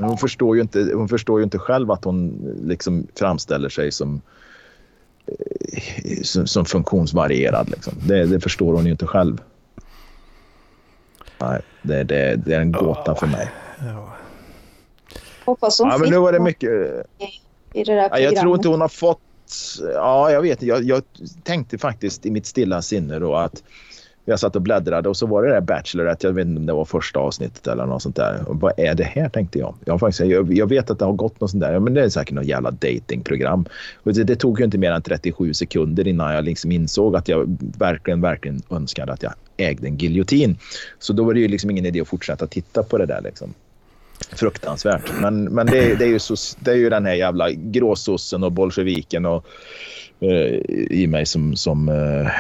Men 0.00 0.08
Hon 0.08 0.18
förstår 0.18 0.56
ju 0.56 0.62
inte, 0.62 0.90
hon 0.94 1.08
förstår 1.08 1.40
ju 1.40 1.44
inte 1.44 1.58
själv 1.58 1.90
att 1.90 2.04
hon 2.04 2.48
liksom 2.64 3.06
framställer 3.14 3.68
sig 3.68 3.92
som, 3.92 4.20
eh, 5.26 6.22
som, 6.22 6.46
som 6.46 6.64
funktionsvarierad. 6.64 7.70
Liksom. 7.70 7.92
Det, 8.06 8.26
det 8.26 8.40
förstår 8.40 8.72
hon 8.74 8.84
ju 8.86 8.90
inte 8.92 9.06
själv. 9.06 9.42
Nej, 11.40 11.60
det, 11.82 12.04
det, 12.04 12.36
det 12.36 12.54
är 12.54 12.60
en 12.60 12.72
gåta 12.72 13.14
för 13.14 13.26
mig. 13.26 13.50
Ja. 13.78 14.16
Hoppas 15.46 15.78
hon 15.80 15.88
Ja, 15.88 15.98
men 15.98 16.10
nu 16.10 16.18
var 16.18 16.32
det 16.32 16.40
mycket... 16.40 16.70
i 17.72 17.84
det 17.84 17.94
där 17.94 18.08
Ja, 18.10 18.18
jag 18.18 18.36
tror 18.36 18.56
inte 18.56 18.68
hon 18.68 18.80
har 18.80 18.88
fått... 18.88 19.20
Ja, 19.94 20.30
jag 20.30 20.42
vet. 20.42 20.62
Jag, 20.62 20.82
jag 20.82 21.02
tänkte 21.42 21.78
faktiskt 21.78 22.26
i 22.26 22.30
mitt 22.30 22.46
stilla 22.46 22.82
sinne 22.82 23.18
då 23.18 23.34
att 23.34 23.62
jag 24.28 24.40
satt 24.40 24.56
och 24.56 24.62
bläddrade 24.62 25.08
och 25.08 25.16
så 25.16 25.26
var 25.26 25.42
det 25.42 25.48
där 25.48 25.60
Bachelorette. 25.60 26.26
Jag 26.26 26.34
vet 26.34 26.46
inte 26.46 26.60
om 26.60 26.66
det 26.66 26.72
var 26.72 26.84
första 26.84 27.20
avsnittet 27.20 27.66
eller 27.66 27.86
något 27.86 28.02
sånt 28.02 28.16
där. 28.16 28.48
Och 28.48 28.60
vad 28.60 28.72
är 28.76 28.94
det 28.94 29.04
här 29.04 29.28
tänkte 29.28 29.58
jag. 29.58 29.74
Jag, 29.84 30.00
faktiskt, 30.00 30.30
jag, 30.30 30.52
jag 30.52 30.68
vet 30.68 30.90
att 30.90 30.98
det 30.98 31.04
har 31.04 31.12
gått 31.12 31.40
något 31.40 31.50
sånt 31.50 31.62
där. 31.62 31.72
Ja, 31.72 31.80
men 31.80 31.94
det 31.94 32.04
är 32.04 32.08
säkert 32.08 32.34
något 32.34 32.46
jävla 32.46 32.70
datingprogram. 32.70 33.66
Och 34.02 34.14
det, 34.14 34.24
det 34.24 34.36
tog 34.36 34.58
ju 34.58 34.64
inte 34.64 34.78
mer 34.78 34.92
än 34.92 35.02
37 35.02 35.54
sekunder 35.54 36.06
innan 36.06 36.34
jag 36.34 36.44
liksom 36.44 36.72
insåg 36.72 37.16
att 37.16 37.28
jag 37.28 37.56
verkligen, 37.78 38.20
verkligen 38.20 38.62
önskade 38.70 39.12
att 39.12 39.22
jag 39.22 39.32
ägde 39.56 39.86
en 39.86 39.96
giljotin. 39.96 40.58
Så 40.98 41.12
då 41.12 41.24
var 41.24 41.34
det 41.34 41.40
ju 41.40 41.48
liksom 41.48 41.70
ingen 41.70 41.86
idé 41.86 42.00
att 42.00 42.08
fortsätta 42.08 42.46
titta 42.46 42.82
på 42.82 42.98
det 42.98 43.06
där 43.06 43.20
liksom. 43.20 43.54
Fruktansvärt. 44.32 45.12
Men, 45.20 45.44
men 45.44 45.66
det, 45.66 45.78
är- 45.78 45.96
det, 45.96 46.04
är 46.04 46.08
ju 46.08 46.18
så, 46.18 46.34
det 46.60 46.70
är 46.70 46.74
ju 46.74 46.90
den 46.90 47.06
här 47.06 47.14
jävla 47.14 47.50
gråsossen 47.50 48.44
och 48.44 48.52
bolsjeviken 48.52 49.26
och, 49.26 49.46
eh, 50.20 50.60
i 50.90 51.06
mig 51.10 51.26
som, 51.26 51.56
som 51.56 51.88
eh, 51.88 52.30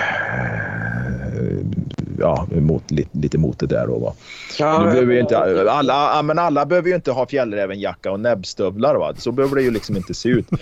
ja, 2.18 2.46
emot, 2.56 2.90
lite, 2.90 3.18
lite 3.18 3.36
emot 3.36 3.58
det 3.58 3.66
där. 3.66 3.86
Då, 3.86 3.98
va. 3.98 4.14
Ja, 4.58 4.78
Nu 4.78 4.84
behöver 4.90 5.12
ju 5.14 5.20
inte, 5.20 5.38
alla, 5.70 6.22
men 6.22 6.38
alla 6.38 6.66
behöver 6.66 6.88
ju 6.88 6.94
inte 6.94 7.10
ha 7.12 7.26
fjällrävenjacka 7.26 8.12
och 8.12 8.20
näbbstövlar. 8.20 8.94
Va? 8.94 9.14
Så 9.16 9.32
behöver 9.32 9.56
det 9.56 9.62
ju 9.62 9.70
liksom 9.70 9.96
inte 9.96 10.14
se 10.14 10.28
ut. 10.28 10.46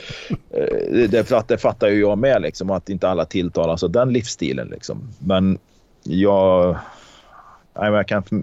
Eh, 0.56 1.08
det, 1.08 1.28
för 1.28 1.36
att 1.36 1.48
det 1.48 1.58
fattar 1.58 1.88
ju 1.88 2.00
jag 2.00 2.18
med, 2.18 2.42
liksom, 2.42 2.70
att 2.70 2.88
inte 2.88 3.08
alla 3.08 3.24
tilltalas 3.24 3.82
av 3.82 3.90
den 3.90 4.12
livsstilen. 4.12 4.68
Liksom. 4.68 5.08
Men 5.18 5.58
jag, 6.02 6.76
jag 7.74 8.08
kan 8.08 8.22
för 8.22 8.42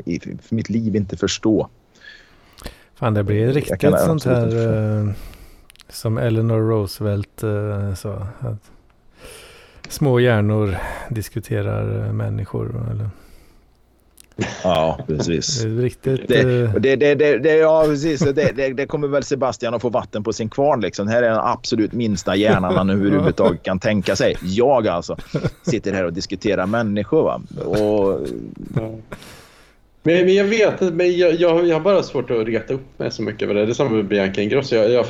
mitt 0.55 0.69
liv 0.69 0.95
inte 0.95 1.17
förstå. 1.17 1.69
Fan, 3.01 3.13
det 3.13 3.23
blir 3.23 3.53
riktigt 3.53 3.99
sånt 3.99 4.25
här 4.25 4.99
eh, 4.99 5.09
som 5.89 6.17
Eleanor 6.17 6.59
Roosevelt 6.59 7.43
eh, 7.43 7.93
sa. 7.93 8.27
Att 8.39 8.71
små 9.89 10.19
hjärnor 10.19 10.77
diskuterar 11.09 12.05
eh, 12.05 12.13
människor. 12.13 12.87
Eller, 12.91 13.09
Ja, 14.63 14.99
precis. 15.07 15.61
det 15.61 15.69
är 15.69 15.75
riktigt... 15.75 16.27
Det, 16.27 16.39
eh, 16.39 16.73
det, 16.73 16.95
det, 16.95 17.15
det, 17.15 17.37
det, 17.37 17.55
ja, 17.55 17.83
precis. 17.85 18.19
Det, 18.19 18.51
det, 18.55 18.73
det 18.73 18.85
kommer 18.85 19.07
väl 19.07 19.23
Sebastian 19.23 19.73
att 19.73 19.81
få 19.81 19.89
vatten 19.89 20.23
på 20.23 20.33
sin 20.33 20.49
kvarn. 20.49 20.81
Liksom. 20.81 21.07
Det 21.07 21.13
här 21.13 21.23
är 21.23 21.29
den 21.29 21.39
absolut 21.39 21.93
minsta 21.93 22.35
hjärnan 22.35 22.75
han 22.75 22.89
överhuvudtaget 22.89 23.63
kan 23.63 23.79
tänka 23.79 24.15
sig. 24.15 24.37
Jag 24.41 24.87
alltså 24.87 25.17
sitter 25.63 25.93
här 25.93 26.05
och 26.05 26.13
diskuterar 26.13 26.65
människor. 26.65 27.23
Va? 27.23 27.41
Och, 27.65 28.27
Ja. 28.75 28.91
Men, 30.03 30.25
men 30.25 30.35
jag 30.35 30.45
vet 30.45 30.81
inte, 30.81 30.93
men 30.93 31.17
jag, 31.17 31.33
jag, 31.33 31.67
jag 31.67 31.75
har 31.75 31.81
bara 31.81 32.03
svårt 32.03 32.31
att 32.31 32.47
reta 32.47 32.73
upp 32.73 32.99
mig 32.99 33.11
så 33.11 33.23
mycket 33.23 33.41
över 33.41 33.53
det. 33.53 33.65
Det 33.65 33.71
är 33.71 33.73
samma 33.73 33.89
med 33.89 34.05
Bianca 34.05 34.41
Ingrosso. 34.41 34.75
Jag, 34.75 34.91
jag, 34.91 35.05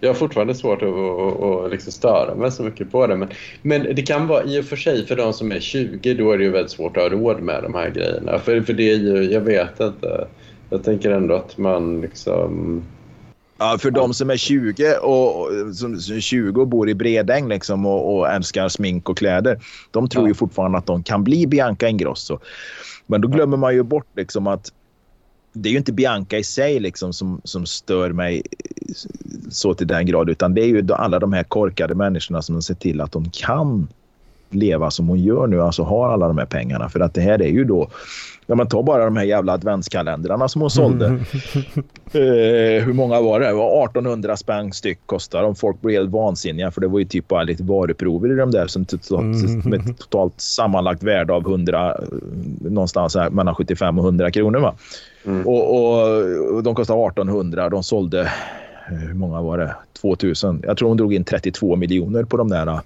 jag 0.00 0.08
har 0.08 0.14
fortfarande 0.14 0.54
svårt 0.54 0.82
att, 0.82 0.88
att, 0.88 1.42
att 1.42 1.70
liksom 1.70 1.92
störa 1.92 2.34
mig 2.34 2.52
så 2.52 2.62
mycket 2.62 2.92
på 2.92 3.06
det. 3.06 3.16
Men, 3.16 3.28
men 3.62 3.94
det 3.94 4.02
kan 4.02 4.26
vara 4.26 4.44
i 4.44 4.60
och 4.60 4.64
för 4.64 4.76
sig 4.76 5.06
för 5.06 5.16
de 5.16 5.32
som 5.32 5.52
är 5.52 5.60
20, 5.60 6.14
då 6.14 6.32
är 6.32 6.38
det 6.38 6.44
ju 6.44 6.50
väldigt 6.50 6.70
svårt 6.70 6.96
att 6.96 7.02
ha 7.02 7.10
råd 7.10 7.40
med 7.40 7.62
de 7.62 7.74
här 7.74 7.90
grejerna. 7.90 8.38
För, 8.38 8.60
för 8.60 8.72
det 8.72 8.90
är 8.90 8.96
ju, 8.96 9.32
jag 9.32 9.40
vet 9.40 9.80
inte. 9.80 10.26
Jag 10.70 10.84
tänker 10.84 11.10
ändå 11.10 11.34
att 11.34 11.58
man 11.58 12.00
liksom 12.00 12.82
ja, 13.62 13.78
för 13.78 13.90
de 13.90 14.14
som 14.14 14.30
är 14.30 14.36
20 14.36 14.96
och, 14.96 15.48
som, 15.74 16.00
som 16.00 16.16
är 16.16 16.20
20 16.20 16.60
och 16.60 16.68
bor 16.68 16.88
i 16.88 16.94
Bredäng 16.94 17.48
liksom, 17.48 17.86
och, 17.86 18.16
och 18.16 18.28
älskar 18.30 18.68
smink 18.68 19.08
och 19.08 19.18
kläder. 19.18 19.58
De 19.90 20.08
tror 20.08 20.24
Ja. 20.24 20.28
ju 20.28 20.34
fortfarande 20.34 20.78
att 20.78 20.86
de 20.86 21.02
kan 21.02 21.24
bli 21.24 21.46
Bianca 21.46 21.88
Ingrosso. 21.88 22.38
Men 23.06 23.20
då 23.20 23.28
glömmer 23.28 23.56
man 23.56 23.74
ju 23.74 23.82
bort 23.82 24.06
liksom 24.16 24.46
att 24.46 24.72
det 25.52 25.68
är 25.68 25.70
ju 25.70 25.78
inte 25.78 25.92
Bianca 25.92 26.38
i 26.38 26.44
sig 26.44 26.80
liksom 26.80 27.12
som, 27.12 27.40
som 27.44 27.66
stör 27.66 28.12
mig 28.12 28.42
så 29.50 29.74
till 29.74 29.86
den 29.86 30.06
grad 30.06 30.30
utan 30.30 30.54
det 30.54 30.62
är 30.62 30.66
ju 30.66 30.92
alla 30.92 31.18
de 31.18 31.32
här 31.32 31.44
korkade 31.44 31.94
människorna 31.94 32.42
som 32.42 32.62
ser 32.62 32.74
till 32.74 33.00
att 33.00 33.12
de 33.12 33.30
kan 33.30 33.88
leva 34.50 34.90
som 34.90 35.08
hon 35.08 35.18
gör 35.18 35.46
nu, 35.46 35.62
alltså 35.62 35.82
har 35.82 36.12
alla 36.12 36.28
de 36.28 36.38
här 36.38 36.46
pengarna. 36.46 36.88
För 36.88 37.00
att 37.00 37.14
det 37.14 37.20
här 37.20 37.42
är 37.42 37.48
ju 37.48 37.64
då, 37.64 37.90
ja 38.46 38.54
man 38.54 38.68
tar 38.68 38.82
bara 38.82 39.04
de 39.04 39.16
här 39.16 39.24
jävla 39.24 39.52
adventskalendrarna 39.52 40.48
som 40.48 40.60
hon 40.60 40.70
sålde. 40.70 41.18
Eh, 42.14 42.84
hur 42.84 42.92
många 42.92 43.20
var 43.20 43.40
det? 43.40 43.46
Det 43.46 43.52
var 43.52 43.84
1800 43.84 44.36
spänn 44.36 44.72
styck 44.72 44.98
kostar 45.06 45.42
de. 45.42 45.54
Folk 45.54 45.80
blev 45.80 46.00
helt 46.00 46.10
vansinniga 46.10 46.70
för 46.70 46.80
det 46.80 46.88
var 46.88 46.98
ju 46.98 47.04
typ 47.04 47.28
bara 47.28 47.42
lite 47.42 47.62
varuprover 47.62 48.32
i 48.32 48.36
de 48.36 48.50
där 48.50 48.66
som 48.66 48.84
totalt, 48.84 49.22
Mm. 49.22 49.58
med 49.70 49.98
totalt 49.98 50.40
sammanlagt 50.40 51.02
värde 51.02 51.32
av 51.32 51.42
100, 51.42 51.92
eh, 51.92 51.98
någonstans 52.60 53.14
här 53.16 53.30
mellan 53.30 53.54
75 53.54 53.98
och 53.98 54.04
100 54.04 54.30
kronor. 54.30 54.58
Va? 54.60 54.74
Mm. 55.26 55.46
Och, 55.46 55.74
och, 55.76 56.00
och 56.54 56.62
de 56.62 56.74
kostade 56.74 57.00
1800. 57.06 57.68
De 57.68 57.82
sålde, 57.82 58.30
hur 58.86 59.14
många 59.14 59.40
var 59.42 59.58
det? 59.58 59.74
2000. 60.00 60.62
Jag 60.66 60.76
tror 60.76 60.88
hon 60.88 60.96
drog 60.96 61.14
in 61.14 61.24
32 61.24 61.76
miljoner 61.76 62.24
på 62.24 62.36
de 62.36 62.48
där 62.48 62.66
eh, 62.66 62.80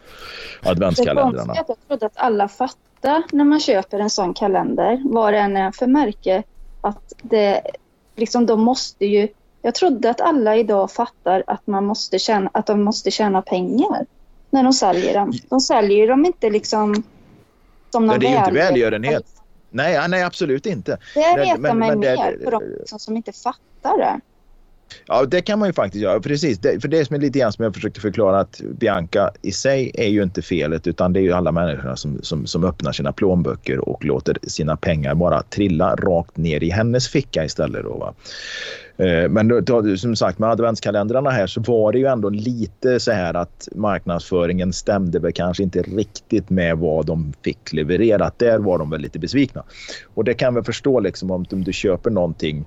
Det 0.62 0.68
adventskalendrarna. 0.70 1.36
konstiga 1.36 1.54
är 1.56 1.60
att 1.60 1.68
jag 1.68 1.88
trodde 1.88 2.06
att 2.06 2.12
alla 2.16 2.48
fattar 2.48 3.22
när 3.32 3.44
man 3.44 3.60
köper 3.60 3.98
en 3.98 4.10
sån 4.10 4.34
kalender, 4.34 5.02
vad 5.04 5.32
det 5.32 5.38
än 5.38 5.56
är 5.56 5.72
för 5.72 5.86
märke, 5.86 6.42
att 6.80 7.12
det 7.22 7.62
liksom 8.16 8.46
de 8.46 8.60
måste 8.60 9.06
ju... 9.06 9.28
Jag 9.62 9.74
trodde 9.74 10.10
att 10.10 10.20
alla 10.20 10.56
idag 10.56 10.90
fattar 10.90 11.42
att 11.46 11.66
man 11.66 11.84
måste 11.86 12.18
tjäna, 12.18 12.50
att 12.54 12.66
de 12.66 12.82
måste 12.82 13.10
tjäna 13.10 13.42
pengar 13.42 14.06
när 14.50 14.62
de 14.62 14.72
säljer 14.72 15.14
dem. 15.14 15.32
De 15.48 15.60
säljer 15.60 16.08
dem 16.08 16.24
inte 16.24 16.50
liksom 16.50 17.02
som 17.90 18.06
någon 18.06 18.20
det 18.20 18.26
är 18.26 18.30
ju 18.30 18.36
inte 18.38 18.50
välgörenhet. 18.50 19.26
Nej, 19.70 20.08
nej, 20.08 20.22
absolut 20.22 20.66
inte. 20.66 20.98
Det 21.14 21.20
retar 21.20 21.58
men- 21.58 21.78
mig 21.78 21.88
men 21.88 22.00
det- 22.00 22.16
mer 22.16 22.38
för 22.44 22.50
de 22.50 22.62
liksom 22.78 22.98
som 22.98 23.16
inte 23.16 23.32
fattar 23.32 23.98
det. 23.98 24.20
Ja, 25.06 25.24
det 25.24 25.40
kan 25.40 25.58
man 25.58 25.68
ju 25.68 25.72
faktiskt 25.72 26.02
göra. 26.02 26.20
Precis. 26.20 26.58
Det, 26.58 26.80
för 26.80 26.88
det 26.88 26.98
är 26.98 27.04
som 27.04 27.16
är 27.16 27.20
lite 27.20 27.38
grann 27.38 27.52
som 27.52 27.64
jag 27.64 27.74
försökte 27.74 28.00
förklara 28.00 28.40
att 28.40 28.60
Bianca 28.78 29.30
i 29.42 29.52
sig 29.52 29.90
är 29.94 30.08
ju 30.08 30.22
inte 30.22 30.42
felet 30.42 30.86
utan 30.86 31.12
det 31.12 31.20
är 31.20 31.22
ju 31.22 31.32
alla 31.32 31.52
människorna 31.52 31.96
som, 31.96 32.18
som, 32.22 32.46
som 32.46 32.64
öppnar 32.64 32.92
sina 32.92 33.12
plånböcker 33.12 33.88
och 33.88 34.04
låter 34.04 34.38
sina 34.42 34.76
pengar 34.76 35.14
bara 35.14 35.42
trilla 35.42 35.94
rakt 35.94 36.36
ner 36.36 36.62
i 36.62 36.70
hennes 36.70 37.08
ficka 37.08 37.44
istället. 37.44 37.84
Då, 37.84 37.96
va? 37.96 38.14
Eh, 38.98 39.28
men 39.28 39.64
då, 39.64 39.96
som 39.96 40.16
sagt 40.16 40.38
med 40.38 40.50
adventskalendrarna 40.50 41.30
här 41.30 41.46
så 41.46 41.60
var 41.60 41.92
det 41.92 41.98
ju 41.98 42.06
ändå 42.06 42.28
lite 42.28 43.00
så 43.00 43.12
här 43.12 43.34
att 43.34 43.68
marknadsföringen 43.74 44.72
stämde 44.72 45.18
väl 45.18 45.32
kanske 45.32 45.62
inte 45.62 45.82
riktigt 45.82 46.50
med 46.50 46.78
vad 46.78 47.06
de 47.06 47.32
fick 47.44 47.72
levererat. 47.72 48.38
Där 48.38 48.58
var 48.58 48.78
de 48.78 48.90
väl 48.90 49.00
lite 49.00 49.18
besvikna. 49.18 49.62
Och 50.14 50.24
det 50.24 50.34
kan 50.34 50.54
vi 50.54 50.62
förstå 50.62 51.00
liksom 51.00 51.30
om, 51.30 51.44
om 51.52 51.64
du 51.64 51.72
köper 51.72 52.10
någonting 52.10 52.64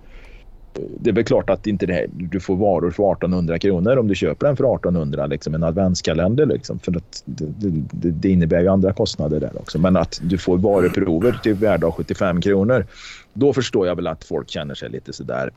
det 0.74 1.10
är 1.10 1.14
väl 1.14 1.24
klart 1.24 1.50
att 1.50 1.68
inte 1.68 1.86
det 1.86 2.06
du 2.10 2.40
får 2.40 2.56
varor 2.56 2.91
för 2.91 3.12
1800 3.12 3.60
kronor 3.60 3.98
om 3.98 4.08
du 4.08 4.16
köper 4.16 4.48
den 4.48 4.58
för 4.58 4.76
1800, 4.76 5.26
liksom 5.26 5.56
en 5.56 5.64
adventskalender. 5.64 6.46
Liksom, 6.46 6.80
för 6.80 6.98
att 6.98 7.24
det, 7.26 7.46
det, 7.91 8.12
det 8.12 8.30
innebär 8.30 8.62
ju 8.62 8.68
andra 8.68 8.94
kostnader 8.94 9.40
där 9.40 9.52
också. 9.56 9.80
Men 9.80 9.98
att 9.98 10.20
du 10.24 10.38
får 10.38 10.58
varuprover 10.58 11.40
till 11.44 11.54
värde 11.54 11.86
av 11.86 11.91
75 11.91 12.41
kronor, 12.41 12.86
då 13.34 13.54
förstår 13.54 13.88
jag 13.88 13.96
väl 13.96 14.08
att 14.08 14.24
folk 14.24 14.50
känner 14.50 14.76
sig 14.76 14.90
lite 14.90 15.14
sådär. 15.14 15.52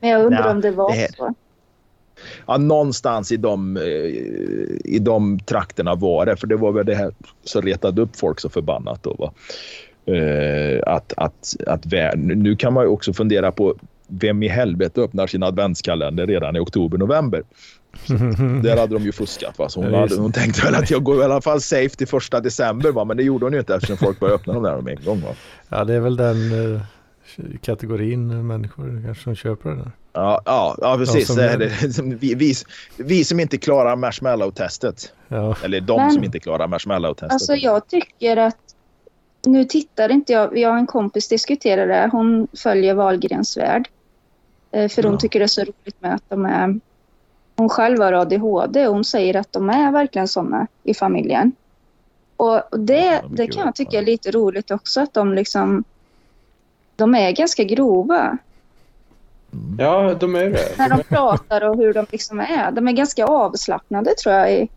Men 0.00 0.10
jag 0.10 0.24
undrar 0.24 0.50
om 0.50 0.60
det 0.60 0.70
var 0.70 0.92
det 0.92 1.14
så. 1.16 1.34
Ja, 2.46 2.56
någonstans 2.56 3.32
i 3.32 3.36
de, 3.36 3.76
eh, 3.76 3.82
i 4.84 4.98
de 5.00 5.38
trakterna 5.38 5.94
var 5.94 6.26
det, 6.26 6.36
för 6.36 6.46
det 6.46 6.56
var 6.56 6.72
väl 6.72 6.86
det 6.86 6.94
här 6.94 7.12
som 7.44 7.62
retade 7.62 8.02
upp 8.02 8.16
folk 8.16 8.40
så 8.40 8.48
förbannat. 8.48 9.02
Då, 9.02 9.14
va? 9.14 9.32
Eh, 10.14 10.82
att, 10.86 11.12
att, 11.16 11.56
att 11.66 11.84
nu 12.16 12.56
kan 12.56 12.72
man 12.72 12.84
ju 12.84 12.88
också 12.88 13.12
fundera 13.12 13.52
på 13.52 13.74
vem 14.06 14.42
i 14.42 14.48
helvete 14.48 15.00
öppnar 15.00 15.26
sin 15.26 15.42
adventskalender 15.42 16.26
redan 16.26 16.56
i 16.56 16.58
oktober, 16.58 16.98
november? 16.98 17.42
Där 18.62 18.76
hade 18.76 18.94
de 18.94 19.02
ju 19.04 19.12
fuskat. 19.12 19.58
Va? 19.58 19.68
Så 19.68 19.82
hon, 19.82 19.94
hade, 19.94 20.16
hon 20.16 20.32
tänkte 20.32 20.62
väl 20.62 20.74
att 20.74 20.90
jag 20.90 21.02
går 21.04 21.20
i 21.20 21.24
alla 21.24 21.40
fall 21.40 21.60
safe 21.60 21.88
till 21.96 22.08
första 22.08 22.40
december. 22.40 22.92
Va? 22.92 23.04
Men 23.04 23.16
det 23.16 23.22
gjorde 23.22 23.46
hon 23.46 23.52
ju 23.52 23.58
inte 23.58 23.74
eftersom 23.74 23.96
folk 23.96 24.20
började 24.20 24.34
öppna 24.34 24.52
dem 24.52 24.62
där 24.62 24.80
med 24.80 24.98
en 24.98 25.04
gång. 25.04 25.20
Va? 25.20 25.28
Ja, 25.68 25.84
det 25.84 25.94
är 25.94 26.00
väl 26.00 26.16
den 26.16 26.36
eh, 26.74 26.80
kategorin 27.60 28.46
människor 28.46 29.02
kanske 29.04 29.24
som 29.24 29.34
köper 29.34 29.70
det 29.70 29.76
där. 29.76 29.90
Ja, 30.12 30.42
ja, 30.44 30.76
ja, 30.80 30.96
precis. 30.96 31.26
som 31.26 31.36
det. 31.36 31.72
Vi, 32.20 32.34
vi, 32.34 32.54
vi 32.96 33.24
som 33.24 33.40
inte 33.40 33.58
klarar 33.58 33.96
marshmallow-testet. 33.96 35.12
Ja, 35.28 35.56
Eller 35.64 35.80
de 35.80 36.00
Men- 36.00 36.10
som 36.10 36.24
inte 36.24 36.38
klarar 36.40 36.68
marshmallow-testet. 36.68 37.32
Alltså 37.32 37.54
jag 37.54 37.88
tycker 37.88 38.36
att 38.36 38.56
nu 39.46 39.64
tittar 39.64 40.08
inte 40.08 40.32
jag, 40.32 40.58
jag 40.58 40.70
har 40.70 40.78
en 40.78 40.86
kompis 40.86 41.28
diskuterar 41.28 41.86
det, 41.86 42.08
hon 42.12 42.48
följer 42.62 42.94
Wahlgrens 42.94 43.56
värld. 43.56 43.88
Eh, 44.76 44.88
För 44.88 45.02
hon 45.02 45.12
Ja. 45.12 45.18
tycker 45.18 45.38
det 45.38 45.44
är 45.44 45.46
så 45.46 45.60
roligt 45.60 45.96
med 46.02 46.14
att 46.14 46.22
de 46.28 46.44
är, 46.46 46.80
hon 47.56 47.68
själv 47.68 48.00
har 48.02 48.12
ADHD 48.12 48.86
och 48.86 48.94
hon 48.94 49.04
säger 49.04 49.36
att 49.36 49.52
de 49.52 49.70
är 49.70 49.92
verkligen 49.92 50.28
sådana 50.28 50.66
i 50.82 50.94
familjen. 50.94 51.52
Och 52.36 52.62
det, 52.78 53.04
Ja, 53.04 53.20
det 53.30 53.46
kan 53.46 53.64
jag 53.66 53.74
tycka 53.74 53.98
är 53.98 54.02
lite 54.02 54.30
roligt 54.30 54.70
också 54.70 55.00
att 55.00 55.14
de 55.14 55.34
liksom, 55.34 55.84
de 56.96 57.14
är 57.14 57.30
ganska 57.32 57.64
grova 57.64 58.38
Ja, 59.78 60.14
de 60.14 60.34
är 60.36 60.50
det. 60.50 60.78
när 60.78 60.88
de 60.88 61.02
pratar 61.02 61.64
och 61.68 61.76
hur 61.76 61.94
de 61.94 62.06
liksom 62.10 62.40
är. 62.40 62.70
De 62.72 62.88
är 62.88 62.92
ganska 62.92 63.26
avslappnade 63.26 64.14
tror 64.14 64.34
jag. 64.34 64.52
i- 64.52 64.68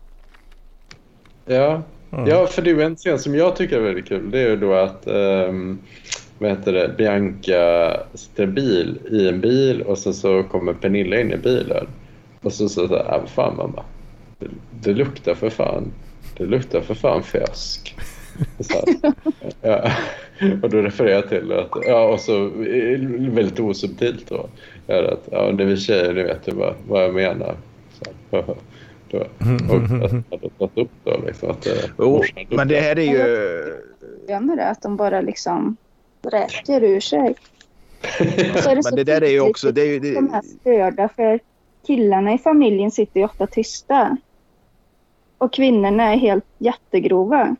Ja. 1.46 1.82
Mm. 2.12 2.26
ja, 2.28 2.46
för 2.46 2.62
det 2.62 2.70
är 2.70 2.74
ju 2.74 2.82
en 2.82 2.96
scen 2.96 3.18
som 3.18 3.34
jag 3.34 3.56
tycker 3.56 3.76
är 3.76 3.80
väldigt 3.80 4.06
kul. 4.08 4.30
Det 4.30 4.38
är 4.40 4.48
ju 4.48 4.56
då 4.56 4.74
att 4.74 5.02
um, 5.06 5.78
vad 6.40 6.50
heter 6.50 6.72
det? 6.72 6.94
Bianca 6.98 7.96
sitter 8.14 8.42
i 8.42 8.46
bil, 8.46 8.98
i 9.10 9.28
en 9.28 9.40
bil 9.40 9.82
och 9.82 9.98
sen 9.98 10.14
så 10.14 10.42
kommer 10.42 10.72
Pernilla 10.72 11.20
in 11.20 11.32
i 11.32 11.36
bilen. 11.36 11.86
Och 12.42 12.52
så 12.52 12.68
så, 12.68 12.88
så 12.88 12.96
ah, 12.96 13.18
vad 13.18 13.28
fan 13.28 13.56
mamma. 13.56 13.84
Det, 14.38 14.46
det 14.80 14.92
luktar 14.92 15.34
för 15.34 15.50
fan. 15.50 15.92
Det 16.36 16.44
luktar 16.44 16.80
för 16.80 16.94
fan 16.94 17.22
fisk. 17.22 17.96
Och 18.58 18.64
Så, 18.64 18.72
här. 18.72 19.12
ja. 19.60 19.90
Och 20.62 20.70
då 20.70 20.82
refererar 20.82 21.14
jag 21.14 21.28
till 21.28 21.52
att, 21.52 21.68
ja 21.86 22.08
och 22.08 22.20
så 22.20 22.48
väldigt 23.30 23.60
osubtilt 23.60 24.28
då. 24.28 24.48
Är 24.86 25.02
att, 25.02 25.28
ja 25.30 25.50
när 25.52 25.64
vi 25.64 25.76
tjejer 25.76 26.14
ni 26.14 26.22
vet 26.22 26.48
ju 26.48 26.52
vad, 26.52 26.74
vad 26.88 27.04
jag 27.04 27.14
menar. 27.14 27.54
Så, 27.90 28.36
här. 28.36 28.44
då, 29.10 29.18
och 29.18 29.82
att 30.04 30.12
jag 30.12 30.24
hade 30.30 30.50
tagit 30.58 30.78
upp 30.78 30.90
då 31.04 31.20
liksom 31.26 31.50
att 31.50 31.66
hade 31.66 32.22
men 32.48 32.68
det 32.68 32.80
här 32.80 32.98
är 32.98 33.02
ju... 33.02 33.18
Jag 34.28 34.42
det, 34.56 34.66
att 34.66 34.82
de 34.82 34.96
bara 34.96 35.20
liksom 35.20 35.76
räcker 36.22 36.84
ur 36.84 37.00
sig. 37.00 37.34
Så 38.62 38.70
är 38.70 38.76
det 38.76 38.82
så 38.82 38.88
Men 38.88 38.96
det 38.96 39.04
där 39.04 39.22
är 39.22 39.30
ju 39.30 39.40
också... 39.40 39.72
Det 39.72 39.80
är 39.80 39.86
ju, 39.86 39.98
det, 39.98 40.14
de 40.14 40.34
är 40.34 40.42
störda 40.42 41.08
för 41.08 41.40
killarna 41.86 42.32
i 42.32 42.38
familjen 42.38 42.90
sitter 42.90 43.20
ju 43.20 43.26
ofta 43.26 43.46
tysta. 43.46 44.16
Och 45.38 45.52
kvinnorna 45.52 46.12
är 46.12 46.16
helt 46.16 46.44
jättegrova. 46.58 47.56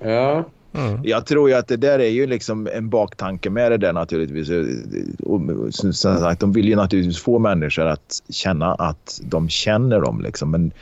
Ja, 0.00 0.44
Mm. 0.76 1.00
jag 1.04 1.26
tror 1.26 1.48
ju 1.48 1.54
att 1.54 1.68
det 1.68 1.76
där 1.76 1.98
är 1.98 2.08
ju 2.08 2.26
liksom 2.26 2.68
en 2.72 2.88
baktanke 2.88 3.50
med 3.50 3.72
det 3.72 3.78
där 3.78 3.92
naturligtvis. 3.92 4.50
Och, 5.20 5.40
som 5.74 5.92
sagt, 5.92 6.40
de 6.40 6.52
vill 6.52 6.68
ju 6.68 6.76
naturligtvis 6.76 7.22
få 7.22 7.38
människor 7.38 7.86
att 7.86 8.22
känna 8.28 8.74
att 8.74 9.20
de 9.22 9.48
känner 9.48 10.00
dem. 10.00 10.20
Liksom. 10.20 10.50
Men, 10.50 10.72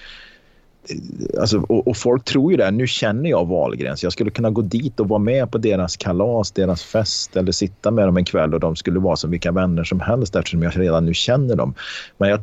alltså, 1.40 1.58
och, 1.58 1.88
och 1.88 1.96
folk 1.96 2.24
tror 2.24 2.50
ju 2.50 2.56
det. 2.56 2.70
Nu 2.70 2.86
känner 2.86 3.30
jag 3.30 3.46
Wahlgrens. 3.46 4.02
Jag 4.02 4.12
skulle 4.12 4.30
kunna 4.30 4.50
gå 4.50 4.60
dit 4.62 5.00
och 5.00 5.08
vara 5.08 5.18
med 5.18 5.50
på 5.50 5.58
deras 5.58 5.96
kalas, 5.96 6.50
deras 6.52 6.82
fest 6.82 7.36
eller 7.36 7.52
sitta 7.52 7.90
med 7.90 8.08
dem 8.08 8.16
en 8.16 8.24
kväll 8.24 8.54
och 8.54 8.60
de 8.60 8.76
skulle 8.76 9.00
vara 9.00 9.16
som 9.16 9.30
vilka 9.30 9.52
vänner 9.52 9.84
som 9.84 10.00
helst 10.00 10.36
eftersom 10.36 10.62
jag 10.62 10.80
redan 10.80 11.04
nu 11.06 11.14
känner 11.14 11.56
dem. 11.56 11.74
Men 12.18 12.28
jag, 12.28 12.40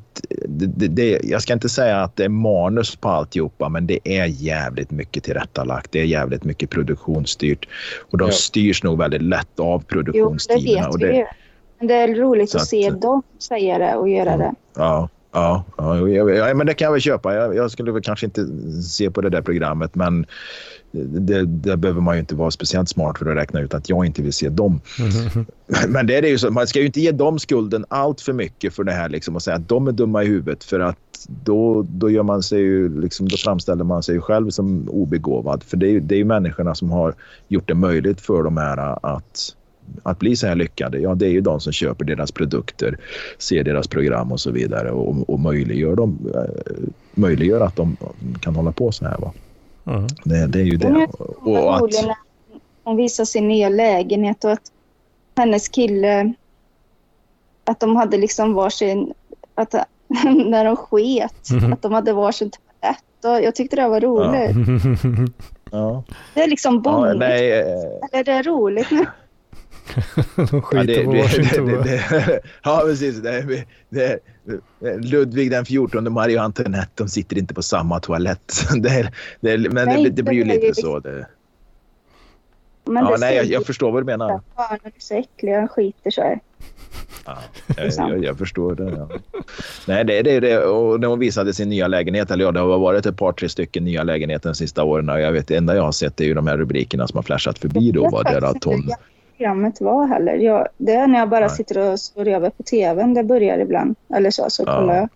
det, 0.47 0.87
det, 0.87 1.19
jag 1.23 1.41
ska 1.41 1.53
inte 1.53 1.69
säga 1.69 2.01
att 2.03 2.15
det 2.15 2.23
är 2.25 2.29
manus 2.29 2.95
på 2.95 3.09
alltihopa 3.09 3.69
men 3.69 3.87
det 3.87 3.99
är 4.03 4.25
jävligt 4.25 4.91
mycket 4.91 5.23
tillrättalagt. 5.23 5.91
Det 5.91 5.99
är 5.99 6.05
jävligt 6.05 6.43
mycket 6.43 6.69
produktionsstyrt 6.69 7.67
och 8.11 8.17
de 8.17 8.25
Ja. 8.27 8.31
styrs 8.33 8.83
nog 8.83 8.97
väldigt 8.97 9.21
lätt 9.21 9.59
av 9.59 9.65
Jo, 9.65 9.77
det 9.79 9.85
produktionstiderna. 9.87 10.85
vet 10.87 10.95
och 10.95 11.01
vi 11.01 11.17
ju. 11.17 11.25
Men 11.79 11.87
det 11.87 11.93
är 11.93 12.15
roligt 12.15 12.49
Så 12.49 12.57
att 12.57 12.61
att- 12.63 12.69
se 12.69 12.89
dem 12.89 13.23
säga 13.39 13.77
det 13.77 13.95
och 13.95 14.09
göra 14.09 14.37
det. 14.37 14.53
Ja, 14.75 15.09
ja, 15.31 15.63
ja, 15.77 16.09
ja, 16.29 16.53
men 16.53 16.67
det 16.67 16.73
kan 16.73 16.85
jag 16.85 16.91
väl 16.91 17.01
köpa. 17.01 17.35
Jag, 17.35 17.55
jag 17.55 17.71
skulle 17.71 17.91
väl 17.91 18.01
kanske 18.01 18.25
inte 18.25 18.47
se 18.83 19.11
på 19.11 19.21
det 19.21 19.29
där 19.29 19.41
programmet, 19.41 19.95
men 19.95 20.25
det, 20.91 21.45
det 21.45 21.77
behöver 21.77 22.01
man 22.01 22.15
ju 22.15 22.19
inte 22.19 22.35
vara 22.35 22.51
speciellt 22.51 22.89
smart 22.89 23.17
för 23.17 23.25
att 23.25 23.37
räkna 23.37 23.59
ut 23.59 23.73
att 23.73 23.89
jag 23.89 24.05
inte 24.05 24.21
vill 24.21 24.33
se 24.33 24.49
dem. 24.49 24.81
Men 25.87 26.07
det 26.07 26.15
är 26.15 26.21
det 26.21 26.29
ju 26.29 26.37
så, 26.37 26.51
man 26.51 26.67
ska 26.67 26.79
ju 26.79 26.85
inte 26.85 27.01
ge 27.01 27.11
dem 27.11 27.39
skulden 27.39 27.85
allt 27.89 28.21
för 28.21 28.33
mycket 28.33 28.73
för 28.73 28.83
det 28.83 28.91
här 28.91 29.09
liksom, 29.09 29.35
och 29.35 29.41
säga 29.41 29.55
att 29.55 29.69
de 29.69 29.87
är 29.87 29.91
dumma 29.91 30.23
i 30.23 30.27
huvudet 30.27 30.63
för 30.63 30.79
att 30.79 30.97
då, 31.27 31.85
då, 31.89 32.09
gör 32.09 32.23
man 32.23 32.43
sig 32.43 32.59
ju, 32.59 33.01
liksom, 33.01 33.27
då 33.27 33.37
framställer 33.37 33.83
man 33.83 34.03
sig 34.03 34.21
själv 34.21 34.49
som 34.49 34.89
obegåvad. 34.89 35.63
För 35.63 35.77
det 35.77 35.87
är 35.87 35.99
det 35.99 36.15
är 36.15 36.17
ju 36.17 36.25
människorna 36.25 36.75
som 36.75 36.91
har 36.91 37.15
gjort 37.47 37.67
det 37.67 37.75
möjligt 37.75 38.21
för 38.21 38.43
de 38.43 38.57
här 38.57 39.05
att 39.05 39.55
att 40.03 40.19
bli 40.19 40.35
så 40.35 40.47
här 40.47 40.55
lyckade, 40.55 40.99
ja 40.99 41.15
det 41.15 41.25
är 41.25 41.29
ju 41.29 41.41
de 41.41 41.59
som 41.59 41.73
köper 41.73 42.05
deras 42.05 42.31
produkter, 42.31 42.97
ser 43.37 43.63
deras 43.63 43.87
program 43.87 44.31
och 44.31 44.39
så 44.39 44.51
vidare 44.51 44.91
och, 44.91 45.29
och 45.29 45.39
möjliggör, 45.39 45.95
dem, 45.95 46.19
eh, 46.35 46.89
möjliggör 47.13 47.61
att 47.61 47.75
de 47.75 47.97
kan 48.41 48.55
hålla 48.55 48.71
på 48.71 48.91
så 48.91 49.05
här. 49.05 49.17
Va? 49.17 49.31
Mm. 49.85 50.07
Det, 50.23 50.47
det 50.47 50.59
är 50.59 50.63
ju 50.63 50.77
det. 50.77 50.87
jag 50.87 51.47
Och 51.47 51.75
att, 51.75 51.93
hon 52.83 52.95
visar 52.97 53.25
sin 53.25 53.47
nya 53.47 53.69
lägenhet 53.69 54.43
och 54.43 54.51
att 54.51 54.71
hennes 55.37 55.69
kille, 55.69 56.33
att 57.63 57.79
de 57.79 57.95
hade 57.95 58.17
liksom 58.17 58.53
varsin, 58.53 59.13
att 59.55 59.73
när 60.45 60.65
de 60.65 60.75
sket, 60.75 61.49
Mhm. 61.51 61.73
att 61.73 61.81
de 61.81 61.91
hade 61.93 62.13
varsin 62.13 62.49
toalett. 62.51 63.03
Och 63.39 63.45
jag 63.45 63.55
tyckte 63.55 63.75
det 63.75 63.87
var 63.87 63.99
roligt. 64.01 64.55
ja, 65.71 66.03
Det 66.33 66.41
är 66.41 66.47
liksom 66.47 66.73
ja, 66.75 66.79
bondigt. 66.91 67.19
nej, 67.19 67.59
eh, 67.59 67.65
Eller 68.11 68.23
det 68.23 68.31
är 68.31 68.43
roligt 68.43 68.91
nu. 68.91 69.05
De 70.35 70.47
Ja, 70.51 70.61
skiter 70.61 70.85
det, 70.87 71.05
på 71.05 71.13
det, 71.13 71.21
varsin 71.21 71.43
det, 71.43 71.55
toa. 71.55 71.83
det, 71.83 72.41
ja, 72.63 72.81
precis. 72.85 73.21
Det, 73.21 73.65
det, 73.89 74.19
Ludvig 75.01 75.51
den 75.51 75.65
14 75.65 76.07
och 76.07 76.13
Marie 76.13 76.41
Antoinette 76.41 76.91
de 76.95 77.09
sitter 77.09 77.37
inte 77.37 77.53
på 77.53 77.61
samma 77.61 77.99
toalett. 77.99 78.53
Det, 78.81 79.11
det, 79.39 79.57
men 79.57 79.87
Nej, 79.87 80.03
det, 80.03 80.09
det 80.09 80.23
blir 80.23 80.33
ju 80.33 80.43
det 80.43 80.53
lite 80.53 80.81
så. 80.81 80.99
Det, 80.99 81.27
Men 82.85 83.05
ja, 83.05 83.11
det 83.11 83.17
nej, 83.19 83.35
jag, 83.35 83.45
jag 83.45 83.65
förstår 83.65 83.91
vad 83.91 84.01
du 84.01 84.05
menar. 84.05 84.35
att 84.35 84.55
barnen 84.55 84.79
är 84.83 84.91
så 84.97 85.13
äckliga 85.13 85.63
och 85.63 85.71
skiter 85.71 86.11
så 86.11 86.21
här. 86.21 86.39
Ja, 87.25 87.37
jag, 87.77 87.91
jag, 88.09 88.23
jag 88.23 88.37
förstår 88.37 88.75
det. 88.75 88.83
Ja. 88.83 89.09
Nej, 89.87 90.05
det 90.05 90.17
är 90.19 90.23
det, 90.23 90.39
det. 90.39 90.65
Och 90.65 90.99
när 90.99 91.07
hon 91.07 91.19
visade 91.19 91.53
sin 91.53 91.69
nya 91.69 91.87
lägenhet, 91.87 92.31
eller 92.31 92.45
ja, 92.45 92.51
det 92.51 92.59
har 92.59 92.79
varit 92.79 93.05
ett 93.05 93.17
par, 93.17 93.31
tre 93.31 93.49
stycken 93.49 93.83
nya 93.83 94.03
lägenheter 94.03 94.49
de 94.49 94.55
sista 94.55 94.83
åren. 94.83 95.09
Och 95.09 95.19
jag 95.21 95.31
vet, 95.31 95.47
det 95.47 95.55
enda 95.55 95.75
jag 95.75 95.83
har 95.83 95.91
sett 95.91 96.21
är 96.21 96.25
ju 96.25 96.33
de 96.33 96.47
här 96.47 96.57
rubrikerna 96.57 97.07
som 97.07 97.17
har 97.17 97.23
flashat 97.23 97.59
förbi 97.59 97.91
då. 97.91 98.09
Var 98.09 98.23
det 98.23 98.47
att 98.47 98.63
hon... 98.63 98.89
programmet 99.41 99.81
var 99.81 100.07
heller. 100.07 100.35
Jag, 100.35 100.67
det 100.77 100.91
är 100.91 101.07
när 101.07 101.19
jag 101.19 101.29
bara 101.29 101.47
Nej. 101.47 101.55
sitter 101.55 101.91
och 101.91 101.99
slår 101.99 102.27
över 102.27 102.49
på 102.49 102.63
tvn. 102.63 103.13
Det 103.13 103.23
börjar 103.23 103.59
ibland. 103.59 103.95
Eller 104.15 104.31
så, 104.31 104.45
så 104.49 104.63
Ja. 104.67 104.79
kollar 104.79 104.95
jag. 104.95 105.09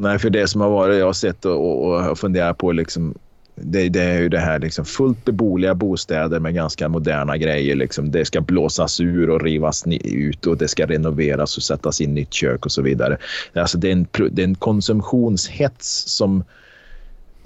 Nej, 0.00 0.18
för 0.18 0.30
det 0.30 0.48
som 0.48 0.60
har 0.60 0.70
varit, 0.70 0.98
jag 0.98 1.06
har 1.06 1.12
sett 1.12 1.44
och, 1.44 1.86
och, 1.86 2.10
och 2.10 2.18
funderat 2.18 2.58
på 2.58 2.72
liksom, 2.72 3.14
det, 3.54 3.88
det 3.88 4.02
är 4.02 4.20
ju 4.20 4.28
det 4.28 4.38
här 4.38 4.58
liksom 4.58 4.84
fullt 4.84 5.24
beboeliga 5.24 5.74
bostäder 5.74 6.40
med 6.40 6.54
ganska 6.54 6.88
moderna 6.88 7.36
grejer. 7.36 7.76
Liksom. 7.76 8.10
Det 8.10 8.24
ska 8.24 8.40
blåsas 8.40 9.00
ur 9.00 9.30
och 9.30 9.42
rivas 9.42 9.84
ut 10.04 10.46
och 10.46 10.56
det 10.56 10.68
ska 10.68 10.86
renoveras 10.86 11.56
och 11.56 11.62
sättas 11.62 12.00
in 12.00 12.14
nytt 12.14 12.32
kök 12.32 12.66
och 12.66 12.72
så 12.72 12.82
vidare. 12.82 13.16
Alltså, 13.54 13.78
det, 13.78 13.88
är 13.88 13.92
en, 13.92 14.06
det 14.30 14.42
är 14.42 14.46
en 14.46 14.54
konsumtionshets 14.54 16.04
som 16.16 16.44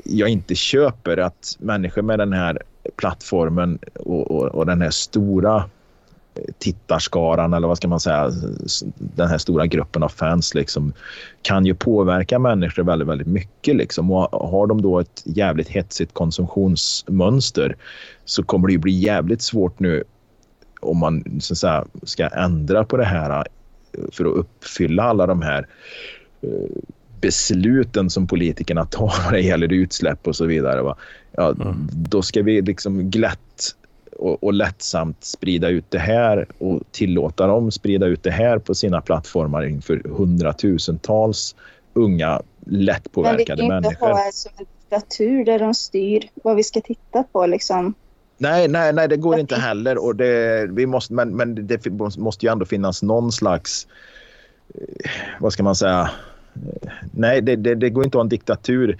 jag 0.04 0.28
inte 0.28 0.54
köper 0.54 1.16
att 1.16 1.56
människor 1.58 2.02
med 2.02 2.18
den 2.18 2.32
här 2.32 2.58
plattformen 2.96 3.78
och, 3.94 4.30
och, 4.30 4.44
och 4.44 4.66
den 4.66 4.82
här 4.82 4.90
stora 4.90 5.64
tittarskaran 6.58 7.54
eller 7.54 7.68
vad 7.68 7.76
ska 7.76 7.88
man 7.88 8.00
säga, 8.00 8.30
den 8.98 9.28
här 9.28 9.38
stora 9.38 9.66
gruppen 9.66 10.02
av 10.02 10.08
fans 10.08 10.54
liksom, 10.54 10.92
kan 11.42 11.66
ju 11.66 11.74
påverka 11.74 12.38
människor 12.38 12.82
väldigt, 12.82 13.08
väldigt 13.08 13.26
mycket. 13.26 13.76
Liksom. 13.76 14.10
Och 14.10 14.50
har 14.50 14.66
de 14.66 14.82
då 14.82 15.00
ett 15.00 15.22
jävligt 15.24 15.68
hetsigt 15.68 16.14
konsumtionsmönster 16.14 17.76
så 18.24 18.42
kommer 18.42 18.66
det 18.66 18.72
ju 18.72 18.78
bli 18.78 18.92
jävligt 18.92 19.42
svårt 19.42 19.80
nu 19.80 20.04
om 20.80 20.98
man 20.98 21.40
så 21.40 21.54
att 21.54 21.58
säga, 21.58 21.84
ska 22.02 22.28
ändra 22.28 22.84
på 22.84 22.96
det 22.96 23.04
här 23.04 23.30
eh, 23.92 24.04
för 24.12 24.24
att 24.24 24.36
uppfylla 24.36 25.02
alla 25.02 25.26
de 25.26 25.42
här 25.42 25.66
eh, 26.40 26.48
besluten 27.24 28.10
som 28.10 28.26
politikerna 28.26 28.84
tar 28.84 29.12
vad 29.24 29.32
det 29.32 29.40
gäller 29.40 29.72
utsläpp 29.72 30.26
och 30.26 30.36
så 30.36 30.44
vidare. 30.46 30.82
Va? 30.82 30.96
Ja, 31.32 31.48
Mm. 31.50 31.88
Då 31.92 32.22
ska 32.22 32.42
vi 32.42 32.62
liksom 32.62 33.10
glatt 33.10 33.74
och, 34.18 34.44
och 34.44 34.52
lättsamt 34.52 35.24
sprida 35.24 35.68
ut 35.68 35.84
det 35.90 35.98
här 35.98 36.46
och 36.58 36.82
tillåta 36.90 37.46
dem 37.46 37.70
sprida 37.72 38.06
ut 38.06 38.22
det 38.22 38.30
här 38.30 38.58
på 38.58 38.74
sina 38.74 39.00
plattformar 39.00 39.64
inför 39.66 40.02
hundratusentals 40.04 41.54
unga 41.94 42.28
Men 42.30 42.76
vi 42.78 42.84
lättpåverkade 42.84 43.46
kan 43.46 43.58
inte 43.64 43.74
människor. 43.80 44.06
ha 44.08 44.26
en 44.26 44.32
sån 44.32 44.52
diktatur 44.58 45.44
där 45.44 45.58
de 45.58 45.74
styr 45.74 46.22
vad 46.42 46.56
vi 46.56 46.62
ska 46.62 46.80
titta 46.80 47.22
på 47.32 47.46
liksom. 47.46 47.94
Nej, 48.38 48.68
nej, 48.68 48.92
nej, 48.92 49.08
det 49.08 49.16
går 49.16 49.38
inte 49.38 49.56
heller. 49.56 49.98
Och 50.04 50.16
det, 50.16 50.66
vi 50.70 50.86
måste, 50.86 51.12
men, 51.14 51.28
men 51.36 51.66
det 51.66 51.86
måste 52.18 52.46
ju 52.46 52.52
ändå 52.52 52.64
finnas 52.66 53.02
någon 53.02 53.32
slags... 53.32 53.86
eh, 54.74 55.10
Vad 55.40 55.52
ska 55.52 55.62
man 55.62 55.74
säga? 55.76 56.10
Nej, 57.12 57.40
det, 57.40 57.56
det, 57.56 57.74
det 57.74 57.90
går 57.90 58.04
inte 58.04 58.16
att 58.16 58.20
ha 58.20 58.24
en 58.24 58.28
diktatur 58.28 58.96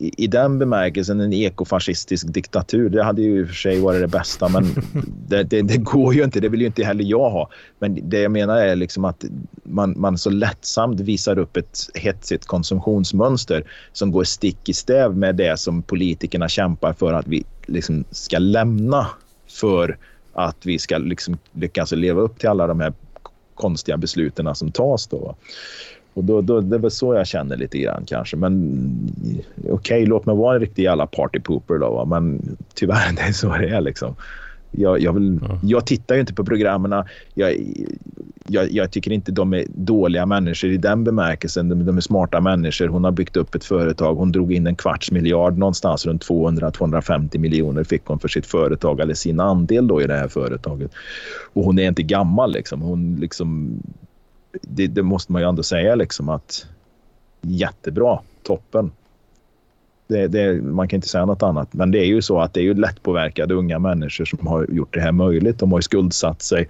i, 0.00 0.24
i 0.24 0.26
den 0.26 0.58
bemärkelsen, 0.58 1.20
en 1.20 1.32
ekofascistisk 1.32 2.26
diktatur. 2.26 2.88
Det 2.88 3.02
hade 3.02 3.22
ju 3.22 3.40
i 3.40 3.44
och 3.44 3.48
för 3.48 3.54
sig 3.54 3.80
varit 3.80 4.00
det 4.00 4.08
bästa, 4.08 4.48
men 4.48 4.64
det, 5.28 5.42
det, 5.42 5.62
det 5.62 5.76
går 5.76 6.14
ju 6.14 6.24
inte. 6.24 6.40
Det 6.40 6.48
vill 6.48 6.60
ju 6.60 6.66
inte 6.66 6.84
heller 6.84 7.04
jag 7.04 7.30
ha. 7.30 7.50
Men 7.78 7.98
det 8.10 8.20
jag 8.20 8.32
menar 8.32 8.56
är 8.56 8.76
liksom 8.76 9.04
att 9.04 9.24
man, 9.62 9.94
man 9.96 10.18
så 10.18 10.30
lättsamt 10.30 11.00
visar 11.00 11.38
upp 11.38 11.56
ett 11.56 11.78
hetsigt 11.94 12.46
konsumtionsmönster 12.46 13.64
som 13.92 14.12
går 14.12 14.24
stick 14.24 14.68
i 14.68 14.72
stäv 14.72 15.16
med 15.16 15.36
det 15.36 15.60
som 15.60 15.82
politikerna 15.82 16.48
kämpar 16.48 16.92
för 16.92 17.12
att 17.12 17.28
vi 17.28 17.44
liksom 17.66 18.04
ska 18.10 18.38
lämna 18.38 19.06
för 19.48 19.98
att 20.32 20.66
vi 20.66 20.78
ska 20.78 20.98
liksom 20.98 21.38
lyckas 21.52 21.92
leva 21.92 22.20
upp 22.20 22.38
till 22.38 22.48
alla 22.48 22.66
de 22.66 22.80
här 22.80 22.92
konstiga 23.54 23.96
besluten 23.96 24.54
som 24.54 24.72
tas. 24.72 25.06
Då. 25.06 25.36
Och 26.14 26.24
då, 26.24 26.40
då, 26.40 26.60
det 26.60 26.76
är 26.76 26.80
väl 26.80 26.90
så 26.90 27.14
jag 27.14 27.26
känner 27.26 27.56
lite 27.56 27.78
grann 27.78 28.04
kanske. 28.06 28.36
Men 28.36 28.80
okej, 29.58 29.72
okay, 29.72 30.06
låt 30.06 30.26
mig 30.26 30.36
vara 30.36 30.54
en 30.54 30.60
riktig 30.60 30.82
jävla 30.82 31.06
partypooper 31.06 31.78
då. 31.78 31.90
Va? 31.90 32.04
Men 32.04 32.56
tyvärr, 32.74 33.12
det 33.16 33.22
är 33.22 33.32
så 33.32 33.56
det 33.56 33.68
är 33.68 33.80
liksom. 33.80 34.14
Jag, 34.72 35.00
jag, 35.00 35.12
vill, 35.12 35.38
Ja. 35.42 35.58
jag 35.62 35.86
tittar 35.86 36.14
ju 36.14 36.20
inte 36.20 36.34
på 36.34 36.44
programmen. 36.44 37.04
Jag, 37.34 37.54
jag, 38.46 38.70
jag 38.70 38.90
tycker 38.90 39.12
inte 39.12 39.32
de 39.32 39.54
är 39.54 39.64
dåliga 39.68 40.26
människor 40.26 40.70
i 40.70 40.76
den 40.76 41.04
bemärkelsen. 41.04 41.68
De, 41.68 41.86
de 41.86 41.96
är 41.96 42.00
smarta 42.00 42.40
människor. 42.40 42.88
Hon 42.88 43.04
har 43.04 43.10
byggt 43.10 43.36
upp 43.36 43.54
ett 43.54 43.64
företag. 43.64 44.14
Hon 44.14 44.32
drog 44.32 44.52
in 44.52 44.66
en 44.66 44.76
kvarts 44.76 45.10
miljard 45.10 45.58
någonstans 45.58 46.06
runt 46.06 46.28
200-250 46.28 47.38
miljoner 47.38 47.84
fick 47.84 48.04
hon 48.04 48.18
för 48.18 48.28
sitt 48.28 48.46
företag 48.46 49.00
eller 49.00 49.14
sin 49.14 49.40
andel 49.40 49.86
då 49.86 50.02
i 50.02 50.06
det 50.06 50.16
här 50.16 50.28
företaget. 50.28 50.90
Och 51.52 51.64
hon 51.64 51.78
är 51.78 51.88
inte 51.88 52.02
gammal 52.02 52.52
liksom. 52.52 52.80
Hon 52.82 53.16
liksom 53.20 53.80
det, 54.62 54.86
det 54.86 55.02
måste 55.02 55.32
man 55.32 55.42
ju 55.42 55.48
ändå 55.48 55.62
säga 55.62 55.94
liksom 55.94 56.28
att 56.28 56.66
jättebra, 57.40 58.20
toppen. 58.42 58.92
Det, 60.06 60.26
det, 60.26 60.62
man 60.62 60.88
kan 60.88 60.96
inte 60.96 61.08
säga 61.08 61.26
något 61.26 61.42
annat. 61.42 61.74
Men 61.74 61.90
det 61.90 61.98
är 61.98 62.06
ju 62.06 62.22
så 62.22 62.40
att 62.40 62.54
det 62.54 62.60
är 62.60 62.64
ju 62.64 62.74
lättpåverkade 62.74 63.54
unga 63.54 63.78
människor 63.78 64.24
som 64.24 64.46
har 64.46 64.66
gjort 64.70 64.94
det 64.94 65.00
här 65.00 65.12
möjligt. 65.12 65.58
De 65.58 65.72
har 65.72 65.78
ju 65.78 65.82
skuldsatt 65.82 66.42
sig 66.42 66.68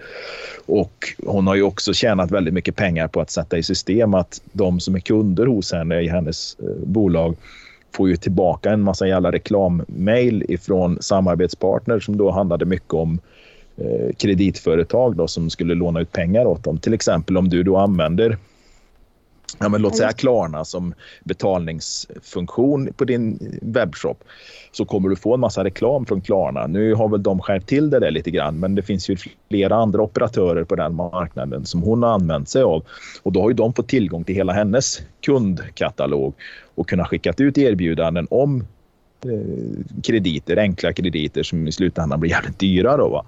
och 0.66 0.92
hon 1.26 1.46
har 1.46 1.54
ju 1.54 1.62
också 1.62 1.92
tjänat 1.92 2.30
väldigt 2.30 2.54
mycket 2.54 2.76
pengar 2.76 3.08
på 3.08 3.20
att 3.20 3.30
sätta 3.30 3.58
i 3.58 3.62
system 3.62 4.14
att 4.14 4.42
de 4.52 4.80
som 4.80 4.94
är 4.94 5.00
kunder 5.00 5.46
hos 5.46 5.72
henne 5.72 6.00
i 6.00 6.08
hennes 6.08 6.56
eh, 6.58 6.86
bolag 6.86 7.36
får 7.92 8.08
ju 8.08 8.16
tillbaka 8.16 8.70
en 8.70 8.80
massa 8.80 9.08
jävla 9.08 9.32
reklammail 9.32 10.44
ifrån 10.48 10.98
samarbetspartner 11.00 12.00
som 12.00 12.16
då 12.16 12.30
handlade 12.30 12.64
mycket 12.64 12.94
om 12.94 13.12
eh, 13.14 13.39
kreditföretag 14.18 15.16
då, 15.16 15.28
som 15.28 15.50
skulle 15.50 15.74
låna 15.74 16.00
ut 16.00 16.12
pengar 16.12 16.46
åt 16.46 16.64
dem. 16.64 16.78
Till 16.78 16.94
exempel 16.94 17.36
om 17.36 17.48
du 17.48 17.62
då 17.62 17.76
använder 17.76 18.38
Ja, 19.58 19.68
men 19.68 19.82
låt 19.82 19.96
säga 19.96 20.12
Klarna 20.12 20.64
som 20.64 20.94
betalningsfunktion 21.24 22.92
på 22.96 23.04
din 23.04 23.58
webbshop 23.62 24.24
så 24.72 24.84
kommer 24.84 25.08
du 25.08 25.16
få 25.16 25.34
en 25.34 25.40
massa 25.40 25.64
reklam 25.64 26.06
från 26.06 26.20
Klarna. 26.20 26.66
Nu 26.66 26.94
har 26.94 27.08
väl 27.08 27.22
de 27.22 27.40
skärpt 27.40 27.66
till 27.66 27.90
det 27.90 27.98
där 27.98 28.10
lite 28.10 28.30
grann 28.30 28.58
men 28.60 28.74
det 28.74 28.82
finns 28.82 29.10
ju 29.10 29.16
flera 29.48 29.76
andra 29.76 30.02
operatörer 30.02 30.64
på 30.64 30.76
den 30.76 30.94
marknaden 30.94 31.66
som 31.66 31.82
hon 31.82 32.02
har 32.02 32.10
använt 32.10 32.48
sig 32.48 32.62
av 32.62 32.84
och 33.22 33.32
då 33.32 33.42
har 33.42 33.50
ju 33.50 33.54
de 33.54 33.72
fått 33.72 33.88
tillgång 33.88 34.24
till 34.24 34.34
hela 34.34 34.52
hennes 34.52 35.02
kundkatalog 35.20 36.34
och 36.74 36.88
kunnat 36.88 37.08
skicka 37.08 37.32
ut 37.36 37.58
erbjudanden 37.58 38.26
om 38.30 38.60
eh, 39.24 40.00
krediter, 40.02 40.56
enkla 40.56 40.92
krediter 40.92 41.42
som 41.42 41.68
i 41.68 41.72
slutändan 41.72 42.20
blir 42.20 42.30
jävligt 42.30 42.58
dyra. 42.58 42.96
Då, 42.96 43.08
va? 43.08 43.24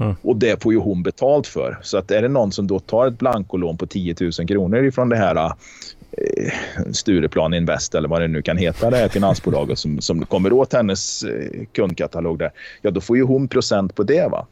Mm. 0.00 0.14
Och 0.22 0.36
det 0.36 0.62
får 0.62 0.72
ju 0.72 0.78
hon 0.78 1.02
betalt 1.02 1.46
för. 1.46 1.78
Så 1.82 1.98
att 1.98 2.10
är 2.10 2.22
det 2.22 2.28
någon 2.28 2.52
som 2.52 2.66
då 2.66 2.78
tar 2.78 3.06
ett 3.06 3.18
blankolån 3.18 3.76
på 3.76 3.86
10 3.86 4.14
000 4.20 4.32
kronor 4.32 4.84
ifrån 4.84 5.08
det 5.08 5.16
här 5.16 5.36
eh, 5.36 6.52
Stureplan 6.92 7.54
Invest 7.54 7.94
eller 7.94 8.08
vad 8.08 8.20
det 8.20 8.28
nu 8.28 8.42
kan 8.42 8.56
heta, 8.56 8.90
det 8.90 8.96
här 8.96 9.08
finansbolaget 9.08 9.78
som, 9.78 10.00
som 10.00 10.26
kommer 10.26 10.52
åt 10.52 10.72
hennes 10.72 11.22
eh, 11.22 11.64
kundkatalog 11.72 12.38
där. 12.38 12.50
Ja, 12.82 12.90
då 12.90 13.00
får 13.00 13.16
ju 13.16 13.22
hon 13.22 13.48
procent 13.48 13.94
på 13.94 14.02
det. 14.02 14.28
va. 14.30 14.46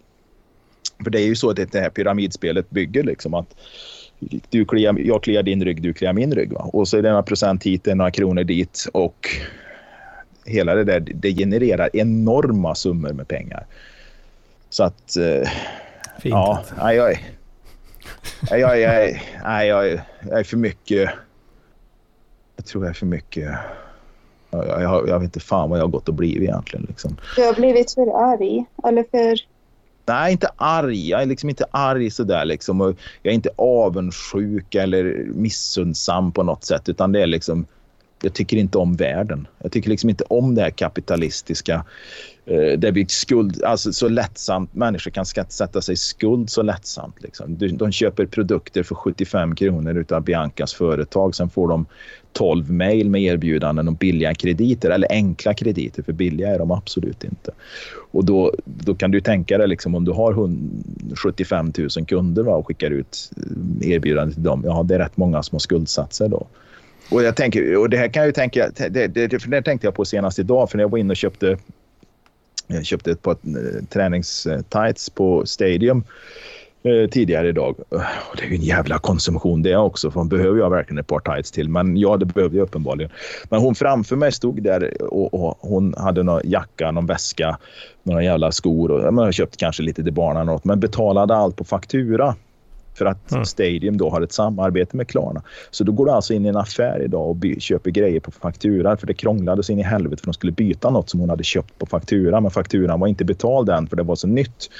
För 1.04 1.10
det 1.10 1.20
är 1.20 1.26
ju 1.26 1.36
så 1.36 1.50
att 1.50 1.72
det 1.72 1.80
här 1.80 1.90
pyramidspelet 1.90 2.70
bygger 2.70 3.02
liksom 3.02 3.34
att 3.34 3.54
du 4.50 4.64
kliar, 4.64 4.98
jag 4.98 5.22
kliar 5.22 5.42
din 5.42 5.64
rygg, 5.64 5.82
du 5.82 5.92
kliar 5.92 6.12
min 6.12 6.34
rygg. 6.34 6.52
Va? 6.52 6.60
Och 6.60 6.88
så 6.88 6.96
är 6.96 7.02
det 7.02 7.08
några 7.08 7.22
procent 7.22 7.64
hit, 7.64 7.84
det 7.84 7.90
är 7.90 7.94
några 7.94 8.10
kronor 8.10 8.44
dit 8.44 8.86
och 8.92 9.28
hela 10.44 10.74
det 10.74 10.84
där, 10.84 11.00
det 11.00 11.32
genererar 11.32 11.90
enorma 11.92 12.74
summor 12.74 13.12
med 13.12 13.28
pengar. 13.28 13.66
Så 14.70 14.82
att... 14.84 15.16
Eh, 15.16 15.48
Fint. 16.18 16.32
ja, 16.32 16.62
nej, 16.78 16.96
jag, 16.96 17.10
är- 17.12 17.20
nej, 18.50 18.60
jag, 18.60 18.80
jag, 18.80 19.22
nej, 19.44 19.68
jag, 19.68 19.88
är- 19.88 20.02
jag 20.28 20.38
är 20.40 20.44
för 20.44 20.56
mycket... 20.56 21.10
Jag 22.56 22.64
tror 22.66 22.84
jag 22.84 22.90
är 22.90 22.94
för 22.94 23.06
mycket... 23.06 23.50
Jag, 24.50 24.66
jag, 24.68 24.82
jag, 24.82 25.08
jag 25.08 25.18
vet 25.18 25.24
inte 25.24 25.40
fan 25.40 25.70
vad 25.70 25.78
jag 25.78 25.84
har 25.84 25.90
gått 25.90 26.08
och 26.08 26.14
blivit 26.14 26.42
egentligen. 26.48 26.84
Liksom. 26.88 27.16
Du 27.36 27.42
har 27.44 27.54
blivit 27.54 27.92
för 27.94 28.32
arg. 28.32 28.64
Eller 28.88 29.04
för... 29.10 29.38
Nej, 30.06 30.32
inte 30.32 30.48
arg. 30.56 31.08
Jag 31.08 31.22
är 31.22 31.26
liksom 31.26 31.48
inte 31.48 31.64
arg 31.70 32.10
sådär. 32.10 32.44
Liksom. 32.44 32.80
Och 32.80 32.96
jag 33.22 33.30
är 33.30 33.34
inte 33.34 33.50
avundsjuk 33.56 34.74
eller 34.74 35.24
missundsam 35.34 36.32
på 36.32 36.42
något 36.42 36.64
sätt. 36.64 36.88
Utan 36.88 37.12
det 37.12 37.22
är 37.22 37.26
liksom... 37.26 37.66
Jag 38.22 38.34
tycker 38.34 38.56
inte 38.56 38.78
om 38.78 38.96
världen. 38.96 39.46
Jag 39.58 39.72
tycker 39.72 39.90
liksom 39.90 40.10
inte 40.10 40.24
om 40.24 40.54
det 40.54 40.62
här 40.62 40.70
kapitalistiska. 40.70 41.84
Eh, 42.46 42.78
där 42.78 42.92
vi 42.92 43.06
skuld, 43.08 43.64
alltså 43.64 43.92
så 43.92 44.08
lättsamt. 44.08 44.74
Människor 44.74 45.10
kan 45.10 45.26
sätta 45.26 45.80
sig 45.80 45.92
i 45.92 45.96
skuld 45.96 46.50
så 46.50 46.62
lättsamt. 46.62 47.22
Liksom. 47.22 47.58
De, 47.58 47.68
de 47.68 47.92
köper 47.92 48.26
produkter 48.26 48.82
för 48.82 48.94
75 48.94 49.54
kronor 49.54 49.96
utav 49.96 50.22
Biancas 50.22 50.74
företag. 50.74 51.34
Sen 51.34 51.50
får 51.50 51.68
de 51.68 51.86
12 52.32 52.70
mejl 52.70 53.10
med 53.10 53.22
erbjudanden 53.22 53.88
om 53.88 53.94
billiga 53.94 54.34
krediter 54.34 54.90
eller 54.90 55.12
enkla 55.12 55.54
krediter. 55.54 56.02
För 56.02 56.12
billiga 56.12 56.48
är 56.54 56.58
de 56.58 56.70
absolut 56.70 57.24
inte. 57.24 57.50
Och 58.10 58.24
då, 58.24 58.54
då 58.64 58.94
kan 58.94 59.10
du 59.10 59.20
tänka 59.20 59.58
dig 59.58 59.68
liksom, 59.68 59.94
om 59.94 60.04
du 60.04 60.12
har 60.12 60.56
75 61.16 61.72
000 61.78 62.06
kunder 62.06 62.42
va, 62.42 62.54
och 62.54 62.66
skickar 62.66 62.90
ut 62.90 63.30
eh, 63.36 63.90
erbjudanden 63.90 64.34
till 64.34 64.42
dem. 64.42 64.62
Ja, 64.64 64.82
det 64.82 64.94
är 64.94 64.98
rätt 64.98 65.16
många 65.16 65.42
som 65.42 65.54
har 65.54 65.60
skuldsatt 65.60 66.14
sig 66.14 66.28
då. 66.28 66.46
Och, 67.10 67.22
jag 67.22 67.36
tänker, 67.36 67.76
och 67.76 67.90
det 67.90 67.96
här 67.96 68.08
kan 68.08 68.20
jag 68.20 68.26
ju 68.26 68.32
tänka, 68.32 68.70
det, 68.90 69.06
det, 69.06 69.42
för 69.42 69.50
det 69.50 69.62
tänkte 69.62 69.86
jag 69.86 69.94
på 69.94 70.04
senast 70.04 70.38
idag 70.38 70.70
för 70.70 70.76
när 70.76 70.84
jag 70.84 70.90
var 70.90 70.98
inne 70.98 71.10
och 71.10 71.16
köpte 71.16 71.58
jag 72.68 72.86
köpte 72.86 73.10
ett 73.10 73.22
par 73.22 73.32
eh, 73.32 73.84
träningstights 73.88 75.10
på 75.10 75.46
Stadium 75.46 76.04
eh, 76.82 77.10
tidigare 77.10 77.48
idag. 77.48 77.76
Och 78.30 78.36
det 78.36 78.42
är 78.44 78.48
ju 78.48 78.54
en 78.54 78.62
jävla 78.62 78.98
konsumtion 78.98 79.62
det 79.62 79.76
också. 79.76 80.10
För 80.10 80.20
hon 80.20 80.28
behöver 80.28 80.58
jag 80.58 80.70
verkligen 80.70 80.98
ett 80.98 81.06
par 81.06 81.20
tights 81.20 81.50
till. 81.50 81.68
Men 81.68 81.96
ja, 81.96 82.16
det 82.16 82.26
behövde 82.26 82.56
jag 82.56 82.64
uppenbarligen. 82.64 83.10
Men 83.50 83.60
hon 83.60 83.74
framför 83.74 84.16
mig 84.16 84.32
stod 84.32 84.62
där 84.62 85.02
och, 85.02 85.34
och 85.34 85.58
hon 85.60 85.94
hade 85.98 86.22
någon 86.22 86.40
jacka, 86.44 86.90
någon 86.90 87.06
väska, 87.06 87.58
några 88.02 88.22
jävla 88.22 88.52
skor. 88.52 88.90
Och, 88.90 89.00
jag 89.00 89.12
har 89.12 89.32
köpt 89.32 89.56
kanske 89.56 89.82
lite 89.82 90.02
till 90.02 90.12
barnen 90.12 90.46
något, 90.46 90.64
men 90.64 90.80
betalade 90.80 91.36
allt 91.36 91.56
på 91.56 91.64
faktura. 91.64 92.34
För 92.98 93.06
att 93.06 93.32
Mm. 93.32 93.44
Stadium 93.44 93.96
då 93.96 94.10
har 94.10 94.20
ett 94.20 94.32
samarbete 94.32 94.96
med 94.96 95.08
Klarna. 95.08 95.42
Så 95.70 95.84
då 95.84 95.92
går 95.92 96.06
du 96.06 96.12
alltså 96.12 96.34
in 96.34 96.46
i 96.46 96.48
en 96.48 96.56
affär 96.56 97.02
idag 97.04 97.30
och 97.30 97.36
köper 97.58 97.90
grejer 97.90 98.20
på 98.20 98.30
faktura. 98.30 98.96
För 98.96 99.06
det 99.06 99.14
krånglade 99.14 99.62
så 99.62 99.72
in 99.72 99.78
i 99.78 99.82
helvete 99.82 100.20
för 100.20 100.26
de 100.26 100.34
skulle 100.34 100.52
byta 100.52 100.90
något 100.90 101.10
som 101.10 101.20
hon 101.20 101.30
hade 101.30 101.44
köpt 101.44 101.78
på 101.78 101.86
faktura. 101.86 102.40
Men 102.40 102.50
fakturan 102.50 103.00
var 103.00 103.08
inte 103.08 103.24
betald 103.24 103.68
än 103.68 103.86
för 103.86 103.96
det 103.96 104.02
var 104.02 104.16
så 104.16 104.26
nytt. 104.26 104.70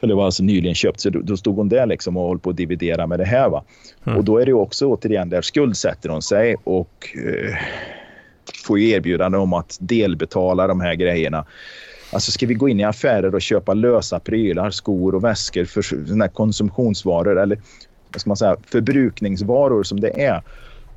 Eller 0.00 0.14
det 0.14 0.16
var 0.16 0.24
alltså 0.24 0.42
nyligen 0.42 0.74
köpt. 0.74 1.00
Så 1.00 1.10
då, 1.10 1.20
då 1.20 1.36
stod 1.36 1.56
hon 1.56 1.68
där 1.68 1.86
liksom 1.86 2.16
och 2.16 2.28
höll 2.28 2.38
på 2.38 2.50
att 2.50 2.56
dividera 2.56 3.06
med 3.06 3.18
det 3.18 3.24
här. 3.24 3.48
Va? 3.48 3.64
Mm. 4.04 4.18
Och 4.18 4.24
då 4.24 4.38
är 4.38 4.46
det 4.46 4.52
också 4.52 4.86
återigen 4.86 5.28
där 5.28 5.42
skuldsätter 5.42 6.08
hon 6.08 6.22
sig 6.22 6.56
och 6.64 7.08
eh, 7.26 7.56
får 8.66 8.78
ju 8.78 8.90
erbjudande 8.90 9.38
om 9.38 9.52
att 9.52 9.76
delbetala 9.80 10.66
de 10.66 10.80
här 10.80 10.94
grejerna. 10.94 11.44
Alltså 12.12 12.32
ska 12.32 12.46
vi 12.46 12.54
gå 12.54 12.68
in 12.68 12.80
i 12.80 12.84
affärer 12.84 13.34
och 13.34 13.42
köpa 13.42 13.74
lösa 13.74 14.20
prylar, 14.20 14.70
skor 14.70 15.14
och 15.14 15.24
väskor 15.24 15.64
för 15.64 15.82
såna 15.82 16.24
här 16.24 16.32
konsumtionsvaror 16.32 17.38
eller 17.38 17.58
vad 18.12 18.20
ska 18.20 18.30
man 18.30 18.36
säga, 18.36 18.56
förbrukningsvaror 18.66 19.82
som 19.82 20.00
det 20.00 20.24
är. 20.24 20.42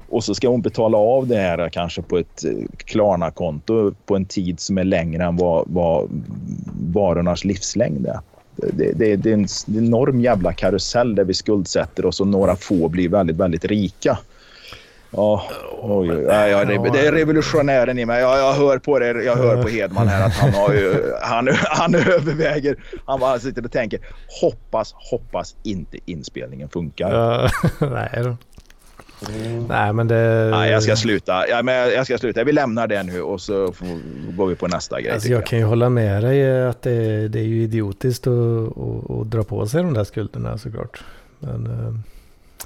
Och 0.07 0.23
så 0.23 0.35
ska 0.35 0.47
hon 0.47 0.61
betala 0.61 0.97
av 0.97 1.27
det 1.27 1.35
här 1.35 1.69
kanske 1.69 2.01
på 2.01 2.17
ett 2.17 2.45
eh, 2.45 2.51
Klarna-konto 2.85 3.95
på 4.05 4.15
en 4.15 4.25
tid 4.25 4.59
som 4.59 4.77
är 4.77 4.83
längre 4.83 5.23
än 5.23 5.37
vad, 5.37 5.65
vad 5.67 6.09
varornas 6.93 7.45
livslängd 7.45 8.07
är. 8.07 8.19
Det, 8.73 8.93
det, 8.93 9.15
det 9.15 9.29
är 9.29 9.33
en 9.33 9.47
enorm 9.67 10.21
jävla 10.21 10.53
karusell 10.53 11.15
där 11.15 11.23
vi 11.23 11.33
skuldsätter 11.33 12.05
oss 12.05 12.21
och 12.21 12.27
några 12.27 12.55
få 12.55 12.89
blir 12.89 13.09
väldigt, 13.09 13.37
väldigt 13.37 13.65
rika. 13.65 14.19
Ja, 15.15 15.43
oj, 15.81 16.11
oj, 16.11 16.23
ja, 16.27 16.47
ja, 16.47 16.65
det, 16.65 16.89
det 16.93 17.07
är 17.07 17.11
revolutionären 17.11 17.99
i 17.99 18.05
mig. 18.05 18.21
Ja, 18.21 18.37
jag 18.37 18.53
hör 18.53 18.77
på 18.77 18.99
det. 18.99 19.23
Jag 19.23 19.35
hör 19.35 19.63
på 19.63 19.69
Hedman 19.69 20.07
här 20.07 20.25
att 20.25 20.33
han, 20.33 20.53
har 20.53 20.73
ju, 20.73 21.11
han, 21.21 21.49
han 21.63 21.95
överväger. 21.95 22.75
Han 23.05 23.19
bara 23.19 23.39
sitter 23.39 23.65
och 23.65 23.71
tänker 23.71 23.99
hoppas, 24.41 24.93
hoppas 24.97 25.55
inte 25.63 25.97
inspelningen 26.05 26.69
funkar. 26.69 27.11
Ja, 27.11 27.49
nej 27.87 28.23
då. 28.23 28.37
Nej 29.69 29.93
men 29.93 30.07
det... 30.07 30.49
Nej, 30.51 30.71
jag 30.71 30.83
ska 30.83 30.95
sluta. 30.95 31.47
Ja, 31.47 31.63
men 31.63 31.75
jag 31.75 32.05
ska 32.05 32.17
sluta. 32.17 32.43
Vi 32.43 32.51
lämnar 32.51 32.87
det 32.87 33.03
nu 33.03 33.21
och 33.21 33.41
så 33.41 33.73
går 34.37 34.47
vi 34.47 34.55
på 34.55 34.67
nästa 34.67 35.01
grej. 35.01 35.11
Alltså 35.11 35.25
tycker 35.25 35.35
jag 35.35 35.45
kan 35.45 35.59
ju 35.59 35.65
hålla 35.65 35.89
med 35.89 36.23
dig 36.23 36.67
att 36.67 36.81
det, 36.81 37.27
det 37.27 37.39
är 37.39 37.43
ju 37.43 37.63
idiotiskt 37.63 38.27
att, 38.27 38.77
att, 38.77 39.11
att 39.11 39.31
dra 39.31 39.43
på 39.43 39.67
sig 39.67 39.83
de 39.83 39.93
där 39.93 40.03
skulderna 40.03 40.57
såklart. 40.57 41.03
Men 41.39 41.65
eh, 41.65 42.14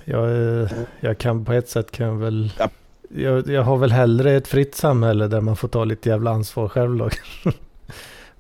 jag, 0.10 0.62
eh, 0.62 0.70
jag 1.00 1.18
kan 1.18 1.46
på 1.46 1.54
ett 1.54 1.70
sätt 1.70 1.92
kan 1.92 2.20
väl... 2.20 2.52
Ja. 2.60 2.70
Jag, 3.16 3.48
jag 3.48 3.62
har 3.64 3.78
väl 3.78 3.92
hellre 3.92 4.32
ett 4.32 4.48
fritt 4.48 4.76
samhälle 4.76 5.28
där 5.28 5.42
man 5.42 5.56
får 5.56 5.68
ta 5.68 5.84
lite 5.86 6.10
jävla 6.10 6.32
ansvar 6.32 6.68
själv 6.68 6.98
då. 6.98 7.10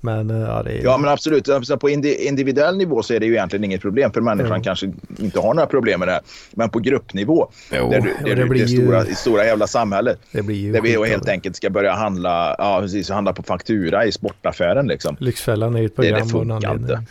Men 0.01 0.29
eh, 0.29 0.37
ja, 0.41 0.63
det 0.63 0.71
är... 0.71 0.83
Ja, 0.83 0.97
men 0.97 1.09
absolut. 1.11 1.49
Alltså, 1.49 1.77
på 1.77 1.89
indi- 1.89 2.15
individuell 2.27 2.77
nivå 2.77 3.03
så 3.03 3.13
är 3.13 3.19
det 3.19 3.25
ju 3.25 3.33
egentligen 3.33 3.63
inget 3.65 3.81
problem 3.81 4.11
för 4.11 4.21
människan 4.21 4.51
Mm. 4.51 4.63
kanske 4.63 4.91
inte 5.19 5.39
har 5.39 5.53
några 5.53 5.67
problem 5.67 5.99
med 5.99 6.07
det. 6.07 6.11
här. 6.11 6.21
Men 6.51 6.69
på 6.69 6.79
gruppnivå, 6.79 7.49
Jo, 7.71 7.89
där, 7.91 8.01
du- 8.01 8.15
där 8.29 8.35
det 8.35 8.45
blir 8.45 8.65
det 8.65 8.71
ju- 8.71 8.81
stora, 8.81 9.05
stora 9.05 9.45
jävla 9.45 9.67
samhället, 9.67 10.19
det 10.31 10.41
blir 10.41 10.55
ju 10.55 10.71
där 10.71 10.81
vi 10.81 11.09
helt 11.09 11.25
det. 11.25 11.31
enkelt 11.31 11.55
ska 11.55 11.69
börja 11.69 11.93
handla, 11.93 12.55
ja, 12.57 12.79
precis, 12.81 13.09
handla 13.09 13.33
på 13.33 13.43
faktura 13.43 14.05
i 14.05 14.11
sportaffären. 14.11 14.87
Liksom. 14.87 15.15
Lyxfällan 15.19 15.75
är 15.75 15.79
ju 15.79 15.85
ett 15.85 15.95
Det- 15.95 16.01
det 16.11 16.29
program 16.29 16.51
av 16.51 16.55
en 16.55 16.61
funkar 16.61 16.75
inte. 16.75 17.03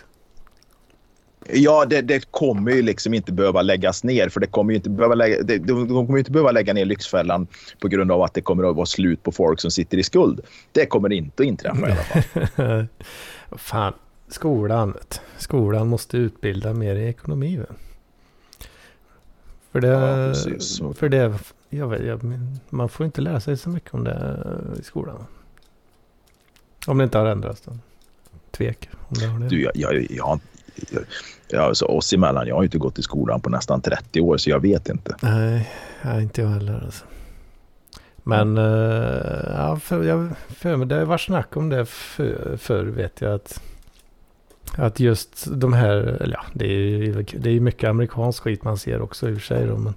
Ja, 1.52 1.84
det, 1.84 2.00
det 2.00 2.30
kommer 2.30 2.72
ju 2.72 2.82
liksom 2.82 3.14
inte 3.14 3.32
behöva 3.32 3.62
läggas 3.62 4.04
ner. 4.04 4.28
För 4.28 4.40
det 4.40 4.46
kommer 4.46 4.72
ju 4.72 4.76
inte 4.76 4.90
behöva 4.90 5.14
lägga, 5.14 5.42
det, 5.42 5.58
de, 5.58 5.88
de 5.88 6.06
kommer 6.06 6.12
ju 6.12 6.18
inte 6.18 6.30
behöva 6.30 6.52
lägga 6.52 6.72
ner 6.72 6.84
Lyxfällan 6.84 7.46
på 7.80 7.88
grund 7.88 8.12
av 8.12 8.22
att 8.22 8.34
det 8.34 8.40
kommer 8.40 8.70
att 8.70 8.76
vara 8.76 8.86
slut 8.86 9.22
på 9.22 9.32
folk 9.32 9.60
som 9.60 9.70
sitter 9.70 9.98
i 9.98 10.02
skuld. 10.02 10.40
Det 10.72 10.86
kommer 10.86 11.12
inte 11.12 11.42
att 11.42 11.46
inträffa 11.46 11.88
i 11.88 11.92
alla 11.92 12.02
fall. 12.46 12.86
Fan, 13.58 13.92
skolan. 14.28 14.94
Skolan 15.36 15.88
måste 15.88 16.16
utbilda 16.16 16.74
mer 16.74 16.96
i 16.96 17.08
ekonomi. 17.08 17.60
För 19.72 19.80
det... 19.80 19.88
Ja, 19.88 20.92
för 20.94 21.08
det 21.08 21.38
jag 21.70 21.88
vet, 21.88 22.06
jag, 22.06 22.20
man 22.68 22.88
får 22.88 23.06
inte 23.06 23.20
lära 23.20 23.40
sig 23.40 23.56
så 23.56 23.68
mycket 23.68 23.94
om 23.94 24.04
det 24.04 24.38
i 24.80 24.82
skolan. 24.82 25.24
Om 26.86 26.98
det 26.98 27.04
inte 27.04 27.18
har 27.18 27.26
ändrats. 27.26 27.60
Då. 27.60 27.78
Tvek 28.50 28.88
om 29.08 29.16
det 29.18 29.26
har 29.26 29.38
det. 29.38 29.48
Du, 29.48 29.62
jag, 29.62 29.72
jag, 29.74 30.06
jag, 30.10 30.40
alltså, 31.56 31.84
oss 31.84 32.12
emellan, 32.12 32.46
jag 32.46 32.54
har 32.54 32.64
inte 32.64 32.78
gått 32.78 32.98
i 32.98 33.02
skolan 33.02 33.40
på 33.40 33.50
nästan 33.50 33.80
30 33.80 34.20
år 34.20 34.36
så 34.36 34.50
jag 34.50 34.60
vet 34.60 34.88
inte. 34.88 35.16
Nej, 35.22 35.70
inte 36.22 36.40
jag 36.40 36.48
heller 36.48 36.82
alltså. 36.84 37.04
Men 38.22 38.58
eh, 38.58 39.54
ja, 39.56 39.78
för, 39.82 40.02
jag, 40.04 40.28
för 40.48 40.84
det 40.84 40.94
har 40.94 41.04
varit 41.04 41.20
snack 41.20 41.56
om 41.56 41.68
det 41.68 41.86
för, 41.86 42.56
förr 42.56 42.84
vet 42.84 43.20
jag 43.20 43.34
att 43.34 43.60
att 44.76 45.00
just 45.00 45.46
de 45.50 45.72
här, 45.72 45.96
eller 45.96 46.36
ja, 46.36 46.44
det 46.52 46.64
är 46.64 46.68
ju 46.68 47.22
det 47.22 47.50
är 47.50 47.60
mycket 47.60 47.90
amerikansk 47.90 48.42
skit 48.42 48.64
man 48.64 48.78
ser 48.78 49.02
också 49.02 49.28
i 49.28 49.32
och 49.32 49.36
för 49.36 49.46
sig 49.46 49.66
då, 49.66 49.76
men 49.76 49.94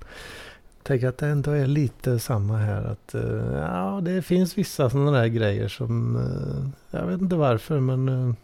jag 0.77 0.83
tänker 0.83 1.07
att 1.07 1.17
det 1.17 1.27
ändå 1.27 1.51
är 1.51 1.67
lite 1.67 2.19
samma 2.19 2.57
här 2.57 2.83
att 2.83 3.15
eh, 3.15 3.59
ja, 3.61 3.99
det 4.03 4.21
finns 4.21 4.57
vissa 4.57 4.89
sådana 4.89 5.11
där 5.11 5.27
grejer 5.27 5.67
som 5.67 6.15
eh, 6.15 6.99
jag 6.99 7.07
vet 7.07 7.21
inte 7.21 7.35
varför 7.35 7.79
men 7.79 8.09
eh, 8.09 8.35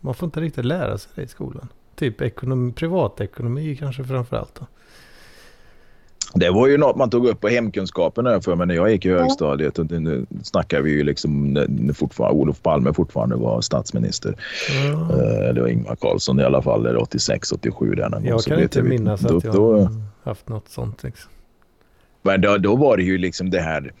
man 0.00 0.14
får 0.14 0.26
inte 0.26 0.40
riktigt 0.40 0.64
lära 0.64 0.98
sig 0.98 1.12
det 1.14 1.22
i 1.22 1.28
skolan. 1.28 1.68
Typ 1.98 2.20
ekonomi, 2.20 2.72
privatekonomi 2.72 3.76
kanske 3.76 4.04
framförallt 4.04 4.54
då. 4.54 4.66
Det 6.34 6.50
var 6.50 6.66
ju 6.68 6.78
något 6.78 6.96
man 6.96 7.10
tog 7.10 7.26
upp 7.26 7.40
på 7.40 7.48
hemkunskapen 7.48 8.26
här 8.26 8.40
för 8.40 8.54
mig 8.56 8.66
när 8.66 8.74
jag 8.74 8.90
gick 8.92 9.04
i 9.06 9.10
högstadiet. 9.10 9.78
Och 9.78 9.86
det- 9.86 10.00
nu 10.00 10.26
snackar 10.42 10.80
vi 10.80 10.90
ju 10.90 11.02
liksom 11.04 11.52
när 11.52 11.92
fortfarande, 11.92 12.40
Olof 12.40 12.62
Palme 12.62 12.92
fortfarande 12.94 13.36
var 13.36 13.60
statsminister. 13.60 14.34
Ja. 14.84 14.92
Eh, 14.92 15.54
Det 15.54 15.60
var 15.60 15.68
Ingvar 15.68 15.96
Carlsson 15.96 16.40
i 16.40 16.42
alla 16.42 16.62
fall, 16.62 16.86
eller 16.86 17.02
86, 17.02 17.52
87 17.52 17.94
där 17.94 18.02
någon 18.08 18.20
gång. 18.22 18.28
Jag 18.30 18.40
Så 18.40 18.50
kan 18.50 18.56
vet 18.58 18.64
inte 18.64 18.82
vi- 18.82 18.88
minnas 18.88 19.20
då, 19.20 19.36
att 19.36 19.44
jag 19.44 19.54
Då, 19.54 19.78
har 19.80 19.90
haft 20.22 20.48
något 20.48 20.68
sånt. 20.68 21.02
Liksom. 21.02 21.30
men 22.22 22.40
då, 22.40 22.56
då 22.56 22.76
var 22.76 22.96
det 22.96 23.02
ju 23.02 23.18
liksom 23.18 23.50
det 23.50 23.60
här. 23.60 23.92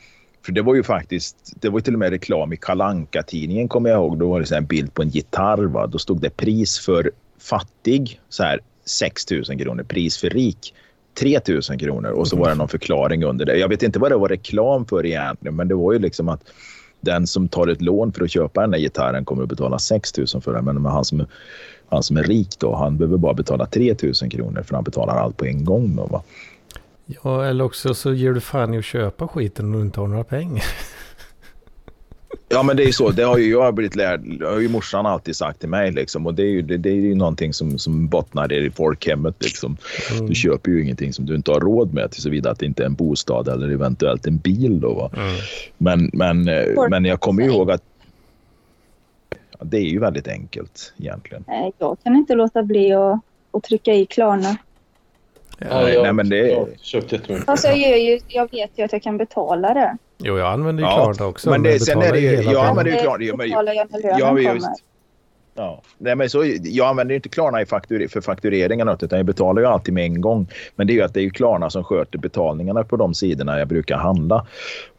För 0.42 0.52
det 0.52 0.62
var 0.62 0.74
ju 0.74 0.82
faktiskt, 0.82 1.52
det 1.60 1.68
var 1.68 1.78
ju 1.78 1.82
till 1.82 1.92
och 1.92 1.98
med 1.98 2.10
reklam 2.10 2.52
i 2.52 2.56
kalanka 2.56 3.22
tidningen 3.22 3.68
kommer 3.68 3.90
jag 3.90 3.96
ihåg. 3.98 4.18
Då 4.18 4.28
var 4.30 4.40
det 4.40 4.46
så 4.46 4.54
här 4.54 4.60
en 4.60 4.66
bild 4.66 4.94
på 4.94 5.02
en 5.02 5.08
gitarr. 5.08 5.64
Va? 5.64 5.86
Då 5.86 5.98
stod 5.98 6.20
det 6.20 6.30
pris 6.36 6.78
för 6.78 7.10
fattig, 7.38 8.20
så 8.28 8.42
här 8.42 8.60
6 8.84 9.30
000 9.30 9.44
kronor. 9.44 9.82
Pris 9.82 10.18
för 10.18 10.30
rik, 10.30 10.74
3 11.20 11.40
000 11.48 11.62
kronor. 11.62 12.10
Och 12.10 12.28
så 12.28 12.36
var 12.36 12.48
det 12.48 12.54
någon 12.54 12.68
förklaring 12.68 13.24
under 13.24 13.46
det. 13.46 13.56
Jag 13.56 13.68
vet 13.68 13.82
inte 13.82 13.98
vad 13.98 14.10
det 14.10 14.16
var 14.16 14.28
reklam 14.28 14.86
för 14.86 15.06
egentligen, 15.06 15.56
men 15.56 15.68
det 15.68 15.74
var 15.74 15.92
ju 15.92 15.98
liksom 15.98 16.28
att 16.28 16.40
den 17.00 17.26
som 17.26 17.48
tar 17.48 17.66
ett 17.66 17.82
lån 17.82 18.12
för 18.12 18.24
att 18.24 18.30
köpa 18.30 18.60
den 18.60 18.70
där 18.70 18.78
gitarren 18.78 19.24
kommer 19.24 19.42
att 19.42 19.48
betala 19.48 19.78
6 19.78 20.18
000 20.18 20.26
för 20.26 20.52
den. 20.52 20.64
Men 20.64 20.86
han 20.86 21.04
som, 21.04 21.26
han 21.88 22.02
som 22.02 22.16
är 22.16 22.22
rik 22.22 22.58
då, 22.58 22.74
han 22.74 22.96
behöver 22.96 23.16
bara 23.16 23.34
betala 23.34 23.66
3 23.66 23.94
000 24.02 24.30
kronor 24.30 24.62
för 24.62 24.74
han 24.74 24.84
betalar 24.84 25.16
allt 25.16 25.36
på 25.36 25.46
en 25.46 25.64
gång. 25.64 25.96
Då, 25.96 26.06
va? 26.06 26.22
Ja, 27.06 27.44
eller 27.44 27.64
också 27.64 27.94
så 27.94 28.14
ger 28.14 28.32
du 28.32 28.40
fan 28.40 28.74
i 28.74 28.78
att 28.78 28.84
köpa 28.84 29.28
skiten 29.28 29.66
om 29.66 29.72
du 29.72 29.80
inte 29.80 30.00
har 30.00 30.06
några 30.06 30.24
pengar. 30.24 30.64
Ja, 32.48 32.62
men 32.62 32.76
det 32.76 32.82
är 32.82 32.86
ju 32.86 32.92
så. 32.92 33.10
Det 33.10 33.22
har 33.22 33.38
ju 33.38 33.50
jag 33.50 33.74
blivit 33.74 33.96
lärd. 33.96 34.20
Det 34.38 34.46
har 34.46 34.58
ju 34.58 34.68
morsan 34.68 35.06
alltid 35.06 35.36
sagt 35.36 35.60
till 35.60 35.68
mig. 35.68 35.92
Liksom. 35.92 36.26
Och 36.26 36.34
det 36.34 36.42
är 36.42 36.46
ju, 36.46 36.62
det, 36.62 36.76
det 36.76 36.90
är 36.90 36.94
ju 36.94 37.14
någonting 37.14 37.52
som, 37.52 37.78
som 37.78 38.08
bottnar 38.08 38.52
i 38.52 38.70
folkhemmet. 38.70 39.34
Liksom. 39.44 39.76
Mm. 40.12 40.26
Du 40.26 40.34
köper 40.34 40.70
ju 40.70 40.82
ingenting 40.82 41.12
som 41.12 41.26
du 41.26 41.34
inte 41.34 41.50
har 41.50 41.60
råd 41.60 41.94
med 41.94 42.10
till 42.10 42.22
såvida 42.22 42.50
att 42.50 42.58
det 42.58 42.66
inte 42.66 42.82
är 42.82 42.86
en 42.86 42.94
bostad 42.94 43.48
eller 43.48 43.68
eventuellt 43.70 44.26
en 44.26 44.36
bil. 44.38 44.80
Då, 44.80 44.94
va? 44.94 45.10
Mm. 45.16 45.34
Men, 45.78 46.10
men, 46.12 46.48
eh, 46.48 46.88
men 46.90 47.04
jag 47.04 47.20
kommer 47.20 47.42
ju 47.42 47.48
ihåg 47.48 47.70
att 47.70 47.82
ja, 49.58 49.58
det 49.62 49.76
är 49.76 49.88
ju 49.90 49.98
väldigt 49.98 50.28
enkelt 50.28 50.92
egentligen. 50.98 51.44
Nej, 51.48 51.72
jag 51.78 51.96
kan 52.02 52.16
inte 52.16 52.34
låta 52.34 52.62
bli 52.62 52.92
att, 52.92 53.20
att 53.50 53.62
trycka 53.62 53.94
i 53.94 54.06
Klarna. 54.06 54.56
Ja, 55.58 55.88
jag, 55.90 56.02
nej, 56.02 56.12
men 56.12 56.28
det- 56.28 56.36
jag 56.48 56.58
har 56.58 56.68
köpt 56.82 57.12
jättemycket. 57.12 57.48
Alltså, 57.48 57.68
jag, 57.68 58.00
ju, 58.00 58.20
jag 58.28 58.50
vet 58.52 58.70
ju 58.76 58.82
att 58.84 58.92
jag 58.92 59.02
kan 59.02 59.16
betala 59.18 59.74
det. 59.74 59.96
Jo, 60.18 60.38
jag 60.38 60.52
använder 60.52 60.82
ju 60.82 60.88
Ja, 60.88 61.12
Klarna 61.12 61.30
också. 61.30 61.50
men 61.50 61.62
det- 61.62 61.70
jag 61.72 61.80
sen 61.80 62.02
är 62.02 62.12
det 62.12 62.20
ju- 62.20 62.28
hela 62.36 62.52
ja, 62.52 62.60
pengen. 62.60 62.76
men 62.76 62.84
det 62.84 62.90
är 62.90 62.92
ju 62.92 62.96
Det 62.96 63.02
klart, 63.02 63.20
ja, 63.20 63.36
men- 63.36 63.48
jag 64.18 64.34
men 64.34 64.54
just. 64.54 64.66
Ja. 65.58 65.82
Nej, 65.98 66.16
men 66.16 66.30
så, 66.30 66.44
jag 66.62 66.88
använder 66.88 67.14
inte 67.14 67.28
Klarna 67.28 67.62
i 67.62 67.66
faktur, 67.66 68.08
för 68.08 68.20
faktureringarna 68.20 68.98
utan 69.02 69.18
jag 69.18 69.26
betalar 69.26 69.62
ju 69.62 69.68
alltid 69.68 69.94
med 69.94 70.04
en 70.04 70.20
gång. 70.20 70.46
Men 70.76 70.86
det 70.86 70.92
är 70.92 70.94
ju 70.94 71.02
att 71.02 71.14
det 71.14 71.20
är 71.20 71.24
ju 71.24 71.30
Klarna 71.30 71.70
som 71.70 71.84
sköter 71.84 72.18
betalningarna 72.18 72.84
på 72.84 72.96
de 72.96 73.14
sidorna 73.14 73.58
jag 73.58 73.68
brukar 73.68 73.96
handla. 73.96 74.46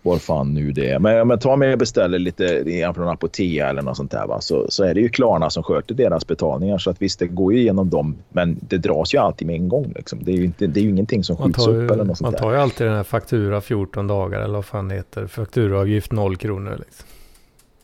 Var 0.01 0.17
fan 0.17 0.53
nu 0.53 0.71
det 0.71 0.89
är. 0.89 0.99
Men 0.99 1.21
om 1.21 1.29
jag 1.29 1.41
tar 1.41 1.57
med 1.57 1.71
och 1.73 1.79
beställer 1.79 2.19
lite 2.19 2.91
från 2.95 3.07
Apotea 3.07 3.69
eller 3.69 3.81
något 3.81 3.97
sånt 3.97 4.11
där 4.11 4.27
va? 4.27 4.41
Så, 4.41 4.65
så 4.69 4.83
är 4.83 4.93
det 4.93 5.01
ju 5.01 5.09
Klarna 5.09 5.49
som 5.49 5.63
sköter 5.63 5.95
deras 5.95 6.27
betalningar. 6.27 6.77
Så 6.77 6.89
att 6.89 7.01
visst, 7.01 7.19
det 7.19 7.27
går 7.27 7.53
ju 7.53 7.59
igenom 7.59 7.89
dem. 7.89 8.17
Men 8.29 8.57
det 8.61 8.77
dras 8.77 9.13
ju 9.13 9.17
alltid 9.17 9.47
med 9.47 9.55
en 9.55 9.69
gång. 9.69 9.93
Liksom. 9.95 10.19
Det, 10.23 10.31
är 10.31 10.35
ju 10.35 10.45
inte, 10.45 10.67
det 10.67 10.79
är 10.79 10.83
ju 10.83 10.89
ingenting 10.89 11.23
som 11.23 11.37
skjuts 11.37 11.65
tar, 11.65 11.75
upp 11.75 11.91
eller 11.91 12.03
ju, 12.03 12.07
något 12.07 12.17
sånt 12.17 12.31
man 12.31 12.41
tar 12.41 12.51
ju 12.51 12.57
alltid 12.57 12.87
den 12.87 12.95
här 12.95 13.03
faktura 13.03 13.61
14 13.61 14.07
dagar 14.07 14.41
eller 14.41 14.53
vad 14.53 14.65
fan 14.65 14.87
det 14.87 14.95
heter. 14.95 15.27
Fakturaavgift 15.27 16.11
0 16.11 16.37
kronor 16.37 16.75
liksom. 16.79 17.07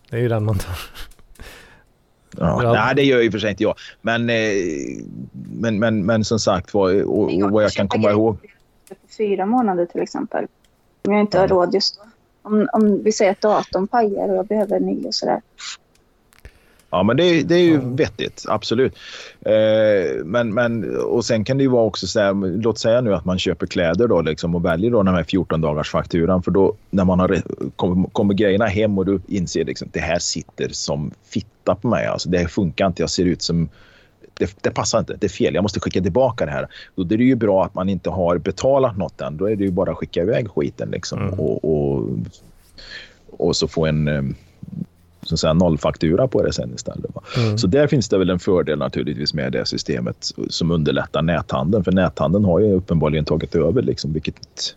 Det 0.09 0.17
är 0.17 0.21
ju 0.21 0.27
den 0.27 0.45
man 0.45 0.57
tar. 0.57 0.75
Ja. 2.39 2.63
Ja. 2.63 2.73
Nej, 2.73 2.95
det 2.95 3.03
gör 3.03 3.21
ju 3.21 3.31
för 3.31 3.39
sig 3.39 3.49
inte 3.49 3.63
jag. 3.63 3.75
Men, 4.01 4.29
eh, 4.29 4.35
men, 5.33 5.79
men, 5.79 6.05
men 6.05 6.23
som 6.23 6.39
sagt 6.39 6.73
vad, 6.73 7.01
och, 7.01 7.43
och 7.43 7.51
vad 7.51 7.63
jag 7.63 7.71
kan 7.71 7.87
komma 7.87 8.11
ihåg. 8.11 8.37
På 8.89 8.95
fyra 9.17 9.45
månader 9.45 9.85
till 9.85 10.01
exempel. 10.01 10.45
Om 11.07 11.13
jag 11.13 11.21
inte 11.21 11.39
har 11.39 11.47
råd 11.47 11.73
just 11.73 11.95
då. 11.95 12.01
Om, 12.41 12.69
om 12.73 13.03
vi 13.03 13.11
säger 13.11 13.31
att 13.31 13.41
datorn 13.41 13.87
pajar 13.87 14.29
och 14.29 14.35
jag 14.35 14.47
behöver 14.47 14.77
en 14.77 14.83
ny 14.85 15.05
och 15.05 15.15
sådär. 15.15 15.41
Ja, 16.95 17.03
men 17.03 17.17
det, 17.17 17.23
är- 17.23 17.43
det 17.43 17.55
är 17.55 17.59
ju 17.63 17.73
Ja. 17.73 17.79
vettigt. 17.83 18.45
Absolut. 18.47 18.93
Eh, 19.41 20.23
men, 20.25 20.53
men, 20.53 20.97
och 20.99 21.25
sen 21.25 21.43
kan 21.43 21.57
det 21.57 21.63
ju 21.63 21.69
vara 21.69 21.83
också 21.83 22.07
så 22.07 22.19
här, 22.19 22.61
låt 22.61 22.79
säga 22.79 23.01
nu 23.01 23.13
att 23.15 23.25
man 23.25 23.39
köper 23.39 23.67
kläder 23.67 24.07
då 24.07 24.21
liksom 24.21 24.55
och 24.55 24.65
väljer 24.65 24.91
då 24.91 25.03
den 25.03 25.15
här 25.15 25.23
14 25.23 25.61
dagars 25.61 25.89
fakturan 25.91 26.43
för 26.43 26.51
då 26.51 26.75
när 26.89 27.05
man 27.05 27.19
har 27.19 27.41
kommer, 27.75 28.09
kommer 28.09 28.33
grejerna 28.33 28.65
hem 28.65 28.97
och 28.97 29.05
du 29.05 29.19
inser 29.27 29.65
liksom 29.65 29.87
det 29.91 29.99
här 29.99 30.19
sitter 30.19 30.69
som 30.71 31.11
fitta 31.29 31.75
på 31.75 31.87
mig. 31.87 32.05
Alltså, 32.05 32.29
det 32.29 32.47
funkar 32.47 32.87
inte. 32.87 33.01
Jag 33.01 33.09
ser 33.09 33.25
ut 33.25 33.41
som 33.41 33.69
det, 34.37 34.55
det 34.61 34.71
passar 34.71 34.99
inte, 34.99 35.15
det 35.19 35.27
är 35.27 35.29
fel, 35.29 35.55
jag 35.55 35.61
måste 35.61 35.79
skicka 35.79 36.01
tillbaka 36.01 36.45
det 36.45 36.51
här. 36.51 36.67
Då 36.95 37.01
är 37.03 37.17
det 37.17 37.23
ju 37.23 37.35
bra 37.35 37.65
att 37.65 37.73
man 37.73 37.89
inte 37.89 38.09
har 38.09 38.37
betalat 38.37 38.97
något 38.97 39.21
än. 39.21 39.37
Då 39.37 39.49
är 39.49 39.55
det 39.55 39.63
ju 39.63 39.71
bara 39.71 39.91
att 39.91 39.97
skicka 39.97 40.21
iväg 40.21 40.49
skiten 40.49 40.89
liksom. 40.91 41.21
Mm. 41.21 41.39
Och, 41.39 41.65
och, 41.65 42.09
och 43.37 43.55
så 43.55 43.67
få 43.67 43.85
en 43.85 44.07
eh, 44.07 44.21
så 45.25 45.33
att 45.35 45.39
säga, 45.39 45.53
nollfaktura 45.53 46.27
på 46.27 46.41
det 46.43 46.53
sen 46.53 46.71
istället. 46.75 47.15
Va? 47.15 47.21
Mm. 47.37 47.57
Så 47.57 47.67
där 47.67 47.87
finns 47.87 48.09
det 48.09 48.17
väl 48.17 48.29
en 48.29 48.39
fördel 48.39 48.79
naturligtvis 48.79 49.33
med 49.33 49.51
det 49.51 49.65
systemet 49.65 50.31
som 50.49 50.71
underlättar 50.71 51.21
näthandeln. 51.21 51.83
För 51.83 51.91
näthandeln 51.91 52.45
har 52.45 52.59
ju 52.59 52.73
uppenbarligen 52.73 53.25
tagit 53.25 53.55
över, 53.55 53.81
liksom, 53.81 54.13
vilket, 54.13 54.75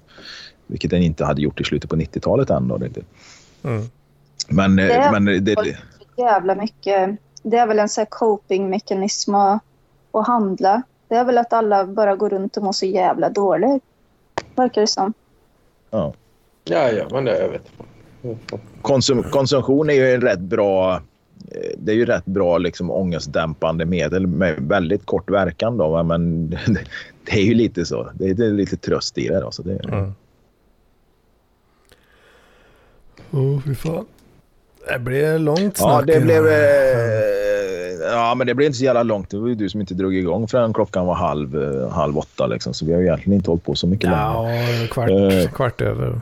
vilket 0.66 0.90
den 0.90 1.02
inte 1.02 1.24
hade 1.24 1.42
gjort 1.42 1.60
i 1.60 1.64
slutet 1.64 1.90
på 1.90 1.96
90-talet 1.96 2.50
än. 2.50 2.70
Mm. 2.70 3.84
Men, 4.48 4.76
Det- 4.76 5.08
men 5.12 5.24
det, 5.24 5.38
det, 5.40 5.76
jävla 6.16 6.54
mycket. 6.54 7.10
Det 7.42 7.56
är 7.56 7.66
väl 7.66 7.78
en 7.78 7.88
sån 7.88 8.02
här 8.02 8.06
coping-mekanism 8.10 9.34
att 9.34 9.62
och 10.10 10.26
handla. 10.26 10.82
Det 11.08 11.14
är 11.14 11.24
väl 11.24 11.38
att 11.38 11.52
alla 11.52 11.84
bara 11.84 12.16
går 12.16 12.30
runt 12.30 12.56
och 12.56 12.62
mår 12.62 12.72
så 12.72 12.86
jävla 12.86 13.30
dåligt. 13.30 13.82
Verkar 14.54 14.80
det 14.80 14.86
som. 14.86 15.12
Ja. 15.90 16.14
Ja, 16.64 16.90
ja, 16.90 17.04
men 17.10 17.24
det 17.24 17.38
jag 17.38 17.48
vet. 17.48 17.66
Konsum 18.82 19.22
konsumtion 19.22 19.90
är 19.90 19.94
ju 19.94 20.14
en 20.14 20.20
rätt 20.20 20.40
bra 20.40 20.94
eh, 21.50 21.70
det 21.78 21.92
är 21.92 21.96
ju 21.96 22.04
rätt 22.04 22.24
bra 22.26 22.58
liksom 22.58 22.90
ångestdämpande 22.90 23.84
medel 23.84 24.26
med 24.26 24.54
väldigt 24.58 25.06
kort 25.06 25.30
verkan. 25.30 25.76
Då, 25.76 26.02
men 26.02 26.48
det 27.24 27.32
är 27.32 27.42
ju 27.42 27.54
lite 27.54 27.84
så. 27.84 28.10
Det 28.14 28.24
är, 28.30 28.34
det 28.34 28.46
är 28.46 28.50
lite 28.50 28.76
tröst 28.76 29.18
i 29.18 29.28
det. 29.28 29.40
Då, 29.40 29.50
så 29.50 29.62
det 29.62 29.80
Mm. 29.88 30.12
Åh, 33.30 33.60
fy 33.66 33.74
fan. 33.74 34.04
Det 34.88 34.98
blev 34.98 35.40
långt 35.40 35.60
ja, 35.60 35.70
snack. 35.72 36.06
det 36.06 36.12
idag. 36.12 36.24
blev... 36.24 36.46
Eh, 36.46 38.12
ja, 38.12 38.34
men 38.34 38.46
det 38.46 38.54
blev 38.54 38.66
inte 38.66 38.78
så 38.78 38.84
jävla 38.84 39.02
långt. 39.02 39.30
Det 39.30 39.38
var 39.38 39.48
ju 39.48 39.54
du 39.54 39.68
som 39.68 39.80
inte 39.80 39.94
drog 39.94 40.14
igång 40.14 40.48
förrän 40.48 40.72
klockan 40.72 41.06
var 41.06 41.14
halv, 41.14 41.62
eh, 41.62 41.88
halv 41.90 42.18
åtta. 42.18 42.46
Liksom, 42.46 42.74
så 42.74 42.86
vi 42.86 42.92
har 42.92 43.00
ju 43.00 43.06
egentligen 43.06 43.36
inte 43.36 43.50
hållit 43.50 43.64
på 43.64 43.74
så 43.74 43.86
mycket 43.86 44.10
längre. 44.10 44.22
Ja, 44.22 44.86
kvart, 44.90 45.10
Eh. 45.10 45.50
kvart 45.52 45.80
över. 45.80 46.20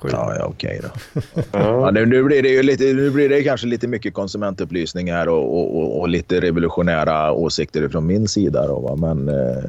Sju. 0.00 0.08
Ja, 0.12 0.34
ja 0.38 0.44
okej 0.46 0.80
då. 0.82 1.20
Ja. 1.52 1.90
Nu, 1.90 2.06
nu, 2.06 2.22
blir 2.22 2.42
det 2.42 2.48
ju 2.48 2.62
lite, 2.62 2.84
nu 2.84 3.10
blir 3.10 3.28
det 3.28 3.42
kanske 3.42 3.66
lite 3.66 3.88
mycket 3.88 4.14
konsumentupplysning 4.14 5.12
här 5.12 5.28
och, 5.28 5.58
och, 5.58 5.76
och, 5.78 6.00
och 6.00 6.08
lite 6.08 6.40
revolutionära 6.40 7.32
åsikter 7.32 7.88
från 7.88 8.06
min 8.06 8.28
sida. 8.28 8.66
Då, 8.66 8.80
va? 8.80 8.96
Men, 8.96 9.28
eh, 9.28 9.64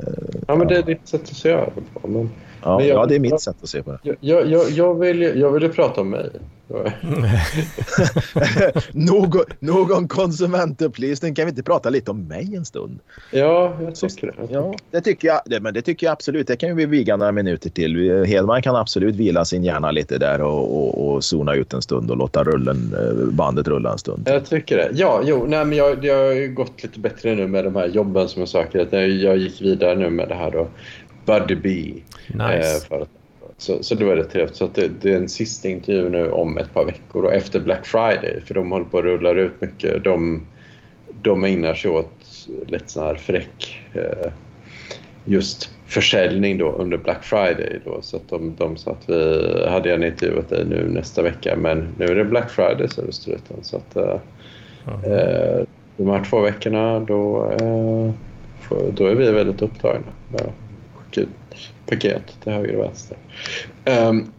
ja, 0.47 0.55
men 0.55 0.67
det 0.67 0.77
är 0.77 0.83
ditt 0.83 1.07
sätt 1.07 1.21
att 1.21 1.37
se 1.37 1.55
det 1.55 1.71
på. 2.01 2.07
Men 2.07 2.29
ja, 2.67 2.81
jag- 2.81 2.97
ja, 2.97 3.05
det 3.05 3.15
är 3.15 3.19
mitt 3.19 3.41
sätt 3.41 3.55
att 3.63 3.69
se 3.69 3.83
på 3.83 3.91
det. 3.91 4.15
jag, 4.19 4.47
jag, 4.47 4.69
jag, 4.71 4.99
vill, 4.99 5.21
jag 5.21 5.51
vill 5.51 5.69
prata 5.69 6.01
om 6.01 6.09
mig. 6.09 6.29
någon, 8.91 9.43
någon 9.59 10.07
konsumentupplysning. 10.07 11.35
Kan 11.35 11.45
vi 11.45 11.49
inte 11.49 11.63
prata 11.63 11.89
lite 11.89 12.11
om 12.11 12.27
mig 12.27 12.55
en 12.55 12.65
stund? 12.65 12.99
Ja, 13.31 13.77
jag 13.81 13.95
tycker 13.95 14.27
det. 14.27 14.33
Ja, 14.53 14.73
det 14.91 15.01
tycker 15.01 15.27
jag, 15.27 15.41
det, 15.45 15.59
men 15.59 15.73
det 15.73 15.81
tycker 15.81 16.07
jag 16.07 16.11
absolut. 16.13 16.47
Det 16.47 16.55
kan 16.55 16.75
vi 16.75 16.85
viga 16.85 17.17
några 17.17 17.31
minuter 17.31 17.69
till. 17.69 18.23
Hedman 18.25 18.61
kan 18.61 18.75
absolut 18.75 19.15
vila 19.15 19.45
sin 19.45 19.63
hjärna 19.63 19.91
lite 19.91 20.17
där 20.17 20.41
och, 20.41 20.77
och, 20.77 21.07
och 21.13 21.23
zona 21.23 21.53
ut 21.53 21.73
en 21.73 21.81
stund 21.81 22.11
och 22.11 22.17
låta 22.17 22.43
rullen, 22.43 22.95
eh, 22.97 23.25
bandet 23.33 23.67
rulla 23.67 23.91
en 23.91 23.97
stund. 23.97 24.23
Jag 24.25 24.45
tycker 24.45 24.77
det. 24.77 24.89
Ja, 24.93 25.21
jo, 25.25 25.45
nej, 25.47 25.65
men 25.65 25.77
jag, 25.77 26.05
jag 26.05 26.15
har 26.15 26.47
gått 26.53 26.83
lite 26.83 26.99
bättre 26.99 27.35
nu 27.35 27.47
med 27.47 27.63
de 27.63 27.75
här 27.75 27.87
jobben 27.87 28.27
som 28.27 28.39
jag 28.39 28.49
söker. 28.49 28.95
Jag 29.05 29.37
gick 29.37 29.61
vidare 29.61 29.95
nu 29.95 30.09
med 30.09 30.27
det 30.29 30.35
här 30.35 30.51
då. 30.51 30.67
Buddy 31.27 31.55
Bee. 31.55 31.93
Nice. 32.27 32.75
Eh, 32.75 32.89
för, 32.89 33.07
så, 33.57 33.83
så 33.83 33.95
då 33.95 34.09
är 34.09 34.15
det 34.15 34.23
trevligt. 34.23 34.55
Så 34.55 34.65
att 34.65 34.75
det, 34.75 34.87
det 35.01 35.13
är 35.13 35.17
en 35.17 35.29
sista 35.29 35.69
intervju 35.69 36.09
nu 36.09 36.31
om 36.31 36.57
ett 36.57 36.73
par 36.73 36.85
veckor 36.85 37.23
och 37.25 37.33
efter 37.33 37.59
Black 37.59 37.85
Friday. 37.85 38.41
För 38.45 38.53
de 38.53 38.71
håller 38.71 38.85
på 38.85 38.97
att 38.97 39.03
rulla 39.03 39.31
ut 39.31 39.61
mycket. 39.61 40.03
De, 40.03 40.41
de 41.21 41.43
ägnar 41.43 41.73
sig 41.73 41.91
åt 41.91 42.47
lite 42.67 42.89
sån 42.89 43.03
här 43.03 43.15
fräck 43.15 43.81
eh, 43.93 44.31
just 45.25 45.69
försäljning 45.85 46.57
då 46.57 46.71
under 46.71 46.97
Black 46.97 47.23
Friday. 47.23 47.79
Då. 47.85 48.01
Så 48.01 48.17
att 48.17 48.29
de, 48.29 48.55
de 48.57 48.77
sa 48.77 48.91
att 48.91 49.09
vi 49.09 49.69
hade 49.69 49.89
gärna 49.89 50.07
intervjuat 50.07 50.49
dig 50.49 50.65
nu 50.65 50.89
nästa 50.89 51.21
vecka 51.21 51.55
men 51.55 51.87
nu 51.97 52.05
är 52.05 52.15
det 52.15 52.25
Black 52.25 52.49
Friday 52.49 52.87
så 52.89 53.01
det 53.01 53.13
struten. 53.13 53.57
Så 53.61 53.77
att, 53.77 53.95
eh, 53.95 54.19
Ja. 54.85 55.11
eh, 55.11 55.63
de 55.97 56.09
här 56.09 56.23
två 56.23 56.39
veckorna 56.41 56.99
då, 56.99 57.51
eh, 57.51 58.11
då 58.93 59.05
är 59.05 59.15
vi 59.15 59.31
väldigt 59.31 59.61
upptagna 59.61 60.11
med 60.31 60.51
ut 61.17 61.29
paket 61.85 62.37
till 62.43 62.51
höger 62.51 62.75
och 62.75 62.83
vänster. 62.83 63.17
Ehm, 63.85 64.31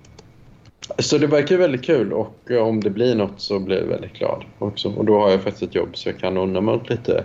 så 0.99 1.19
det 1.19 1.27
verkar 1.27 1.57
väldigt 1.57 1.85
kul 1.85 2.13
och 2.13 2.51
eh, 2.51 2.59
om 2.59 2.81
det 2.81 2.91
blir 2.91 3.15
något 3.15 3.41
så 3.41 3.59
blir 3.59 3.79
jag 3.79 3.85
väldigt 3.85 4.13
glad 4.13 4.45
också. 4.59 4.89
Och 4.89 5.05
då 5.05 5.21
har 5.21 5.31
jag 5.31 5.43
faktiskt 5.43 5.63
ett 5.63 5.75
jobb 5.75 5.89
så 5.93 6.09
jag 6.09 6.19
kan 6.19 6.37
unna 6.37 6.61
mig 6.61 6.81
lite 6.89 7.25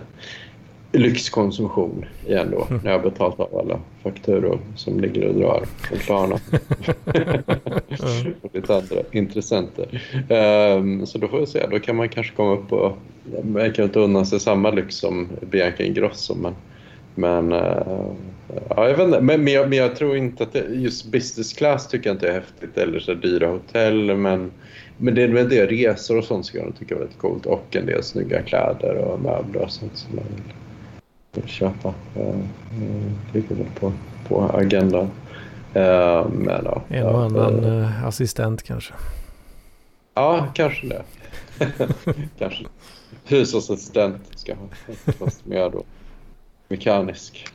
lyxkonsumtion 0.92 2.04
igen 2.26 2.48
då 2.50 2.66
när 2.82 2.90
jag 2.90 2.98
har 2.98 3.10
betalt 3.10 3.40
av 3.40 3.58
alla 3.58 3.80
fakturor 4.02 4.60
som 4.76 5.00
ligger 5.00 5.28
och 5.28 5.34
drar 5.34 5.64
och 5.92 5.98
Klarna. 5.98 6.34
och 8.42 8.50
lite 8.54 8.76
andra 8.76 8.96
intressenter. 9.12 10.02
Ehm, 10.28 11.06
så 11.06 11.18
då 11.18 11.28
får 11.28 11.40
vi 11.40 11.46
se. 11.46 11.66
Då 11.70 11.80
kan 11.80 11.96
man 11.96 12.08
kanske 12.08 12.34
komma 12.34 12.52
upp 12.52 12.72
och 12.72 12.98
man 13.42 13.72
kan 13.72 13.84
inte 13.84 14.00
unna 14.00 14.24
sig 14.24 14.40
samma 14.40 14.70
lyx 14.70 14.94
som 14.94 15.28
Bianca 15.50 15.82
Ingrosso 15.82 16.34
men 16.34 16.54
men, 17.14 17.52
eh, 17.52 18.12
ja, 18.48 18.88
jag 18.88 18.96
vet 18.96 19.06
inte. 19.06 19.20
Men, 19.20 19.44
men, 19.44 19.52
jag, 19.52 19.68
men 19.68 19.78
jag 19.78 19.96
tror 19.96 20.16
inte 20.16 20.42
att 20.42 20.52
det, 20.52 20.64
just 20.68 21.06
business 21.06 21.52
class 21.52 21.88
tycker 21.88 22.10
jag 22.10 22.14
inte 22.14 22.28
är 22.28 22.32
häftigt 22.32 22.78
eller 22.78 23.00
så 23.00 23.14
dyra 23.14 23.48
hotell 23.48 24.16
men, 24.16 24.52
men 24.96 25.14
det 25.14 25.22
är 25.22 25.28
väl 25.28 25.48
det 25.48 25.66
resor 25.66 26.18
och 26.18 26.24
sånt 26.24 26.46
ska 26.46 26.58
jag 26.58 26.76
tycka 26.78 26.94
är 26.94 26.98
väldigt 26.98 27.18
coolt 27.18 27.46
och 27.46 27.76
en 27.76 27.86
del 27.86 28.02
snygga 28.02 28.42
kläder 28.42 28.94
och 28.94 29.20
möbler 29.20 29.62
och 29.62 29.70
sånt 29.70 29.96
som 29.98 30.16
man 30.16 30.24
vill, 30.34 30.54
vill 31.32 31.50
köpa. 31.50 31.94
Eh, 32.16 32.28
eh, 32.28 33.34
ligger 33.34 33.54
väl 33.54 33.66
på, 33.80 33.92
på 34.28 34.42
agendan. 34.42 35.10
Eh, 35.74 36.28
men 36.28 36.64
ja. 36.64 36.82
En 36.88 37.06
och 37.06 37.22
annan 37.22 37.64
eh, 37.64 38.06
assistent 38.06 38.62
kanske. 38.62 38.94
Ja, 40.14 40.46
kanske 40.54 40.86
det. 40.86 41.02
kanske. 42.38 42.64
Hushållsassistent 43.24 44.22
ska 44.36 44.54
ha. 44.54 44.94
Fast 45.18 45.46
mer 45.46 45.70
då 45.70 45.84
mekanisk. 46.68 47.46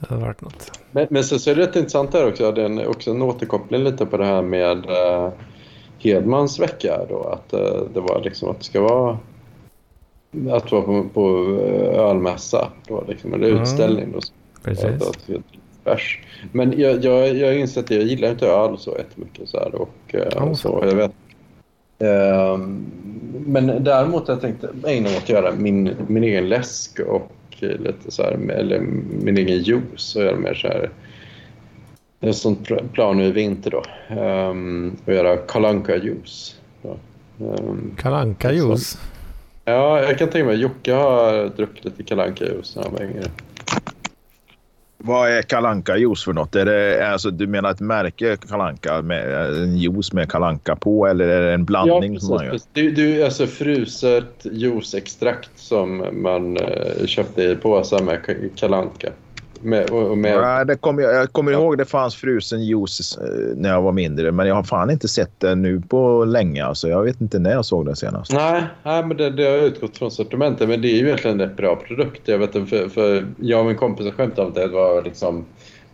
Det 0.00 0.06
hade 0.08 0.24
varit 0.24 0.40
något. 0.40 0.78
Men, 0.90 1.06
men 1.10 1.24
så, 1.24 1.38
så 1.38 1.50
är 1.50 1.54
det 1.54 1.62
rätt 1.62 1.76
intressant 1.76 2.12
där 2.12 2.28
också. 2.28 2.52
Det 2.52 2.60
är 2.62 2.66
en, 2.66 2.86
också 2.86 3.10
en 3.10 3.22
återkoppling 3.22 3.84
lite 3.84 4.06
på 4.06 4.16
det 4.16 4.24
här 4.24 4.42
med 4.42 4.90
eh, 4.90 5.30
Hedmans 5.98 6.58
vecka. 6.60 7.00
Då, 7.08 7.22
att 7.22 7.52
eh, 7.52 7.82
det 7.94 8.00
var 8.00 8.20
liksom 8.24 8.48
att 8.50 8.58
det 8.58 8.64
ska 8.64 8.80
vara 8.80 9.18
att 10.50 10.72
vara 10.72 10.82
på, 10.82 11.04
på 11.14 11.28
eh, 11.64 12.00
ölmässa. 12.00 12.68
Då, 12.88 13.04
liksom, 13.08 13.34
eller 13.34 13.48
Mm. 13.48 13.62
utställning. 13.62 14.12
Då, 14.12 14.20
Precis. 14.64 14.84
det 15.26 15.34
är 15.34 15.42
bärs. 15.84 16.20
Men 16.52 16.80
jag, 16.80 17.04
jag, 17.04 17.36
jag 17.36 17.58
inser 17.58 17.80
att 17.80 17.90
jag 17.90 18.02
gillar 18.02 18.30
inte 18.30 18.46
öl 18.46 18.78
så 18.78 18.90
jättemycket. 18.98 19.48
Så 19.48 19.58
här, 19.58 19.74
och, 19.74 20.14
eh, 20.14 20.28
Ja, 20.34 20.54
så, 20.54 20.84
jag 20.86 20.94
vet. 20.94 21.12
Ehm, 21.98 22.86
men 23.46 23.84
däremot 23.84 24.26
har 24.28 24.34
jag 24.34 24.40
tänkt 24.40 24.64
ägna 24.86 25.08
mig 25.08 25.16
åt 25.16 25.22
att 25.22 25.28
göra 25.28 25.52
min, 25.52 25.90
min 26.06 26.24
egen 26.24 26.48
läsk 26.48 27.00
och 27.00 27.32
lite 27.62 28.10
så 28.10 28.22
här, 28.22 28.50
eller 28.50 28.80
min 29.24 29.38
egen 29.38 29.62
juice 29.62 30.16
och 30.16 30.22
göra 30.22 30.36
mer 30.36 30.54
så 30.54 30.68
här 30.68 30.90
det 32.20 32.28
är 32.28 32.32
sånt 32.32 32.68
pl- 32.68 32.88
plan 32.92 33.16
nu 33.16 33.24
i 33.24 33.30
vinter 33.32 33.70
då. 33.70 33.82
Um, 34.20 34.96
att 35.06 35.14
göra 35.14 35.36
kalanka 35.36 35.96
juice. 35.96 36.56
Ja. 36.82 36.96
Ehm, 37.40 37.94
Kalanka 37.98 38.52
juice. 38.52 38.98
ja, 39.64 40.02
jag 40.02 40.18
kan 40.18 40.28
tänka 40.28 40.46
mig 40.46 40.56
Jocke 40.56 40.92
har 40.92 41.46
druckit 41.56 41.84
lite 41.84 42.02
kalanka 42.02 42.44
juice 42.44 42.76
när 42.76 42.82
han 42.82 42.92
var 42.92 43.02
yngre. 43.02 43.22
Vad 45.02 45.30
är 45.30 45.42
kalanka 45.42 45.96
juice 45.96 46.24
för 46.24 46.32
något? 46.32 46.56
Är 46.56 46.64
det, 46.64 47.08
alltså, 47.12 47.30
du 47.30 47.46
menar 47.46 47.70
ett 47.70 47.80
märke 47.80 48.36
kalanka 48.48 49.02
med 49.02 49.34
en 49.62 49.76
juice 49.76 50.12
med 50.12 50.30
kalanka 50.30 50.76
på 50.76 51.06
eller 51.06 51.28
är 51.28 51.40
det 51.42 51.52
en 51.52 51.64
blandning 51.64 52.20
som 52.20 52.34
man 52.34 52.44
gör? 52.46 52.58
det 52.72 53.20
är 53.20 53.24
alltså 53.24 53.46
fruset 53.46 54.46
juiceextrakt 54.52 55.50
som 55.56 56.04
man 56.12 56.56
eh, 56.56 57.06
köpte 57.06 57.42
i 57.42 57.56
påsar 57.56 58.02
med 58.02 58.20
ka- 58.26 58.50
kalanka. 58.56 59.08
Med, 59.62 59.92
med, 60.16 60.32
Ja, 60.32 60.64
det 60.64 60.76
kommer 60.76 61.02
jag, 61.02 61.32
kommer 61.32 61.52
ihåg 61.52 61.78
det 61.78 61.84
fanns 61.84 62.16
frusen 62.16 62.64
juice 62.64 63.18
eh, 63.18 63.56
när 63.56 63.68
jag 63.68 63.82
var 63.82 63.92
mindre 63.92 64.32
men 64.32 64.46
jag 64.46 64.54
har 64.54 64.62
fan 64.62 64.90
inte 64.90 65.08
sett 65.08 65.40
det 65.40 65.54
nu 65.54 65.82
på 65.88 66.24
länge. 66.24 66.64
Alltså, 66.64 66.88
jag 66.88 67.02
vet 67.02 67.20
inte 67.20 67.38
när 67.38 67.50
jag 67.50 67.64
såg 67.64 67.86
det 67.86 67.96
senast. 67.96 68.32
Nej, 68.32 68.62
nej 68.82 69.04
men 69.04 69.16
det, 69.16 69.30
det 69.30 69.44
har 69.44 69.58
utgått 69.58 69.98
från 69.98 70.10
sortimentet. 70.10 70.68
Men 70.68 70.82
det 70.82 70.88
är 70.88 70.96
ju 70.96 71.06
egentligen 71.06 71.40
en 71.40 71.54
bra 71.54 71.76
produkt. 71.76 72.28
Jag, 72.28 72.38
vet, 72.38 72.52
för, 72.52 72.88
för 72.88 73.26
jag 73.36 73.60
och 73.60 73.66
min 73.66 73.76
kompis 73.76 74.06
har 74.06 74.12
skämtat 74.12 74.38
om 74.38 74.48
att 74.48 74.54
det 74.54 74.66
var 74.66 75.02
liksom... 75.02 75.44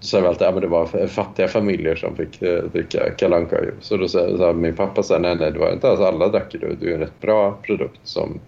Då 0.00 0.06
sa 0.06 0.20
vi 0.20 0.26
alltid 0.26 0.46
att 0.46 0.54
ja, 0.54 0.60
det 0.60 0.66
var 0.66 1.06
fattiga 1.06 1.48
familjer 1.48 1.96
som 1.96 2.16
fick 2.16 2.42
eh, 2.42 2.62
dricka 2.62 3.10
kalanka 3.10 3.56
Så 3.80 3.96
då 3.96 4.08
sa 4.08 4.38
sa 4.38 4.52
min 4.52 4.76
pappa 4.76 5.02
så 5.02 5.14
här, 5.14 5.20
nej, 5.20 5.36
nej, 5.36 5.52
det 5.52 5.58
var 5.58 5.72
inte 5.72 5.88
alls 5.88 6.00
alla 6.00 6.28
drack 6.28 6.52
det. 6.60 6.76
Det 6.80 6.90
är 6.90 6.94
en 6.94 7.00
rätt 7.00 7.20
bra 7.20 7.58
produkt 7.62 8.00
som... 8.04 8.40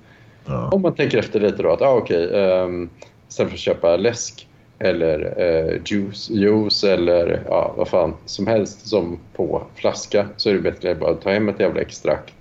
Ja. 0.46 0.68
Om 0.72 0.82
man 0.82 0.94
tänker 0.94 1.18
efter 1.18 1.40
lite 1.40 1.62
då 1.62 1.72
att, 1.72 1.82
ah, 1.82 1.94
okej, 1.94 2.26
um, 2.26 2.90
istället 3.28 3.50
för 3.50 3.56
att 3.56 3.60
köpa 3.60 3.96
läsk 3.96 4.48
eller 4.78 5.34
eh, 5.40 5.80
juice, 5.84 6.30
juice 6.30 6.84
eller 6.84 7.42
ja, 7.48 7.74
vad 7.76 7.88
fan 7.88 8.14
som 8.24 8.46
helst 8.46 8.88
som 8.88 9.18
på 9.32 9.62
flaska 9.74 10.28
så 10.36 10.50
är 10.50 10.55
det 10.55 10.60
bättre 10.60 10.90
att 10.90 11.00
bara 11.00 11.14
ta 11.14 11.30
hem 11.30 11.48
ett 11.48 11.60
jävla 11.60 11.80
extrakt. 11.80 12.34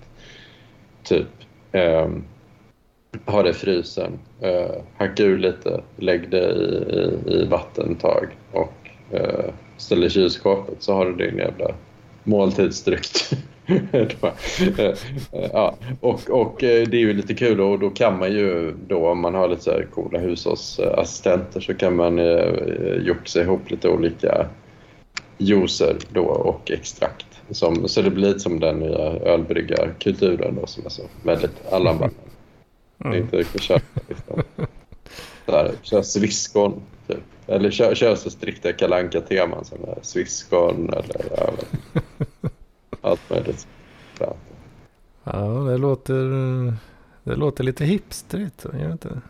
Typ. 1.02 1.28
Eh, 1.72 2.08
ha 3.26 3.42
det 3.42 3.50
i 3.50 3.52
frysen, 3.52 4.18
Eh, 4.40 4.82
hacka 4.96 5.22
ur 5.22 5.38
lite, 5.38 5.80
lägg 5.96 6.30
det 6.30 6.50
i, 6.50 6.94
i, 6.96 7.34
i 7.34 7.44
vatten 7.44 7.92
ett 7.92 8.00
tag 8.00 8.26
och 8.52 8.90
eh, 9.10 9.52
ställ 9.76 10.04
i 10.04 10.10
kylskåpet 10.10 10.82
så 10.82 10.94
har 10.94 11.06
du 11.06 11.26
din 11.26 11.38
jävla 11.38 11.74
måltidsdryck. 12.24 13.08
ja, 15.52 15.76
och, 16.00 16.30
och 16.30 16.64
eh, 16.64 16.88
det 16.88 16.96
är 16.96 17.00
ju 17.00 17.12
lite 17.12 17.34
kul 17.34 17.60
och 17.60 17.78
då 17.78 17.90
kan 17.90 18.18
man 18.18 18.32
ju 18.32 18.74
då 18.88 19.08
om 19.08 19.20
man 19.20 19.34
har 19.34 19.48
lite 19.48 19.62
så 19.62 19.70
här 19.70 19.86
coola 19.94 20.18
hushållsassistenter 20.18 21.60
så 21.60 21.74
kan 21.74 21.96
man 21.96 22.18
eh, 22.18 22.94
joxa 23.00 23.40
ihop 23.40 23.70
lite 23.70 23.88
olika 23.88 24.46
juicer 25.38 25.96
då 26.12 26.24
och 26.24 26.70
extrakt. 26.70 27.26
Som, 27.50 27.88
så 27.88 28.02
det 28.02 28.10
blir 28.10 28.28
lite 28.28 28.40
som 28.40 28.60
den 28.60 28.78
nya 28.78 28.98
ölbryggarkulturen 29.12 30.56
då 30.60 30.66
som 30.66 30.86
är 30.86 30.90
så 30.90 31.02
väldigt 31.22 31.66
allanblandad. 31.72 32.18
Det 32.98 33.04
är 33.04 33.08
Mm. 33.12 33.22
inte 33.22 33.36
riktigt 33.36 33.62
köpa 33.62 34.00
liksom. 34.08 34.42
där, 35.46 35.72
kör 35.82 36.02
sviskon. 36.02 36.82
Typ. 37.06 37.18
Eller 37.46 37.70
kör, 37.70 37.94
kör 37.94 38.14
så 38.14 38.30
strikta 38.30 38.72
kalanka 38.72 39.20
teman 39.20 39.64
som 39.64 39.78
är 39.84 39.98
sviskon 40.02 40.88
eller 40.92 41.16
jag 41.36 41.52
vet. 41.52 42.04
allt 43.00 43.30
möjligt. 43.30 43.66
Bra. 44.18 44.36
Ja, 45.24 45.40
det 45.40 45.78
låter, 45.78 46.24
det 47.24 47.36
låter 47.36 47.64
lite 47.64 47.84
hipstrigt. 47.84 48.64
Gör 48.64 48.86
det 48.86 48.92
inte? 48.92 49.20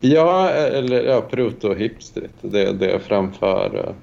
Ja, 0.00 0.50
eller 0.50 1.02
ja, 1.02 1.22
proto-hipstrigt. 1.30 2.34
Det, 2.40 2.72
det 2.72 2.90
är 2.90 2.98
framför... 2.98 3.94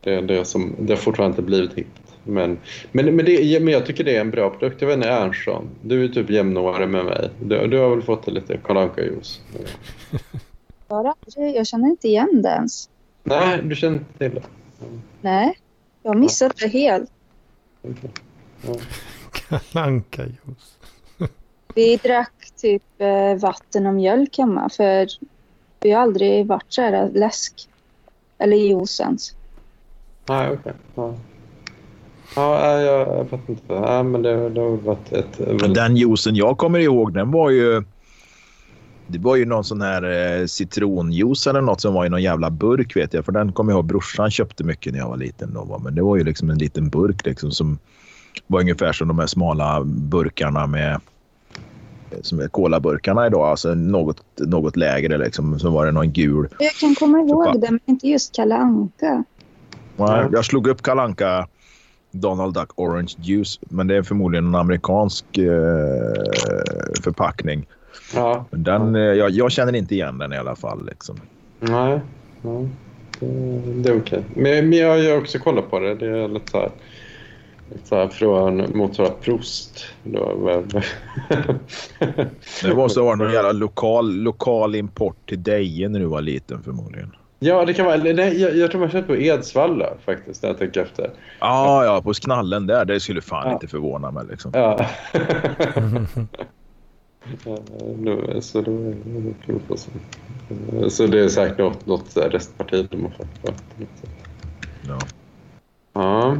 Det 0.00 0.14
är 0.14 0.22
det 0.22 0.44
som... 0.44 0.76
Det 0.78 0.92
har 0.92 0.98
fortfarande 0.98 1.32
inte 1.32 1.42
blivit 1.42 1.74
hippt. 1.74 2.02
Men, 2.24 2.58
men, 2.92 3.16
men, 3.16 3.24
det, 3.24 3.62
men 3.62 3.72
jag 3.72 3.86
tycker 3.86 4.04
det 4.04 4.16
är 4.16 4.20
en 4.20 4.30
bra 4.30 4.50
produkt. 4.50 4.80
Jag 4.80 4.88
vet 4.88 4.96
inte, 4.96 5.08
Ernstson. 5.08 5.68
Du 5.82 6.04
är 6.04 6.08
typ 6.08 6.30
jämnårig 6.30 6.88
med 6.88 7.04
mig. 7.04 7.30
Du, 7.40 7.66
du 7.66 7.78
har 7.78 7.90
väl 7.90 8.02
fått 8.02 8.26
lite 8.26 8.58
Kalle 8.64 8.90
juice 8.96 9.40
Jag 11.34 11.66
känner 11.66 11.88
inte 11.88 12.08
igen 12.08 12.42
det 12.42 12.48
ens. 12.48 12.88
Nej, 13.22 13.60
du 13.62 13.76
känner 13.76 13.98
inte 13.98 14.18
till 14.18 14.34
det? 14.34 14.42
Nej, 15.20 15.58
jag 16.02 16.10
har 16.10 16.18
missat 16.18 16.56
det 16.56 16.68
helt. 16.68 17.10
Kalanka 19.32 20.22
juice. 20.22 20.78
Vi 21.74 21.96
drack 21.96 22.52
typ 22.56 22.82
eh, 22.98 23.34
vatten 23.34 23.86
och 23.86 23.94
mjölk 23.94 24.38
hemma 24.38 24.68
för 24.68 25.08
vi 25.80 25.90
har 25.90 26.02
aldrig 26.02 26.46
varit 26.46 26.72
så 26.72 26.82
här 26.82 27.10
läsk. 27.14 27.68
Eller 28.38 28.56
juice 28.56 29.00
ens. 29.00 29.34
Nej, 30.28 30.50
okej. 30.50 30.72
Ja. 30.94 31.14
Ja, 32.36 32.60
nej, 32.62 32.84
jag, 32.84 33.18
jag 33.18 33.28
fattar 33.28 33.50
inte. 33.50 33.80
Nej, 33.80 34.02
men 34.02 34.22
det, 34.22 34.48
det 34.48 34.60
har 34.60 34.76
varit 34.76 35.12
ett... 35.12 35.40
Väldigt... 35.40 35.74
Den 35.74 35.96
juicen 35.96 36.36
jag 36.36 36.58
kommer 36.58 36.78
ihåg, 36.78 37.14
den 37.14 37.30
var 37.30 37.50
ju... 37.50 37.82
Det 39.06 39.18
var 39.18 39.36
ju 39.36 39.46
någon 39.46 39.64
sån 39.64 39.80
här 39.80 40.02
eh, 40.02 40.46
citronjuice 40.46 41.46
eller 41.46 41.60
något 41.60 41.80
som 41.80 41.94
var 41.94 42.06
i 42.06 42.08
någon 42.08 42.22
jävla 42.22 42.50
burk 42.50 42.96
vet 42.96 43.14
jag. 43.14 43.24
För 43.24 43.32
den 43.32 43.52
kommer 43.52 43.72
jag 43.72 43.76
ihåg 43.76 43.84
brorsan 43.84 44.30
köpte 44.30 44.64
mycket 44.64 44.92
när 44.92 45.00
jag 45.00 45.08
var 45.08 45.16
liten. 45.16 45.54
Då. 45.54 45.80
Men 45.84 45.94
det 45.94 46.02
var 46.02 46.16
ju 46.16 46.24
liksom 46.24 46.50
en 46.50 46.58
liten 46.58 46.88
burk 46.88 47.26
liksom 47.26 47.50
som 47.50 47.78
var 48.46 48.60
ungefär 48.60 48.92
som 48.92 49.08
de 49.08 49.18
här 49.18 49.26
smala 49.26 49.82
burkarna 49.84 50.66
med 50.66 51.00
som 52.22 52.40
är 52.40 52.48
colaburkarna 52.48 53.26
idag. 53.26 53.48
Alltså 53.48 53.74
något, 53.74 54.22
något 54.36 54.76
lägre 54.76 55.18
liksom. 55.18 55.58
Så 55.58 55.70
var 55.70 55.86
det 55.86 55.92
någon 55.92 56.12
gul. 56.12 56.48
Jag 56.58 56.72
kan 56.72 56.94
komma 56.94 57.20
ihåg 57.20 57.60
det, 57.60 57.70
men 57.70 57.80
inte 57.86 58.08
just 58.08 58.34
Kalle 58.34 58.54
Anka. 58.54 59.24
Nej, 59.96 60.26
Jag 60.32 60.44
slog 60.44 60.66
upp 60.66 60.82
kalanka 60.82 61.48
Donald 62.10 62.54
Duck 62.54 62.70
Orange 62.74 63.14
Juice. 63.18 63.60
Men 63.60 63.86
det 63.86 63.96
är 63.96 64.02
förmodligen 64.02 64.46
en 64.46 64.54
amerikansk 64.54 65.38
eh, 65.38 65.44
förpackning. 67.02 67.66
Ja, 68.14 68.44
Men 68.50 68.62
den, 68.62 68.96
eh, 68.96 69.00
jag, 69.00 69.30
jag 69.30 69.52
känner 69.52 69.76
inte 69.76 69.94
igen 69.94 70.18
den 70.18 70.32
i 70.32 70.36
alla 70.36 70.56
fall. 70.56 70.86
Liksom. 70.86 71.20
nej. 71.60 72.00
nej. 72.42 72.68
Det, 73.20 73.88
är 73.88 73.98
okej. 73.98 74.24
Men, 74.34 74.68
men 74.68 74.78
jag 74.78 75.12
har 75.12 75.18
också 75.18 75.38
kollat 75.38 75.70
på 75.70 75.78
det. 75.78 75.94
Det 75.94 76.06
är 76.06 76.28
lite 76.28 76.50
så 76.50 76.58
här... 76.58 76.70
Så 77.84 78.08
från 78.08 78.76
motsvarande 78.78 79.16
Prost. 79.20 79.84
Det 82.62 82.74
måste 82.74 83.00
vara 83.00 83.16
någon 83.16 83.32
jävla 83.32 83.52
lokal, 83.52 84.14
lokal 84.14 84.74
import 84.74 85.16
till 85.28 85.42
Deje 85.42 85.88
när 85.88 86.00
du 86.00 86.06
var 86.06 86.20
liten 86.20 86.62
förmodligen. 86.62 87.16
Ja, 87.38 87.64
det 87.64 87.74
kan 87.74 87.86
vara... 87.86 87.96
Nej, 87.96 88.40
jag, 88.40 88.56
jag 88.56 88.70
tror 88.70 88.80
man 88.80 88.90
köpt 88.90 89.06
på 89.06 89.16
Edsvalla 89.16 89.86
faktiskt, 90.04 90.42
när 90.42 90.50
jag 90.50 90.58
tänker 90.58 90.82
efter. 90.82 91.10
Ja, 91.40 91.84
ja, 91.84 92.02
på 92.02 92.14
knallen 92.14 92.66
där. 92.66 92.84
Det 92.84 93.00
skulle 93.00 93.20
fan 93.20 93.46
Ja. 93.46 93.52
inte 93.52 93.68
förvåna 93.68 94.10
mig. 94.10 94.24
Liksom. 94.30 94.50
Ja. 94.54 94.86
Ja, 97.44 98.40
så 98.40 98.60
då 98.60 98.94
så. 99.76 99.90
Så 100.90 101.06
det 101.06 101.24
är 101.24 101.28
säkert 101.28 101.58
något, 101.58 101.86
något 101.86 102.16
restparti 102.16 102.88
de 102.90 103.02
har 103.02 103.10
fått. 103.10 103.54
Ja. 104.88 104.98
Ja. 105.92 106.36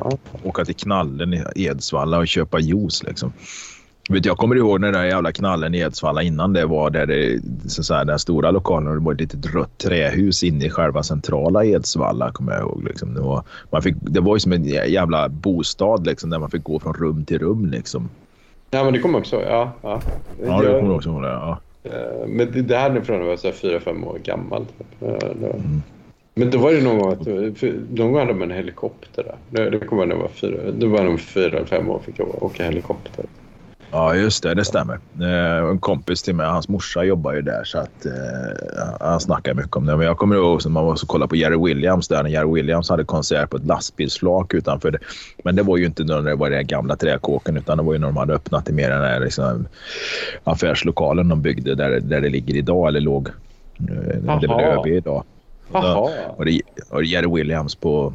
Ja. 0.00 0.18
Åka 0.44 0.64
till 0.64 0.74
knallen 0.74 1.34
i 1.34 1.64
Edsvalla 1.66 2.18
och 2.18 2.28
köpa 2.28 2.60
juice. 2.60 3.02
Liksom. 3.02 3.32
Vet, 4.10 4.24
jag 4.24 4.36
kommer 4.36 4.56
ihåg 4.56 4.80
när 4.80 4.92
den 4.92 5.00
där 5.00 5.08
jävla 5.08 5.32
knallen 5.32 5.74
i 5.74 5.78
Edsvalla 5.78 6.22
innan 6.22 6.52
det 6.52 6.66
var 6.66 6.90
där 6.90 7.06
det, 7.06 7.40
så 7.66 7.94
här, 7.94 8.04
den 8.04 8.18
stora 8.18 8.50
lokalen 8.50 8.88
och 8.88 8.94
det 8.94 9.00
var 9.04 9.12
ett 9.12 9.20
litet 9.20 9.54
rött 9.54 9.78
trähus 9.78 10.42
inne 10.42 10.64
i 10.64 10.70
själva 10.70 11.02
centrala 11.02 11.64
Edsvalla. 11.64 12.32
Kommer 12.32 12.52
jag 12.52 12.60
ihåg. 12.60 12.84
Liksom. 12.84 13.14
Det, 13.14 13.20
var, 13.20 13.44
man 13.70 13.82
fick, 13.82 13.94
det 14.00 14.20
var 14.20 14.36
ju 14.36 14.40
som 14.40 14.52
en 14.52 14.64
jävla 14.64 15.28
bostad 15.28 16.06
liksom, 16.06 16.30
där 16.30 16.38
man 16.38 16.50
fick 16.50 16.64
gå 16.64 16.80
från 16.80 16.94
rum 16.94 17.24
till 17.24 17.38
rum. 17.38 17.66
Liksom. 17.70 18.08
ja, 18.70 18.84
men 18.84 18.92
det 18.92 18.98
kommer 18.98 19.18
också. 19.18 19.42
Ja, 19.42 19.72
ja. 19.82 20.00
Ja, 20.46 20.62
det 20.62 20.80
kommer 20.80 20.94
också 20.96 21.08
ihåg. 21.08 21.22
Det, 21.22 21.28
ja. 21.28 21.58
Eh, 21.84 22.26
Men 22.28 22.66
det, 22.66 22.76
här 22.76 22.90
är 22.90 23.00
från 23.00 23.16
när 23.16 23.24
jag 23.24 23.30
var 23.30 23.36
så 23.36 23.46
här 23.46 23.54
fyra, 23.54 23.80
fem 23.80 24.04
år 24.04 24.18
gammal. 24.24 24.64
Typ. 24.66 25.02
Eh, 25.02 25.28
var- 25.40 25.48
Mm. 25.50 25.82
Men 26.34 26.50
då 26.50 26.58
var 26.58 26.72
det 26.72 26.82
någon 26.82 26.98
gång 26.98 27.12
att 27.12 27.24
gång 27.96 28.18
hade 28.18 28.32
de 28.32 28.42
en 28.42 28.50
helikopter 28.50 29.24
där. 29.24 29.36
Det, 29.50 29.70
det 29.70 29.78
kommer 29.78 30.02
jag 30.02 30.08
när 30.08 30.14
jag 30.14 30.22
var 30.22 30.28
fyra. 30.28 30.72
Det 30.72 30.86
var 30.86 31.04
nog 31.04 31.20
fyra 31.20 31.56
eller 31.56 31.66
fem 31.66 31.90
år 31.90 32.00
fick 32.06 32.18
jag 32.18 32.42
åka 32.42 32.64
helikopter. 32.64 33.24
Ja, 33.90 34.14
just 34.14 34.42
det. 34.42 34.54
Det 34.54 34.64
stämmer. 34.64 34.98
Eh, 35.20 35.70
en 35.70 35.78
kompis 35.78 36.22
till 36.22 36.34
mig, 36.34 36.46
hans 36.46 36.68
morsa 36.68 37.04
jobbar 37.04 37.32
ju 37.32 37.42
där 37.42 37.64
så 37.64 37.78
att 37.78 38.06
eh, 38.06 38.12
han 39.00 39.20
snackar 39.20 39.54
mycket 39.54 39.76
om 39.76 39.86
det. 39.86 39.96
Men 39.96 40.06
jag 40.06 40.16
kommer 40.18 40.36
ihåg 40.36 40.60
när 40.64 40.70
man 40.70 40.84
var 40.84 40.96
så 40.96 41.06
kollade 41.06 41.28
på 41.28 41.36
Jerry 41.36 41.56
Williams 41.64 42.08
där 42.08 42.22
när 42.22 42.30
Jerry 42.30 42.52
Williams 42.52 42.90
hade 42.90 43.04
konsert 43.04 43.50
på 43.50 43.56
ett 43.56 43.66
lastbilsflak 43.66 44.54
utanför. 44.54 44.90
Det. 44.90 44.98
Men 45.44 45.56
det 45.56 45.62
var 45.62 45.76
ju 45.76 45.86
inte 45.86 46.04
när 46.04 46.22
det 46.22 46.34
var 46.34 46.50
den 46.50 46.66
gamla 46.66 46.96
träkåken 46.96 47.56
utan 47.56 47.76
det 47.76 47.82
var 47.82 47.92
ju 47.92 47.98
när 47.98 48.06
de 48.06 48.16
hade 48.16 48.34
öppnat 48.34 48.68
i 48.68 48.72
mer 48.72 48.90
den 48.90 49.02
här 49.02 49.20
liksom, 49.20 49.66
affärslokalen 50.44 51.28
de 51.28 51.42
byggde 51.42 51.74
där, 51.74 52.00
där 52.00 52.20
det 52.20 52.28
ligger 52.28 52.56
idag 52.56 52.88
eller 52.88 53.00
låg. 53.00 53.28
Eh, 53.28 54.38
det 54.40 54.46
är 54.46 54.48
väl. 54.48 54.78
ÖB 54.78 54.86
idag. 54.86 55.24
Och 56.36 56.44
det, 56.44 56.60
och 56.90 57.00
det 57.00 57.06
Jerry 57.06 57.34
Williams 57.34 57.74
på 57.74 58.12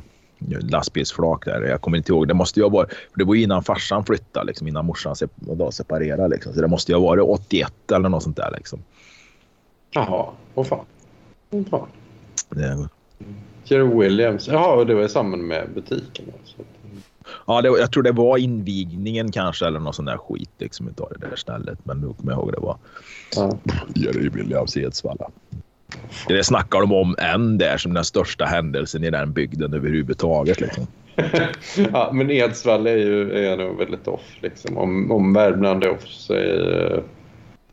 lastbilsflak 0.59 1.45
där. 1.45 1.61
Jag 1.61 1.81
kommer 1.81 1.97
inte 1.97 2.11
ihåg. 2.11 2.27
Det 2.27 2.33
måste 2.33 2.61
varit... 2.61 2.89
för 2.89 3.19
Det 3.19 3.23
var 3.23 3.35
innan 3.35 3.63
farsan 3.63 4.05
flyttade, 4.05 4.45
liksom, 4.45 4.67
innan 4.67 4.85
morsan 4.85 5.15
sep 5.15 5.31
och 5.47 5.57
då 5.57 5.71
separerade. 5.71 6.27
Liksom. 6.27 6.53
Så 6.53 6.61
det 6.61 6.67
måste 6.67 6.91
ju 6.91 6.97
ha 6.97 7.05
varit 7.05 7.23
81 7.23 7.91
eller 7.91 8.09
något 8.09 8.23
sånt 8.23 8.37
där. 8.37 8.53
Liksom. 8.57 8.79
Jaha. 9.91 10.25
Åh 10.55 10.65
fan. 10.65 10.85
Fan. 11.69 11.87
Det, 12.49 12.89
Jerry 13.63 13.97
Williams. 13.97 14.47
Jaha, 14.47 14.75
och 14.75 14.85
det 14.85 14.95
var 14.95 15.03
i 15.03 15.09
samband 15.09 15.43
med 15.43 15.69
butiken. 15.73 16.25
Alltså. 16.39 16.57
ja, 17.47 17.61
det, 17.61 17.67
jag 17.67 17.91
tror 17.91 18.03
det 18.03 18.11
var 18.11 18.37
invigningen 18.37 19.31
kanske 19.31 19.67
eller 19.67 19.79
något 19.79 19.95
sånt 19.95 20.07
där 20.07 20.17
skit 20.17 20.51
liksom, 20.57 20.87
utav 20.87 21.11
det 21.19 21.27
där 21.27 21.35
stället. 21.35 21.79
Men 21.83 22.01
nu 22.01 22.13
kommer 22.13 22.31
jag 22.31 22.39
ihåg 22.39 22.51
det 22.51 22.59
var 22.59 22.77
Ja. 23.35 23.57
Jerry 23.95 24.29
Williams 24.29 24.77
i 24.77 24.83
Edsvalla. 24.83 25.29
Det 26.27 26.43
snackar 26.43 26.79
de 26.79 26.93
om 26.93 27.15
än 27.17 27.57
där 27.57 27.77
som 27.77 27.93
den 27.93 28.03
största 28.03 28.45
händelsen 28.45 29.03
i 29.03 29.09
den 29.09 29.33
bygden 29.33 29.73
överhuvudtaget. 29.73 30.61
Liksom. 30.61 30.87
ja, 31.93 32.09
men 32.13 32.31
Edsvall 32.31 32.87
är 32.87 32.97
ju 32.97 33.31
är 33.31 33.57
nog 33.57 33.77
väldigt 33.77 34.07
off. 34.07 34.37
Liksom. 34.41 34.77
Om, 34.77 35.11
om 35.11 35.33
Värmland 35.33 35.83
är 35.83 35.89
off 35.89 36.07
så 36.07 36.33
är 36.33 37.03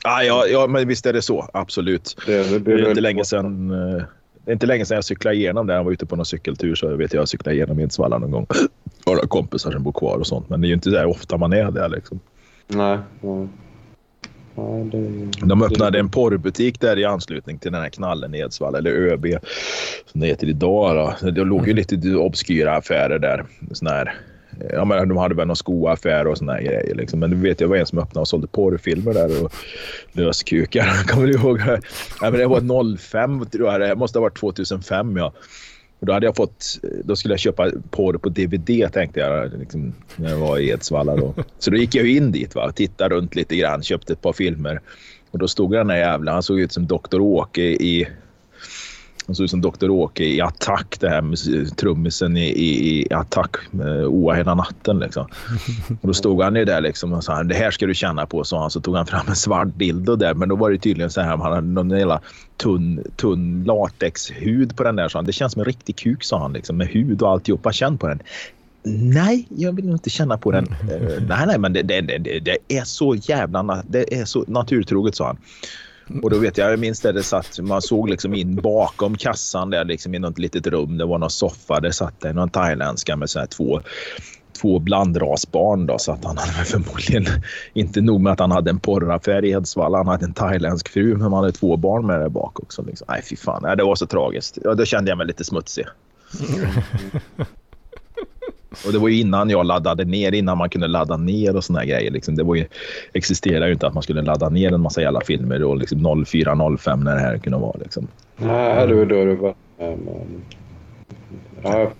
Ah, 0.07 0.23
ja, 0.23 0.47
ja, 0.47 0.67
men 0.67 0.89
visst 0.89 1.07
är 1.07 1.13
det 1.13 1.23
så. 1.23 1.49
Absolut. 1.53 2.17
det... 2.27 2.51
Det, 2.51 2.59
Det 2.59 2.73
är 2.73 2.89
inte 2.89 3.01
länge 3.01 3.25
sedan, 3.25 3.71
eh, 3.71 4.03
det 4.45 4.51
är 4.51 4.53
inte 4.53 4.67
länge 4.67 4.87
sedan 4.87 4.95
jag 4.95 5.05
cyklade 5.05 5.37
igenom 5.37 5.67
där. 5.67 5.75
Jag 5.75 5.85
var 5.85 5.93
ute 5.93 6.07
på 6.07 6.17
någon 6.17 6.27
cykeltur 6.27 6.75
så 6.75 6.87
jag 6.87 6.97
vet 6.97 7.13
jag 7.13 7.21
jag 7.21 7.29
cyklade 7.29 7.57
igenom 7.57 7.81
Edsvalla 7.81 8.19
någon 8.19 8.31
gång. 8.31 8.47
Jag 9.05 9.17
har 9.17 9.27
kompisar 9.27 9.71
som 9.71 9.83
bor 9.83 9.93
kvar 9.93 10.19
och 10.19 10.27
sånt. 10.27 10.49
Men 10.49 10.61
det 10.61 10.67
är 10.67 10.69
ju 10.69 10.75
inte 10.75 10.91
där 10.91 11.07
ofta 11.07 11.37
man 11.37 11.53
är 11.53 11.71
där. 11.71 11.89
Liksom. 11.89 12.21
Nej. 12.69 12.99
Nej. 14.55 14.91
Ja, 14.93 14.99
det, 14.99 15.47
De 15.47 15.63
öppnade 15.63 15.99
en 15.99 16.09
porrbutik 16.09 16.81
där 16.81 16.99
i 16.99 17.05
anslutning 17.05 17.59
till 17.59 17.73
den 17.73 17.81
här 17.81 17.89
knallen 17.89 18.35
i 18.35 18.39
Edsvalla. 18.39 18.79
Eller 18.79 18.91
ÖB 18.91 19.27
som 20.13 20.21
det 20.21 20.27
heter 20.27 20.47
idag. 20.47 21.15
Då. 21.21 21.31
Det 21.31 21.45
låg 21.45 21.69
ju 21.69 21.75
lite 21.75 22.15
obskyra 22.15 22.77
affärer 22.77 23.19
där. 23.19 23.45
Sån 23.73 23.89
här, 23.89 24.15
ja, 24.73 24.85
men 24.85 25.09
de 25.09 25.17
hade 25.17 25.35
väl 25.35 25.47
någon 25.47 25.57
skoaffär 25.57 26.27
och 26.27 26.39
såna 26.39 26.53
här 26.53 26.63
grejer. 26.63 26.95
Liksom. 26.95 27.21
Men 27.21 27.31
du 27.31 27.37
vet, 27.37 27.61
jag 27.61 27.69
var 27.69 27.77
en 27.77 27.87
som 27.87 27.99
öppnade 27.99 28.21
och 28.21 28.29
sålde 28.29 28.47
porrfilmer 28.47 29.15
där 29.15 29.45
och 29.45 29.53
löskukar. 30.13 31.07
Kommer 31.07 31.27
du 31.27 31.33
ihåg 31.33 31.59
det? 31.59 31.81
Ja, 32.21 32.31
men 32.31 32.41
det 32.41 32.47
var 32.47 32.97
05, 32.97 33.47
tror 33.47 33.73
jag. 33.73 33.81
Det 33.81 33.97
måste 33.97 34.19
ha 34.19 34.23
varit 34.23 34.39
2005. 34.39 35.17
Ja. 35.17 35.33
Och 36.05 36.07
då 36.07 36.13
hade 36.13 36.27
jag 36.27 36.37
fått, 36.37 36.81
då 37.05 37.17
skulle 37.17 37.35
jag 37.35 37.41
köpa 37.41 37.71
porr 37.91 38.15
på 38.15 38.29
DVD 38.29 38.93
tänkte 38.93 39.21
jag 39.21 39.59
liksom, 39.59 39.95
när 40.17 40.31
jag 40.31 40.39
var 40.39 40.59
i 40.59 40.69
Edsvalla. 40.69 41.17
Då. 41.17 41.35
Så 41.59 41.71
då 41.71 41.77
gick 41.77 41.95
jag 41.95 42.07
in 42.07 42.33
dit 42.33 42.55
va, 42.55 42.67
och 42.67 42.75
tittade 42.75 43.15
runt 43.15 43.35
lite 43.35 43.57
grann, 43.57 43.83
köpte 43.83 44.13
ett 44.13 44.23
par 44.23 44.33
filmer. 44.33 44.81
Och 45.31 45.39
då 45.39 45.49
stod 45.49 45.73
den 45.73 45.87
där 45.87 45.97
jävla, 45.97 46.33
han 46.33 46.43
såg 46.43 46.61
ut 46.61 46.73
som 46.73 46.87
Dr. 46.87 47.21
Åke 47.21 47.63
i 47.63 48.09
han 49.27 49.35
såg 49.35 49.45
ut 49.45 49.51
som 49.51 49.61
Dr. 49.61 49.91
Åke 49.91 50.25
i 50.25 50.41
Attack, 50.41 50.97
det 51.01 51.09
här 51.09 51.23
med 51.23 51.39
trummisen 51.77 52.37
i, 52.37 52.49
i, 52.49 53.01
i 53.01 53.15
Attack, 53.15 53.57
med 53.71 54.07
Oa 54.07 54.35
hela 54.35 54.55
natten. 54.55 54.99
Liksom. 54.99 55.27
Och 56.01 56.09
då 56.09 56.15
stod 56.15 56.43
han 56.43 56.57
ju 56.57 56.65
där 56.65 56.81
liksom 56.81 57.13
och 57.13 57.25
sa 57.25 57.43
det 57.43 57.55
här 57.55 57.71
ska 57.71 57.87
du 57.87 57.95
känna 57.95 58.27
på, 58.27 58.45
sa 58.45 58.61
han. 58.61 58.71
Så 58.71 58.81
tog 58.81 58.97
han 58.97 59.07
fram 59.07 59.29
en 59.29 59.37
svart 59.37 59.69
dildo 59.77 60.17
där. 60.17 60.35
Men 60.35 60.49
då 60.49 60.57
var 60.57 60.71
det 60.71 60.79
tydligen 60.79 61.11
så 61.11 61.21
här, 61.21 61.29
han 61.29 61.41
hade 61.41 61.61
någon 61.61 61.91
jävla 61.91 62.21
tunn, 62.57 63.05
tunn 63.17 63.65
latexhud 63.65 64.77
på 64.77 64.85
den 64.85 64.97
där. 64.97 65.09
Så 65.09 65.19
han, 65.19 65.25
det 65.25 65.33
känns 65.33 65.53
som 65.53 65.61
en 65.61 65.67
riktig 65.67 65.97
kuk, 65.97 66.25
sa 66.25 66.39
han, 66.39 66.53
liksom, 66.53 66.77
med 66.77 66.87
hud 66.87 67.23
och 67.23 67.31
alltihopa. 67.31 67.73
Känn 67.73 67.99
på 67.99 68.09
den. 68.09 68.21
Nej, 68.87 69.47
jag 69.49 69.73
vill 69.73 69.89
inte 69.89 70.11
känna 70.11 70.39
på 70.39 70.51
den. 70.51 70.67
Eh, 70.91 71.23
nej, 71.29 71.47
nej, 71.47 71.59
men 71.59 71.73
det, 71.73 71.83
det, 71.83 72.01
det, 72.01 72.41
det 72.41 72.59
är 72.69 72.85
så 72.85 73.15
jävla 73.15 73.83
det 73.89 74.21
är 74.21 74.25
så 74.25 74.45
naturtroget, 74.49 75.17
sa 75.17 75.27
han. 75.27 75.37
Och 76.23 76.31
då 76.31 76.39
vet 76.39 76.59
jag, 76.59 76.73
jag 76.73 76.79
minns 76.79 77.01
det, 77.01 77.13
det 77.13 77.23
satt, 77.23 77.59
man 77.59 77.83
såg 77.83 78.09
liksom 78.09 78.35
in 78.35 78.57
bakom 78.57 79.17
kassan 79.17 79.71
där 79.71 79.85
liksom 79.85 80.15
i 80.15 80.19
något 80.19 80.39
litet 80.39 80.67
rum. 80.67 80.99
Det 80.99 81.05
var 81.05 81.19
någon 81.19 81.31
soffa. 81.31 81.81
Där 81.81 81.91
satt 81.91 82.21
det 82.21 82.33
någon 82.33 82.51
thailändska 82.51 83.17
med 83.17 83.31
så 83.31 83.39
här 83.39 83.47
två, 83.47 83.81
två 84.61 84.79
blandrasbarn. 84.79 85.87
Då, 85.87 85.99
så 85.99 86.13
att 86.13 86.25
han 86.25 86.39
hade 86.39 86.53
väl 86.53 86.65
förmodligen 86.65 87.27
inte 87.75 88.01
nog 88.01 88.21
med 88.21 88.33
att 88.33 88.41
han 88.41 88.51
hade 88.51 88.71
en 88.71 88.81
porraffär 88.81 89.45
i 89.45 89.51
Edsvalla. 89.51 89.99
Han 89.99 90.09
hade 90.09 90.25
en 90.25 90.35
thailändsk 90.35 90.89
fru 90.89 91.13
men 91.13 91.23
han 91.23 91.33
hade 91.33 91.53
två 91.53 91.77
barn 91.77 92.07
med 92.07 92.21
där 92.21 92.29
bak 92.29 92.61
också. 92.61 92.83
Liksom. 92.83 93.07
Nej 93.11 93.23
fy 93.23 93.37
fan, 93.37 93.63
Nej, 93.63 93.77
det 93.77 93.85
var 93.85 93.95
så 93.95 94.07
tragiskt. 94.07 94.59
Ja, 94.65 94.75
då 94.75 94.85
kände 94.85 95.11
jag 95.11 95.19
mig 95.19 95.27
lite 95.27 95.45
smutsig. 95.45 95.87
Mm. 96.41 96.71
Och 98.87 98.93
det 98.93 98.99
var 98.99 99.09
ju 99.09 99.21
innan 99.21 99.51
jag 99.51 99.67
laddade 99.67 100.05
ner, 100.05 100.35
innan 100.35 100.59
man 100.59 100.71
kunde 100.71 100.89
ladda 100.89 101.17
ner 101.17 101.57
och 101.57 101.65
såna 101.65 101.79
här 101.79 101.87
grejer. 101.87 102.11
Liksom. 102.11 102.37
Det 102.37 102.43
var 102.43 102.55
ju, 102.55 102.67
existerade 103.13 103.67
ju 103.67 103.73
inte 103.73 103.87
att 103.87 103.95
man 103.95 104.03
skulle 104.03 104.23
ladda 104.23 104.49
ner 104.49 104.73
en 104.73 104.81
massa 104.81 105.03
jävla 105.03 105.21
filmer 105.21 105.63
och 105.63 105.77
liksom 105.77 106.25
04, 106.27 106.77
05 106.79 107.01
när 107.01 107.15
det 107.15 107.21
här 107.21 107.39
kunde 107.39 107.59
vara. 107.59 107.77
Liksom. 107.79 108.09
Nej, 108.37 108.87
då, 108.89 109.05
då, 109.05 109.25
då 109.25 109.35
var 109.35 109.55
ja. 111.63 111.91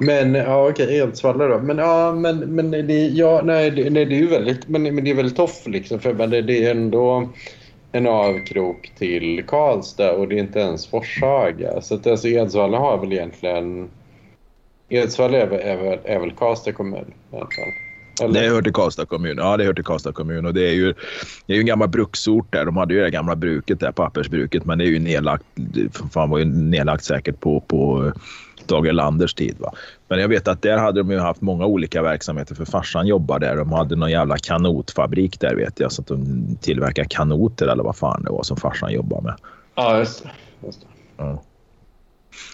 Men 0.00 0.34
ja, 0.34 0.68
okej, 0.68 0.98
Edsvalla 0.98 1.46
då. 1.46 1.58
Men 1.58 1.78
ja, 1.78 2.12
men, 2.12 2.38
men 2.38 2.70
det, 2.70 3.06
ja, 3.06 3.40
nej, 3.44 3.70
det, 3.70 3.90
nej, 3.90 4.04
det 4.04 4.14
är 4.14 4.20
ju 4.20 4.26
väldigt, 4.26 4.68
men, 4.68 4.82
men 4.82 5.04
det 5.04 5.10
är 5.10 5.14
väldigt 5.14 5.36
toff 5.36 5.66
liksom. 5.66 5.98
För 5.98 6.14
men 6.14 6.30
det, 6.30 6.42
det 6.42 6.66
är 6.66 6.70
ändå 6.70 7.28
en 7.92 8.06
avkrok 8.06 8.92
till 8.98 9.42
Karlstad 9.46 10.12
och 10.12 10.28
det 10.28 10.34
är 10.34 10.40
inte 10.40 10.60
ens 10.60 10.86
Forshaga. 10.86 11.80
Så 11.80 11.94
att 11.94 12.06
alltså 12.06 12.28
Edsvalla 12.28 12.78
har 12.78 12.98
väl 12.98 13.12
egentligen... 13.12 13.88
Edsvalla 14.90 15.38
är, 15.38 15.46
väl- 15.46 15.60
är, 15.60 16.00
är 16.04 16.20
väl 16.20 16.30
Karlstad 16.30 16.72
kommun. 16.72 17.04
Eller? 18.22 18.40
Det 18.42 18.48
hör 18.48 18.62
till 18.62 18.72
Karlstad 18.72 19.06
kommun. 19.06 19.36
Ja, 19.38 19.56
det 19.56 19.64
hör 19.64 19.74
till 19.74 19.84
Karlstad 19.84 20.12
kommun. 20.12 20.46
Och 20.46 20.54
det 20.54 20.68
är 20.68 20.72
ju, 20.72 20.94
det 21.46 21.52
är 21.52 21.54
ju 21.56 21.60
en 21.60 21.66
gammal 21.66 21.88
bruksort 21.88 22.52
där. 22.52 22.64
De 22.64 22.76
hade 22.76 22.94
ju 22.94 23.00
det 23.00 23.10
gamla 23.10 23.36
bruket 23.36 23.80
där, 23.80 23.92
pappersbruket. 23.92 24.64
Men 24.64 24.78
det 24.78 24.84
är 24.84 24.88
ju 24.88 24.98
nedlagt. 24.98 25.44
Fan 26.12 26.30
var 26.30 26.38
ju 26.38 26.44
nedlagt 26.44 27.04
säkert 27.04 27.40
på, 27.40 27.60
på 27.60 28.06
eh, 28.06 28.12
Tage 28.66 28.86
Erlanders 28.86 29.34
tid. 29.34 29.56
Va? 29.58 29.72
Men 30.08 30.20
jag 30.20 30.28
vet 30.28 30.48
att 30.48 30.62
där 30.62 30.78
hade 30.78 31.00
de 31.00 31.10
ju 31.10 31.18
haft 31.18 31.40
många 31.40 31.66
olika 31.66 32.02
verksamheter. 32.02 32.54
För 32.54 32.64
farsan 32.64 33.06
jobbade 33.06 33.46
där. 33.46 33.56
De 33.56 33.72
hade 33.72 33.96
någon 33.96 34.10
jävla 34.10 34.36
kanotfabrik 34.38 35.40
där 35.40 35.54
vet 35.54 35.80
jag. 35.80 35.92
Så 35.92 36.02
att 36.02 36.08
de 36.08 36.46
tillverkar 36.60 37.04
kanoter 37.04 37.66
eller 37.66 37.82
vad 37.82 37.96
fan 37.96 38.22
det 38.24 38.30
var 38.30 38.42
som 38.42 38.56
farsan 38.56 38.92
jobbade 38.92 39.22
med. 39.22 39.34
Ja, 39.74 39.98
just 39.98 40.22
det. 40.22 40.30
Just 40.66 40.80
det. 40.80 40.86
Ja. 41.16 41.42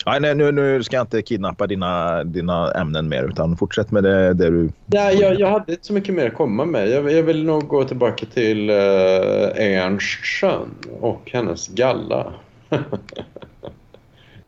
Nej, 0.06 0.20
nej, 0.20 0.34
nu, 0.34 0.52
nu 0.52 0.82
ska 0.82 0.96
jag 0.96 1.04
inte 1.04 1.22
kidnappa 1.22 1.66
dina, 1.66 2.24
dina 2.24 2.72
ämnen 2.72 3.08
mer 3.08 3.24
utan 3.24 3.56
fortsätt 3.56 3.90
med 3.90 4.02
det, 4.02 4.34
det 4.34 4.50
du... 4.50 4.70
Ja, 4.86 5.12
jag, 5.12 5.40
jag 5.40 5.50
hade 5.50 5.72
inte 5.72 5.86
så 5.86 5.92
mycket 5.92 6.14
mer 6.14 6.26
att 6.26 6.34
komma 6.34 6.64
med. 6.64 6.88
Jag, 6.88 7.12
jag 7.12 7.22
vill 7.22 7.44
nog 7.44 7.68
gå 7.68 7.84
tillbaka 7.84 8.26
till 8.26 8.70
uh, 8.70 8.76
Ernstjön 9.56 10.74
och 11.00 11.30
hennes 11.32 11.68
galla. 11.68 12.32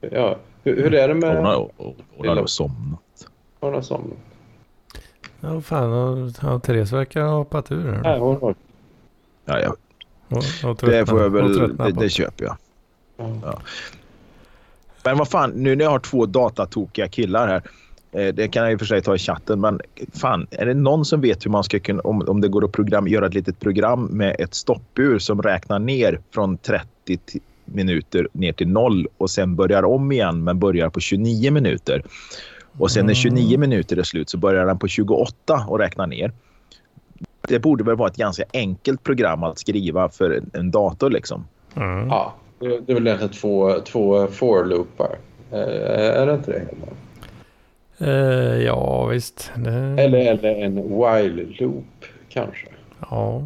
ja, 0.00 0.36
hur, 0.64 0.82
hur 0.82 0.94
är 0.94 1.08
det 1.08 1.14
med... 1.14 1.36
Hon 1.36 1.44
har, 1.44 1.70
hon 2.16 2.28
har 2.28 2.46
somnat. 2.46 3.28
Hon 3.60 3.74
har 3.74 3.82
somnat. 3.82 4.18
Ja, 5.40 5.60
fan. 5.60 5.92
Och, 5.92 6.30
ja, 6.42 6.58
Therese 6.58 6.92
verkar 6.92 7.22
ha 7.22 7.36
hoppat 7.36 7.72
ur 7.72 7.92
här. 7.92 8.02
Nej, 8.02 8.18
hon 8.18 8.40
har... 8.40 8.54
Ja, 9.44 9.60
ja, 9.60 9.74
Och, 10.28 10.70
och 10.70 10.76
det 10.80 11.06
får 11.06 11.20
jag 11.20 11.26
och 11.26 11.34
väl, 11.34 11.76
det, 11.76 11.92
det 11.92 12.08
köper 12.08 12.44
jag. 12.44 12.56
Ja. 13.16 13.58
Men 15.08 15.18
vad 15.18 15.28
fan, 15.28 15.50
nu 15.50 15.76
när 15.76 15.84
jag 15.84 15.90
har 15.90 15.98
två 15.98 16.26
datatokiga 16.26 17.08
killar 17.08 17.48
här. 17.48 17.62
eh, 18.12 18.34
Det 18.34 18.48
kan 18.48 18.62
jag 18.62 18.72
i 18.72 18.74
och 18.74 18.78
för 18.78 18.86
sig 18.86 19.02
ta 19.02 19.14
i 19.14 19.18
chatten, 19.18 19.60
men 19.60 19.80
fan, 20.14 20.46
är 20.50 20.66
det 20.66 20.74
någon 20.74 21.04
som 21.04 21.20
vet 21.20 21.46
hur 21.46 21.50
man 21.50 21.64
ska 21.64 21.78
kunna, 21.78 22.00
om, 22.00 22.24
om 22.28 22.40
det 22.40 22.48
går 22.48 22.64
att 22.64 22.72
program, 22.72 23.08
göra 23.08 23.26
ett 23.26 23.34
litet 23.34 23.60
program 23.60 24.04
med 24.04 24.36
ett 24.38 24.54
stoppur 24.54 25.18
som 25.18 25.42
räknar 25.42 25.78
ner 25.78 26.20
från 26.34 26.58
30 26.58 26.86
ti- 27.06 27.40
minuter 27.64 28.28
ner 28.32 28.52
till 28.52 28.68
noll 28.68 29.06
och 29.18 29.30
sen 29.30 29.56
börjar 29.56 29.82
om 29.84 30.12
igen, 30.12 30.44
men 30.44 30.58
börjar 30.58 30.88
på 30.88 31.00
29 31.00 31.50
minuter. 31.50 32.02
Och 32.78 32.90
sen 32.90 33.06
när 33.06 33.14
29 33.14 33.58
minuter 33.58 33.96
är 33.96 34.02
slut 34.02 34.30
så 34.30 34.38
börjar 34.38 34.66
den 34.66 34.78
på 34.78 34.88
28 34.88 35.64
och 35.68 35.78
räknar 35.78 36.06
ner. 36.06 36.32
Det 37.48 37.58
borde 37.58 37.84
väl 37.84 37.96
vara 37.96 38.08
ett 38.08 38.16
ganska 38.16 38.44
enkelt 38.52 39.02
program 39.02 39.42
att 39.42 39.58
skriva 39.58 40.08
för 40.08 40.30
en, 40.30 40.50
en 40.52 40.70
dator 40.70 41.10
liksom. 41.10 41.44
Mm. 41.76 42.08
ja, 42.08 42.34
det 42.58 42.80
det 42.80 42.92
är 42.92 42.94
väl 42.94 43.06
egentligen 43.06 43.32
två, 43.34 43.80
två 43.80 44.26
for-loopar. 44.26 45.18
Eh, 45.52 46.20
är 46.20 46.26
det 46.26 46.34
inte 46.34 46.50
det? 46.50 46.58
Hela? 46.58 46.92
Eh, 48.12 48.62
ja, 48.62 49.04
visst. 49.06 49.50
Det, 49.56 49.70
Eller, 49.72 50.18
eller 50.18 50.54
en 50.54 50.78
while-loop 50.78 52.04
kanske. 52.28 52.66
ja. 53.10 53.42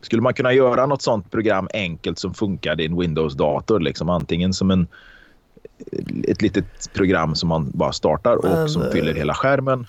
Skulle 0.00 0.22
man 0.22 0.34
kunna 0.34 0.52
göra 0.52 0.86
något 0.86 1.02
sånt 1.02 1.30
program 1.30 1.68
enkelt 1.74 2.18
som 2.18 2.34
funkar 2.34 2.80
i 2.80 2.86
en 2.86 3.00
Windows-dator? 3.00 3.80
Liksom, 3.80 4.08
antingen 4.10 4.52
som 4.52 4.70
en, 4.70 4.86
ett 6.28 6.42
litet 6.42 6.92
program 6.94 7.34
som 7.34 7.48
man 7.48 7.70
bara 7.74 7.92
startar 7.92 8.36
och 8.36 8.44
Men, 8.44 8.68
som 8.68 8.82
eh, 8.82 8.88
fyller 8.90 9.14
hela 9.14 9.34
skärmen. 9.34 9.86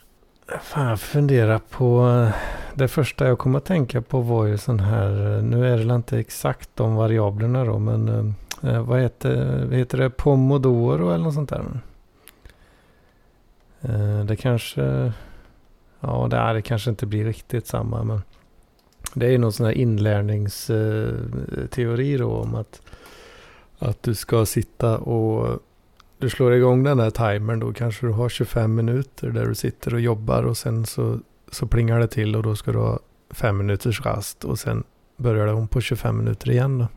Fan, 0.62 0.90
jag 0.90 1.00
funderar 1.00 1.60
på... 1.70 2.08
eh, 2.28 2.36
Det 2.76 2.88
första 2.88 3.28
jag 3.28 3.38
kom 3.40 3.56
att 3.56 3.66
tänka 3.66 4.02
på 4.02 4.22
var 4.22 4.46
ju 4.46 4.58
sån 4.58 4.80
här... 4.80 5.42
Nu 5.42 5.68
är 5.74 5.78
det 5.78 5.96
inte 5.96 6.20
exakt 6.20 6.70
de 6.76 6.96
variablerna 6.96 7.66
då, 7.66 7.80
men 7.80 8.36
eh, 8.64 8.84
Vad 8.84 9.02
heter, 9.02 9.66
vad 9.66 9.78
heter 9.78 9.98
det? 9.98 10.10
Pomodoro 10.10 11.10
eller 11.10 11.24
något 11.24 11.34
sånt 11.34 11.50
där? 11.50 11.66
Eh, 13.82 14.26
Det 14.26 14.36
kanske... 14.36 15.14
Ja, 16.00 16.28
det, 16.30 16.38
är, 16.38 16.54
det 16.54 16.62
kanske 16.62 16.90
inte 16.90 17.06
blir 17.06 17.26
riktigt 17.26 17.68
samma, 17.68 18.04
men... 18.04 18.22
Det 19.14 19.26
är 19.26 19.30
ju 19.32 19.38
någon 19.38 19.54
sån 19.54 19.66
här 19.66 19.74
inlärningsteori 19.74 22.14
eh, 22.14 22.20
då 22.20 22.32
om 22.32 22.56
att... 22.56 22.82
Att 23.80 24.04
du 24.04 24.16
ska 24.16 24.46
sitta 24.46 24.98
och... 24.98 25.60
Du 26.18 26.30
slår 26.30 26.54
igång 26.54 26.84
den 26.84 27.00
här 27.00 27.10
timern 27.10 27.60
då 27.60 27.74
kanske 27.74 28.06
du 28.06 28.12
har 28.12 28.30
25 28.30 28.76
minuter 28.76 29.30
där 29.30 29.46
du 29.46 29.56
sitter 29.56 29.94
och 29.94 30.02
jobbar 30.02 30.44
och 30.44 30.58
sen 30.58 30.86
så, 30.86 31.20
så 31.52 31.68
plingar 31.68 32.00
det 32.00 32.08
till 32.08 32.36
och 32.36 32.44
då 32.44 32.56
ska 32.56 32.72
du 32.72 32.78
ha 32.78 33.00
fem 33.32 33.58
minuters 33.58 34.02
rast 34.02 34.46
och 34.46 34.60
sen 34.60 34.84
börjar 35.18 35.46
det 35.46 35.54
om 35.54 35.68
på 35.68 35.82
25 35.82 36.18
minuter 36.18 36.52
igen 36.52 36.78
då. 36.78 36.88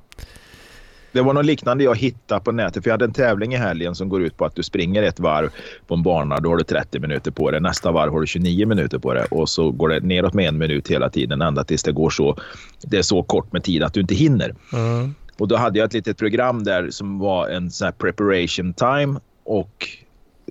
Det 1.14 1.22
var 1.22 1.32
något 1.32 1.44
liknande 1.44 1.84
jag 1.84 1.98
hittade 1.98 2.40
på 2.40 2.52
nätet. 2.52 2.82
För 2.82 2.90
jag 2.90 2.92
hade 2.92 3.04
en 3.04 3.12
tävling 3.12 3.54
i 3.54 3.56
helgen 3.56 3.94
som 3.94 4.08
går 4.08 4.22
ut 4.22 4.36
på 4.36 4.44
att 4.44 4.54
du 4.54 4.62
springer 4.62 5.02
ett 5.02 5.20
varv 5.20 5.50
på 5.86 5.94
en 5.94 6.02
bana. 6.02 6.40
Då 6.40 6.48
har 6.48 6.56
du 6.56 6.64
30 6.64 6.98
minuter 6.98 7.30
på 7.30 7.50
det. 7.50 7.60
Nästa 7.60 7.92
varv 7.92 8.12
har 8.12 8.20
du 8.20 8.26
29 8.26 8.66
minuter 8.66 8.98
på 8.98 9.14
det. 9.14 9.24
Och 9.24 9.48
så 9.48 9.70
går 9.70 9.88
det 9.88 10.00
neråt 10.00 10.34
med 10.34 10.48
en 10.48 10.58
minut 10.58 10.88
hela 10.88 11.10
tiden 11.10 11.42
ända 11.42 11.64
tills 11.64 11.82
det 11.82 11.92
går 11.92 12.10
så. 12.10 12.36
Det 12.82 12.96
är 12.96 13.02
så 13.02 13.22
kort 13.22 13.52
med 13.52 13.64
tid 13.64 13.82
att 13.82 13.94
du 13.94 14.00
inte 14.00 14.14
hinner. 14.14 14.54
Mm. 14.72 15.14
Och 15.38 15.48
då 15.48 15.56
hade 15.56 15.78
jag 15.78 15.86
ett 15.86 15.92
litet 15.92 16.18
program 16.18 16.64
där 16.64 16.90
som 16.90 17.18
var 17.18 17.48
en 17.48 17.70
sån 17.70 17.92
preparation 17.92 18.74
time 18.74 19.20
och 19.44 19.88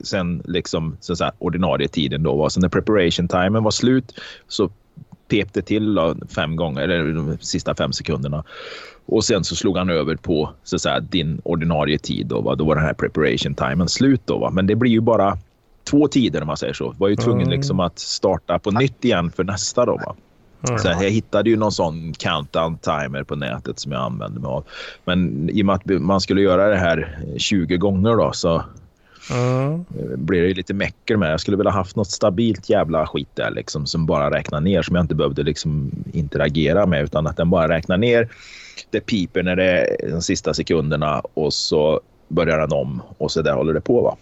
sen 0.04 0.42
liksom 0.46 0.98
så 1.00 1.16
så 1.16 1.24
här 1.24 1.34
ordinarie 1.40 1.88
tiden 1.88 2.24
då 2.24 2.36
var. 2.36 2.50
Så 2.50 2.60
när 2.60 2.70
preparation 2.70 3.28
timen 3.28 3.64
var 3.64 3.72
slut 3.72 4.20
så 4.48 4.72
pep 5.28 5.54
det 5.54 5.62
till 5.62 5.96
då, 5.96 6.16
fem 6.36 6.56
gånger, 6.56 6.82
eller 6.82 7.14
de 7.14 7.38
sista 7.42 7.76
fem 7.76 7.94
sekunderna. 7.94 8.44
Och 9.06 9.26
sen 9.26 9.44
så 9.44 9.56
slog 9.56 9.78
han 9.78 9.90
över 9.90 10.16
på 10.16 10.50
så 10.64 10.80
så 10.80 10.90
här, 10.90 11.00
din 11.02 11.42
ordinarie 11.44 11.98
tid. 11.98 12.28
Då, 12.28 12.42
va? 12.42 12.56
då 12.56 12.66
var 12.66 12.76
den 12.76 12.86
här 12.86 12.94
preparation 12.94 13.56
timen 13.56 13.90
slut. 13.90 14.22
Då, 14.26 14.38
va? 14.38 14.50
Men 14.50 14.68
det 14.68 14.76
blir 14.76 14.92
ju 14.92 15.02
bara 15.02 15.38
två 15.84 16.08
tider 16.08 16.42
om 16.42 16.48
man 16.48 16.58
säger 16.58 16.74
så. 16.74 16.96
Var 16.98 17.08
ju 17.08 17.16
tvungen 17.16 17.48
Mm. 17.48 17.52
liksom 17.52 17.80
att 17.80 18.00
starta 18.00 18.60
på 18.60 18.72
nytt 18.72 19.06
igen 19.06 19.32
för 19.32 19.44
nästa. 19.44 19.86
Då, 19.86 19.92
va? 20.06 20.16
Mm. 20.70 20.80
Så 20.80 20.88
jag 20.88 21.10
hittade 21.10 21.50
ju 21.50 21.58
någon 21.58 21.72
sån 21.72 22.14
countdown 22.14 22.78
timer 22.78 23.24
på 23.24 23.36
nätet 23.36 23.80
som 23.80 23.92
jag 23.92 24.02
använde 24.02 24.40
mig 24.40 24.48
av. 24.50 24.64
Men 25.06 25.50
i 25.50 25.62
och 25.62 25.66
med 25.66 25.76
att 25.76 25.86
man 25.86 26.22
skulle 26.22 26.42
göra 26.42 26.70
det 26.70 26.78
här 26.78 27.20
20 27.38 27.78
gånger 27.78 28.16
då 28.16 28.32
så 28.34 28.64
Mm. 29.32 29.86
blir 30.16 30.42
det 30.42 30.48
ju 30.48 30.54
lite 30.54 30.74
mecker 30.74 31.18
med. 31.18 31.32
Jag 31.32 31.40
skulle 31.40 31.58
vilja 31.58 31.72
haft 31.72 31.96
något 31.96 32.12
stabilt 32.12 32.70
jävla 32.70 33.08
skit 33.08 33.30
där 33.34 33.52
liksom 33.52 33.86
som 33.86 34.06
bara 34.06 34.32
räknar 34.32 34.62
ner 34.62 34.82
som 34.82 34.96
jag 34.96 35.04
inte 35.04 35.16
behövde 35.16 35.44
liksom 35.44 35.92
interagera 36.14 36.86
med 36.86 37.04
utan 37.04 37.28
att 37.28 37.38
den 37.38 37.50
bara 37.50 37.68
räknar 37.68 37.98
ner. 37.98 38.30
Det 38.90 39.00
piper 39.00 39.44
när 39.44 39.56
det 39.56 39.86
är 40.04 40.12
de 40.12 40.22
sista 40.22 40.54
sekunderna 40.54 41.22
och 41.34 41.54
så 41.54 42.02
börjar 42.28 42.60
den 42.60 42.72
om 42.72 43.02
och 43.18 43.32
så 43.32 43.42
där 43.42 43.54
håller 43.54 43.74
det 43.74 43.82
på 43.82 44.02
va. 44.02 44.16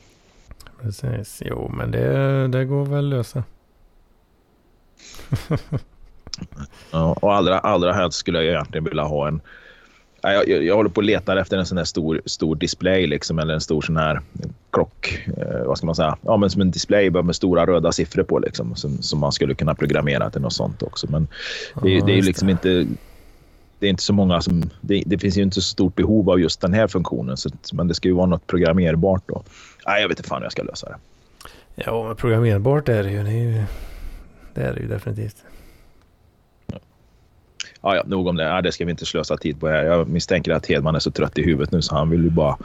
Precis. 0.82 1.42
Jo, 1.46 1.72
men 1.78 1.92
det, 1.92 2.48
det 2.48 2.66
går 2.66 2.86
väl 2.86 3.10
lösa. 3.10 3.44
Ja, 6.92 7.18
och 7.22 7.34
allra, 7.36 7.60
allra 7.60 7.94
helst 7.94 8.18
skulle 8.18 8.38
jag 8.38 8.48
egentligen 8.48 8.84
vilja 8.84 9.04
ha 9.04 9.28
en... 9.28 9.42
Ja, 10.22 10.34
Jag, 10.34 10.48
jag, 10.50 10.64
jag 10.64 10.76
håller 10.76 10.90
på 10.90 11.00
att 11.02 11.06
leta 11.06 11.40
efter 11.42 11.58
en 11.58 11.66
sån 11.66 11.78
här 11.78 11.86
stor, 11.86 12.22
stor 12.26 12.56
display 12.56 13.08
liksom, 13.08 13.40
eller 13.40 13.54
en 13.54 13.62
stor 13.62 13.82
sån 13.82 13.98
här 13.98 14.22
klock. 14.72 15.20
Eh, 15.38 15.66
vad 15.66 15.78
ska 15.78 15.86
man 15.86 15.96
säga? 15.96 16.18
Ja, 16.22 16.38
men 16.38 16.50
som 16.50 16.62
en 16.62 16.72
display 16.72 17.10
med 17.10 17.36
stora 17.36 17.66
röda 17.66 17.92
siffror 17.92 18.24
på 18.24 18.40
liksom, 18.40 18.76
som, 18.76 19.02
som 19.02 19.20
man 19.20 19.32
skulle 19.32 19.54
kunna 19.56 19.76
programmera 19.76 20.30
till 20.30 20.42
något 20.42 20.54
sånt 20.54 20.84
också. 20.84 21.08
Men 21.12 21.28
det, 21.84 21.90
är- 21.90 22.00
Ja, 22.00 22.06
det 22.06 22.12
är 22.12 22.16
ju 22.16 22.22
liksom 22.22 22.50
inte... 22.50 22.86
Det 23.80 23.88
är 23.88 23.90
inte 23.90 24.04
så 24.04 24.14
många 24.14 24.42
som... 24.42 24.70
Det, 24.82 25.04
det 25.06 25.18
finns 25.18 25.38
ju 25.38 25.42
inte 25.42 25.56
så 25.56 25.62
stort 25.62 25.96
behov 25.96 26.30
av 26.30 26.40
just 26.40 26.62
den 26.62 26.74
här 26.74 26.88
funktionen. 26.88 27.38
Så, 27.38 27.50
men 27.74 27.88
det 27.88 27.94
ska 27.94 28.08
ju 28.08 28.14
vara 28.14 28.26
något 28.26 28.48
programmerbart 28.48 29.24
då. 29.28 29.44
Nej, 29.88 30.02
jag 30.02 30.10
vet 30.10 30.20
inte 30.20 30.30
fan 30.30 30.38
hur 30.38 30.46
jag 30.46 30.52
ska 30.52 30.64
lösa 30.64 30.90
det. 30.90 30.96
Ja, 31.76 32.08
men 32.08 32.16
programmerbart 32.16 32.90
är 32.90 33.04
det 33.04 33.12
ju. 33.12 33.24
Det 33.24 33.30
är 33.30 33.34
ju, 33.34 33.64
det 34.54 34.62
är 34.62 34.74
det 34.74 34.80
ju 34.80 34.88
definitivt. 34.88 35.36
Ja, 37.84 37.96
ja, 37.96 38.04
nog 38.06 38.28
om 38.28 38.36
det. 38.36 38.44
Ja, 38.44 38.62
det 38.62 38.72
ska 38.72 38.86
vi 38.86 38.92
inte 38.92 39.06
slösa 39.06 39.38
tid 39.38 39.60
på 39.60 39.68
här. 39.68 39.84
Jag 39.84 40.08
misstänker 40.08 40.52
att 40.52 40.66
Hedman 40.66 40.96
är 40.96 41.00
så 41.00 41.12
trött 41.12 41.38
i 41.38 41.44
huvudet 41.44 41.72
nu 41.72 41.82
så 41.82 41.96
han 41.96 42.10
vill 42.10 42.24
ju 42.24 42.30
bara 42.30 42.58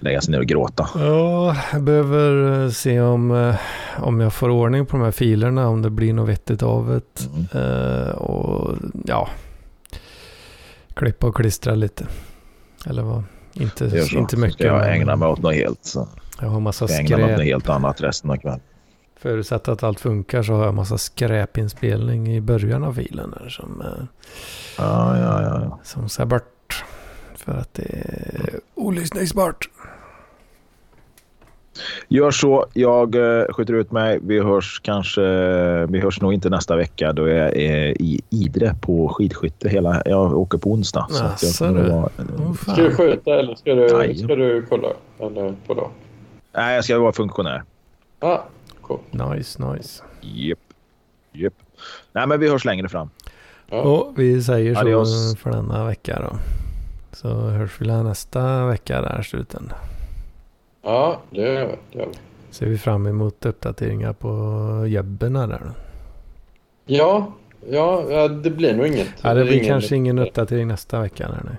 lägga 0.00 0.20
sig 0.20 0.32
ner 0.32 0.38
och 0.38 0.46
gråta. 0.46 0.88
Ja, 0.94 1.56
jag 1.72 1.82
behöver 1.82 2.62
eh, 2.64 2.70
se 2.70 3.00
om, 3.00 3.30
eh, 3.30 3.54
om 3.98 4.20
jag 4.20 4.32
får 4.32 4.48
ordning 4.48 4.86
på 4.86 4.96
de 4.96 5.04
här 5.04 5.10
filerna, 5.10 5.68
om 5.68 5.82
det 5.82 5.90
blir 5.90 6.12
något 6.12 6.28
vettigt 6.28 6.62
av 6.62 6.86
det. 6.88 7.26
Mm. 7.26 8.06
Eh, 8.06 8.10
och 8.10 8.76
ja, 9.04 9.28
klippa 10.94 11.26
och 11.26 11.36
klistra 11.36 11.74
lite. 11.74 12.06
Eller 12.86 13.02
vad? 13.02 13.24
Inte, 13.52 14.06
inte 14.12 14.36
mycket. 14.36 14.54
Ska 14.54 14.66
jag 14.66 14.96
ägna 14.96 15.16
mig 15.16 15.28
åt 15.28 15.42
något 15.42 15.54
helt, 15.54 15.84
så 15.84 16.08
jag 16.40 16.48
har 16.48 16.60
massa 16.60 16.88
ska 16.88 16.96
jag 16.96 17.04
ägna 17.04 17.16
mig 17.16 17.24
åt 17.24 17.30
något 17.30 17.38
skräp. 17.38 17.46
helt 17.46 17.68
annat 17.68 18.00
resten 18.00 18.30
av 18.30 18.36
kvällen. 18.36 18.60
Förutsatt 19.20 19.68
att 19.68 19.82
allt 19.82 20.00
funkar 20.00 20.42
så 20.42 20.52
har 20.52 20.64
jag 20.64 20.74
massa 20.74 20.98
skräpinspelning 20.98 22.28
i 22.36 22.40
början 22.40 22.84
av 22.84 22.92
filen 22.94 23.34
här 23.40 23.48
som, 23.48 23.80
eh, 23.80 24.04
Ja, 24.78 25.18
ja, 25.18 25.42
ja. 25.42 25.60
ja. 25.64 25.78
som 25.84 26.08
ska 26.08 26.26
bort. 26.26 26.84
För 27.36 27.52
att 27.52 27.74
det 27.74 27.82
är 27.82 28.60
olyssningsbart. 28.74 29.68
Gör 32.08 32.30
så. 32.30 32.66
Jag 32.72 33.14
eh, 33.14 33.44
skjuter 33.52 33.74
ut 33.74 33.92
mig. 33.92 34.18
Vi 34.22 34.40
hörs 34.40 34.80
kanske. 34.84 35.20
Vi 35.86 36.00
hörs 36.00 36.20
nog 36.20 36.34
inte 36.34 36.50
nästa 36.50 36.76
vecka 36.76 37.12
då 37.12 37.28
jag 37.28 37.56
är 37.56 38.02
i 38.02 38.20
Idre 38.30 38.74
på 38.80 39.08
skidskytte. 39.08 39.68
Hela, 39.68 40.02
jag 40.04 40.38
åker 40.38 40.58
på 40.58 40.70
onsdag. 40.72 41.06
Så 41.10 41.24
att 41.24 41.42
jag 41.42 41.48
Jaså, 41.48 41.64
kommer 41.66 41.80
att 41.80 41.86
du. 41.86 41.92
vara, 42.34 42.48
Åh, 42.48 42.54
Ska 42.54 42.82
du 42.82 42.94
skjuta 42.96 43.30
eller 43.38 43.54
ska 43.54 43.74
du, 43.74 44.14
ska 44.14 44.36
du 44.36 44.66
kolla? 44.68 44.88
Eller 45.18 45.54
vadå? 45.66 45.90
nej, 46.56 46.74
jag 46.74 46.84
ska 46.84 46.98
vara 46.98 47.12
funktionär. 47.12 47.62
Ah, 48.20 48.38
cool. 49.10 49.30
Nice, 49.36 49.62
nice. 49.72 50.02
Japp. 50.20 50.58
Japp. 51.32 51.54
Nej, 52.12 52.26
men 52.26 52.40
vi 52.40 52.48
hörs 52.50 52.64
längre 52.64 52.88
fram. 52.88 53.10
Ja. 53.70 53.80
Och 53.82 54.12
vi 54.18 54.42
säger 54.42 54.74
så 54.74 54.80
Adios. 54.80 55.36
för 55.38 55.50
denna 55.50 55.84
vecka 55.86 56.22
då. 56.30 56.36
Så 57.12 57.28
hörs 57.28 57.80
vi 57.80 57.86
nästa 57.86 58.66
vecka 58.66 59.00
där 59.00 59.22
sluten. 59.22 59.72
Ja, 60.82 61.20
det 61.30 61.40
gör 61.40 61.66
vi. 61.66 61.74
Det 61.92 61.98
gör 61.98 62.06
vi. 62.06 62.14
Ser 62.50 62.66
vi 62.66 62.78
fram 62.78 63.06
emot 63.06 63.46
uppdateringar 63.46 64.12
på 64.12 64.28
jobben 64.88 65.32
där 65.32 65.46
då. 65.48 65.70
Ja, 66.86 67.32
ja, 67.70 68.04
ja, 68.10 68.28
det 68.28 68.50
blir 68.50 68.74
nog 68.74 68.86
inget. 68.86 69.08
Ja, 69.22 69.34
det 69.34 69.44
blir 69.44 69.54
ingen- 69.54 69.66
kanske 69.68 69.96
ingen 69.96 70.18
uppdatering 70.18 70.68
nästa 70.68 71.00
vecka. 71.00 71.28
Där, 71.28 71.42
nej. 71.44 71.56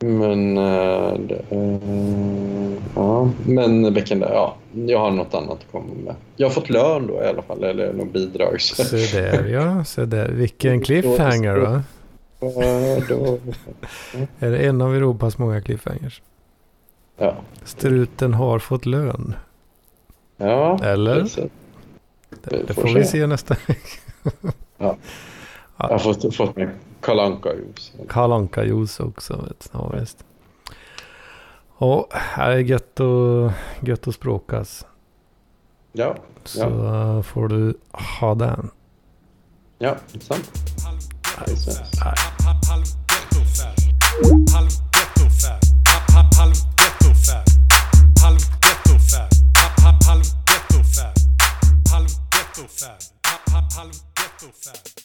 Men, 0.00 0.58
eh, 0.58 1.18
det, 1.18 1.42
eh, 1.50 2.72
ja, 2.94 3.30
men 3.46 3.94
veckan 3.94 4.20
där, 4.20 4.30
ja. 4.32 4.56
Jag 4.86 4.98
har 4.98 5.10
något 5.10 5.34
annat 5.34 5.50
att 5.50 5.72
komma 5.72 5.94
med. 6.04 6.14
Jag 6.36 6.46
har 6.46 6.52
fått 6.54 6.70
lön 6.70 7.06
då 7.06 7.14
i 7.22 7.26
alla 7.26 7.42
fall, 7.42 7.64
eller 7.64 7.92
något 7.92 8.12
bidrag. 8.12 8.60
Så, 8.60 8.84
Så 8.84 8.96
där 8.96 9.44
ja, 9.48 9.84
så 9.84 10.04
där. 10.04 10.28
Vilken 10.28 10.80
cliffhanger 10.84 11.56
då, 11.56 11.82
Är 14.38 14.50
det 14.50 14.58
en 14.58 14.82
av 14.82 14.94
Europas 14.94 15.38
många 15.38 15.60
cliffhangers? 15.62 16.22
ja. 17.16 17.34
Struten 17.64 18.34
har 18.34 18.58
fått 18.58 18.86
lön. 18.86 19.34
ja, 20.36 20.78
Eller? 20.84 21.26
Det, 22.30 22.62
det 22.66 22.74
får 22.74 22.82
får 22.82 22.94
vi 22.94 23.04
se. 23.04 23.26
nästa 23.26 23.56
vecka. 23.66 24.00
Ja. 24.78 24.96
Jag 25.76 25.88
har 25.88 25.98
fått, 25.98 26.34
fått 26.36 26.56
min 26.56 26.70
Kalle 27.00 27.22
Anka-juice. 27.22 27.92
Karl 28.08 28.32
Anka-juice 28.32 29.00
också. 29.00 29.36
Vet. 29.48 29.70
Ja, 29.72 29.92
visst. 30.00 30.24
Ja, 31.80 32.08
det 32.36 32.42
är 32.42 32.58
gött 32.58 33.00
att, 33.00 33.52
gött 33.80 34.08
att 34.08 34.14
språkas. 34.14 34.86
Ja. 35.92 36.16
Så 36.44 36.60
ja. 36.60 37.22
får 37.22 37.48
du 37.48 37.74
ha 38.20 38.34
den. 38.34 38.70
Ja, 39.78 39.96
sant. 40.20 40.50
Halv 53.78 53.92
ghetto 54.16 54.52
fab. 54.52 54.97